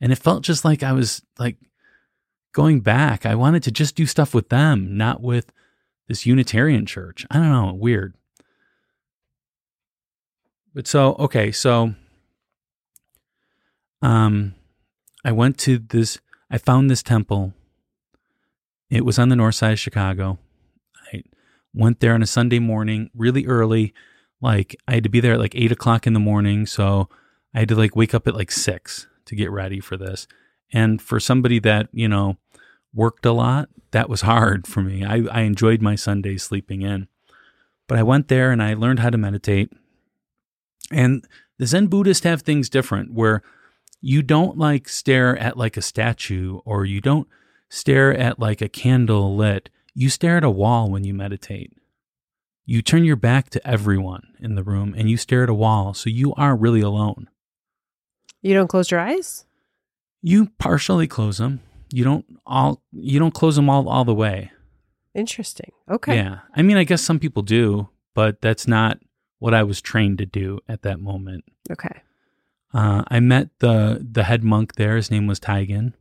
And 0.00 0.12
it 0.12 0.16
felt 0.16 0.44
just 0.44 0.64
like 0.64 0.82
I 0.82 0.92
was 0.92 1.22
like 1.38 1.56
going 2.52 2.80
back. 2.80 3.26
I 3.26 3.34
wanted 3.34 3.62
to 3.64 3.70
just 3.70 3.96
do 3.96 4.06
stuff 4.06 4.34
with 4.34 4.48
them, 4.48 4.96
not 4.96 5.20
with 5.20 5.52
this 6.08 6.26
Unitarian 6.26 6.86
church. 6.86 7.26
I 7.30 7.38
don't 7.38 7.52
know, 7.52 7.74
weird. 7.74 8.14
But 10.74 10.86
so, 10.86 11.14
okay, 11.18 11.52
so 11.52 11.94
um 14.02 14.54
I 15.24 15.32
went 15.32 15.58
to 15.58 15.78
this 15.78 16.20
I 16.50 16.58
found 16.58 16.90
this 16.90 17.02
temple 17.02 17.54
it 18.90 19.04
was 19.04 19.18
on 19.18 19.28
the 19.28 19.36
north 19.36 19.56
side 19.56 19.72
of 19.72 19.78
Chicago. 19.80 20.38
I 21.12 21.22
went 21.74 22.00
there 22.00 22.14
on 22.14 22.22
a 22.22 22.26
Sunday 22.26 22.58
morning, 22.58 23.10
really 23.14 23.46
early. 23.46 23.92
Like 24.40 24.76
I 24.86 24.94
had 24.94 25.02
to 25.04 25.08
be 25.08 25.20
there 25.20 25.34
at 25.34 25.40
like 25.40 25.56
eight 25.56 25.72
o'clock 25.72 26.06
in 26.06 26.12
the 26.12 26.20
morning. 26.20 26.66
So 26.66 27.08
I 27.54 27.60
had 27.60 27.68
to 27.70 27.74
like 27.74 27.96
wake 27.96 28.14
up 28.14 28.28
at 28.28 28.36
like 28.36 28.52
six 28.52 29.06
to 29.24 29.34
get 29.34 29.50
ready 29.50 29.80
for 29.80 29.96
this. 29.96 30.26
And 30.72 31.00
for 31.00 31.18
somebody 31.18 31.58
that, 31.60 31.88
you 31.92 32.08
know, 32.08 32.36
worked 32.96 33.26
a 33.26 33.32
lot, 33.32 33.68
that 33.92 34.08
was 34.08 34.22
hard 34.22 34.66
for 34.66 34.80
me. 34.82 35.04
I, 35.04 35.22
I 35.30 35.42
enjoyed 35.42 35.82
my 35.82 35.94
Sundays 35.94 36.42
sleeping 36.42 36.82
in. 36.82 37.08
But 37.86 37.98
I 37.98 38.02
went 38.02 38.28
there 38.28 38.50
and 38.50 38.62
I 38.62 38.74
learned 38.74 38.98
how 38.98 39.10
to 39.10 39.18
meditate. 39.18 39.72
And 40.90 41.24
the 41.58 41.66
Zen 41.66 41.86
Buddhists 41.86 42.24
have 42.24 42.42
things 42.42 42.68
different 42.68 43.12
where 43.12 43.42
you 44.00 44.22
don't 44.22 44.58
like 44.58 44.88
stare 44.88 45.36
at 45.38 45.56
like 45.56 45.76
a 45.76 45.82
statue 45.82 46.58
or 46.64 46.84
you 46.84 47.00
don't 47.00 47.28
stare 47.68 48.12
at 48.12 48.38
like 48.38 48.60
a 48.60 48.68
candle 48.68 49.36
lit. 49.36 49.70
You 49.94 50.08
stare 50.10 50.38
at 50.38 50.44
a 50.44 50.50
wall 50.50 50.90
when 50.90 51.04
you 51.04 51.14
meditate. 51.14 51.72
You 52.64 52.82
turn 52.82 53.04
your 53.04 53.16
back 53.16 53.50
to 53.50 53.66
everyone 53.66 54.34
in 54.40 54.56
the 54.56 54.64
room 54.64 54.94
and 54.96 55.08
you 55.08 55.16
stare 55.16 55.44
at 55.44 55.48
a 55.48 55.54
wall, 55.54 55.94
so 55.94 56.10
you 56.10 56.34
are 56.34 56.56
really 56.56 56.80
alone. 56.80 57.28
You 58.42 58.54
don't 58.54 58.68
close 58.68 58.90
your 58.90 59.00
eyes? 59.00 59.44
You 60.20 60.50
partially 60.58 61.06
close 61.06 61.38
them. 61.38 61.60
You 61.90 62.04
don't 62.04 62.24
all 62.46 62.82
you 62.92 63.18
don't 63.18 63.34
close 63.34 63.56
them 63.56 63.70
all 63.70 63.88
all 63.88 64.04
the 64.04 64.14
way. 64.14 64.50
Interesting. 65.14 65.72
Okay. 65.90 66.16
Yeah. 66.16 66.40
I 66.54 66.62
mean, 66.62 66.76
I 66.76 66.84
guess 66.84 67.02
some 67.02 67.18
people 67.18 67.42
do, 67.42 67.88
but 68.14 68.40
that's 68.40 68.66
not 68.66 68.98
what 69.38 69.54
I 69.54 69.62
was 69.62 69.80
trained 69.80 70.18
to 70.18 70.26
do 70.26 70.60
at 70.68 70.82
that 70.82 71.00
moment. 71.00 71.44
Okay. 71.70 72.02
Uh, 72.74 73.04
I 73.08 73.20
met 73.20 73.48
the 73.60 74.06
the 74.12 74.24
head 74.24 74.44
monk 74.44 74.74
there. 74.74 74.96
His 74.96 75.10
name 75.10 75.26
was 75.26 75.40
Taigen, 75.40 75.94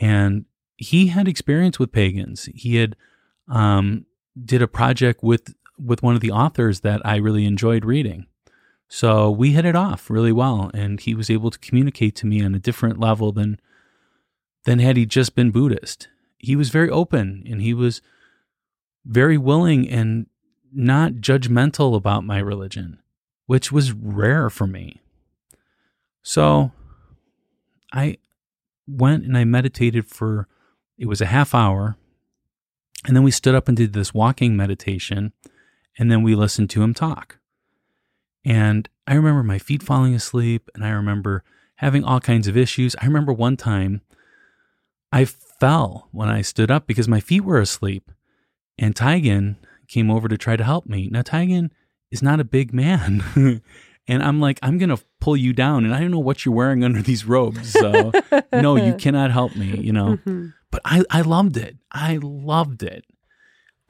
and 0.00 0.44
he 0.76 1.08
had 1.08 1.28
experience 1.28 1.78
with 1.78 1.92
pagans. 1.92 2.48
He 2.54 2.76
had 2.76 2.96
um, 3.48 4.06
did 4.44 4.60
a 4.60 4.68
project 4.68 5.22
with 5.22 5.54
with 5.78 6.02
one 6.02 6.14
of 6.14 6.20
the 6.20 6.30
authors 6.30 6.80
that 6.80 7.00
I 7.06 7.16
really 7.16 7.46
enjoyed 7.46 7.84
reading. 7.84 8.26
So 8.88 9.30
we 9.30 9.52
hit 9.52 9.64
it 9.64 9.76
off 9.76 10.10
really 10.10 10.32
well, 10.32 10.70
and 10.74 11.00
he 11.00 11.14
was 11.14 11.30
able 11.30 11.50
to 11.50 11.58
communicate 11.58 12.16
to 12.16 12.26
me 12.26 12.42
on 12.42 12.54
a 12.54 12.58
different 12.58 12.98
level 12.98 13.30
than 13.32 13.60
than 14.64 14.78
had 14.78 14.96
he 14.96 15.06
just 15.06 15.34
been 15.34 15.50
Buddhist. 15.50 16.08
He 16.38 16.56
was 16.56 16.70
very 16.70 16.90
open, 16.90 17.44
and 17.48 17.62
he 17.62 17.74
was 17.74 18.02
very 19.04 19.38
willing 19.38 19.88
and 19.88 20.26
not 20.72 21.14
judgmental 21.14 21.96
about 21.96 22.24
my 22.24 22.38
religion, 22.38 22.98
which 23.46 23.72
was 23.72 23.92
rare 23.92 24.50
for 24.50 24.66
me. 24.66 25.00
So 26.22 26.72
I 27.92 28.18
went 28.86 29.24
and 29.24 29.36
I 29.36 29.44
meditated 29.44 30.06
for 30.06 30.48
it 30.98 31.06
was 31.06 31.20
a 31.20 31.26
half 31.26 31.54
hour 31.54 31.96
And 33.06 33.16
then 33.16 33.22
we 33.22 33.30
stood 33.30 33.54
up 33.54 33.68
and 33.68 33.76
did 33.76 33.92
this 33.92 34.12
walking 34.12 34.56
meditation. 34.56 35.32
And 35.98 36.10
then 36.10 36.22
we 36.22 36.34
listened 36.34 36.70
to 36.70 36.82
him 36.82 36.94
talk. 36.94 37.38
And 38.44 38.88
I 39.06 39.14
remember 39.14 39.42
my 39.42 39.58
feet 39.58 39.82
falling 39.82 40.14
asleep. 40.14 40.68
And 40.74 40.84
I 40.84 40.90
remember 40.90 41.42
having 41.76 42.04
all 42.04 42.20
kinds 42.20 42.46
of 42.46 42.56
issues. 42.56 42.94
I 43.00 43.06
remember 43.06 43.32
one 43.32 43.56
time 43.56 44.02
I 45.12 45.24
fell 45.24 46.08
when 46.12 46.28
I 46.28 46.42
stood 46.42 46.70
up 46.70 46.86
because 46.86 47.08
my 47.08 47.20
feet 47.20 47.44
were 47.44 47.60
asleep. 47.60 48.10
And 48.78 48.94
Taigen 48.94 49.56
came 49.88 50.10
over 50.10 50.28
to 50.28 50.38
try 50.38 50.56
to 50.56 50.64
help 50.64 50.86
me. 50.86 51.08
Now, 51.10 51.22
Taigen 51.22 51.70
is 52.10 52.22
not 52.22 52.40
a 52.40 52.44
big 52.44 52.72
man. 52.72 53.22
and 54.08 54.22
I'm 54.22 54.40
like, 54.40 54.58
I'm 54.62 54.78
going 54.78 54.88
to 54.88 55.02
pull 55.20 55.36
you 55.36 55.52
down. 55.52 55.84
And 55.84 55.94
I 55.94 56.00
don't 56.00 56.10
know 56.10 56.18
what 56.18 56.44
you're 56.44 56.54
wearing 56.54 56.84
under 56.84 57.02
these 57.02 57.26
robes. 57.26 57.72
So, 57.72 58.12
no, 58.52 58.76
you 58.76 58.94
cannot 58.94 59.30
help 59.30 59.54
me, 59.56 59.76
you 59.76 59.92
know. 59.92 60.16
Mm-hmm. 60.16 60.46
But 60.70 60.82
I, 60.84 61.04
I 61.10 61.20
loved 61.22 61.56
it. 61.56 61.76
I 61.90 62.18
loved 62.22 62.82
it. 62.82 63.04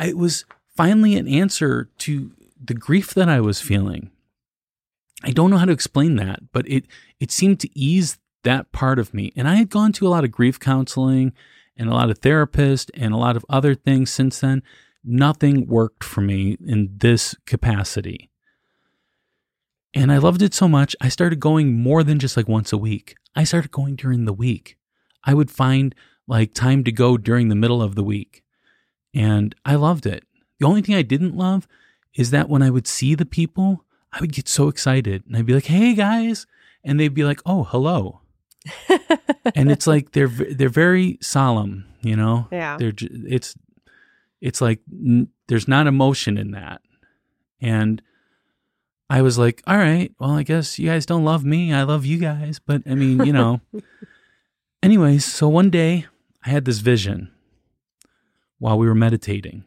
It 0.02 0.16
was 0.16 0.44
finally 0.76 1.16
an 1.16 1.28
answer 1.28 1.90
to 1.98 2.32
the 2.62 2.74
grief 2.74 3.14
that 3.14 3.28
I 3.28 3.40
was 3.40 3.60
feeling. 3.60 4.10
I 5.22 5.30
don't 5.30 5.50
know 5.50 5.58
how 5.58 5.66
to 5.66 5.72
explain 5.72 6.16
that, 6.16 6.52
but 6.52 6.66
it 6.66 6.84
it 7.18 7.30
seemed 7.30 7.60
to 7.60 7.78
ease 7.78 8.18
that 8.42 8.72
part 8.72 8.98
of 8.98 9.14
me. 9.14 9.32
And 9.36 9.48
I 9.48 9.56
had 9.56 9.70
gone 9.70 9.92
to 9.92 10.06
a 10.06 10.10
lot 10.10 10.24
of 10.24 10.30
grief 10.30 10.58
counseling 10.58 11.32
and 11.76 11.88
a 11.88 11.94
lot 11.94 12.10
of 12.10 12.20
therapists 12.20 12.90
and 12.94 13.12
a 13.12 13.18
lot 13.18 13.36
of 13.36 13.44
other 13.48 13.74
things 13.74 14.10
since 14.10 14.40
then 14.40 14.62
nothing 15.04 15.66
worked 15.66 16.04
for 16.04 16.20
me 16.20 16.56
in 16.66 16.90
this 16.98 17.34
capacity. 17.46 18.30
And 19.94 20.12
I 20.12 20.18
loved 20.18 20.42
it 20.42 20.54
so 20.54 20.68
much, 20.68 20.94
I 21.00 21.08
started 21.08 21.40
going 21.40 21.74
more 21.74 22.04
than 22.04 22.18
just 22.18 22.36
like 22.36 22.48
once 22.48 22.72
a 22.72 22.78
week. 22.78 23.16
I 23.34 23.44
started 23.44 23.70
going 23.72 23.96
during 23.96 24.24
the 24.24 24.32
week. 24.32 24.76
I 25.24 25.34
would 25.34 25.50
find 25.50 25.94
like 26.26 26.54
time 26.54 26.84
to 26.84 26.92
go 26.92 27.16
during 27.16 27.48
the 27.48 27.56
middle 27.56 27.82
of 27.82 27.94
the 27.94 28.04
week. 28.04 28.44
And 29.12 29.54
I 29.64 29.74
loved 29.74 30.06
it. 30.06 30.24
The 30.60 30.66
only 30.66 30.82
thing 30.82 30.94
I 30.94 31.02
didn't 31.02 31.36
love 31.36 31.66
is 32.14 32.30
that 32.30 32.48
when 32.48 32.62
I 32.62 32.70
would 32.70 32.86
see 32.86 33.14
the 33.14 33.26
people, 33.26 33.84
I 34.12 34.20
would 34.20 34.32
get 34.32 34.48
so 34.48 34.68
excited 34.68 35.24
and 35.26 35.36
I'd 35.36 35.46
be 35.46 35.54
like, 35.54 35.66
"Hey 35.66 35.94
guys." 35.94 36.46
And 36.84 36.98
they'd 36.98 37.14
be 37.14 37.24
like, 37.24 37.40
"Oh, 37.44 37.64
hello." 37.64 38.20
And 39.54 39.70
it's 39.70 39.86
like 39.86 40.12
they're 40.12 40.28
they're 40.28 40.68
very 40.68 41.18
solemn, 41.20 41.86
you 42.02 42.16
know? 42.16 42.48
Yeah. 42.52 42.76
They're 42.76 42.92
it's 43.00 43.54
it's 44.40 44.60
like 44.60 44.80
n- 44.92 45.28
there's 45.48 45.68
not 45.68 45.86
emotion 45.86 46.38
in 46.38 46.52
that. 46.52 46.82
And 47.60 48.02
I 49.08 49.22
was 49.22 49.38
like, 49.38 49.62
all 49.66 49.76
right, 49.76 50.12
well, 50.18 50.30
I 50.30 50.42
guess 50.44 50.78
you 50.78 50.88
guys 50.88 51.04
don't 51.04 51.24
love 51.24 51.44
me. 51.44 51.72
I 51.72 51.82
love 51.82 52.06
you 52.06 52.18
guys. 52.18 52.60
But 52.64 52.82
I 52.86 52.94
mean, 52.94 53.24
you 53.24 53.32
know. 53.32 53.60
Anyways, 54.82 55.24
so 55.26 55.48
one 55.48 55.68
day 55.68 56.06
I 56.44 56.50
had 56.50 56.64
this 56.64 56.78
vision 56.78 57.30
while 58.58 58.78
we 58.78 58.86
were 58.86 58.94
meditating. 58.94 59.64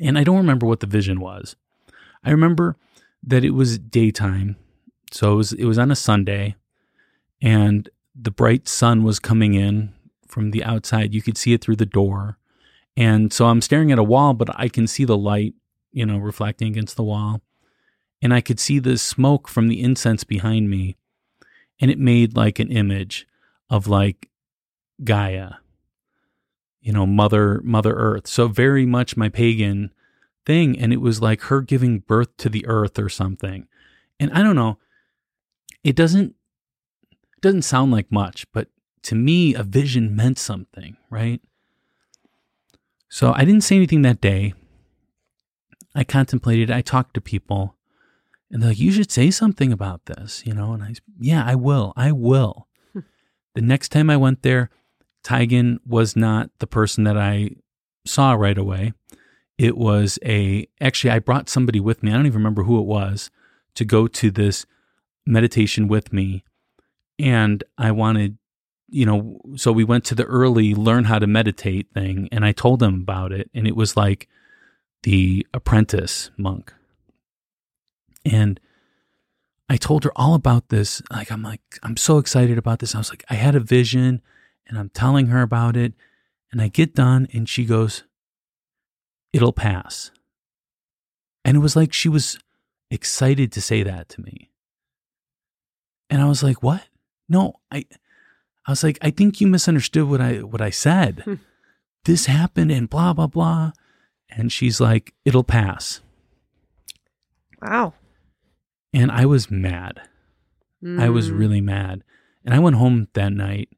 And 0.00 0.18
I 0.18 0.24
don't 0.24 0.36
remember 0.36 0.66
what 0.66 0.80
the 0.80 0.86
vision 0.86 1.20
was. 1.20 1.56
I 2.24 2.30
remember 2.30 2.76
that 3.22 3.44
it 3.44 3.50
was 3.50 3.78
daytime. 3.78 4.56
So 5.12 5.32
it 5.32 5.36
was 5.36 5.52
it 5.52 5.64
was 5.64 5.78
on 5.78 5.90
a 5.90 5.96
Sunday 5.96 6.56
and 7.40 7.88
the 8.14 8.30
bright 8.30 8.68
sun 8.68 9.02
was 9.02 9.18
coming 9.18 9.54
in 9.54 9.94
from 10.26 10.50
the 10.50 10.62
outside. 10.64 11.14
You 11.14 11.22
could 11.22 11.36
see 11.36 11.52
it 11.52 11.62
through 11.62 11.76
the 11.76 11.86
door. 11.86 12.38
And 12.96 13.32
so 13.32 13.46
I'm 13.46 13.60
staring 13.60 13.92
at 13.92 13.98
a 13.98 14.04
wall, 14.04 14.34
but 14.34 14.48
I 14.58 14.68
can 14.68 14.86
see 14.86 15.04
the 15.04 15.16
light, 15.16 15.54
you 15.92 16.04
know, 16.04 16.18
reflecting 16.18 16.68
against 16.68 16.96
the 16.96 17.02
wall. 17.02 17.40
And 18.20 18.34
I 18.34 18.40
could 18.40 18.60
see 18.60 18.78
the 18.78 18.98
smoke 18.98 19.48
from 19.48 19.68
the 19.68 19.82
incense 19.82 20.24
behind 20.24 20.68
me. 20.68 20.96
And 21.80 21.90
it 21.90 21.98
made 21.98 22.36
like 22.36 22.58
an 22.58 22.70
image 22.70 23.26
of 23.70 23.86
like 23.86 24.28
Gaia, 25.02 25.52
you 26.82 26.92
know, 26.92 27.06
Mother, 27.06 27.62
Mother 27.64 27.94
Earth. 27.94 28.26
So 28.26 28.48
very 28.48 28.84
much 28.84 29.16
my 29.16 29.30
pagan 29.30 29.92
thing. 30.44 30.78
And 30.78 30.92
it 30.92 31.00
was 31.00 31.22
like 31.22 31.42
her 31.42 31.62
giving 31.62 32.00
birth 32.00 32.36
to 32.38 32.50
the 32.50 32.66
earth 32.66 32.98
or 32.98 33.08
something. 33.08 33.66
And 34.18 34.30
I 34.32 34.42
don't 34.42 34.56
know, 34.56 34.78
it 35.82 35.96
doesn't, 35.96 36.34
doesn't 37.40 37.62
sound 37.62 37.90
like 37.92 38.10
much, 38.10 38.46
but 38.52 38.68
to 39.02 39.14
me, 39.14 39.54
a 39.54 39.62
vision 39.62 40.14
meant 40.14 40.38
something, 40.38 40.96
right? 41.08 41.40
So 43.08 43.32
I 43.34 43.44
didn't 43.44 43.62
say 43.62 43.76
anything 43.76 44.02
that 44.02 44.20
day. 44.20 44.54
I 45.94 46.04
contemplated, 46.04 46.70
I 46.70 46.80
talked 46.80 47.14
to 47.14 47.20
people, 47.20 47.76
and 48.50 48.62
they're 48.62 48.70
like, 48.70 48.78
you 48.78 48.92
should 48.92 49.10
say 49.10 49.30
something 49.30 49.72
about 49.72 50.06
this, 50.06 50.42
you 50.44 50.54
know? 50.54 50.72
And 50.72 50.82
I, 50.82 50.94
yeah, 51.18 51.44
I 51.44 51.54
will. 51.54 51.92
I 51.96 52.12
will. 52.12 52.68
Hmm. 52.92 53.00
the 53.54 53.62
next 53.62 53.90
time 53.90 54.10
I 54.10 54.16
went 54.16 54.42
there, 54.42 54.70
Taigen 55.24 55.78
was 55.86 56.16
not 56.16 56.50
the 56.58 56.66
person 56.66 57.04
that 57.04 57.16
I 57.16 57.50
saw 58.06 58.32
right 58.32 58.56
away. 58.56 58.92
It 59.58 59.76
was 59.76 60.18
a, 60.24 60.66
actually, 60.80 61.10
I 61.10 61.18
brought 61.18 61.48
somebody 61.48 61.80
with 61.80 62.02
me. 62.02 62.10
I 62.10 62.14
don't 62.14 62.26
even 62.26 62.38
remember 62.38 62.62
who 62.62 62.78
it 62.78 62.86
was 62.86 63.30
to 63.74 63.84
go 63.84 64.06
to 64.06 64.30
this 64.30 64.66
meditation 65.26 65.86
with 65.86 66.12
me. 66.12 66.44
And 67.20 67.62
I 67.78 67.92
wanted 67.92 68.38
you 68.90 69.06
know, 69.06 69.40
so 69.56 69.72
we 69.72 69.84
went 69.84 70.04
to 70.06 70.14
the 70.14 70.24
early 70.24 70.74
learn 70.74 71.04
how 71.04 71.18
to 71.18 71.26
meditate 71.26 71.88
thing 71.94 72.28
and 72.32 72.44
I 72.44 72.52
told 72.52 72.80
them 72.80 72.96
about 72.96 73.32
it. 73.32 73.48
And 73.54 73.66
it 73.66 73.76
was 73.76 73.96
like 73.96 74.28
the 75.04 75.46
apprentice 75.54 76.30
monk. 76.36 76.74
And 78.24 78.60
I 79.68 79.76
told 79.76 80.04
her 80.04 80.12
all 80.16 80.34
about 80.34 80.68
this. 80.68 81.00
Like, 81.10 81.30
I'm 81.30 81.42
like, 81.42 81.60
I'm 81.82 81.96
so 81.96 82.18
excited 82.18 82.58
about 82.58 82.80
this. 82.80 82.94
I 82.94 82.98
was 82.98 83.10
like, 83.10 83.24
I 83.30 83.34
had 83.34 83.54
a 83.54 83.60
vision 83.60 84.20
and 84.66 84.76
I'm 84.76 84.90
telling 84.90 85.28
her 85.28 85.40
about 85.40 85.76
it. 85.76 85.94
And 86.52 86.60
I 86.60 86.66
get 86.66 86.94
done 86.94 87.28
and 87.32 87.48
she 87.48 87.64
goes, 87.64 88.02
It'll 89.32 89.52
pass. 89.52 90.10
And 91.44 91.56
it 91.56 91.60
was 91.60 91.76
like 91.76 91.92
she 91.92 92.08
was 92.08 92.36
excited 92.90 93.52
to 93.52 93.60
say 93.60 93.84
that 93.84 94.08
to 94.08 94.20
me. 94.20 94.50
And 96.10 96.20
I 96.20 96.24
was 96.24 96.42
like, 96.42 96.60
What? 96.60 96.89
No, 97.30 97.60
I 97.70 97.86
I 98.66 98.72
was 98.72 98.82
like, 98.84 98.98
I 99.00 99.10
think 99.10 99.40
you 99.40 99.46
misunderstood 99.46 100.08
what 100.08 100.20
I 100.20 100.38
what 100.38 100.60
I 100.60 100.70
said. 100.70 101.22
Hmm. 101.24 101.34
this 102.04 102.26
happened 102.26 102.70
and 102.72 102.90
blah 102.90 103.14
blah 103.14 103.28
blah. 103.28 103.72
And 104.28 104.52
she's 104.52 104.80
like, 104.80 105.14
it'll 105.24 105.44
pass. 105.44 106.00
Wow. 107.62 107.94
And 108.92 109.10
I 109.10 109.26
was 109.26 109.50
mad. 109.50 110.02
Mm. 110.82 111.00
I 111.00 111.08
was 111.08 111.28
hmm. 111.28 111.38
really 111.38 111.60
mad. 111.60 112.04
And 112.44 112.54
I 112.54 112.58
went 112.58 112.76
home 112.76 113.08
that 113.14 113.32
night 113.32 113.68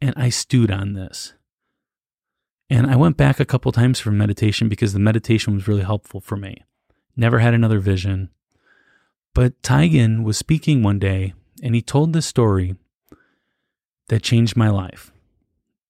and 0.00 0.14
I 0.16 0.30
stewed 0.30 0.70
on 0.70 0.94
this. 0.94 1.34
And 2.70 2.86
I 2.86 2.96
went 2.96 3.16
back 3.16 3.40
a 3.40 3.46
couple 3.46 3.72
times 3.72 3.98
for 3.98 4.10
meditation 4.10 4.68
because 4.68 4.92
the 4.92 4.98
meditation 4.98 5.54
was 5.54 5.66
really 5.66 5.82
helpful 5.82 6.20
for 6.20 6.36
me. 6.36 6.64
Never 7.16 7.38
had 7.38 7.54
another 7.54 7.80
vision. 7.80 8.30
But 9.34 9.62
Taigen 9.62 10.22
was 10.22 10.36
speaking 10.36 10.82
one 10.82 10.98
day 10.98 11.34
and 11.62 11.74
he 11.74 11.82
told 11.82 12.12
this 12.12 12.26
story 12.26 12.76
that 14.08 14.22
changed 14.22 14.56
my 14.56 14.68
life. 14.68 15.12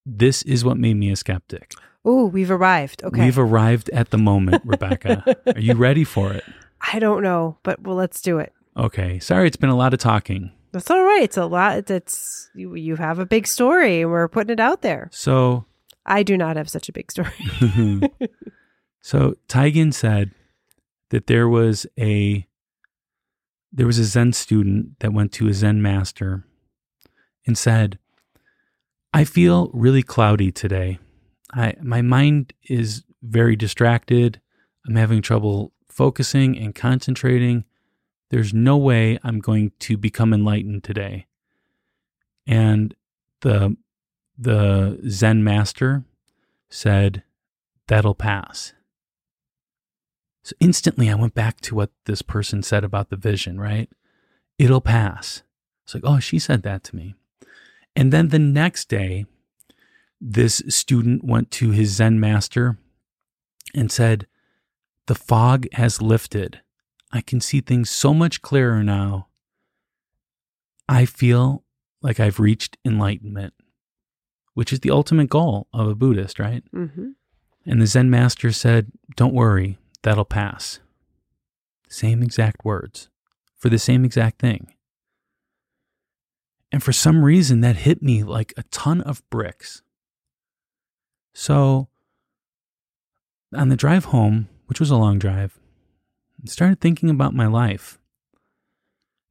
This 0.04 0.42
is 0.42 0.64
what 0.64 0.76
made 0.76 0.94
me 0.94 1.10
a 1.10 1.16
skeptic. 1.16 1.74
Oh, 2.04 2.26
we've 2.26 2.50
arrived. 2.50 3.04
Okay. 3.04 3.24
We've 3.24 3.38
arrived 3.38 3.90
at 3.90 4.10
the 4.10 4.18
moment, 4.18 4.62
Rebecca. 4.64 5.36
Are 5.54 5.60
you 5.60 5.74
ready 5.74 6.04
for 6.04 6.32
it? 6.32 6.44
I 6.80 6.98
don't 6.98 7.22
know, 7.22 7.58
but 7.62 7.82
well, 7.82 7.96
let's 7.96 8.22
do 8.22 8.38
it. 8.38 8.52
Okay. 8.76 9.18
Sorry, 9.18 9.46
it's 9.46 9.56
been 9.56 9.70
a 9.70 9.76
lot 9.76 9.92
of 9.92 10.00
talking. 10.00 10.52
That's 10.72 10.90
all 10.90 11.02
right. 11.02 11.22
It's 11.22 11.36
a 11.36 11.46
lot. 11.46 11.90
It's 11.90 12.50
you, 12.54 12.74
you 12.74 12.96
have 12.96 13.18
a 13.18 13.26
big 13.26 13.46
story. 13.46 14.04
We're 14.04 14.28
putting 14.28 14.52
it 14.52 14.60
out 14.60 14.82
there. 14.82 15.08
So 15.12 15.66
I 16.06 16.22
do 16.22 16.36
not 16.36 16.56
have 16.56 16.70
such 16.70 16.88
a 16.88 16.92
big 16.92 17.10
story. 17.10 17.32
so 19.00 19.34
Taigen 19.48 19.92
said 19.92 20.30
that 21.10 21.26
there 21.26 21.48
was 21.48 21.86
a 21.98 22.47
there 23.72 23.86
was 23.86 23.98
a 23.98 24.04
Zen 24.04 24.32
student 24.32 24.98
that 25.00 25.12
went 25.12 25.32
to 25.32 25.48
a 25.48 25.54
Zen 25.54 25.82
master 25.82 26.44
and 27.46 27.56
said, 27.56 27.98
I 29.12 29.24
feel 29.24 29.70
really 29.72 30.02
cloudy 30.02 30.52
today. 30.52 30.98
I 31.52 31.74
my 31.80 32.02
mind 32.02 32.52
is 32.68 33.04
very 33.22 33.56
distracted. 33.56 34.40
I'm 34.86 34.96
having 34.96 35.22
trouble 35.22 35.72
focusing 35.88 36.58
and 36.58 36.74
concentrating. 36.74 37.64
There's 38.30 38.52
no 38.52 38.76
way 38.76 39.18
I'm 39.24 39.40
going 39.40 39.72
to 39.80 39.96
become 39.96 40.34
enlightened 40.34 40.84
today. 40.84 41.26
And 42.46 42.94
the 43.40 43.76
the 44.36 45.00
Zen 45.08 45.42
master 45.42 46.04
said, 46.70 47.22
That'll 47.88 48.14
pass. 48.14 48.74
So 50.48 50.54
instantly 50.60 51.10
I 51.10 51.14
went 51.14 51.34
back 51.34 51.60
to 51.60 51.74
what 51.74 51.90
this 52.06 52.22
person 52.22 52.62
said 52.62 52.82
about 52.82 53.10
the 53.10 53.16
vision, 53.16 53.60
right? 53.60 53.90
It'll 54.58 54.80
pass. 54.80 55.42
It's 55.84 55.92
like, 55.92 56.04
oh, 56.06 56.20
she 56.20 56.38
said 56.38 56.62
that 56.62 56.82
to 56.84 56.96
me. 56.96 57.16
And 57.94 58.14
then 58.14 58.28
the 58.28 58.38
next 58.38 58.88
day, 58.88 59.26
this 60.18 60.62
student 60.70 61.22
went 61.22 61.50
to 61.50 61.72
his 61.72 61.90
Zen 61.90 62.18
master 62.18 62.78
and 63.74 63.92
said, 63.92 64.26
The 65.04 65.14
fog 65.14 65.66
has 65.74 66.00
lifted. 66.00 66.62
I 67.12 67.20
can 67.20 67.42
see 67.42 67.60
things 67.60 67.90
so 67.90 68.14
much 68.14 68.40
clearer 68.40 68.82
now. 68.82 69.26
I 70.88 71.04
feel 71.04 71.62
like 72.00 72.20
I've 72.20 72.40
reached 72.40 72.78
enlightenment, 72.86 73.52
which 74.54 74.72
is 74.72 74.80
the 74.80 74.92
ultimate 74.92 75.28
goal 75.28 75.66
of 75.74 75.88
a 75.88 75.94
Buddhist, 75.94 76.38
right? 76.38 76.64
Mm-hmm. 76.74 77.08
And 77.66 77.82
the 77.82 77.86
Zen 77.86 78.08
master 78.08 78.50
said, 78.50 78.90
Don't 79.14 79.34
worry, 79.34 79.76
that'll 80.02 80.24
pass. 80.24 80.80
Same 81.88 82.22
exact 82.22 82.64
words 82.64 83.08
for 83.56 83.68
the 83.68 83.78
same 83.78 84.04
exact 84.04 84.40
thing. 84.40 84.74
And 86.70 86.82
for 86.82 86.92
some 86.92 87.24
reason, 87.24 87.60
that 87.60 87.76
hit 87.76 88.02
me 88.02 88.22
like 88.22 88.52
a 88.56 88.62
ton 88.64 89.00
of 89.00 89.28
bricks. 89.30 89.82
So, 91.32 91.88
on 93.54 93.68
the 93.68 93.76
drive 93.76 94.06
home, 94.06 94.48
which 94.66 94.80
was 94.80 94.90
a 94.90 94.96
long 94.96 95.18
drive, 95.18 95.58
I 96.42 96.48
started 96.48 96.80
thinking 96.80 97.08
about 97.08 97.34
my 97.34 97.46
life 97.46 97.98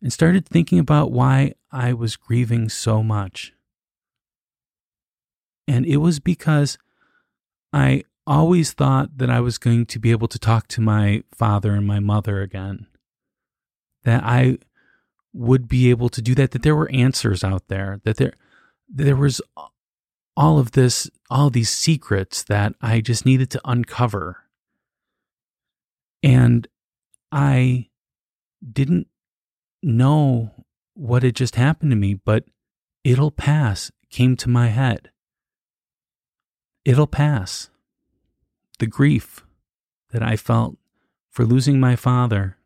and 0.02 0.11
started 0.11 0.48
thinking 0.48 0.80
about 0.80 1.11
why 1.11 1.53
I 1.72 1.94
was 1.94 2.15
grieving 2.15 2.69
so 2.69 3.03
much. 3.03 3.53
And 5.68 5.85
it 5.85 5.98
was 5.98 6.19
because 6.19 6.77
I 7.72 8.03
always 8.28 8.74
thought 8.74 9.18
that 9.18 9.30
I 9.30 9.40
was 9.40 9.58
going 9.58 9.86
to 9.88 9.99
be 9.99 10.12
able 10.12 10.28
to 10.28 10.38
talk 10.38 10.68
to 10.70 10.82
my 10.82 11.24
father 11.34 11.74
and 11.74 11.88
my 11.88 11.99
mother 11.99 12.41
again. 12.41 12.86
That 14.04 14.24
I 14.24 14.60
would 15.34 15.68
be 15.68 15.90
able 15.90 16.10
to 16.10 16.22
do 16.22 16.36
that, 16.36 16.52
that 16.52 16.62
there 16.62 16.76
were 16.76 16.91
answers 16.91 17.44
out 17.44 17.68
there, 17.68 18.02
that 18.04 18.18
there 18.18 18.34
there 18.90 19.16
was 19.16 19.41
all 20.36 20.60
of 20.60 20.72
this, 20.72 21.10
all 21.30 21.49
these 21.49 21.70
secrets 21.70 22.44
that 22.44 22.74
I 22.82 23.02
just 23.02 23.26
needed 23.26 23.49
to 23.52 23.62
uncover. 23.66 24.44
And 26.24 26.68
I 27.32 27.90
didn't 28.72 29.08
know 29.84 30.52
what 30.94 31.24
had 31.24 31.36
just 31.36 31.56
happened 31.56 31.91
to 31.91 31.98
me, 31.98 32.14
but 32.14 32.45
it'll 33.04 33.32
pass 33.32 33.91
came 34.10 34.36
to 34.38 34.49
my 34.49 34.68
head. 34.68 35.12
It'll 36.86 37.08
pass. 37.08 37.70
The 38.80 38.88
grief 38.88 39.45
that 40.12 40.22
I 40.22 40.36
felt 40.36 40.78
for 41.30 41.45
losing 41.45 41.80
my 41.80 41.95
father, 41.95 42.58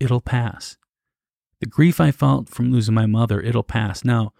it'll 0.00 0.20
pass. 0.20 0.76
The 1.60 1.66
grief 1.66 2.00
I 2.00 2.10
felt 2.10 2.48
from 2.48 2.70
losing 2.70 2.94
my 2.94 3.06
mother, 3.06 3.40
it'll 3.40 3.62
pass. 3.62 4.04
Now, 4.04 4.32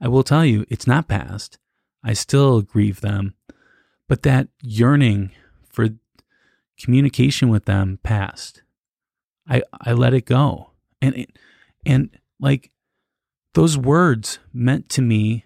I 0.00 0.08
will 0.08 0.22
tell 0.22 0.44
you, 0.44 0.64
it's 0.68 0.86
not 0.86 1.08
past. 1.08 1.58
I 2.04 2.12
still 2.12 2.62
grieve 2.62 3.00
them, 3.00 3.34
but 4.08 4.22
that 4.22 4.48
yearning 4.62 5.30
for 5.68 5.88
communication 6.78 7.48
with 7.48 7.64
them 7.64 7.98
passed. 8.02 8.62
I, 9.48 9.62
I 9.80 9.92
let 9.92 10.14
it 10.14 10.26
go. 10.26 10.70
And, 11.00 11.14
it, 11.14 11.38
and 11.84 12.10
like 12.40 12.70
those 13.54 13.76
words 13.76 14.38
meant 14.52 14.88
to 14.90 15.02
me 15.02 15.44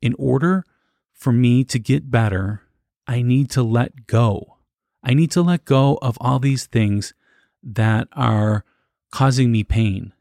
in 0.00 0.14
order 0.18 0.64
for 1.12 1.32
me 1.32 1.64
to 1.64 1.78
get 1.78 2.10
better, 2.10 2.62
I 3.10 3.22
need 3.22 3.50
to 3.50 3.64
let 3.64 4.06
go. 4.06 4.58
I 5.02 5.14
need 5.14 5.32
to 5.32 5.42
let 5.42 5.64
go 5.64 5.98
of 6.00 6.16
all 6.20 6.38
these 6.38 6.66
things 6.66 7.12
that 7.60 8.06
are 8.12 8.64
causing 9.10 9.50
me 9.50 9.64
pain. 9.64 10.12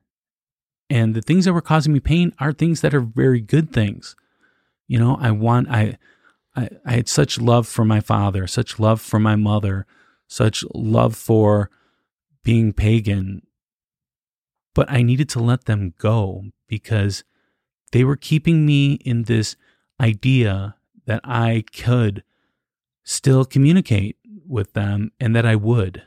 And 0.89 1.13
the 1.13 1.21
things 1.21 1.45
that 1.45 1.53
were 1.53 1.61
causing 1.61 1.93
me 1.93 1.99
pain 1.99 2.33
are 2.39 2.51
things 2.51 2.81
that 2.81 2.95
are 2.95 2.99
very 2.99 3.41
good 3.41 3.71
things. 3.71 4.15
You 4.87 4.97
know, 4.97 5.19
I 5.21 5.29
want, 5.29 5.69
I, 5.69 5.99
I, 6.55 6.69
I 6.83 6.93
had 6.93 7.07
such 7.07 7.39
love 7.39 7.67
for 7.67 7.85
my 7.85 7.99
father, 7.99 8.47
such 8.47 8.79
love 8.79 8.99
for 8.99 9.19
my 9.19 9.35
mother, 9.35 9.85
such 10.27 10.65
love 10.73 11.15
for 11.15 11.69
being 12.43 12.73
pagan. 12.73 13.43
But 14.73 14.89
I 14.89 15.03
needed 15.03 15.29
to 15.29 15.39
let 15.39 15.65
them 15.65 15.93
go 15.99 16.45
because 16.67 17.23
they 17.91 18.03
were 18.03 18.15
keeping 18.15 18.65
me 18.65 18.93
in 18.93 19.25
this 19.25 19.55
idea 20.01 20.75
that 21.05 21.21
I 21.23 21.65
could 21.71 22.23
still 23.03 23.45
communicate 23.45 24.17
with 24.47 24.73
them 24.73 25.11
and 25.19 25.35
that 25.35 25.45
I 25.45 25.55
would, 25.55 26.03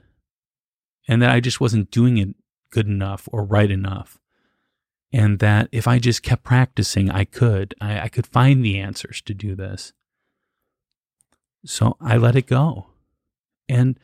and 1.09 1.21
that 1.23 1.31
I 1.31 1.41
just 1.41 1.61
wasn't 1.61 1.91
doing 1.91 2.19
it 2.19 2.35
good 2.71 2.87
enough 2.87 3.29
or 3.31 3.45
right 3.45 3.71
enough 3.71 4.19
and 5.13 5.41
that 5.41 5.69
if 5.73 5.87
I 5.87 5.99
just 5.99 6.23
kept 6.23 6.43
practicing, 6.43 7.11
I 7.11 7.25
could. 7.25 7.75
I, 7.81 8.01
I, 8.01 8.09
could 8.09 8.27
find 8.27 8.65
the 8.65 8.79
answers 8.79 9.21
to 9.23 9.35
do 9.35 9.55
this. 9.55 9.93
So 11.67 11.97
I 12.01 12.17
let 12.17 12.35
it 12.35 12.47
go. 12.47 12.87
And 13.69 13.99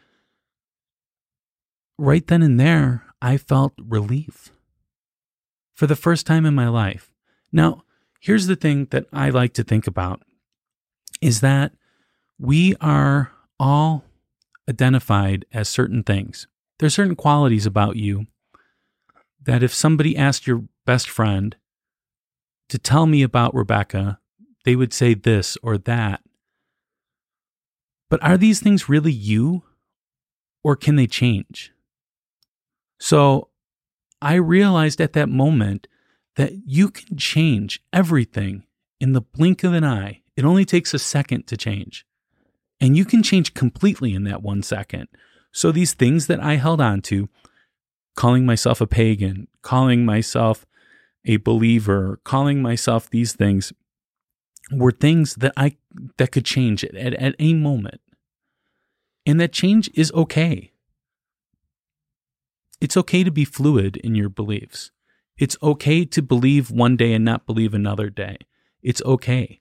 right 1.97 2.27
then 2.27 2.43
and 2.43 2.61
there, 2.61 3.07
I 3.23 3.39
felt 3.39 3.73
relief 3.79 4.53
for 5.75 5.87
the 5.87 5.97
first 5.97 6.27
time 6.27 6.45
in 6.45 6.55
my 6.55 6.69
life. 6.69 7.11
Now, 7.51 7.85
here's 8.21 8.47
the 8.47 8.57
thing 8.57 8.87
that 8.91 9.07
I 9.13 9.31
like 9.31 9.55
to 9.55 9.65
think 9.65 9.87
about 9.87 10.23
is 11.21 11.41
that 11.41 11.73
we 12.39 12.75
are 12.81 13.33
all 13.59 14.05
identified 14.69 15.45
as 15.53 15.69
certain 15.69 16.03
things. 16.03 16.47
There's 16.79 16.95
certain 16.95 17.17
qualities 17.17 17.67
about 17.67 17.97
you 17.97 18.27
that 19.43 19.63
if 19.63 19.75
somebody 19.75 20.17
asked 20.17 20.47
your 20.47 20.65
best 20.87 21.09
friend 21.09 21.57
to 22.69 22.79
tell 22.79 23.07
me 23.07 23.23
about 23.23 23.55
Rebecca, 23.55 24.21
they 24.65 24.77
would 24.77 24.93
say 24.93 25.15
this 25.15 25.57
or 25.63 25.79
that. 25.79 26.21
But 28.11 28.23
are 28.23 28.37
these 28.37 28.61
things 28.61 28.89
really 28.89 29.13
you 29.13 29.63
or 30.63 30.77
can 30.77 30.97
they 30.97 31.07
change? 31.07 31.73
So 33.01 33.49
I 34.21 34.35
realized 34.35 35.01
at 35.01 35.13
that 35.15 35.29
moment 35.29 35.87
that 36.37 36.53
you 36.67 36.91
can 36.91 37.17
change 37.17 37.83
everything 37.93 38.65
in 39.01 39.13
the 39.13 39.21
blink 39.21 39.65
of 39.65 39.73
an 39.73 39.85
eye. 39.85 40.23
It 40.37 40.45
only 40.45 40.65
takes 40.65 40.95
a 40.95 40.99
second 40.99 41.47
to 41.49 41.57
change. 41.57 42.05
And 42.81 42.97
you 42.97 43.05
can 43.05 43.23
change 43.23 43.55
completely 43.55 44.15
in 44.15 44.25
that 44.25 44.43
one 44.43 44.63
second. 44.63 45.09
So 45.53 45.73
these 45.73 45.95
things 45.95 46.27
that 46.27 46.41
I 46.41 46.55
held 46.57 46.81
on 46.81 47.01
to, 47.03 47.29
calling 48.15 48.47
myself 48.47 48.81
a 48.81 48.87
pagan, 48.87 49.49
calling 49.63 50.05
myself 50.05 50.67
a 51.25 51.37
believer, 51.39 52.21
calling 52.25 52.63
myself 52.63 53.11
these 53.11 53.33
things 53.33 53.73
were 54.71 54.93
things 54.93 55.37
that 55.37 55.53
I 55.57 55.77
that 56.19 56.33
could 56.33 56.45
change 56.45 56.85
at, 56.85 56.95
at, 56.95 57.15
at 57.15 57.35
any 57.39 57.55
moment. 57.55 58.01
And 59.27 59.41
that 59.41 59.53
change 59.53 59.91
is 59.95 60.13
okay. 60.13 60.73
It's 62.81 62.97
okay 62.97 63.25
to 63.25 63.31
be 63.31 63.45
fluid 63.45 63.97
in 63.99 64.15
your 64.15 64.29
beliefs. 64.29 64.91
It's 65.37 65.57
okay 65.63 66.05
to 66.05 66.23
believe 66.23 66.71
one 66.71 66.97
day 66.97 67.13
and 67.13 67.25
not 67.25 67.47
believe 67.47 67.75
another 67.75 68.11
day. 68.11 68.39
It's 68.83 69.03
okay. 69.03 69.61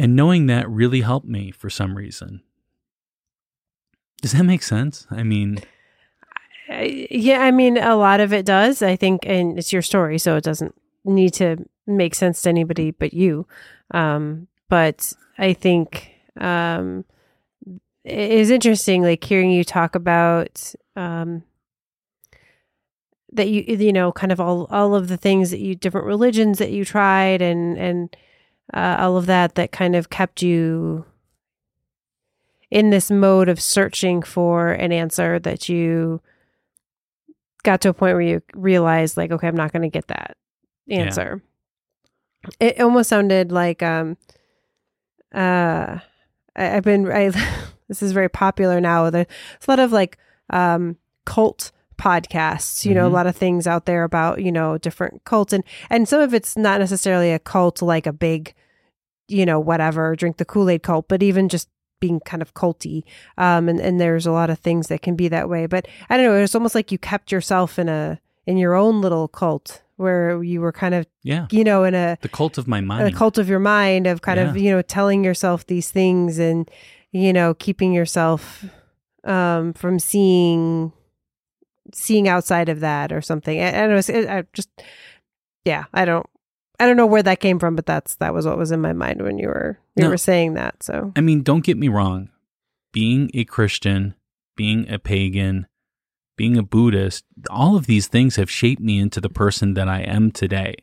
And 0.00 0.14
knowing 0.14 0.46
that 0.46 0.68
really 0.68 1.00
helped 1.00 1.26
me 1.26 1.50
for 1.50 1.68
some 1.68 1.96
reason. 1.96 2.42
Does 4.22 4.32
that 4.32 4.44
make 4.44 4.62
sense? 4.62 5.06
I 5.10 5.22
mean, 5.22 5.60
yeah, 6.68 7.40
I 7.40 7.50
mean, 7.50 7.78
a 7.78 7.96
lot 7.96 8.20
of 8.20 8.32
it 8.32 8.44
does. 8.44 8.82
I 8.82 8.96
think, 8.96 9.24
and 9.26 9.58
it's 9.58 9.72
your 9.72 9.82
story, 9.82 10.18
so 10.18 10.36
it 10.36 10.44
doesn't 10.44 10.74
need 11.04 11.34
to 11.34 11.64
make 11.86 12.14
sense 12.14 12.42
to 12.42 12.48
anybody 12.48 12.90
but 12.90 13.14
you. 13.14 13.46
Um, 13.92 14.48
but 14.68 15.12
I 15.38 15.52
think 15.54 16.12
um, 16.38 17.04
it 18.04 18.30
is 18.30 18.50
interesting, 18.50 19.02
like 19.02 19.24
hearing 19.24 19.50
you 19.50 19.64
talk 19.64 19.94
about 19.94 20.74
um, 20.94 21.42
that 23.32 23.48
you, 23.48 23.62
you 23.62 23.92
know, 23.92 24.12
kind 24.12 24.32
of 24.32 24.40
all 24.40 24.66
all 24.70 24.94
of 24.94 25.08
the 25.08 25.16
things 25.16 25.50
that 25.50 25.60
you, 25.60 25.74
different 25.74 26.06
religions 26.06 26.58
that 26.58 26.70
you 26.70 26.84
tried, 26.84 27.40
and 27.40 27.78
and 27.78 28.16
uh, 28.74 28.96
all 28.98 29.16
of 29.16 29.26
that 29.26 29.54
that 29.54 29.72
kind 29.72 29.96
of 29.96 30.10
kept 30.10 30.42
you 30.42 31.04
in 32.70 32.90
this 32.90 33.10
mode 33.10 33.48
of 33.48 33.60
searching 33.60 34.22
for 34.22 34.72
an 34.72 34.92
answer 34.92 35.38
that 35.38 35.68
you 35.68 36.20
got 37.62 37.80
to 37.80 37.88
a 37.88 37.94
point 37.94 38.14
where 38.14 38.20
you 38.20 38.42
realized 38.54 39.16
like 39.16 39.30
okay 39.30 39.48
i'm 39.48 39.56
not 39.56 39.72
going 39.72 39.82
to 39.82 39.88
get 39.88 40.06
that 40.08 40.36
answer 40.90 41.42
yeah. 42.60 42.68
it 42.68 42.80
almost 42.80 43.08
sounded 43.08 43.50
like 43.50 43.82
um 43.82 44.16
uh 45.34 45.98
I, 46.56 46.62
have 46.62 46.84
been 46.84 47.10
i 47.10 47.30
this 47.88 48.02
is 48.02 48.12
very 48.12 48.28
popular 48.28 48.80
now 48.80 49.10
there's 49.10 49.26
a 49.66 49.70
lot 49.70 49.80
of 49.80 49.92
like 49.92 50.18
um 50.50 50.96
cult 51.24 51.72
podcasts 51.98 52.84
you 52.84 52.90
mm-hmm. 52.90 52.98
know 52.98 53.02
a 53.02 53.06
mm-hmm. 53.06 53.16
lot 53.16 53.26
of 53.26 53.36
things 53.36 53.66
out 53.66 53.86
there 53.86 54.04
about 54.04 54.40
you 54.40 54.52
know 54.52 54.78
different 54.78 55.22
cults 55.24 55.52
and 55.52 55.64
and 55.90 56.08
some 56.08 56.20
of 56.20 56.32
it's 56.32 56.56
not 56.56 56.80
necessarily 56.80 57.32
a 57.32 57.38
cult 57.38 57.82
like 57.82 58.06
a 58.06 58.12
big 58.12 58.54
you 59.26 59.44
know 59.44 59.58
whatever 59.58 60.14
drink 60.16 60.36
the 60.36 60.44
kool-aid 60.44 60.82
cult 60.82 61.08
but 61.08 61.22
even 61.22 61.48
just 61.48 61.68
being 62.00 62.20
kind 62.20 62.42
of 62.42 62.54
culty. 62.54 63.02
Um, 63.36 63.68
and, 63.68 63.80
and 63.80 64.00
there's 64.00 64.26
a 64.26 64.32
lot 64.32 64.50
of 64.50 64.58
things 64.58 64.88
that 64.88 65.02
can 65.02 65.16
be 65.16 65.28
that 65.28 65.48
way. 65.48 65.66
But 65.66 65.88
I 66.08 66.16
don't 66.16 66.26
know, 66.26 66.36
it's 66.36 66.54
almost 66.54 66.74
like 66.74 66.92
you 66.92 66.98
kept 66.98 67.32
yourself 67.32 67.78
in 67.78 67.88
a 67.88 68.20
in 68.46 68.56
your 68.56 68.74
own 68.74 69.00
little 69.00 69.28
cult 69.28 69.82
where 69.96 70.42
you 70.42 70.60
were 70.60 70.72
kind 70.72 70.94
of 70.94 71.06
yeah 71.22 71.46
you 71.50 71.62
know 71.62 71.84
in 71.84 71.94
a 71.94 72.16
the 72.22 72.28
cult 72.28 72.56
of 72.56 72.66
my 72.66 72.80
mind 72.80 73.06
a 73.06 73.12
cult 73.12 73.36
of 73.36 73.46
your 73.46 73.58
mind 73.58 74.06
of 74.06 74.22
kind 74.22 74.38
yeah. 74.38 74.48
of 74.48 74.56
you 74.56 74.70
know 74.70 74.80
telling 74.80 75.22
yourself 75.22 75.66
these 75.66 75.90
things 75.90 76.38
and 76.38 76.70
you 77.12 77.30
know 77.30 77.52
keeping 77.52 77.92
yourself 77.92 78.64
um 79.24 79.74
from 79.74 79.98
seeing 79.98 80.92
seeing 81.92 82.28
outside 82.28 82.68
of 82.68 82.80
that 82.80 83.12
or 83.12 83.20
something 83.20 83.60
i, 83.60 83.68
I 83.68 83.86
don't 83.86 84.08
know 84.08 84.32
I 84.32 84.44
just 84.52 84.70
yeah 85.64 85.84
i 85.92 86.04
don't 86.04 86.26
I 86.80 86.86
don't 86.86 86.96
know 86.96 87.06
where 87.06 87.22
that 87.22 87.40
came 87.40 87.58
from, 87.58 87.74
but 87.74 87.86
that's 87.86 88.14
that 88.16 88.32
was 88.32 88.46
what 88.46 88.58
was 88.58 88.70
in 88.70 88.80
my 88.80 88.92
mind 88.92 89.22
when 89.22 89.38
you 89.38 89.48
were 89.48 89.78
you 89.96 90.04
no, 90.04 90.10
were 90.10 90.16
saying 90.16 90.54
that. 90.54 90.82
So 90.82 91.12
I 91.16 91.20
mean, 91.20 91.42
don't 91.42 91.64
get 91.64 91.76
me 91.76 91.88
wrong. 91.88 92.30
being 92.92 93.30
a 93.34 93.44
Christian, 93.44 94.14
being 94.56 94.88
a 94.90 94.98
pagan, 94.98 95.66
being 96.36 96.56
a 96.56 96.62
Buddhist, 96.62 97.24
all 97.50 97.76
of 97.76 97.86
these 97.86 98.06
things 98.06 98.36
have 98.36 98.50
shaped 98.50 98.80
me 98.80 98.98
into 98.98 99.20
the 99.20 99.28
person 99.28 99.74
that 99.74 99.88
I 99.88 100.02
am 100.02 100.30
today. 100.30 100.76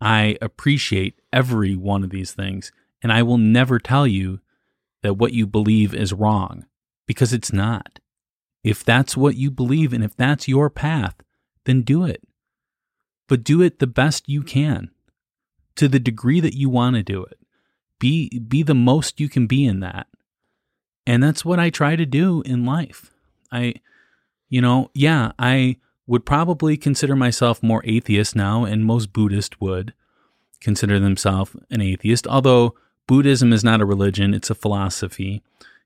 I 0.00 0.36
appreciate 0.40 1.20
every 1.32 1.76
one 1.76 2.02
of 2.02 2.10
these 2.10 2.32
things, 2.32 2.72
and 3.02 3.12
I 3.12 3.22
will 3.22 3.38
never 3.38 3.78
tell 3.78 4.06
you 4.06 4.40
that 5.02 5.14
what 5.14 5.32
you 5.32 5.46
believe 5.46 5.94
is 5.94 6.12
wrong 6.12 6.64
because 7.06 7.32
it's 7.32 7.52
not. 7.52 7.98
If 8.64 8.84
that's 8.84 9.16
what 9.16 9.36
you 9.36 9.50
believe 9.50 9.92
and 9.92 10.04
if 10.04 10.16
that's 10.16 10.48
your 10.48 10.70
path, 10.70 11.16
then 11.64 11.82
do 11.82 12.04
it. 12.04 12.22
But 13.28 13.44
do 13.44 13.62
it 13.62 13.78
the 13.78 13.86
best 13.86 14.28
you 14.28 14.42
can 14.42 14.90
to 15.76 15.88
the 15.88 15.98
degree 15.98 16.40
that 16.40 16.54
you 16.54 16.68
want 16.68 16.96
to 16.96 17.02
do 17.02 17.24
it. 17.24 17.38
Be 17.98 18.38
be 18.38 18.62
the 18.62 18.74
most 18.74 19.20
you 19.20 19.28
can 19.28 19.46
be 19.46 19.64
in 19.64 19.80
that. 19.80 20.06
And 21.06 21.22
that's 21.22 21.44
what 21.44 21.58
I 21.58 21.70
try 21.70 21.96
to 21.96 22.06
do 22.06 22.42
in 22.42 22.64
life. 22.64 23.10
I 23.50 23.74
you 24.48 24.60
know, 24.60 24.90
yeah, 24.92 25.32
I 25.38 25.76
would 26.06 26.26
probably 26.26 26.76
consider 26.76 27.16
myself 27.16 27.62
more 27.62 27.82
atheist 27.84 28.36
now 28.36 28.64
and 28.64 28.84
most 28.84 29.12
Buddhists 29.12 29.60
would 29.60 29.94
consider 30.60 30.98
themselves 31.00 31.56
an 31.70 31.80
atheist, 31.80 32.26
although 32.26 32.74
Buddhism 33.06 33.52
is 33.52 33.64
not 33.64 33.80
a 33.80 33.86
religion, 33.86 34.34
it's 34.34 34.50
a 34.50 34.54
philosophy. 34.54 35.42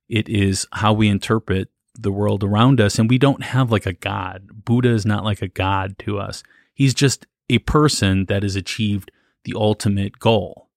It 0.08 0.28
is 0.28 0.66
how 0.72 0.92
we 0.92 1.08
interpret 1.08 1.68
the 1.98 2.12
world 2.12 2.44
around 2.44 2.80
us 2.80 2.98
and 2.98 3.08
we 3.08 3.18
don't 3.18 3.42
have 3.42 3.70
like 3.70 3.86
a 3.86 3.92
god. 3.92 4.64
Buddha 4.64 4.90
is 4.90 5.06
not 5.06 5.24
like 5.24 5.42
a 5.42 5.48
god 5.48 5.98
to 6.00 6.18
us. 6.18 6.42
He's 6.74 6.94
just 6.94 7.26
a 7.48 7.58
person 7.58 8.26
that 8.26 8.42
has 8.42 8.56
achieved 8.56 9.10
the 9.44 9.54
ultimate 9.56 10.18
goal. 10.18 10.68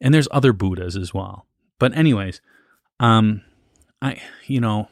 And 0.00 0.14
there's 0.14 0.28
other 0.30 0.52
Buddhas 0.52 0.96
as 0.96 1.12
well. 1.12 1.46
But 1.78 1.96
anyways, 1.96 2.40
um 2.98 3.42
I 4.02 4.20
you 4.46 4.60
know 4.60 4.88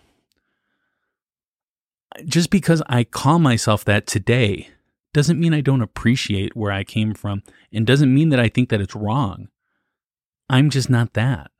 just 2.24 2.50
because 2.50 2.82
I 2.88 3.04
call 3.04 3.38
myself 3.38 3.84
that 3.84 4.06
today 4.06 4.68
doesn't 5.12 5.40
mean 5.40 5.54
I 5.54 5.60
don't 5.60 5.82
appreciate 5.82 6.56
where 6.56 6.72
I 6.72 6.84
came 6.84 7.14
from 7.14 7.42
and 7.72 7.86
doesn't 7.86 8.12
mean 8.12 8.28
that 8.30 8.40
I 8.40 8.48
think 8.48 8.68
that 8.68 8.80
it's 8.80 8.94
wrong. 8.94 9.48
I'm 10.50 10.70
just 10.70 10.90
not 10.90 11.14
that. 11.14 11.50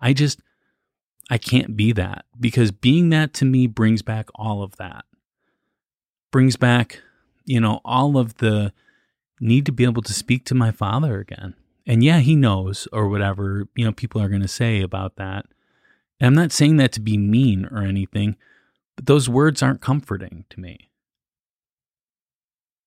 I 0.00 0.12
just 0.12 0.40
I 1.28 1.38
can't 1.38 1.76
be 1.76 1.92
that 1.92 2.24
because 2.38 2.70
being 2.70 3.08
that 3.10 3.34
to 3.34 3.44
me 3.44 3.66
brings 3.66 4.02
back 4.02 4.28
all 4.34 4.62
of 4.62 4.76
that. 4.76 5.04
Brings 6.30 6.56
back, 6.56 7.00
you 7.44 7.60
know, 7.60 7.80
all 7.84 8.16
of 8.16 8.36
the 8.36 8.72
need 9.40 9.66
to 9.66 9.72
be 9.72 9.84
able 9.84 10.02
to 10.02 10.12
speak 10.12 10.44
to 10.46 10.54
my 10.54 10.70
father 10.70 11.18
again. 11.18 11.54
And 11.86 12.02
yeah, 12.02 12.18
he 12.18 12.36
knows 12.36 12.88
or 12.92 13.08
whatever, 13.08 13.68
you 13.74 13.84
know, 13.84 13.92
people 13.92 14.20
are 14.20 14.28
going 14.28 14.42
to 14.42 14.48
say 14.48 14.82
about 14.82 15.16
that. 15.16 15.46
And 16.18 16.28
I'm 16.28 16.34
not 16.34 16.52
saying 16.52 16.76
that 16.78 16.92
to 16.92 17.00
be 17.00 17.16
mean 17.16 17.66
or 17.70 17.82
anything, 17.82 18.36
but 18.96 19.06
those 19.06 19.28
words 19.28 19.62
aren't 19.62 19.80
comforting 19.80 20.44
to 20.50 20.60
me. 20.60 20.90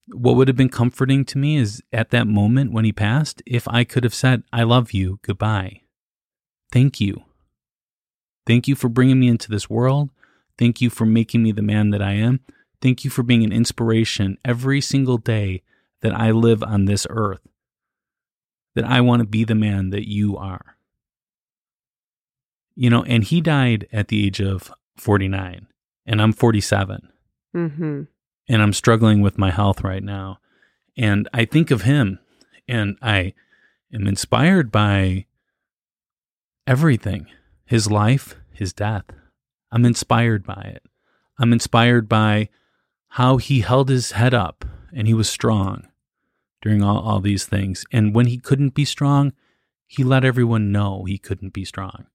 What 0.08 0.34
would 0.36 0.48
have 0.48 0.56
been 0.56 0.68
comforting 0.68 1.24
to 1.26 1.38
me 1.38 1.56
is 1.56 1.82
at 1.92 2.10
that 2.10 2.26
moment 2.26 2.72
when 2.72 2.84
he 2.84 2.92
passed, 2.92 3.42
if 3.46 3.68
I 3.68 3.84
could 3.84 4.02
have 4.02 4.14
said, 4.14 4.42
I 4.52 4.64
love 4.64 4.92
you, 4.92 5.20
goodbye. 5.22 5.82
Thank 6.72 7.00
you. 7.00 7.24
Thank 8.46 8.68
you 8.68 8.74
for 8.74 8.88
bringing 8.88 9.20
me 9.20 9.28
into 9.28 9.50
this 9.50 9.68
world. 9.68 10.10
Thank 10.58 10.80
you 10.80 10.90
for 10.90 11.06
making 11.06 11.42
me 11.42 11.52
the 11.52 11.62
man 11.62 11.90
that 11.90 12.02
I 12.02 12.12
am. 12.12 12.40
Thank 12.82 13.04
you 13.04 13.10
for 13.10 13.22
being 13.22 13.44
an 13.44 13.52
inspiration 13.52 14.38
every 14.44 14.80
single 14.80 15.18
day 15.18 15.62
that 16.00 16.14
I 16.14 16.30
live 16.30 16.62
on 16.62 16.84
this 16.84 17.06
earth. 17.10 17.40
That 18.74 18.84
I 18.84 19.00
want 19.00 19.20
to 19.20 19.26
be 19.26 19.44
the 19.44 19.54
man 19.54 19.90
that 19.90 20.08
you 20.08 20.36
are. 20.36 20.76
You 22.74 22.88
know, 22.88 23.02
and 23.04 23.24
he 23.24 23.40
died 23.40 23.86
at 23.92 24.08
the 24.08 24.26
age 24.26 24.40
of 24.40 24.72
49, 24.96 25.66
and 26.06 26.22
I'm 26.22 26.32
47. 26.32 27.10
Mm-hmm. 27.54 28.02
And 28.48 28.62
I'm 28.62 28.72
struggling 28.72 29.20
with 29.20 29.38
my 29.38 29.50
health 29.50 29.82
right 29.82 30.02
now. 30.02 30.38
And 30.96 31.28
I 31.34 31.44
think 31.44 31.70
of 31.70 31.82
him, 31.82 32.20
and 32.68 32.96
I 33.02 33.34
am 33.92 34.06
inspired 34.06 34.70
by 34.70 35.26
everything 36.66 37.26
his 37.70 37.88
life, 37.88 38.34
his 38.52 38.72
death. 38.72 39.04
I'm 39.70 39.84
inspired 39.84 40.44
by 40.44 40.72
it. 40.74 40.82
I'm 41.38 41.52
inspired 41.52 42.08
by 42.08 42.48
how 43.10 43.36
he 43.36 43.60
held 43.60 43.88
his 43.88 44.10
head 44.10 44.34
up 44.34 44.64
and 44.92 45.06
he 45.06 45.14
was 45.14 45.28
strong 45.30 45.86
during 46.62 46.82
all, 46.82 46.98
all 46.98 47.20
these 47.20 47.46
things. 47.46 47.84
And 47.92 48.12
when 48.12 48.26
he 48.26 48.38
couldn't 48.38 48.74
be 48.74 48.84
strong, 48.84 49.32
he 49.86 50.02
let 50.02 50.24
everyone 50.24 50.72
know 50.72 51.04
he 51.04 51.16
couldn't 51.16 51.52
be 51.52 51.64
strong. 51.64 52.06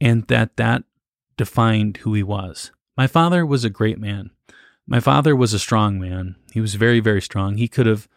And 0.00 0.26
that 0.26 0.56
that 0.56 0.82
defined 1.36 1.98
who 1.98 2.12
he 2.12 2.24
was. 2.24 2.72
My 2.96 3.06
father 3.06 3.46
was 3.46 3.64
a 3.64 3.70
great 3.70 4.00
man. 4.00 4.30
My 4.88 4.98
father 4.98 5.36
was 5.36 5.54
a 5.54 5.60
strong 5.60 6.00
man. 6.00 6.34
He 6.50 6.60
was 6.60 6.74
very, 6.74 6.98
very 6.98 7.22
strong. 7.22 7.58
He 7.58 7.68
could 7.68 7.86
have 7.86 8.08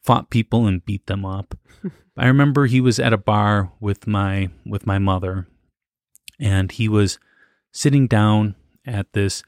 fought 0.00 0.28
people 0.28 0.66
and 0.66 0.84
beat 0.84 1.06
them 1.06 1.24
up. 1.24 1.56
I 2.16 2.26
remember 2.26 2.66
he 2.66 2.80
was 2.80 2.98
at 2.98 3.12
a 3.12 3.16
bar 3.16 3.70
with 3.78 4.08
my 4.08 4.50
with 4.66 4.86
my 4.88 4.98
mother 4.98 5.46
and 6.38 6.72
he 6.72 6.88
was 6.88 7.18
sitting 7.72 8.06
down 8.06 8.54
at 8.86 9.12
this 9.12 9.42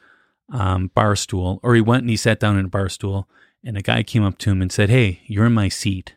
um, 0.52 0.90
bar 0.94 1.16
stool, 1.16 1.60
or 1.62 1.74
he 1.74 1.80
went 1.80 2.02
and 2.02 2.10
he 2.10 2.16
sat 2.16 2.40
down 2.40 2.58
in 2.58 2.66
a 2.66 2.68
bar 2.68 2.88
stool, 2.88 3.28
and 3.64 3.76
a 3.76 3.82
guy 3.82 4.02
came 4.02 4.22
up 4.22 4.38
to 4.38 4.50
him 4.50 4.60
and 4.60 4.70
said, 4.70 4.90
Hey, 4.90 5.20
you're 5.26 5.46
in 5.46 5.54
my 5.54 5.68
seat. 5.68 6.14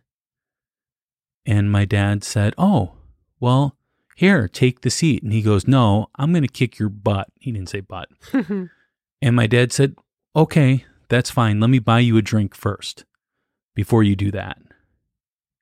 And 1.45 1.71
my 1.71 1.85
dad 1.85 2.23
said, 2.23 2.53
Oh, 2.57 2.93
well, 3.39 3.77
here, 4.15 4.47
take 4.47 4.81
the 4.81 4.89
seat. 4.89 5.23
And 5.23 5.31
he 5.31 5.41
goes, 5.41 5.67
No, 5.67 6.07
I'm 6.15 6.31
going 6.31 6.43
to 6.43 6.49
kick 6.49 6.77
your 6.77 6.89
butt. 6.89 7.29
He 7.39 7.51
didn't 7.51 7.69
say 7.69 7.79
butt. 7.79 8.09
and 8.33 8.69
my 9.35 9.47
dad 9.47 9.71
said, 9.71 9.95
Okay, 10.35 10.85
that's 11.09 11.29
fine. 11.29 11.59
Let 11.59 11.69
me 11.69 11.79
buy 11.79 11.99
you 11.99 12.17
a 12.17 12.21
drink 12.21 12.53
first 12.53 13.05
before 13.75 14.03
you 14.03 14.15
do 14.15 14.31
that. 14.31 14.57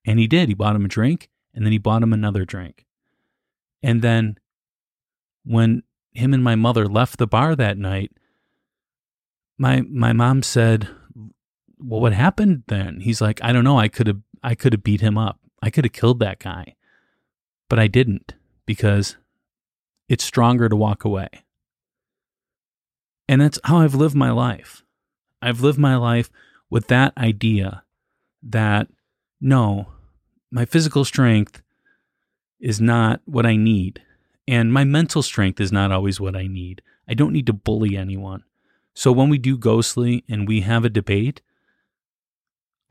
And 0.06 0.20
he 0.20 0.28
did. 0.28 0.50
He 0.50 0.56
bought 0.56 0.76
him 0.76 0.86
a 0.86 0.90
drink 0.90 1.30
and 1.54 1.66
then 1.66 1.72
he 1.72 1.78
bought 1.78 2.04
him 2.04 2.14
another 2.14 2.46
drink. 2.46 2.86
And 3.84 4.02
then 4.02 4.38
when 5.46 5.84
him 6.12 6.34
and 6.34 6.44
my 6.44 6.56
mother 6.56 6.88
left 6.88 7.18
the 7.18 7.28
bar 7.28 7.56
that 7.56 7.78
night, 7.78 8.12
my 9.58 9.82
my 9.82 10.12
mom 10.12 10.44
said, 10.44 10.90
"Well, 11.80 12.02
what 12.02 12.14
happened 12.14 12.64
then?" 12.68 13.00
He's 13.02 13.22
like, 13.22 13.42
"I 13.44 13.54
don't 13.54 13.64
know. 13.64 13.80
I 13.80 13.88
could 13.88 14.08
have 14.08 14.22
I 14.44 14.56
could 14.56 14.74
have 14.74 14.84
beat 14.84 15.02
him 15.02 15.18
up. 15.18 15.40
I 15.62 15.70
could 15.70 15.86
have 15.86 15.94
killed 15.94 16.20
that 16.20 16.40
guy, 16.40 16.76
but 17.70 17.80
I 17.80 17.88
didn't 17.88 18.34
because 18.66 19.18
it's 20.10 20.24
stronger 20.24 20.68
to 20.68 20.76
walk 20.76 21.06
away." 21.06 21.30
And 23.28 23.42
that's 23.42 23.60
how 23.64 23.78
I've 23.78 23.96
lived 23.96 24.16
my 24.16 24.32
life. 24.32 24.84
I've 25.42 25.62
lived 25.62 25.80
my 25.80 25.96
life 25.96 26.30
with 26.70 26.88
that 26.88 27.18
idea 27.18 27.84
that 28.44 28.88
no, 29.42 29.88
my 30.52 30.66
physical 30.66 31.06
strength 31.06 31.62
is 32.60 32.80
not 32.80 33.22
what 33.26 33.46
I 33.46 33.56
need. 33.56 34.02
And 34.48 34.72
my 34.72 34.84
mental 34.84 35.22
strength 35.22 35.60
is 35.60 35.72
not 35.72 35.92
always 35.92 36.20
what 36.20 36.36
I 36.36 36.48
need. 36.48 36.82
I 37.08 37.14
don't 37.14 37.34
need 37.34 37.48
to 37.48 37.54
bully 37.54 37.98
anyone. 37.98 38.44
So 38.94 39.12
when 39.12 39.30
we 39.30 39.38
do 39.38 39.58
ghostly 39.58 40.24
and 40.30 40.48
we 40.48 40.62
have 40.62 40.86
a 40.86 40.90
debate, 40.90 41.42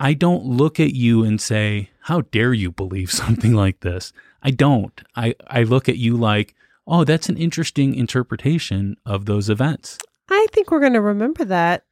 I 0.00 0.14
don't 0.14 0.44
look 0.44 0.80
at 0.80 0.92
you 0.92 1.24
and 1.24 1.40
say, 1.40 1.90
How 2.02 2.22
dare 2.22 2.52
you 2.52 2.70
believe 2.70 3.10
something 3.12 3.54
like 3.54 3.80
this? 3.80 4.12
I 4.42 4.50
don't. 4.50 5.00
I, 5.16 5.34
I 5.46 5.62
look 5.62 5.88
at 5.88 5.96
you 5.96 6.16
like, 6.16 6.54
Oh, 6.86 7.04
that's 7.04 7.30
an 7.30 7.38
interesting 7.38 7.94
interpretation 7.94 8.96
of 9.06 9.24
those 9.24 9.48
events. 9.48 9.98
I 10.28 10.46
think 10.52 10.70
we're 10.70 10.80
going 10.80 10.92
to 10.92 11.00
remember 11.00 11.44
that 11.46 11.84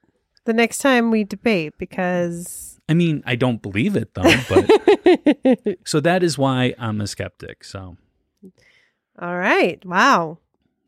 the 0.45 0.53
next 0.53 0.79
time 0.79 1.11
we 1.11 1.25
debate 1.25 1.75
because. 1.79 2.81
I 2.89 2.95
mean, 2.95 3.23
I 3.25 3.37
don't 3.37 3.63
believe 3.63 3.97
it 3.97 4.13
though, 4.15 4.35
but. 4.49 5.79
so 5.87 6.01
that 6.01 6.23
is 6.23 6.37
why 6.37 6.75
I'm 6.79 7.01
a 7.01 7.07
skeptic. 7.07 7.65
So. 7.65 7.97
All 9.19 9.37
right. 9.37 9.85
Wow. 9.85 10.39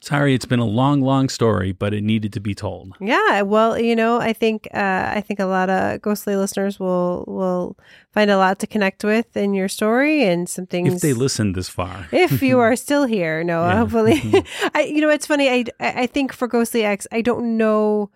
Sorry, 0.01 0.35
it's 0.35 0.45
been 0.45 0.59
a 0.59 0.67
long, 0.67 1.01
long 1.01 1.31
story, 1.31 1.73
but 1.73 1.95
it 1.95 2.03
needed 2.03 2.35
to 2.35 2.41
be 2.41 2.55
told. 2.55 2.93
Yeah, 3.01 3.41
well, 3.41 3.79
you 3.79 3.97
know, 3.97 4.21
I 4.21 4.35
think 4.35 4.69
uh, 4.75 5.13
I 5.15 5.23
think 5.23 5.41
a 5.41 5.47
lot 5.47 5.71
of 5.71 6.03
ghostly 6.03 6.37
listeners 6.37 6.79
will 6.79 7.25
will 7.27 7.79
find 8.13 8.31
a 8.31 8.37
lot 8.37 8.59
to 8.59 8.67
connect 8.67 9.03
with 9.03 9.35
in 9.35 9.55
your 9.55 9.69
story 9.69 10.23
and 10.23 10.47
some 10.47 10.67
things. 10.67 10.97
If 10.97 11.01
they 11.01 11.15
listened 11.15 11.55
this 11.55 11.71
far, 11.71 12.07
if 12.13 12.43
you 12.43 12.61
are 12.67 12.77
still 12.77 13.07
here, 13.07 13.43
no, 13.43 13.67
yeah. 13.67 13.79
hopefully, 13.79 14.45
I, 14.75 14.83
you 14.83 15.01
know, 15.01 15.09
it's 15.09 15.27
funny. 15.27 15.49
I 15.49 15.65
I 15.81 16.07
think 16.07 16.35
for 16.35 16.49
Ghostly 16.49 16.85
X, 16.85 17.07
I 17.11 17.23
don't 17.23 17.57
know 17.57 18.11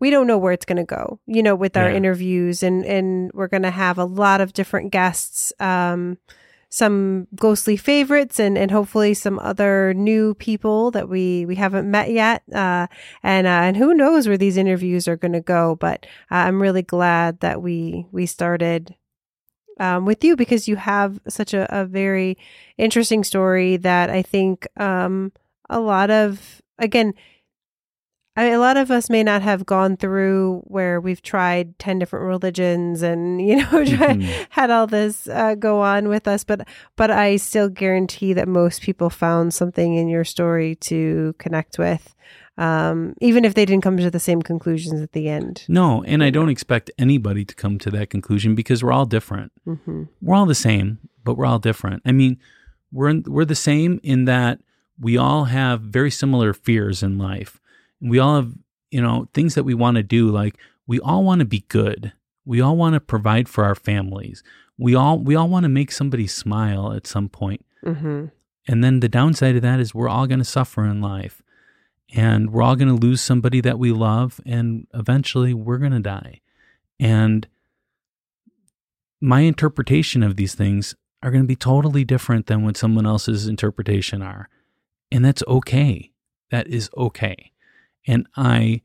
we 0.00 0.10
don't 0.10 0.26
know 0.26 0.38
where 0.38 0.52
it's 0.52 0.64
going 0.64 0.76
to 0.76 0.84
go, 0.84 1.20
you 1.26 1.42
know, 1.42 1.54
with 1.54 1.76
our 1.76 1.90
yeah. 1.90 1.96
interviews 1.96 2.62
and, 2.62 2.84
and 2.84 3.30
we're 3.32 3.48
going 3.48 3.62
to 3.62 3.70
have 3.70 3.98
a 3.98 4.04
lot 4.04 4.40
of 4.40 4.52
different 4.52 4.92
guests. 4.92 5.52
Um, 5.58 6.18
some 6.70 7.26
ghostly 7.34 7.76
favorites 7.76 8.38
and, 8.38 8.58
and 8.58 8.70
hopefully 8.70 9.14
some 9.14 9.38
other 9.38 9.94
new 9.94 10.34
people 10.34 10.90
that 10.90 11.08
we, 11.08 11.46
we 11.46 11.54
haven't 11.54 11.90
met 11.90 12.10
yet. 12.10 12.42
Uh, 12.54 12.86
and, 13.22 13.46
uh, 13.46 13.50
and 13.50 13.76
who 13.76 13.94
knows 13.94 14.28
where 14.28 14.36
these 14.36 14.56
interviews 14.56 15.08
are 15.08 15.16
going 15.16 15.32
to 15.32 15.40
go, 15.40 15.76
but 15.76 16.04
uh, 16.30 16.34
I'm 16.34 16.60
really 16.60 16.82
glad 16.82 17.40
that 17.40 17.62
we, 17.62 18.06
we 18.12 18.26
started 18.26 18.94
um, 19.80 20.04
with 20.04 20.22
you 20.24 20.36
because 20.36 20.68
you 20.68 20.76
have 20.76 21.20
such 21.28 21.54
a, 21.54 21.66
a 21.74 21.86
very 21.86 22.36
interesting 22.76 23.24
story 23.24 23.76
that 23.78 24.10
I 24.10 24.22
think 24.22 24.66
um, 24.76 25.32
a 25.70 25.80
lot 25.80 26.10
of, 26.10 26.60
again, 26.78 27.14
I, 28.38 28.50
a 28.50 28.60
lot 28.60 28.76
of 28.76 28.92
us 28.92 29.10
may 29.10 29.24
not 29.24 29.42
have 29.42 29.66
gone 29.66 29.96
through 29.96 30.62
where 30.68 31.00
we've 31.00 31.20
tried 31.20 31.76
10 31.80 31.98
different 31.98 32.24
religions 32.24 33.02
and 33.02 33.42
you 33.46 33.56
know 33.56 33.64
mm-hmm. 33.64 34.42
had 34.50 34.70
all 34.70 34.86
this 34.86 35.28
uh, 35.28 35.56
go 35.56 35.82
on 35.82 36.08
with 36.08 36.28
us 36.28 36.44
but 36.44 36.66
but 36.96 37.10
i 37.10 37.36
still 37.36 37.68
guarantee 37.68 38.32
that 38.32 38.46
most 38.46 38.80
people 38.80 39.10
found 39.10 39.52
something 39.52 39.96
in 39.96 40.08
your 40.08 40.24
story 40.24 40.76
to 40.76 41.34
connect 41.38 41.78
with 41.78 42.14
um, 42.56 43.14
even 43.20 43.44
if 43.44 43.54
they 43.54 43.64
didn't 43.64 43.84
come 43.84 43.96
to 43.98 44.10
the 44.10 44.18
same 44.18 44.42
conclusions 44.42 45.00
at 45.00 45.12
the 45.12 45.28
end. 45.28 45.64
No 45.68 46.02
and 46.04 46.22
i 46.22 46.30
don't 46.30 46.48
expect 46.48 46.90
anybody 46.98 47.44
to 47.44 47.54
come 47.54 47.78
to 47.80 47.90
that 47.90 48.10
conclusion 48.10 48.54
because 48.54 48.84
we're 48.84 48.92
all 48.92 49.06
different. 49.06 49.52
Mm-hmm. 49.66 50.04
we're 50.22 50.36
all 50.36 50.46
the 50.46 50.54
same 50.54 50.98
but 51.24 51.34
we're 51.34 51.46
all 51.46 51.58
different. 51.58 52.02
I 52.06 52.12
mean 52.12 52.38
we're 52.92 53.08
in, 53.08 53.24
we're 53.26 53.44
the 53.44 53.56
same 53.56 53.98
in 54.04 54.26
that 54.26 54.60
we 55.00 55.16
all 55.16 55.44
have 55.44 55.80
very 55.80 56.10
similar 56.10 56.52
fears 56.52 57.02
in 57.02 57.18
life 57.18 57.60
we 58.00 58.18
all 58.18 58.36
have, 58.36 58.52
you 58.90 59.00
know, 59.00 59.28
things 59.34 59.54
that 59.54 59.64
we 59.64 59.74
want 59.74 59.96
to 59.96 60.02
do. 60.02 60.30
Like 60.30 60.56
we 60.86 61.00
all 61.00 61.24
want 61.24 61.40
to 61.40 61.44
be 61.44 61.64
good. 61.68 62.12
We 62.44 62.60
all 62.60 62.76
want 62.76 62.94
to 62.94 63.00
provide 63.00 63.48
for 63.48 63.64
our 63.64 63.74
families. 63.74 64.42
We 64.78 64.94
all 64.94 65.18
we 65.18 65.34
all 65.34 65.48
want 65.48 65.64
to 65.64 65.68
make 65.68 65.90
somebody 65.90 66.26
smile 66.26 66.92
at 66.92 67.06
some 67.06 67.28
point. 67.28 67.64
Mm-hmm. 67.84 68.26
And 68.66 68.84
then 68.84 69.00
the 69.00 69.08
downside 69.08 69.56
of 69.56 69.62
that 69.62 69.80
is 69.80 69.94
we're 69.94 70.08
all 70.08 70.26
going 70.26 70.38
to 70.38 70.44
suffer 70.44 70.84
in 70.84 71.00
life, 71.00 71.42
and 72.14 72.50
we're 72.50 72.62
all 72.62 72.76
going 72.76 72.88
to 72.88 73.06
lose 73.06 73.20
somebody 73.20 73.60
that 73.62 73.78
we 73.78 73.92
love, 73.92 74.40
and 74.44 74.86
eventually 74.92 75.54
we're 75.54 75.78
going 75.78 75.92
to 75.92 76.00
die. 76.00 76.40
And 77.00 77.48
my 79.20 79.40
interpretation 79.40 80.22
of 80.22 80.36
these 80.36 80.54
things 80.54 80.94
are 81.22 81.30
going 81.30 81.42
to 81.42 81.48
be 81.48 81.56
totally 81.56 82.04
different 82.04 82.46
than 82.46 82.62
what 82.62 82.76
someone 82.76 83.06
else's 83.06 83.48
interpretation 83.48 84.22
are. 84.22 84.48
And 85.10 85.24
that's 85.24 85.42
okay. 85.48 86.12
That 86.50 86.68
is 86.68 86.90
okay 86.96 87.52
and 88.08 88.26
I 88.36 88.80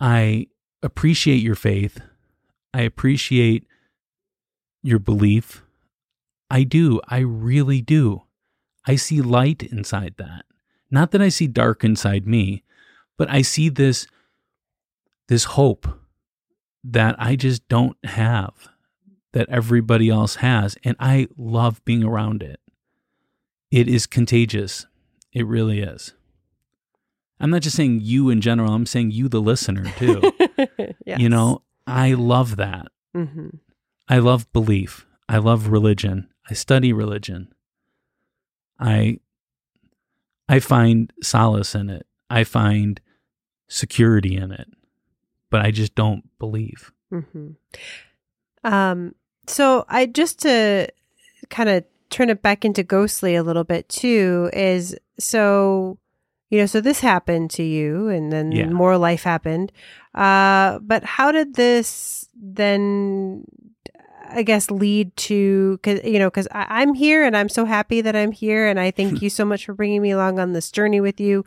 I 0.00 0.48
appreciate 0.82 1.42
your 1.42 1.54
faith. 1.54 2.00
I 2.74 2.82
appreciate 2.82 3.66
your 4.82 4.98
belief. 4.98 5.62
I 6.50 6.64
do. 6.64 7.00
I 7.08 7.18
really 7.18 7.80
do. 7.80 8.24
I 8.86 8.96
see 8.96 9.20
light 9.20 9.62
inside 9.62 10.14
that. 10.18 10.44
Not 10.90 11.12
that 11.12 11.22
I 11.22 11.28
see 11.28 11.46
dark 11.46 11.84
inside 11.84 12.26
me, 12.26 12.64
but 13.16 13.30
I 13.30 13.42
see 13.42 13.68
this 13.68 14.06
this 15.28 15.44
hope 15.44 15.86
that 16.82 17.14
I 17.18 17.36
just 17.36 17.68
don't 17.68 17.96
have 18.04 18.68
that 19.32 19.48
everybody 19.48 20.08
else 20.08 20.36
has 20.36 20.76
and 20.82 20.96
I 20.98 21.28
love 21.36 21.84
being 21.84 22.02
around 22.02 22.42
it. 22.42 22.58
It 23.70 23.86
is 23.86 24.06
contagious. 24.08 24.86
It 25.32 25.46
really 25.46 25.80
is. 25.80 26.14
I'm 27.40 27.50
not 27.50 27.62
just 27.62 27.76
saying 27.76 28.00
you 28.02 28.28
in 28.30 28.40
general, 28.40 28.72
I'm 28.72 28.86
saying 28.86 29.12
you, 29.12 29.28
the 29.28 29.40
listener, 29.40 29.90
too. 29.96 30.20
yes. 31.06 31.18
You 31.18 31.28
know, 31.28 31.62
I 31.86 32.14
love 32.14 32.56
that. 32.56 32.88
Mm-hmm. 33.16 33.48
I 34.08 34.18
love 34.18 34.52
belief. 34.52 35.06
I 35.28 35.38
love 35.38 35.68
religion. 35.68 36.28
I 36.48 36.54
study 36.54 36.92
religion. 36.92 37.52
I 38.78 39.20
I 40.48 40.58
find 40.58 41.12
solace 41.22 41.74
in 41.74 41.90
it. 41.90 42.06
I 42.28 42.44
find 42.44 43.00
security 43.68 44.36
in 44.36 44.50
it, 44.50 44.68
but 45.48 45.60
I 45.60 45.70
just 45.70 45.94
don't 45.94 46.24
believe. 46.38 46.92
Mm-hmm. 47.12 47.50
Um. 48.64 49.14
So 49.46 49.84
I 49.88 50.06
just 50.06 50.40
to 50.40 50.88
kind 51.48 51.68
of 51.68 51.84
turn 52.10 52.30
it 52.30 52.42
back 52.42 52.64
into 52.64 52.82
ghostly 52.82 53.36
a 53.36 53.42
little 53.42 53.64
bit 53.64 53.88
too 53.88 54.50
is 54.52 54.96
so 55.18 55.98
you 56.50 56.58
know, 56.58 56.66
so 56.66 56.80
this 56.80 57.00
happened 57.00 57.50
to 57.52 57.62
you 57.62 58.08
and 58.08 58.32
then 58.32 58.52
yeah. 58.52 58.66
more 58.66 58.98
life 58.98 59.22
happened. 59.22 59.72
Uh, 60.14 60.80
but 60.80 61.04
how 61.04 61.30
did 61.30 61.54
this 61.54 62.28
then, 62.34 63.44
I 64.28 64.42
guess, 64.42 64.68
lead 64.70 65.16
to, 65.16 65.78
cause, 65.84 66.00
you 66.02 66.18
know, 66.18 66.30
cause 66.30 66.48
I, 66.50 66.66
I'm 66.68 66.94
here 66.94 67.24
and 67.24 67.36
I'm 67.36 67.48
so 67.48 67.64
happy 67.64 68.00
that 68.00 68.16
I'm 68.16 68.32
here. 68.32 68.66
And 68.66 68.80
I 68.80 68.90
thank 68.90 69.22
you 69.22 69.30
so 69.30 69.44
much 69.44 69.64
for 69.64 69.74
bringing 69.74 70.02
me 70.02 70.10
along 70.10 70.40
on 70.40 70.52
this 70.52 70.70
journey 70.72 71.00
with 71.00 71.20
you. 71.20 71.44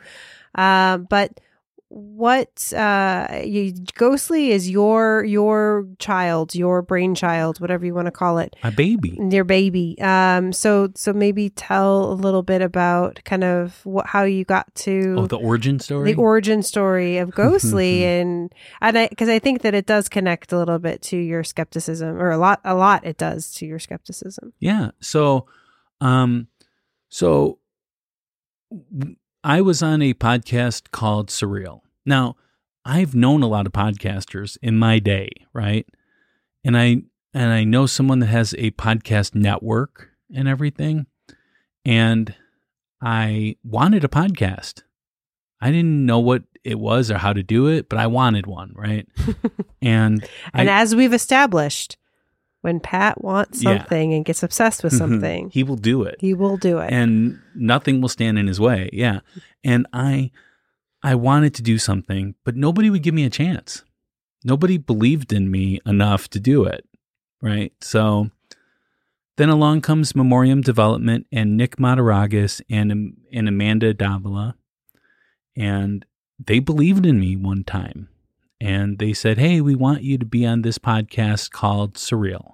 Uh, 0.54 0.96
but 0.96 1.38
what 1.88 2.72
uh 2.72 3.42
you, 3.44 3.72
ghostly 3.94 4.50
is 4.50 4.68
your 4.68 5.22
your 5.24 5.86
child 5.98 6.54
your 6.54 6.82
brainchild 6.82 7.60
whatever 7.60 7.86
you 7.86 7.94
want 7.94 8.06
to 8.06 8.10
call 8.12 8.38
it. 8.38 8.56
My 8.64 8.70
baby. 8.70 9.18
Your 9.30 9.44
baby. 9.44 10.00
Um 10.00 10.52
so 10.52 10.90
so 10.96 11.12
maybe 11.12 11.50
tell 11.50 12.10
a 12.10 12.14
little 12.14 12.42
bit 12.42 12.62
about 12.62 13.20
kind 13.24 13.44
of 13.44 13.84
what 13.84 14.06
how 14.06 14.24
you 14.24 14.44
got 14.44 14.74
to 14.76 15.14
oh 15.18 15.26
the 15.26 15.38
origin 15.38 15.78
story? 15.78 16.12
the 16.12 16.20
origin 16.20 16.62
story 16.62 17.18
of 17.18 17.30
ghostly 17.34 18.04
and 18.04 18.52
and 18.80 18.98
i 18.98 19.06
because 19.06 19.28
i 19.28 19.38
think 19.38 19.62
that 19.62 19.74
it 19.74 19.86
does 19.86 20.08
connect 20.08 20.52
a 20.52 20.58
little 20.58 20.78
bit 20.78 21.02
to 21.02 21.16
your 21.16 21.44
skepticism 21.44 22.16
or 22.20 22.30
a 22.30 22.38
lot 22.38 22.60
a 22.64 22.74
lot 22.74 23.04
it 23.04 23.18
does 23.18 23.52
to 23.54 23.66
your 23.66 23.78
skepticism. 23.78 24.52
Yeah 24.58 24.90
so 25.00 25.46
um 26.00 26.48
so 27.08 27.58
I 29.46 29.60
was 29.60 29.82
on 29.82 30.00
a 30.00 30.14
podcast 30.14 30.90
called 30.90 31.28
Surreal. 31.28 31.82
Now, 32.06 32.36
I've 32.82 33.14
known 33.14 33.42
a 33.42 33.46
lot 33.46 33.66
of 33.66 33.72
podcasters 33.74 34.56
in 34.62 34.78
my 34.78 34.98
day, 34.98 35.28
right? 35.52 35.86
And 36.64 36.78
I 36.78 37.02
and 37.34 37.52
I 37.52 37.64
know 37.64 37.84
someone 37.84 38.20
that 38.20 38.28
has 38.28 38.54
a 38.54 38.70
podcast 38.70 39.34
network 39.34 40.08
and 40.34 40.48
everything. 40.48 41.04
And 41.84 42.34
I 43.02 43.56
wanted 43.62 44.02
a 44.02 44.08
podcast. 44.08 44.82
I 45.60 45.70
didn't 45.70 46.06
know 46.06 46.20
what 46.20 46.44
it 46.62 46.78
was 46.78 47.10
or 47.10 47.18
how 47.18 47.34
to 47.34 47.42
do 47.42 47.66
it, 47.66 47.90
but 47.90 47.98
I 47.98 48.06
wanted 48.06 48.46
one, 48.46 48.72
right? 48.74 49.06
and 49.82 50.26
and 50.54 50.70
I, 50.70 50.80
as 50.80 50.94
we've 50.94 51.12
established, 51.12 51.98
when 52.64 52.80
Pat 52.80 53.22
wants 53.22 53.60
something 53.60 54.10
yeah. 54.10 54.16
and 54.16 54.24
gets 54.24 54.42
obsessed 54.42 54.82
with 54.82 54.94
mm-hmm. 54.94 55.12
something, 55.12 55.50
he 55.50 55.62
will 55.62 55.76
do 55.76 56.02
it. 56.02 56.16
He 56.18 56.32
will 56.32 56.56
do 56.56 56.78
it. 56.78 56.90
And 56.90 57.38
nothing 57.54 58.00
will 58.00 58.08
stand 58.08 58.38
in 58.38 58.46
his 58.46 58.58
way. 58.58 58.88
Yeah. 58.90 59.20
And 59.62 59.86
I 59.92 60.30
I 61.02 61.14
wanted 61.14 61.52
to 61.56 61.62
do 61.62 61.76
something, 61.76 62.36
but 62.42 62.56
nobody 62.56 62.88
would 62.88 63.02
give 63.02 63.12
me 63.12 63.26
a 63.26 63.30
chance. 63.30 63.84
Nobody 64.44 64.78
believed 64.78 65.30
in 65.30 65.50
me 65.50 65.78
enough 65.84 66.30
to 66.30 66.40
do 66.40 66.64
it. 66.64 66.86
Right. 67.42 67.74
So 67.82 68.30
then 69.36 69.50
along 69.50 69.82
comes 69.82 70.16
Memoriam 70.16 70.62
Development 70.62 71.26
and 71.30 71.58
Nick 71.58 71.76
Mataragis 71.76 72.62
and, 72.70 73.14
and 73.30 73.46
Amanda 73.46 73.92
Davila. 73.92 74.56
And 75.54 76.06
they 76.42 76.60
believed 76.60 77.04
in 77.04 77.20
me 77.20 77.36
one 77.36 77.62
time. 77.62 78.08
And 78.58 78.98
they 78.98 79.12
said, 79.12 79.36
Hey, 79.36 79.60
we 79.60 79.74
want 79.74 80.02
you 80.02 80.16
to 80.16 80.24
be 80.24 80.46
on 80.46 80.62
this 80.62 80.78
podcast 80.78 81.50
called 81.50 81.96
Surreal. 81.96 82.53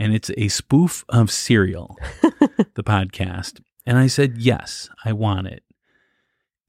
And 0.00 0.14
it's 0.14 0.30
a 0.38 0.48
spoof 0.48 1.04
of 1.10 1.30
Serial, 1.30 1.98
the 2.74 2.82
podcast. 2.82 3.60
And 3.84 3.98
I 3.98 4.06
said, 4.06 4.38
Yes, 4.38 4.88
I 5.04 5.12
want 5.12 5.48
it. 5.48 5.62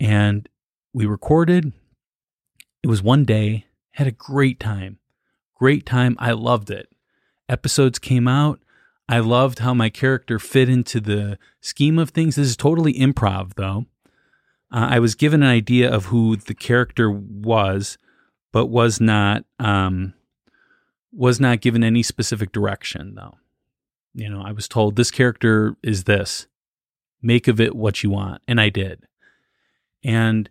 And 0.01 0.49
we 0.93 1.05
recorded. 1.05 1.71
It 2.83 2.87
was 2.87 3.01
one 3.01 3.23
day, 3.23 3.67
had 3.91 4.07
a 4.07 4.11
great 4.11 4.59
time. 4.59 4.99
Great 5.55 5.85
time. 5.85 6.17
I 6.19 6.33
loved 6.33 6.69
it. 6.69 6.89
Episodes 7.47 7.99
came 7.99 8.27
out. 8.27 8.59
I 9.07 9.19
loved 9.19 9.59
how 9.59 9.73
my 9.73 9.89
character 9.89 10.37
fit 10.37 10.67
into 10.67 10.99
the 10.99 11.37
scheme 11.61 11.99
of 11.99 12.09
things. 12.09 12.35
This 12.35 12.49
is 12.49 12.57
totally 12.57 12.95
improv, 12.95 13.53
though. 13.53 13.85
Uh, 14.73 14.87
I 14.89 14.99
was 14.99 15.15
given 15.15 15.41
an 15.41 15.49
idea 15.49 15.89
of 15.89 16.07
who 16.07 16.35
the 16.35 16.53
character 16.53 17.09
was, 17.09 17.97
but 18.51 18.65
was 18.65 18.99
not 18.99 19.45
um, 19.57 20.15
was 21.13 21.39
not 21.39 21.61
given 21.61 21.83
any 21.83 22.03
specific 22.03 22.51
direction, 22.51 23.15
though. 23.15 23.37
You 24.13 24.29
know, 24.29 24.41
I 24.41 24.51
was 24.51 24.67
told 24.67 24.95
this 24.95 25.11
character 25.11 25.75
is 25.83 26.05
this. 26.05 26.47
Make 27.21 27.47
of 27.47 27.59
it 27.59 27.75
what 27.75 28.03
you 28.03 28.09
want, 28.09 28.41
and 28.47 28.59
I 28.59 28.69
did. 28.69 29.05
And 30.03 30.49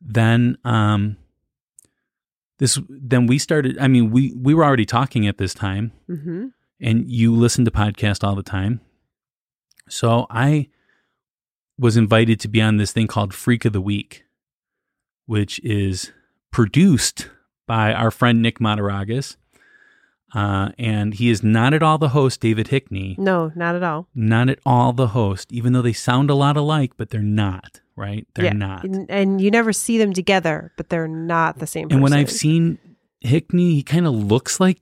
then 0.00 0.56
um 0.64 1.16
this 2.58 2.78
then 2.88 3.26
we 3.26 3.38
started 3.38 3.76
i 3.78 3.88
mean 3.88 4.10
we 4.10 4.32
we 4.34 4.54
were 4.54 4.64
already 4.64 4.86
talking 4.86 5.26
at 5.26 5.38
this 5.38 5.52
time 5.52 5.92
mm-hmm. 6.08 6.46
and 6.80 7.10
you 7.10 7.34
listen 7.34 7.64
to 7.64 7.70
podcast 7.70 8.24
all 8.24 8.34
the 8.34 8.42
time 8.42 8.80
so 9.88 10.26
i 10.30 10.68
was 11.78 11.96
invited 11.96 12.38
to 12.40 12.48
be 12.48 12.60
on 12.60 12.76
this 12.76 12.92
thing 12.92 13.06
called 13.06 13.34
freak 13.34 13.64
of 13.64 13.72
the 13.72 13.80
week 13.80 14.24
which 15.26 15.58
is 15.60 16.12
produced 16.50 17.28
by 17.66 17.92
our 17.92 18.10
friend 18.10 18.40
nick 18.40 18.58
mataragis 18.58 19.36
uh, 20.34 20.70
and 20.78 21.14
he 21.14 21.30
is 21.30 21.42
not 21.42 21.74
at 21.74 21.82
all 21.82 21.98
the 21.98 22.10
host, 22.10 22.40
David 22.40 22.68
Hickney. 22.68 23.18
No, 23.18 23.50
not 23.54 23.74
at 23.74 23.82
all. 23.82 24.08
Not 24.14 24.48
at 24.48 24.60
all 24.64 24.92
the 24.92 25.08
host, 25.08 25.52
even 25.52 25.72
though 25.72 25.82
they 25.82 25.92
sound 25.92 26.30
a 26.30 26.34
lot 26.34 26.56
alike, 26.56 26.92
but 26.96 27.10
they're 27.10 27.20
not, 27.20 27.80
right? 27.96 28.26
They're 28.34 28.46
yeah. 28.46 28.52
not. 28.52 28.84
And, 28.84 29.10
and, 29.10 29.40
you 29.40 29.50
never 29.50 29.72
see 29.72 29.98
them 29.98 30.12
together, 30.12 30.72
but 30.76 30.88
they're 30.88 31.08
not 31.08 31.58
the 31.58 31.66
same 31.66 31.88
person. 31.88 31.96
And 31.96 32.02
when 32.02 32.12
I've 32.12 32.30
seen 32.30 32.78
Hickney, 33.24 33.72
he 33.72 33.82
kind 33.82 34.06
of 34.06 34.14
looks 34.14 34.60
like 34.60 34.78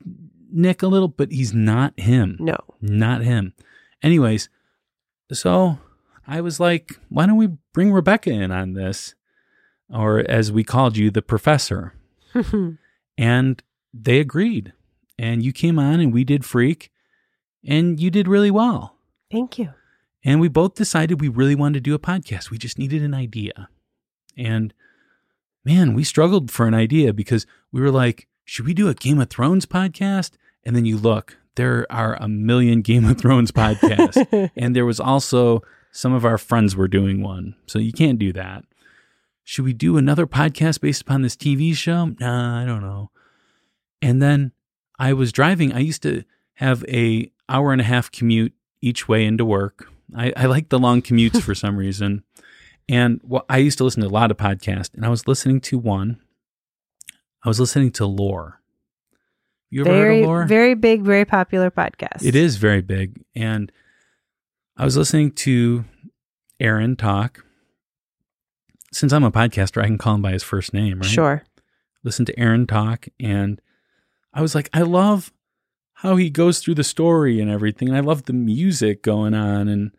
Nick 0.53 0.83
a 0.83 0.87
little, 0.87 1.09
but 1.09 1.33
he's 1.33 1.55
not 1.55 1.99
him. 1.99 2.37
No. 2.41 2.59
Not 2.81 3.23
him. 3.23 3.55
Anyways, 4.03 4.49
so 5.33 5.79
I 6.27 6.41
was 6.41 6.61
like, 6.61 6.99
why 7.09 7.27
don't 7.27 7.37
we 7.37 7.49
bring 7.73 7.93
Rebecca 7.93 8.31
in 8.31 8.51
on 8.51 8.75
this? 8.75 9.15
Or 9.91 10.19
as 10.19 10.53
we 10.53 10.63
called 10.63 10.99
you, 10.99 11.11
the 11.11 11.23
professor. 11.23 11.95
and 13.19 13.63
they 13.95 14.21
agreed. 14.21 14.75
And 15.19 15.43
you 15.43 15.53
came 15.53 15.79
on 15.79 16.01
and 16.01 16.13
we 16.13 16.25
did 16.25 16.45
Freak, 16.45 16.91
and 17.67 17.99
you 17.99 18.11
did 18.11 18.29
really 18.29 18.51
well. 18.51 18.97
Thank 19.31 19.59
you. 19.59 19.75
And 20.25 20.41
we 20.41 20.49
both 20.49 20.75
decided 20.75 21.21
we 21.21 21.29
really 21.29 21.55
wanted 21.55 21.75
to 21.75 21.91
do 21.91 21.95
a 21.95 21.99
podcast. 21.99 22.51
We 22.51 22.59
just 22.59 22.79
needed 22.79 23.03
an 23.03 23.15
idea. 23.15 23.69
And 24.37 24.75
man, 25.65 25.95
we 25.95 26.05
struggled 26.05 26.51
for 26.51 26.67
an 26.67 26.75
idea 26.75 27.13
because 27.13 27.47
we 27.73 27.81
were 27.81 27.91
like, 27.91 28.27
should 28.45 28.67
we 28.67 28.75
do 28.75 28.89
a 28.89 28.95
Game 28.95 29.21
of 29.21 29.29
Thrones 29.29 29.67
podcast? 29.67 30.33
And 30.65 30.75
then 30.75 30.85
you 30.85 30.97
look, 30.97 31.37
there 31.57 31.87
are 31.91 32.17
a 32.21 32.29
million 32.29 32.83
Game 32.83 33.05
of 33.05 33.19
Thrones 33.19 33.51
podcasts. 33.51 34.51
and 34.57 34.75
there 34.75 34.87
was 34.87 35.01
also 35.01 35.63
some 35.93 36.13
of 36.13 36.25
our 36.25 36.39
friends 36.39 36.77
were 36.77 36.89
doing 36.89 37.23
one. 37.23 37.57
So 37.67 37.79
you 37.79 37.93
can't 37.93 38.19
do 38.19 38.33
that. 38.33 38.65
Should 39.45 39.65
we 39.65 39.73
do 39.73 39.97
another 39.97 40.27
podcast 40.27 40.81
based 40.81 41.03
upon 41.03 41.23
this 41.23 41.37
TV 41.37 41.75
show? 41.75 42.15
Nah, 42.21 42.63
I 42.63 42.67
don't 42.67 42.83
know. 42.83 43.11
And 44.01 44.23
then 44.23 44.53
I 44.99 45.13
was 45.13 45.33
driving. 45.33 45.73
I 45.73 45.81
used 45.81 46.03
to 46.03 46.25
have 46.55 46.85
a 46.89 47.31
hour 47.49 47.73
and 47.73 47.81
a 47.81 47.85
half 47.85 48.11
commute 48.11 48.53
each 48.81 49.09
way 49.09 49.25
into 49.25 49.45
work. 49.45 49.89
I, 50.17 50.33
I 50.37 50.47
like 50.47 50.69
the 50.69 50.79
long 50.79 51.03
commutes 51.03 51.41
for 51.41 51.55
some 51.55 51.77
reason. 51.77 52.25
And 52.89 53.21
well, 53.23 53.45
I 53.49 53.59
used 53.59 53.79
to 53.79 53.85
listen 53.85 54.03
to 54.03 54.09
a 54.09 54.11
lot 54.11 54.31
of 54.31 54.37
podcasts, 54.37 54.95
and 54.95 55.05
I 55.05 55.09
was 55.09 55.29
listening 55.29 55.61
to 55.63 55.79
one. 55.79 56.21
I 57.45 57.49
was 57.49 57.61
listening 57.61 57.93
to 57.93 58.07
Lore. 58.07 58.61
You 59.71 59.83
ever 59.83 59.91
very, 59.91 60.17
heard 60.17 60.23
of 60.23 60.27
Lore? 60.27 60.47
Very 60.47 60.75
big, 60.75 61.03
very 61.03 61.25
popular 61.25 61.71
podcast. 61.71 62.25
It 62.25 62.35
is 62.35 62.57
very 62.57 62.81
big. 62.81 63.23
And 63.35 63.71
I 64.77 64.85
was 64.85 64.97
listening 64.97 65.33
to 65.33 65.85
Aaron 66.59 66.97
talk. 66.97 67.45
Since 68.93 69.13
I'm 69.13 69.25
a 69.25 69.31
podcaster, 69.31 69.83
I 69.83 69.87
can 69.87 69.99
call 69.99 70.15
him 70.15 70.23
by 70.23 70.33
his 70.33 70.43
first 70.43 70.73
name, 70.73 71.01
right? 71.01 71.11
Sure. 71.11 71.45
Listen 72.03 72.25
to 72.25 72.39
Aaron 72.39 72.67
talk, 72.67 73.09
and 73.21 73.61
I 74.39 74.41
was 74.41 74.55
like, 74.55 74.71
I 74.73 74.83
love 74.83 75.33
how 75.95 76.15
he 76.15 76.31
goes 76.31 76.61
through 76.61 76.77
the 76.77 76.85
story 76.85 77.41
and 77.41 77.51
everything. 77.51 77.89
And 77.89 77.97
I 77.97 78.01
love 78.01 78.27
the 78.27 78.33
music 78.33 79.03
going 79.03 79.35
on 79.35 79.67
and 79.67 79.91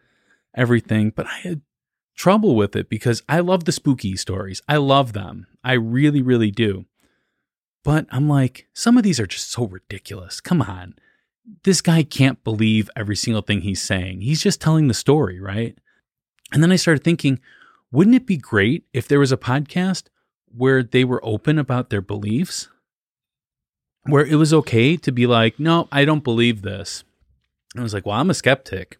everything, 0.56 1.10
but 1.10 1.28
I 1.28 1.40
had 1.40 1.62
trouble 2.16 2.56
with 2.56 2.74
it 2.74 2.88
because 2.88 3.22
I 3.28 3.42
love 3.42 3.66
the 3.66 3.74
spooky 3.74 4.16
stories. 4.16 4.62
I 4.66 4.78
love 4.78 5.12
them. 5.12 5.46
I 5.62 5.74
really, 5.74 6.22
really 6.22 6.52
do. 6.52 6.86
But 7.84 8.06
I'm 8.12 8.30
like, 8.30 8.68
some 8.74 8.96
of 8.96 9.04
these 9.04 9.20
are 9.20 9.28
just 9.28 9.52
so 9.52 9.68
ridiculous. 9.68 10.40
Come 10.40 10.62
on. 10.62 10.96
This 11.66 11.82
guy 11.82 12.04
can't 12.04 12.42
believe 12.46 12.90
every 12.96 13.18
single 13.18 13.42
thing 13.42 13.60
he's 13.60 13.82
saying. 13.82 14.22
He's 14.22 14.42
just 14.42 14.62
telling 14.62 14.88
the 14.88 14.94
story, 14.94 15.42
right? 15.42 15.78
And 16.54 16.64
then 16.64 16.72
I 16.72 16.78
started 16.78 17.04
thinking, 17.04 17.42
wouldn't 17.92 18.16
it 18.16 18.26
be 18.26 18.38
great 18.38 18.86
if 18.94 19.06
there 19.06 19.20
was 19.20 19.34
a 19.34 19.38
podcast 19.38 20.04
where 20.48 20.82
they 20.82 21.04
were 21.04 21.20
open 21.26 21.60
about 21.60 21.90
their 21.90 22.02
beliefs? 22.02 22.70
Where 24.10 24.26
it 24.26 24.36
was 24.36 24.54
okay 24.54 24.98
to 24.98 25.12
be 25.12 25.26
like, 25.26 25.60
no, 25.60 25.88
I 25.92 26.06
don't 26.06 26.24
believe 26.24 26.62
this. 26.62 27.04
I 27.78 27.82
was 27.82 27.94
like, 27.94 28.06
well, 28.06 28.20
I'm 28.20 28.30
a 28.30 28.34
skeptic. 28.34 28.98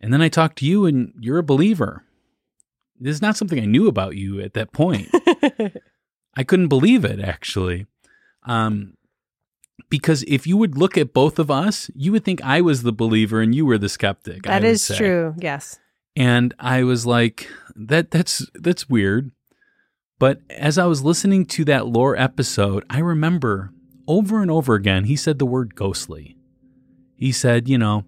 And 0.00 0.12
then 0.12 0.22
I 0.22 0.28
talked 0.28 0.58
to 0.58 0.66
you 0.66 0.86
and 0.86 1.12
you're 1.18 1.38
a 1.38 1.42
believer. 1.42 2.04
This 3.00 3.14
is 3.14 3.22
not 3.22 3.36
something 3.36 3.60
I 3.60 3.64
knew 3.64 3.88
about 3.88 4.16
you 4.16 4.40
at 4.40 4.54
that 4.54 4.72
point. 4.72 5.08
I 6.36 6.44
couldn't 6.44 6.68
believe 6.68 7.04
it 7.04 7.20
actually. 7.20 7.86
Um, 8.44 8.94
because 9.88 10.24
if 10.28 10.46
you 10.46 10.56
would 10.56 10.76
look 10.76 10.98
at 10.98 11.12
both 11.12 11.38
of 11.38 11.50
us, 11.50 11.90
you 11.94 12.12
would 12.12 12.24
think 12.24 12.42
I 12.42 12.60
was 12.60 12.82
the 12.82 12.92
believer 12.92 13.40
and 13.40 13.54
you 13.54 13.64
were 13.64 13.78
the 13.78 13.88
skeptic. 13.88 14.42
That 14.42 14.64
is 14.64 14.82
say. 14.82 14.96
true. 14.96 15.34
Yes. 15.38 15.78
And 16.16 16.54
I 16.58 16.82
was 16.82 17.06
like, 17.06 17.48
that 17.76 18.10
that's 18.10 18.46
that's 18.54 18.88
weird. 18.88 19.30
But 20.18 20.40
as 20.50 20.78
I 20.78 20.86
was 20.86 21.04
listening 21.04 21.46
to 21.46 21.64
that 21.66 21.86
lore 21.86 22.16
episode, 22.16 22.84
I 22.90 22.98
remember 22.98 23.72
over 24.08 24.40
and 24.42 24.50
over 24.50 24.74
again, 24.74 25.04
he 25.04 25.14
said 25.14 25.38
the 25.38 25.46
word 25.46 25.76
ghostly. 25.76 26.36
He 27.14 27.30
said, 27.30 27.68
you 27.68 27.78
know, 27.78 28.04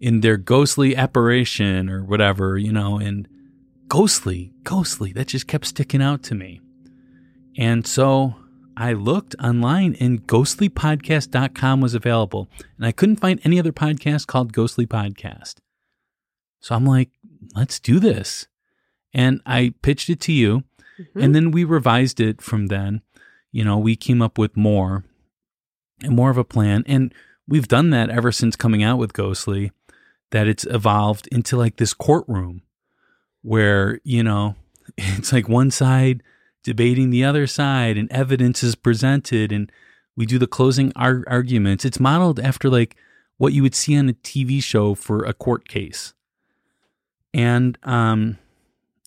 in 0.00 0.20
their 0.20 0.36
ghostly 0.36 0.96
apparition 0.96 1.88
or 1.88 2.02
whatever, 2.02 2.58
you 2.58 2.72
know, 2.72 2.98
and 2.98 3.28
ghostly, 3.86 4.52
ghostly, 4.64 5.12
that 5.12 5.28
just 5.28 5.46
kept 5.46 5.64
sticking 5.64 6.02
out 6.02 6.22
to 6.24 6.34
me. 6.34 6.60
And 7.56 7.86
so 7.86 8.34
I 8.76 8.92
looked 8.92 9.34
online 9.42 9.96
and 10.00 10.26
ghostlypodcast.com 10.26 11.80
was 11.80 11.94
available, 11.94 12.48
and 12.76 12.86
I 12.86 12.92
couldn't 12.92 13.16
find 13.16 13.40
any 13.44 13.58
other 13.58 13.72
podcast 13.72 14.26
called 14.26 14.52
Ghostly 14.52 14.86
Podcast. 14.86 15.56
So 16.60 16.74
I'm 16.74 16.84
like, 16.84 17.10
let's 17.54 17.78
do 17.80 18.00
this. 18.00 18.48
And 19.14 19.40
I 19.46 19.74
pitched 19.82 20.10
it 20.10 20.20
to 20.22 20.32
you, 20.32 20.64
mm-hmm. 21.00 21.20
and 21.20 21.34
then 21.34 21.50
we 21.50 21.64
revised 21.64 22.20
it 22.20 22.42
from 22.42 22.66
then. 22.66 23.02
You 23.50 23.64
know, 23.64 23.78
we 23.78 23.96
came 23.96 24.20
up 24.20 24.36
with 24.36 24.56
more 24.56 25.04
and 26.02 26.14
more 26.14 26.30
of 26.30 26.38
a 26.38 26.44
plan. 26.44 26.84
And 26.86 27.12
we've 27.46 27.68
done 27.68 27.90
that 27.90 28.10
ever 28.10 28.32
since 28.32 28.56
coming 28.56 28.82
out 28.82 28.98
with 28.98 29.12
Ghostly, 29.12 29.72
that 30.30 30.46
it's 30.46 30.64
evolved 30.66 31.26
into 31.28 31.56
like 31.56 31.76
this 31.76 31.94
courtroom 31.94 32.62
where, 33.42 34.00
you 34.04 34.22
know, 34.22 34.56
it's 34.98 35.32
like 35.32 35.48
one 35.48 35.70
side 35.70 36.22
debating 36.62 37.10
the 37.10 37.24
other 37.24 37.46
side 37.46 37.96
and 37.96 38.10
evidence 38.12 38.62
is 38.62 38.74
presented 38.74 39.52
and 39.52 39.72
we 40.16 40.26
do 40.26 40.38
the 40.38 40.46
closing 40.46 40.92
ar- 40.96 41.24
arguments. 41.26 41.84
It's 41.84 42.00
modeled 42.00 42.40
after 42.40 42.68
like 42.68 42.96
what 43.36 43.52
you 43.52 43.62
would 43.62 43.74
see 43.74 43.96
on 43.96 44.08
a 44.08 44.14
TV 44.14 44.62
show 44.62 44.94
for 44.94 45.24
a 45.24 45.32
court 45.32 45.68
case. 45.68 46.12
And 47.32 47.78
um, 47.84 48.38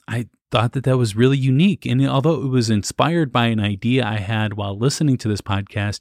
I 0.08 0.28
thought 0.52 0.72
that 0.74 0.86
that 0.86 0.98
was 0.98 1.16
really 1.16 1.38
unique. 1.38 1.86
And 1.86 2.06
although 2.08 2.42
it 2.42 2.48
was 2.48 2.70
inspired 2.70 3.32
by 3.32 3.48
an 3.48 3.60
idea 3.60 4.06
I 4.06 4.18
had 4.18 4.54
while 4.54 4.78
listening 4.78 5.18
to 5.18 5.28
this 5.28 5.42
podcast, 5.42 6.00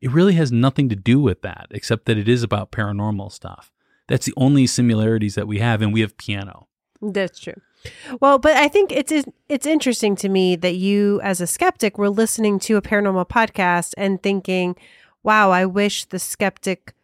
it 0.00 0.10
really 0.10 0.34
has 0.34 0.52
nothing 0.52 0.88
to 0.88 0.96
do 0.96 1.20
with 1.20 1.42
that, 1.42 1.66
except 1.70 2.06
that 2.06 2.18
it 2.18 2.28
is 2.28 2.42
about 2.42 2.70
paranormal 2.70 3.32
stuff. 3.32 3.72
That's 4.08 4.26
the 4.26 4.34
only 4.36 4.66
similarities 4.66 5.34
that 5.34 5.48
we 5.48 5.58
have, 5.58 5.82
and 5.82 5.92
we 5.92 6.00
have 6.00 6.16
piano. 6.16 6.68
That's 7.00 7.38
true. 7.38 7.60
Well, 8.20 8.38
but 8.38 8.56
I 8.56 8.68
think 8.68 8.92
it's 8.92 9.12
it's 9.48 9.66
interesting 9.66 10.16
to 10.16 10.28
me 10.28 10.56
that 10.56 10.76
you, 10.76 11.20
as 11.22 11.40
a 11.40 11.46
skeptic, 11.46 11.98
were 11.98 12.10
listening 12.10 12.58
to 12.60 12.76
a 12.76 12.82
paranormal 12.82 13.28
podcast 13.28 13.94
and 13.96 14.22
thinking, 14.22 14.76
"Wow, 15.22 15.50
I 15.50 15.66
wish 15.66 16.04
the 16.04 16.18
skeptic 16.18 16.94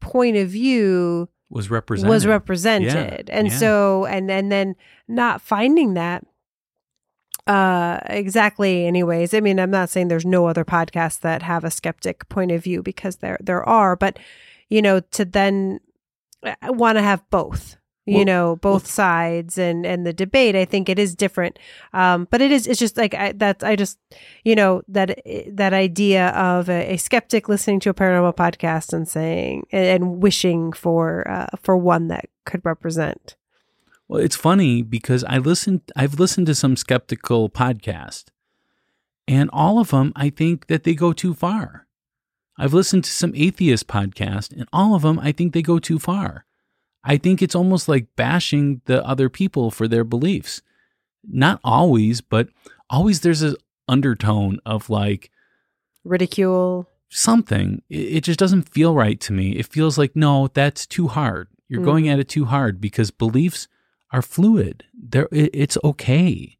point 0.00 0.36
of 0.36 0.48
view 0.48 1.28
was 1.50 1.70
represented." 1.70 2.10
Was 2.10 2.26
represented, 2.26 3.28
yeah. 3.28 3.36
and 3.36 3.48
yeah. 3.48 3.56
so 3.56 4.06
and 4.06 4.30
and 4.30 4.50
then 4.50 4.76
not 5.08 5.42
finding 5.42 5.94
that 5.94 6.26
uh, 7.48 7.98
exactly. 8.06 8.86
Anyways, 8.86 9.32
I 9.32 9.40
mean, 9.40 9.58
I'm 9.58 9.70
not 9.70 9.88
saying 9.88 10.08
there's 10.08 10.26
no 10.26 10.46
other 10.46 10.66
podcasts 10.66 11.20
that 11.20 11.42
have 11.42 11.64
a 11.64 11.70
skeptic 11.70 12.28
point 12.28 12.52
of 12.52 12.62
view 12.62 12.82
because 12.82 13.16
there 13.16 13.38
there 13.40 13.66
are, 13.66 13.96
but 13.96 14.18
you 14.68 14.82
know, 14.82 15.00
to 15.00 15.24
then 15.24 15.80
uh, 16.44 16.54
want 16.64 16.98
to 16.98 17.02
have 17.02 17.28
both, 17.30 17.78
you 18.04 18.16
well, 18.16 18.24
know, 18.26 18.56
both 18.56 18.82
well, 18.82 18.90
sides 18.90 19.56
and 19.56 19.86
and 19.86 20.06
the 20.06 20.12
debate. 20.12 20.56
I 20.56 20.66
think 20.66 20.90
it 20.90 20.98
is 20.98 21.16
different, 21.16 21.58
um, 21.94 22.28
but 22.30 22.42
it 22.42 22.52
is 22.52 22.66
it's 22.66 22.78
just 22.78 22.98
like 22.98 23.14
I, 23.14 23.32
that. 23.32 23.64
I 23.64 23.76
just 23.76 23.98
you 24.44 24.54
know 24.54 24.82
that 24.86 25.18
that 25.50 25.72
idea 25.72 26.28
of 26.28 26.68
a, 26.68 26.92
a, 26.92 26.96
skeptic 26.98 27.48
listening 27.48 27.80
to 27.80 27.90
a 27.90 27.94
paranormal 27.94 28.36
podcast 28.36 28.92
and 28.92 29.08
saying 29.08 29.66
and 29.72 30.22
wishing 30.22 30.74
for 30.74 31.26
uh, 31.26 31.46
for 31.62 31.78
one 31.78 32.08
that 32.08 32.26
could 32.44 32.60
represent. 32.62 33.37
Well, 34.08 34.22
it's 34.22 34.36
funny 34.36 34.82
because 34.82 35.22
I 35.24 35.38
listened 35.38 35.82
I've 35.94 36.18
listened 36.18 36.46
to 36.46 36.54
some 36.54 36.76
skeptical 36.76 37.50
podcast 37.50 38.24
and 39.26 39.50
all 39.52 39.78
of 39.78 39.90
them 39.90 40.12
I 40.16 40.30
think 40.30 40.66
that 40.68 40.84
they 40.84 40.94
go 40.94 41.12
too 41.12 41.34
far. 41.34 41.86
I've 42.58 42.74
listened 42.74 43.04
to 43.04 43.10
some 43.10 43.32
atheist 43.36 43.86
podcast 43.86 44.52
and 44.52 44.66
all 44.72 44.94
of 44.94 45.02
them 45.02 45.18
I 45.18 45.32
think 45.32 45.52
they 45.52 45.62
go 45.62 45.78
too 45.78 45.98
far. 45.98 46.46
I 47.04 47.18
think 47.18 47.42
it's 47.42 47.54
almost 47.54 47.88
like 47.88 48.16
bashing 48.16 48.80
the 48.86 49.06
other 49.06 49.28
people 49.28 49.70
for 49.70 49.86
their 49.86 50.04
beliefs. 50.04 50.62
Not 51.22 51.60
always, 51.62 52.20
but 52.20 52.48
always 52.90 53.20
there's 53.20 53.42
an 53.42 53.56
undertone 53.88 54.58
of 54.64 54.88
like 54.88 55.30
ridicule 56.02 56.88
something. 57.10 57.82
It, 57.88 58.22
just 58.22 58.38
doesn't 58.38 58.68
feel 58.68 58.94
right 58.94 59.20
to 59.20 59.32
me. 59.32 59.52
It 59.52 59.66
feels 59.66 59.98
like 59.98 60.16
no, 60.16 60.48
that's 60.48 60.86
too 60.86 61.08
hard. 61.08 61.48
You're 61.68 61.82
mm. 61.82 61.86
going 61.86 62.08
at 62.08 62.18
it 62.18 62.28
too 62.28 62.46
hard 62.46 62.80
because 62.80 63.10
beliefs 63.10 63.68
are 64.12 64.22
fluid. 64.22 64.84
There, 64.94 65.28
it's 65.30 65.78
okay, 65.84 66.58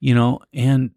you 0.00 0.14
know. 0.14 0.40
And 0.52 0.90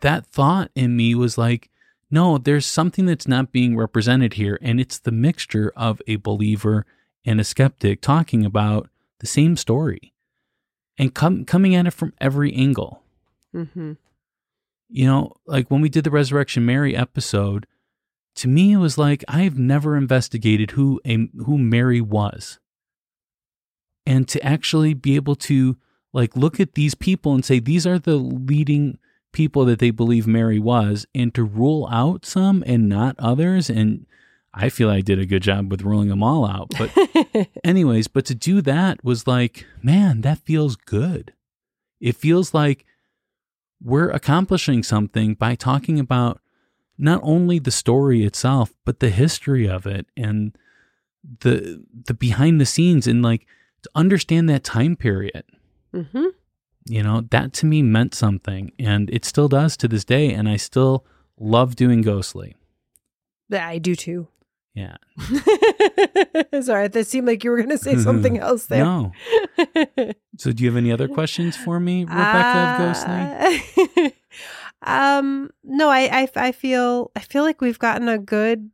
that 0.00 0.26
thought 0.26 0.70
in 0.74 0.96
me 0.96 1.14
was 1.14 1.38
like, 1.38 1.70
no, 2.10 2.38
there's 2.38 2.66
something 2.66 3.06
that's 3.06 3.28
not 3.28 3.52
being 3.52 3.76
represented 3.76 4.34
here, 4.34 4.58
and 4.62 4.80
it's 4.80 4.98
the 4.98 5.12
mixture 5.12 5.72
of 5.76 6.00
a 6.06 6.16
believer 6.16 6.86
and 7.24 7.40
a 7.40 7.44
skeptic 7.44 8.00
talking 8.00 8.44
about 8.44 8.88
the 9.20 9.26
same 9.26 9.56
story, 9.56 10.14
and 10.96 11.14
com- 11.14 11.44
coming 11.44 11.74
at 11.74 11.86
it 11.86 11.92
from 11.92 12.12
every 12.20 12.52
angle. 12.54 13.02
Mm-hmm. 13.54 13.92
You 14.88 15.06
know, 15.06 15.32
like 15.46 15.70
when 15.70 15.82
we 15.82 15.90
did 15.90 16.04
the 16.04 16.10
Resurrection 16.10 16.64
Mary 16.64 16.96
episode, 16.96 17.66
to 18.36 18.48
me, 18.48 18.72
it 18.72 18.78
was 18.78 18.96
like 18.96 19.24
I've 19.28 19.58
never 19.58 19.96
investigated 19.96 20.70
who 20.70 21.00
a, 21.04 21.28
who 21.44 21.58
Mary 21.58 22.00
was, 22.00 22.58
and 24.08 24.26
to 24.26 24.42
actually 24.42 24.94
be 24.94 25.16
able 25.16 25.36
to 25.36 25.76
like 26.14 26.34
look 26.34 26.58
at 26.58 26.74
these 26.74 26.94
people 26.94 27.34
and 27.34 27.44
say 27.44 27.60
these 27.60 27.86
are 27.86 27.98
the 27.98 28.16
leading 28.16 28.98
people 29.32 29.66
that 29.66 29.80
they 29.80 29.90
believe 29.90 30.26
Mary 30.26 30.58
was, 30.58 31.06
and 31.14 31.34
to 31.34 31.44
rule 31.44 31.86
out 31.92 32.24
some 32.24 32.64
and 32.66 32.88
not 32.88 33.14
others, 33.18 33.68
and 33.68 34.06
I 34.54 34.70
feel 34.70 34.88
I 34.88 35.02
did 35.02 35.18
a 35.18 35.26
good 35.26 35.42
job 35.42 35.70
with 35.70 35.82
ruling 35.82 36.08
them 36.08 36.22
all 36.22 36.46
out. 36.46 36.72
But, 36.78 37.50
anyways, 37.64 38.08
but 38.08 38.24
to 38.24 38.34
do 38.34 38.62
that 38.62 39.04
was 39.04 39.26
like, 39.26 39.66
man, 39.82 40.22
that 40.22 40.38
feels 40.38 40.74
good. 40.74 41.34
It 42.00 42.16
feels 42.16 42.54
like 42.54 42.86
we're 43.82 44.08
accomplishing 44.08 44.82
something 44.82 45.34
by 45.34 45.54
talking 45.54 46.00
about 46.00 46.40
not 46.96 47.20
only 47.22 47.58
the 47.58 47.70
story 47.70 48.24
itself, 48.24 48.72
but 48.86 49.00
the 49.00 49.10
history 49.10 49.68
of 49.68 49.86
it 49.86 50.06
and 50.16 50.56
the 51.40 51.84
the 52.06 52.14
behind 52.14 52.60
the 52.60 52.66
scenes 52.66 53.06
and 53.06 53.22
like 53.22 53.46
to 53.82 53.90
understand 53.94 54.48
that 54.48 54.64
time 54.64 54.96
period. 54.96 55.44
Mm-hmm. 55.94 56.26
You 56.86 57.02
know, 57.02 57.22
that 57.30 57.52
to 57.54 57.66
me 57.66 57.82
meant 57.82 58.14
something 58.14 58.72
and 58.78 59.10
it 59.10 59.24
still 59.24 59.48
does 59.48 59.76
to 59.78 59.88
this 59.88 60.04
day. 60.04 60.32
And 60.32 60.48
I 60.48 60.56
still 60.56 61.04
love 61.38 61.76
doing 61.76 62.02
Ghostly. 62.02 62.56
I 63.52 63.78
do 63.78 63.94
too. 63.94 64.28
Yeah. 64.74 64.96
Sorry, 66.60 66.86
that 66.86 67.06
seemed 67.06 67.26
like 67.26 67.42
you 67.42 67.50
were 67.50 67.56
going 67.56 67.70
to 67.70 67.78
say 67.78 67.96
something 67.96 68.38
else 68.40 68.66
there. 68.66 68.84
No. 68.84 69.12
so, 70.38 70.52
do 70.52 70.62
you 70.62 70.70
have 70.70 70.76
any 70.76 70.92
other 70.92 71.08
questions 71.08 71.56
for 71.56 71.80
me, 71.80 72.04
Rebecca 72.04 72.58
uh, 72.58 72.74
of 72.74 73.62
Ghostly? 73.88 74.14
um, 74.82 75.50
no, 75.64 75.88
I, 75.88 76.22
I, 76.22 76.28
I 76.36 76.52
feel, 76.52 77.10
I 77.16 77.20
feel 77.20 77.42
like 77.42 77.60
we've 77.60 77.78
gotten 77.78 78.08
a 78.08 78.18
good, 78.18 78.70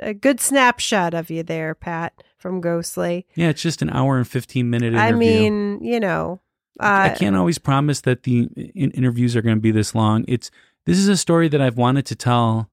a 0.00 0.14
good 0.14 0.40
snapshot 0.40 1.14
of 1.14 1.30
you 1.30 1.44
there, 1.44 1.76
Pat, 1.76 2.12
from 2.36 2.60
Ghostly. 2.60 3.26
Yeah, 3.34 3.48
it's 3.48 3.62
just 3.62 3.82
an 3.82 3.90
hour 3.90 4.16
and 4.16 4.26
fifteen 4.26 4.70
minute 4.70 4.94
interview. 4.94 5.06
I 5.06 5.12
mean, 5.12 5.82
you 5.82 6.00
know, 6.00 6.40
uh, 6.80 7.10
I 7.12 7.16
can't 7.18 7.36
always 7.36 7.58
promise 7.58 8.00
that 8.02 8.24
the 8.24 8.48
in- 8.74 8.90
interviews 8.92 9.34
are 9.36 9.42
going 9.42 9.56
to 9.56 9.60
be 9.60 9.70
this 9.70 9.94
long. 9.94 10.24
It's 10.28 10.50
this 10.84 10.98
is 10.98 11.08
a 11.08 11.16
story 11.16 11.48
that 11.48 11.60
I've 11.60 11.78
wanted 11.78 12.06
to 12.06 12.14
tell 12.14 12.70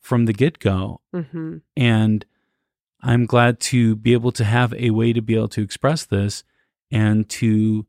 from 0.00 0.26
the 0.26 0.32
get 0.32 0.58
go. 0.58 1.00
Mm-hmm. 1.14 1.58
And 1.76 2.24
I'm 3.02 3.26
glad 3.26 3.60
to 3.60 3.96
be 3.96 4.12
able 4.12 4.32
to 4.32 4.44
have 4.44 4.74
a 4.74 4.90
way 4.90 5.12
to 5.12 5.20
be 5.20 5.34
able 5.34 5.48
to 5.48 5.62
express 5.62 6.04
this 6.04 6.44
and 6.90 7.28
to 7.28 7.86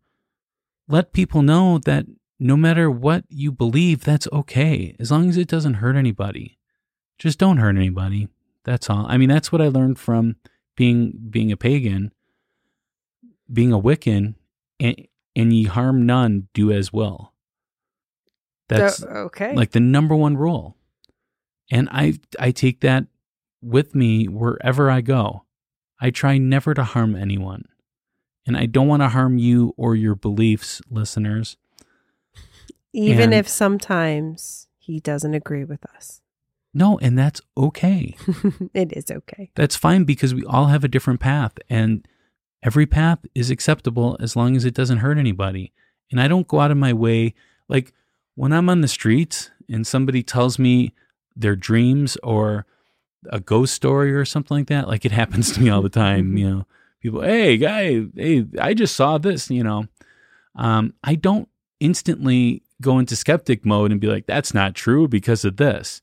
let 0.87 1.13
people 1.13 1.41
know 1.41 1.77
that 1.79 2.05
no 2.39 2.55
matter 2.55 2.89
what 2.89 3.25
you 3.29 3.51
believe, 3.51 4.03
that's 4.03 4.27
okay, 4.31 4.95
as 4.99 5.11
long 5.11 5.29
as 5.29 5.37
it 5.37 5.47
doesn't 5.47 5.75
hurt 5.75 5.95
anybody. 5.95 6.57
Just 7.17 7.37
don't 7.37 7.57
hurt 7.57 7.75
anybody. 7.75 8.29
That's 8.63 8.89
all. 8.89 9.05
I 9.07 9.17
mean, 9.17 9.29
that's 9.29 9.51
what 9.51 9.61
I 9.61 9.67
learned 9.67 9.99
from 9.99 10.37
being 10.79 11.11
being 11.29 11.51
a 11.51 11.57
pagan, 11.57 12.13
being 13.51 13.73
a 13.73 13.79
Wiccan, 13.79 14.35
and, 14.79 14.95
and 15.35 15.51
ye 15.51 15.65
harm 15.65 16.05
none, 16.05 16.47
do 16.53 16.71
as 16.71 16.93
well. 16.93 17.33
That's 18.69 19.03
okay. 19.03 19.53
Like 19.53 19.71
the 19.71 19.81
number 19.81 20.15
one 20.15 20.37
rule. 20.37 20.77
And 21.69 21.89
I 21.91 22.13
I 22.39 22.51
take 22.51 22.79
that 22.79 23.07
with 23.61 23.93
me 23.93 24.29
wherever 24.29 24.89
I 24.89 25.01
go. 25.01 25.43
I 25.99 26.11
try 26.11 26.37
never 26.37 26.73
to 26.73 26.85
harm 26.85 27.13
anyone. 27.13 27.65
And 28.47 28.55
I 28.55 28.65
don't 28.65 28.87
want 28.87 29.01
to 29.01 29.09
harm 29.09 29.37
you 29.37 29.73
or 29.75 29.97
your 29.97 30.15
beliefs, 30.15 30.81
listeners. 30.89 31.57
Even 32.93 33.25
and 33.25 33.33
if 33.33 33.49
sometimes 33.49 34.67
he 34.77 35.01
doesn't 35.01 35.33
agree 35.33 35.65
with 35.65 35.85
us. 35.93 36.21
No, 36.73 36.99
and 36.99 37.17
that's 37.17 37.41
okay. 37.57 38.15
it 38.73 38.93
is 38.93 39.09
okay. 39.09 39.51
That's 39.55 39.75
fine 39.75 40.03
because 40.03 40.33
we 40.33 40.45
all 40.45 40.67
have 40.67 40.83
a 40.83 40.87
different 40.89 41.19
path 41.19 41.53
and 41.69 42.07
every 42.61 42.85
path 42.85 43.19
is 43.33 43.49
acceptable 43.49 44.17
as 44.19 44.35
long 44.35 44.55
as 44.55 44.65
it 44.65 44.73
doesn't 44.73 44.99
hurt 44.99 45.17
anybody. 45.17 45.73
And 46.11 46.21
I 46.21 46.27
don't 46.27 46.47
go 46.47 46.59
out 46.59 46.71
of 46.71 46.77
my 46.77 46.93
way 46.93 47.33
like 47.67 47.93
when 48.35 48.53
I'm 48.53 48.69
on 48.69 48.81
the 48.81 48.87
streets 48.87 49.51
and 49.67 49.85
somebody 49.85 50.23
tells 50.23 50.59
me 50.59 50.93
their 51.35 51.55
dreams 51.55 52.17
or 52.23 52.65
a 53.31 53.39
ghost 53.39 53.73
story 53.73 54.13
or 54.13 54.25
something 54.25 54.57
like 54.57 54.67
that. 54.67 54.87
Like 54.87 55.05
it 55.05 55.11
happens 55.21 55.51
to 55.53 55.61
me 55.61 55.69
all 55.69 55.81
the 55.81 55.89
time, 55.89 56.27
mm-hmm. 56.27 56.37
you 56.37 56.49
know. 56.49 56.65
People, 57.01 57.21
hey, 57.21 57.55
guy, 57.55 58.07
hey, 58.13 58.45
I 58.59 58.73
just 58.73 58.93
saw 58.93 59.17
this, 59.17 59.49
you 59.49 59.63
know. 59.63 59.85
Um, 60.55 60.93
I 61.01 61.15
don't 61.15 61.47
instantly 61.79 62.63
go 62.81 62.99
into 62.99 63.15
skeptic 63.15 63.65
mode 63.65 63.93
and 63.93 64.01
be 64.01 64.07
like, 64.07 64.25
that's 64.25 64.53
not 64.53 64.75
true 64.75 65.07
because 65.07 65.45
of 65.45 65.55
this. 65.55 66.01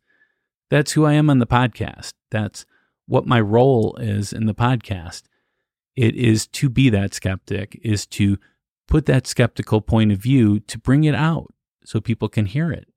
That's 0.71 0.93
who 0.93 1.05
I 1.05 1.13
am 1.15 1.31
on 1.31 1.39
the 1.39 1.47
podcast. 1.47 2.13
That's 2.31 2.67
what 3.07 3.27
my 3.27 3.41
role 3.41 3.97
is 4.01 4.33
in 4.33 4.47
the 4.47 4.55
podcast. 4.55 5.23
It 5.95 6.15
is 6.17 6.47
to 6.49 6.69
be 6.69 6.91
that 6.91 7.15
skeptic, 7.15 7.79
is 7.83 8.07
to 8.09 8.39
put 8.87 9.07
that 9.07 9.27
skeptical 9.27 9.81
point 9.81 10.13
of 10.13 10.19
view 10.19 10.61
to 10.61 10.79
bring 10.79 11.05
it 11.05 11.15
out 11.15 11.53
so 11.85 12.01
people 12.01 12.29
can 12.29 12.47
hear 12.47 12.73
it. 12.73 12.89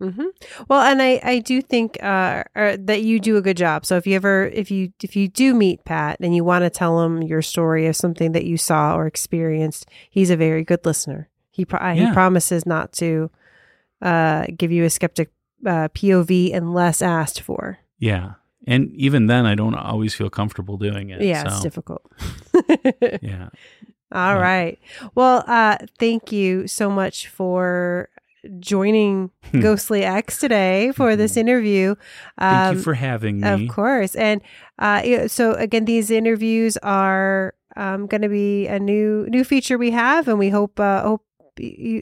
Mm-hmm. 0.00 0.26
Well, 0.68 0.80
and 0.80 1.02
I, 1.02 1.20
I 1.22 1.38
do 1.40 1.60
think 1.60 2.02
uh, 2.02 2.44
er, 2.56 2.76
that 2.78 3.02
you 3.02 3.20
do 3.20 3.36
a 3.36 3.42
good 3.42 3.58
job. 3.58 3.84
So 3.84 3.96
if 3.96 4.06
you 4.06 4.16
ever 4.16 4.46
if 4.46 4.70
you 4.70 4.92
if 5.02 5.14
you 5.14 5.28
do 5.28 5.52
meet 5.52 5.84
Pat 5.84 6.16
and 6.20 6.34
you 6.34 6.42
want 6.42 6.64
to 6.64 6.70
tell 6.70 7.02
him 7.02 7.22
your 7.22 7.42
story 7.42 7.86
of 7.86 7.96
something 7.96 8.32
that 8.32 8.44
you 8.44 8.56
saw 8.56 8.96
or 8.96 9.06
experienced, 9.06 9.86
he's 10.08 10.30
a 10.30 10.38
very 10.38 10.64
good 10.64 10.86
listener. 10.86 11.28
He 11.50 11.66
pro- 11.66 11.80
yeah. 11.80 12.06
he 12.06 12.12
promises 12.14 12.64
not 12.64 12.92
to 12.94 13.30
uh, 14.00 14.46
give 14.56 14.72
you 14.72 14.84
a 14.84 14.90
skeptic 14.90 15.28
uh, 15.66 15.88
POV 15.88 16.54
unless 16.54 17.02
asked 17.02 17.40
for. 17.40 17.78
Yeah, 17.98 18.34
and 18.66 18.92
even 18.94 19.26
then, 19.26 19.46
I 19.46 19.54
don't 19.54 19.74
always 19.74 20.14
feel 20.14 20.30
comfortable 20.30 20.76
doing 20.76 21.10
it. 21.10 21.22
Yeah, 21.22 21.44
so. 21.44 21.48
it's 21.48 21.60
difficult. 21.60 22.02
yeah. 23.22 23.48
All 24.12 24.34
yeah. 24.34 24.40
right. 24.40 24.78
Well, 25.14 25.44
uh, 25.46 25.78
thank 25.98 26.32
you 26.32 26.66
so 26.66 26.90
much 26.90 27.28
for 27.28 28.08
joining 28.58 29.30
hmm. 29.50 29.60
Ghostly 29.60 30.02
X 30.02 30.38
today 30.38 30.92
for 30.92 31.16
this 31.16 31.32
mm-hmm. 31.32 31.40
interview. 31.40 31.90
Um, 32.38 32.50
Thank 32.50 32.72
you 32.72 32.78
um, 32.78 32.84
for 32.84 32.94
having 32.94 33.40
me. 33.40 33.48
Of 33.48 33.68
course. 33.70 34.14
And 34.14 34.40
uh, 34.78 35.28
so 35.28 35.54
again, 35.54 35.84
these 35.84 36.10
interviews 36.10 36.76
are 36.78 37.54
um, 37.76 38.06
going 38.06 38.22
to 38.22 38.28
be 38.28 38.66
a 38.66 38.78
new 38.78 39.26
new 39.28 39.44
feature 39.44 39.78
we 39.78 39.90
have, 39.92 40.28
and 40.28 40.38
we 40.38 40.50
hope 40.50 40.80
uh, 40.80 41.02
hope 41.02 41.24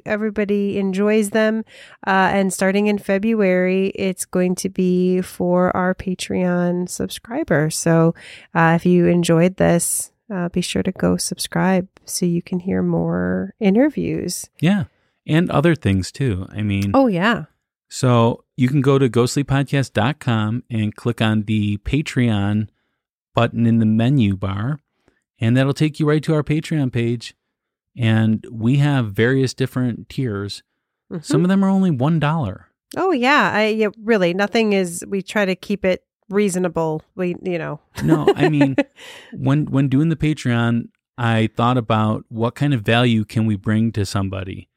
everybody 0.04 0.78
enjoys 0.78 1.30
them. 1.30 1.64
Uh, 2.06 2.30
and 2.32 2.52
starting 2.52 2.86
in 2.86 2.98
February, 2.98 3.88
it's 3.94 4.24
going 4.24 4.54
to 4.56 4.68
be 4.68 5.20
for 5.20 5.76
our 5.76 5.94
Patreon 5.94 6.88
subscribers. 6.88 7.76
So 7.76 8.14
uh, 8.54 8.72
if 8.76 8.86
you 8.86 9.06
enjoyed 9.06 9.56
this, 9.56 10.12
uh, 10.32 10.48
be 10.48 10.60
sure 10.60 10.82
to 10.82 10.92
go 10.92 11.16
subscribe 11.16 11.88
so 12.04 12.26
you 12.26 12.42
can 12.42 12.60
hear 12.60 12.82
more 12.82 13.54
interviews. 13.60 14.50
Yeah 14.60 14.84
and 15.28 15.50
other 15.50 15.74
things 15.74 16.10
too. 16.10 16.46
I 16.50 16.62
mean, 16.62 16.92
oh, 16.94 17.06
yeah. 17.06 17.44
So 17.88 18.44
you 18.56 18.68
can 18.68 18.80
go 18.80 18.98
to 18.98 19.08
ghostlypodcast.com 19.08 20.64
and 20.70 20.96
click 20.96 21.22
on 21.22 21.42
the 21.42 21.76
Patreon 21.78 22.68
button 23.34 23.66
in 23.66 23.78
the 23.78 23.86
menu 23.86 24.36
bar, 24.36 24.80
and 25.38 25.56
that'll 25.56 25.74
take 25.74 26.00
you 26.00 26.08
right 26.08 26.22
to 26.24 26.34
our 26.34 26.42
Patreon 26.42 26.92
page. 26.92 27.34
And 27.98 28.46
we 28.50 28.76
have 28.76 29.12
various 29.12 29.52
different 29.52 30.08
tiers. 30.08 30.62
Mm-hmm. 31.12 31.22
Some 31.22 31.44
of 31.44 31.48
them 31.48 31.64
are 31.64 31.68
only 31.68 31.90
$1. 31.90 32.64
Oh, 32.96 33.10
yeah. 33.10 33.50
I 33.52 33.66
yeah, 33.66 33.88
really, 34.02 34.32
nothing 34.32 34.72
is, 34.72 35.04
we 35.06 35.20
try 35.20 35.44
to 35.44 35.56
keep 35.56 35.84
it 35.84 36.04
reasonable. 36.30 37.02
We, 37.16 37.36
you 37.42 37.58
know. 37.58 37.80
no, 38.02 38.28
I 38.34 38.48
mean, 38.48 38.76
when 39.32 39.66
when 39.66 39.88
doing 39.88 40.08
the 40.08 40.16
Patreon, 40.16 40.88
I 41.16 41.48
thought 41.56 41.76
about 41.76 42.24
what 42.28 42.54
kind 42.54 42.72
of 42.72 42.82
value 42.82 43.24
can 43.24 43.46
we 43.46 43.56
bring 43.56 43.92
to 43.92 44.06
somebody. 44.06 44.68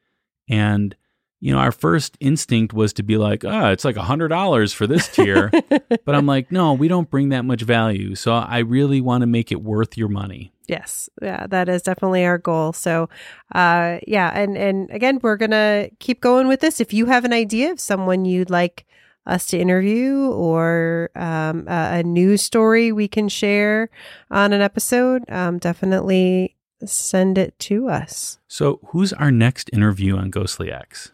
And 0.49 0.95
you 1.41 1.51
know, 1.51 1.57
our 1.59 1.72
first 1.72 2.15
instinct 2.19 2.72
was 2.72 2.93
to 2.93 3.03
be 3.03 3.18
like, 3.18 3.43
ah, 3.43 3.68
oh, 3.68 3.72
it's 3.72 3.84
like 3.84 3.97
a 3.97 4.03
hundred 4.03 4.27
dollars 4.27 4.73
for 4.73 4.85
this 4.85 5.07
tier. 5.07 5.49
but 6.05 6.15
I'm 6.15 6.27
like, 6.27 6.51
no, 6.51 6.73
we 6.73 6.88
don't 6.88 7.09
bring 7.09 7.30
that 7.30 7.43
much 7.43 7.63
value. 7.63 8.13
So 8.13 8.34
I 8.34 8.59
really 8.59 9.01
want 9.01 9.22
to 9.22 9.27
make 9.27 9.51
it 9.51 9.63
worth 9.63 9.97
your 9.97 10.07
money. 10.07 10.53
Yes. 10.68 11.09
Yeah, 11.19 11.47
that 11.47 11.68
is 11.68 11.81
definitely 11.81 12.23
our 12.26 12.38
goal. 12.38 12.73
So 12.73 13.09
uh 13.53 13.97
yeah, 14.07 14.31
and 14.34 14.55
and 14.55 14.89
again, 14.91 15.19
we're 15.22 15.35
gonna 15.35 15.89
keep 15.99 16.22
going 16.22 16.47
with 16.47 16.59
this. 16.59 16.80
If 16.80 16.93
you 16.93 17.07
have 17.07 17.26
an 17.26 17.34
idea 17.34 17.72
of 17.72 17.80
someone 17.80 18.23
you'd 18.23 18.51
like 18.51 18.85
us 19.26 19.47
to 19.47 19.57
interview 19.57 20.30
or 20.31 21.09
um, 21.15 21.68
a, 21.68 21.99
a 21.99 22.03
news 22.03 22.41
story 22.41 22.91
we 22.91 23.07
can 23.07 23.30
share 23.30 23.89
on 24.30 24.53
an 24.53 24.61
episode, 24.61 25.23
um, 25.30 25.59
definitely 25.59 26.55
send 26.85 27.38
it 27.38 27.57
to 27.59 27.88
us. 27.88 28.39
So, 28.47 28.80
who's 28.88 29.13
our 29.13 29.31
next 29.31 29.69
interview 29.73 30.18
on 30.18 30.31
Ghostly 30.31 30.72
X? 30.72 31.11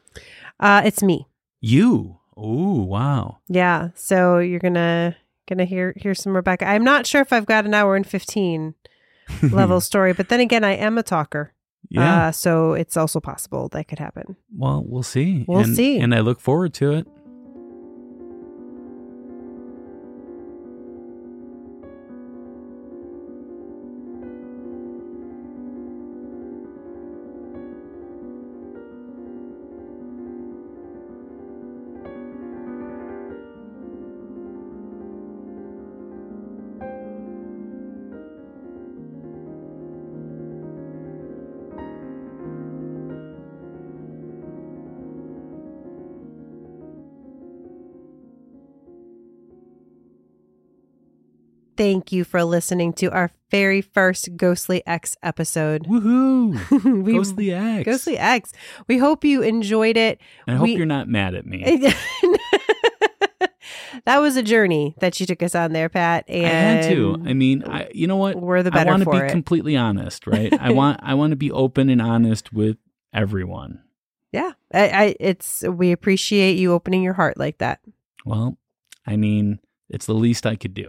Uh, 0.59 0.81
it's 0.85 1.03
me. 1.03 1.27
You. 1.61 2.19
Oh, 2.35 2.83
wow. 2.83 3.39
Yeah. 3.47 3.89
So 3.95 4.39
you're 4.39 4.59
gonna 4.59 5.15
gonna 5.47 5.65
hear 5.65 5.93
hear 5.97 6.13
some 6.13 6.35
Rebecca. 6.35 6.67
I'm 6.67 6.83
not 6.83 7.07
sure 7.07 7.21
if 7.21 7.33
I've 7.33 7.45
got 7.45 7.65
an 7.65 7.73
hour 7.73 7.95
and 7.95 8.05
fifteen 8.05 8.75
level 9.41 9.81
story, 9.81 10.13
but 10.13 10.29
then 10.29 10.39
again, 10.39 10.63
I 10.63 10.73
am 10.73 10.97
a 10.97 11.03
talker. 11.03 11.53
Yeah. 11.89 12.27
Uh, 12.27 12.31
so 12.31 12.73
it's 12.73 12.97
also 12.97 13.19
possible 13.19 13.69
that 13.69 13.87
could 13.87 13.99
happen. 13.99 14.35
Well, 14.55 14.83
we'll 14.85 15.03
see. 15.03 15.45
We'll 15.47 15.59
and, 15.59 15.75
see. 15.75 15.99
And 15.99 16.13
I 16.13 16.19
look 16.19 16.39
forward 16.39 16.73
to 16.75 16.91
it. 16.91 17.07
Thank 51.77 52.11
you 52.11 52.23
for 52.23 52.43
listening 52.43 52.91
to 52.93 53.11
our 53.11 53.31
very 53.49 53.81
first 53.81 54.35
Ghostly 54.35 54.85
X 54.85 55.15
episode. 55.23 55.85
Woohoo! 55.85 57.03
we, 57.03 57.13
Ghostly 57.17 57.53
X. 57.53 57.85
Ghostly 57.85 58.17
X. 58.17 58.51
We 58.87 58.97
hope 58.97 59.23
you 59.23 59.43
enjoyed 59.43 59.95
it. 59.95 60.19
And 60.47 60.55
I 60.55 60.57
hope 60.57 60.63
we, 60.65 60.75
you're 60.75 60.85
not 60.85 61.07
mad 61.07 61.35
at 61.35 61.45
me. 61.45 61.63
that 64.05 64.19
was 64.19 64.35
a 64.35 64.43
journey 64.43 64.95
that 64.99 65.19
you 65.19 65.25
took 65.25 65.43
us 65.43 65.55
on 65.55 65.71
there, 65.71 65.87
Pat. 65.87 66.25
And 66.27 66.45
I 66.45 66.49
had 66.49 66.91
to. 66.91 67.21
I 67.25 67.33
mean, 67.33 67.63
I, 67.63 67.89
you 67.93 68.07
know 68.07 68.17
what? 68.17 68.35
We're 68.35 68.63
the 68.63 68.71
better 68.71 68.89
I 68.89 68.93
want 68.93 69.03
to 69.03 69.11
be 69.11 69.17
it. 69.17 69.29
completely 69.29 69.77
honest, 69.77 70.27
right? 70.27 70.51
I 70.59 70.71
want 70.71 70.99
I 71.03 71.13
want 71.13 71.31
to 71.31 71.37
be 71.37 71.51
open 71.51 71.89
and 71.89 72.01
honest 72.01 72.51
with 72.51 72.77
everyone. 73.13 73.83
Yeah, 74.33 74.51
I, 74.73 74.89
I 74.89 75.15
it's 75.19 75.63
we 75.63 75.91
appreciate 75.91 76.57
you 76.57 76.73
opening 76.73 77.01
your 77.03 77.13
heart 77.13 77.37
like 77.37 77.59
that. 77.59 77.79
Well, 78.25 78.57
I 79.05 79.15
mean, 79.15 79.59
it's 79.89 80.05
the 80.05 80.13
least 80.13 80.45
I 80.45 80.55
could 80.55 80.73
do. 80.73 80.87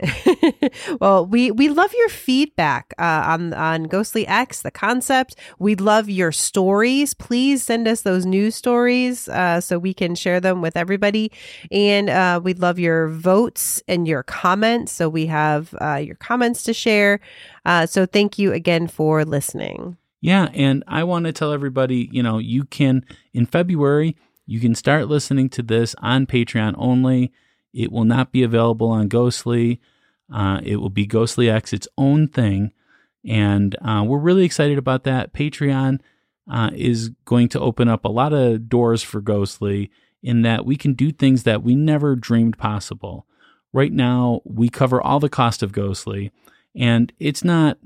well, 1.01 1.25
we 1.25 1.51
we 1.51 1.69
love 1.69 1.93
your 1.95 2.09
feedback 2.09 2.95
uh, 2.99 3.25
on 3.27 3.55
on 3.55 3.85
Ghostly 3.85 4.27
X, 4.27 4.63
the 4.63 4.71
concept. 4.71 5.37
We 5.59 5.75
love 5.75 6.09
your 6.09 6.33
stories. 6.33 7.15
Please 7.15 7.63
send 7.63 7.87
us 7.87 8.03
those 8.03 8.27
news 8.27 8.55
stories 8.55 9.29
uh, 9.29 9.61
so 9.61 9.79
we 9.79 9.95
can 9.95 10.15
share 10.15 10.41
them 10.41 10.61
with 10.63 10.77
everybody. 10.77 11.31
And 11.71 12.11
uh, 12.11 12.41
we'd 12.43 12.59
love 12.59 12.79
your 12.79 13.09
votes 13.09 13.83
and 13.87 14.09
your 14.09 14.23
comments. 14.25 14.93
So 14.93 15.09
we 15.09 15.27
have 15.27 15.75
uh, 15.81 15.97
your 15.97 16.17
comments 16.17 16.63
to 16.65 16.75
share. 16.75 17.21
Uh, 17.65 17.87
so 17.87 18.07
thank 18.07 18.39
you 18.39 18.53
again 18.53 18.89
for 18.89 19.25
listening. 19.25 19.97
Yeah, 20.21 20.49
and 20.53 20.83
I 20.89 21.05
want 21.05 21.27
to 21.27 21.33
tell 21.33 21.53
everybody, 21.53 22.09
you 22.11 22.25
know, 22.25 22.39
you 22.39 22.65
can 22.65 23.05
in 23.33 23.47
February 23.47 24.17
you 24.49 24.61
can 24.61 24.75
start 24.75 25.09
listening 25.09 25.51
to 25.51 25.63
this 25.63 25.95
on 25.99 26.27
Patreon 26.27 26.75
only. 26.79 27.31
It 27.73 27.93
will 27.93 28.05
not 28.05 28.33
be 28.33 28.43
available 28.43 28.89
on 28.89 29.09
Ghostly. 29.09 29.81
Uh, 30.33 30.61
it 30.63 30.77
will 30.77 30.91
be 30.91 31.07
Ghostly 31.07 31.49
X, 31.49 31.73
its 31.73 31.89
own 31.97 32.29
thing. 32.29 32.73
And 33.27 33.77
uh, 33.83 34.05
we're 34.07 34.19
really 34.19 34.45
excited 34.45 34.79
about 34.79 35.05
that. 35.05 35.33
Patreon 35.33 36.01
uh, 36.51 36.71
is 36.75 37.11
going 37.25 37.49
to 37.51 37.61
open 37.61 37.89
up 37.89 38.05
a 38.05 38.11
lot 38.11 38.33
of 38.33 38.69
doors 38.69 39.03
for 39.03 39.21
Ghostly 39.21 39.91
in 40.23 40.43
that 40.43 40.65
we 40.65 40.77
can 40.77 40.95
do 40.95 41.13
things 41.13 41.43
that 41.45 41.63
we 41.63 41.75
never 41.75 42.17
dreamed 42.17 42.59
possible. 42.59 43.27
Right 43.73 43.93
now, 43.93 44.41
we 44.45 44.69
cover 44.69 45.01
all 45.01 45.21
the 45.21 45.29
cost 45.29 45.63
of 45.63 45.73
Ghostly, 45.73 46.33
and 46.75 47.13
it's 47.19 47.45
not, 47.45 47.79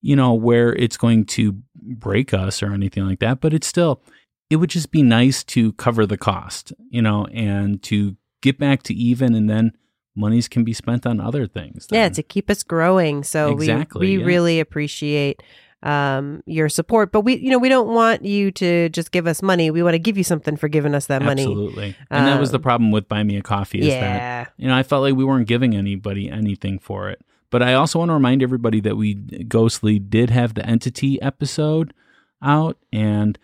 you 0.00 0.16
know, 0.16 0.32
where 0.32 0.72
it's 0.72 0.96
going 0.96 1.26
to 1.26 1.60
break 1.74 2.32
us 2.32 2.62
or 2.62 2.72
anything 2.72 3.06
like 3.06 3.20
that, 3.20 3.40
but 3.40 3.52
it's 3.52 3.66
still, 3.66 4.00
it 4.48 4.56
would 4.56 4.70
just 4.70 4.90
be 4.90 5.02
nice 5.02 5.44
to 5.44 5.72
cover 5.74 6.06
the 6.06 6.16
cost, 6.16 6.72
you 6.88 7.02
know, 7.02 7.26
and 7.26 7.82
to 7.84 8.16
get 8.46 8.58
back 8.58 8.82
to 8.84 8.94
even 8.94 9.34
and 9.34 9.50
then 9.50 9.72
monies 10.14 10.48
can 10.48 10.64
be 10.64 10.72
spent 10.72 11.06
on 11.06 11.20
other 11.20 11.46
things. 11.46 11.86
Then. 11.86 11.98
Yeah, 12.00 12.08
to 12.08 12.22
keep 12.22 12.48
us 12.48 12.62
growing. 12.62 13.22
So 13.22 13.52
exactly, 13.52 14.00
we 14.00 14.16
we 14.16 14.22
yeah. 14.22 14.26
really 14.26 14.60
appreciate 14.60 15.42
um, 15.82 16.42
your 16.46 16.68
support. 16.68 17.12
But 17.12 17.20
we, 17.20 17.36
you 17.36 17.50
know, 17.50 17.58
we 17.58 17.68
don't 17.68 17.88
want 17.88 18.24
you 18.24 18.50
to 18.52 18.88
just 18.88 19.12
give 19.12 19.26
us 19.26 19.42
money. 19.42 19.70
We 19.70 19.82
want 19.82 19.94
to 19.94 19.98
give 19.98 20.16
you 20.16 20.24
something 20.24 20.56
for 20.56 20.68
giving 20.68 20.94
us 20.94 21.06
that 21.06 21.22
money. 21.22 21.42
Absolutely. 21.42 21.96
And 22.10 22.20
um, 22.20 22.26
that 22.26 22.40
was 22.40 22.50
the 22.50 22.58
um, 22.58 22.62
problem 22.62 22.90
with 22.90 23.08
Buy 23.08 23.22
Me 23.22 23.36
a 23.36 23.42
Coffee 23.42 23.80
is 23.80 23.86
yeah. 23.88 24.00
that, 24.00 24.52
you 24.56 24.68
know, 24.68 24.74
I 24.74 24.82
felt 24.82 25.02
like 25.02 25.14
we 25.14 25.24
weren't 25.24 25.46
giving 25.46 25.76
anybody 25.76 26.28
anything 26.28 26.78
for 26.78 27.08
it. 27.10 27.20
But 27.50 27.62
I 27.62 27.74
also 27.74 28.00
want 28.00 28.08
to 28.08 28.14
remind 28.14 28.42
everybody 28.42 28.80
that 28.80 28.96
we, 28.96 29.14
Ghostly, 29.14 30.00
did 30.00 30.30
have 30.30 30.54
the 30.54 30.66
entity 30.66 31.22
episode 31.22 31.94
out 32.42 32.76
and 32.92 33.38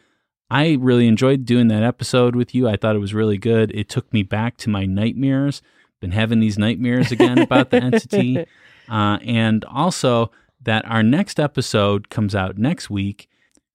I 0.53 0.77
really 0.79 1.09
enjoyed 1.09 1.47
doing 1.47 1.69
that 1.69 1.83
episode 1.83 2.37
with 2.37 2.55
you. 2.55 2.69
I 2.69 2.77
thought 2.77 2.95
it 2.95 2.99
was 2.99 3.15
really 3.15 3.39
good. 3.39 3.75
It 3.75 3.89
took 3.89 4.13
me 4.13 4.23
back 4.23 4.59
to 4.59 4.69
my 4.69 4.85
nightmares. 4.85 5.63
Been 6.01 6.11
having 6.11 6.41
these 6.41 6.59
nightmares 6.59 7.11
again 7.11 7.39
about 7.39 7.71
the 7.71 7.83
entity. 7.83 8.45
Uh, 8.89 9.17
and 9.25 9.65
also 9.67 10.33
that 10.61 10.85
our 10.87 11.05
next 11.05 11.39
episode 11.39 12.11
comes 12.11 12.35
out 12.35 12.59
next 12.59 12.91
week. 12.91 13.29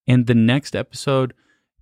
And 0.06 0.28
the 0.28 0.36
next 0.36 0.76
episode 0.76 1.34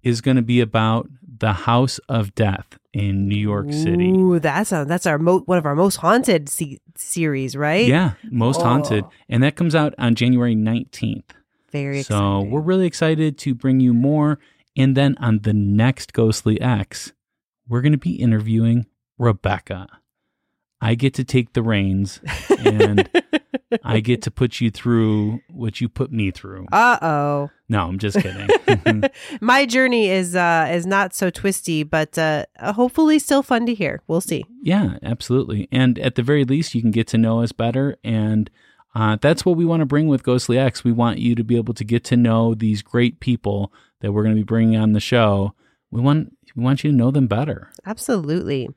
is 0.04 0.22
going 0.22 0.38
to 0.38 0.44
be 0.44 0.62
about 0.62 1.10
the 1.40 1.52
House 1.52 2.00
of 2.08 2.36
Death 2.36 2.78
in 2.94 3.28
New 3.28 3.36
York 3.36 3.74
City. 3.74 4.12
Ooh, 4.12 4.40
that's 4.40 4.72
a, 4.72 4.86
that's 4.88 5.08
our 5.08 5.18
mo- 5.18 5.42
one 5.42 5.58
of 5.58 5.66
our 5.66 5.76
most 5.76 5.98
haunted 5.98 6.48
se- 6.48 6.80
series, 6.96 7.58
right? 7.58 7.88
Yeah, 7.88 8.14
most 8.30 8.62
oh. 8.62 8.64
haunted, 8.64 9.04
and 9.28 9.42
that 9.42 9.56
comes 9.56 9.74
out 9.74 9.96
on 9.98 10.14
January 10.14 10.56
nineteenth. 10.56 11.34
Very 11.72 12.04
so 12.04 12.42
we're 12.42 12.62
really 12.62 12.86
excited 12.86 13.38
to 13.40 13.56
bring 13.56 13.80
you 13.80 13.94
more. 13.94 14.40
And 14.78 14.96
then 14.96 15.16
on 15.20 15.40
the 15.40 15.54
next 15.54 16.14
Ghostly 16.14 16.60
X, 16.60 17.14
we're 17.68 17.82
going 17.82 17.92
to 17.94 17.98
be 17.98 18.16
interviewing 18.16 18.86
Rebecca. 19.18 19.88
I 20.82 20.96
get 20.96 21.14
to 21.16 21.24
take 21.24 21.54
the 21.54 21.64
reins 21.64 22.20
and 22.60 23.10
I 23.84 24.02
get 24.02 24.22
to 24.24 24.32
put 24.32 24.60
you 24.62 24.70
through 24.70 25.40
what 25.50 25.82
you 25.82 25.90
put 25.90 26.12
me 26.12 26.32
through. 26.32 26.68
Uh 26.72 26.98
oh. 27.02 27.50
No, 27.70 27.88
I'm 27.88 27.98
just 27.98 28.20
kidding. 28.20 29.10
My 29.42 29.66
journey 29.66 30.10
is 30.10 30.36
uh 30.36 30.70
is 30.72 30.86
not 30.86 31.16
so 31.16 31.30
twisty, 31.30 31.84
but 31.84 32.18
uh 32.18 32.46
hopefully 32.60 33.20
still 33.20 33.42
fun 33.42 33.66
to 33.66 33.74
hear. 33.74 34.02
We'll 34.08 34.22
see. 34.22 34.46
Yeah, 34.62 34.98
absolutely. 35.02 35.68
And 35.72 35.98
at 36.00 36.16
the 36.16 36.24
very 36.24 36.44
least, 36.44 36.76
you 36.76 36.82
can 36.82 36.92
get 36.92 37.08
to 37.08 37.18
know 37.18 37.42
us 37.42 37.52
better 37.52 37.98
and 38.04 38.50
uh, 38.98 39.18
that's 39.20 39.46
what 39.46 39.58
we 39.58 39.66
want 39.66 39.82
to 39.82 39.86
bring 39.86 40.08
with 40.08 40.24
Ghostly 40.24 40.58
X. 40.58 40.86
We 40.86 40.94
want 40.94 41.20
you 41.20 41.36
to 41.36 41.44
be 41.44 41.58
able 41.58 41.74
to 41.74 41.84
get 41.84 42.06
to 42.06 42.16
know 42.16 42.56
these 42.56 42.82
great 42.82 43.20
people 43.20 43.74
that 44.06 44.12
we're 44.12 44.22
going 44.22 44.36
to 44.36 44.40
be 44.40 44.46
bringing 44.46 44.80
on 44.80 44.94
the 44.94 45.00
show. 45.00 45.56
We 45.90 46.00
want 46.00 46.38
we 46.56 46.64
want 46.64 46.84
you 46.84 46.92
to 46.92 46.96
know 46.96 47.10
them 47.10 47.26
better. 47.26 47.72
Absolutely. 47.88 48.70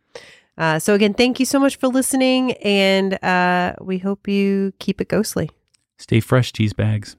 Uh, 0.56 0.78
so 0.78 0.94
again, 0.94 1.12
thank 1.12 1.38
you 1.38 1.44
so 1.44 1.60
much 1.60 1.76
for 1.76 1.88
listening, 1.88 2.52
and 2.52 3.22
uh, 3.22 3.74
we 3.78 3.98
hope 3.98 4.26
you 4.26 4.72
keep 4.78 5.02
it 5.02 5.08
ghostly. 5.08 5.50
Stay 5.98 6.20
fresh, 6.20 6.50
cheese 6.50 6.72
bags. 6.72 7.16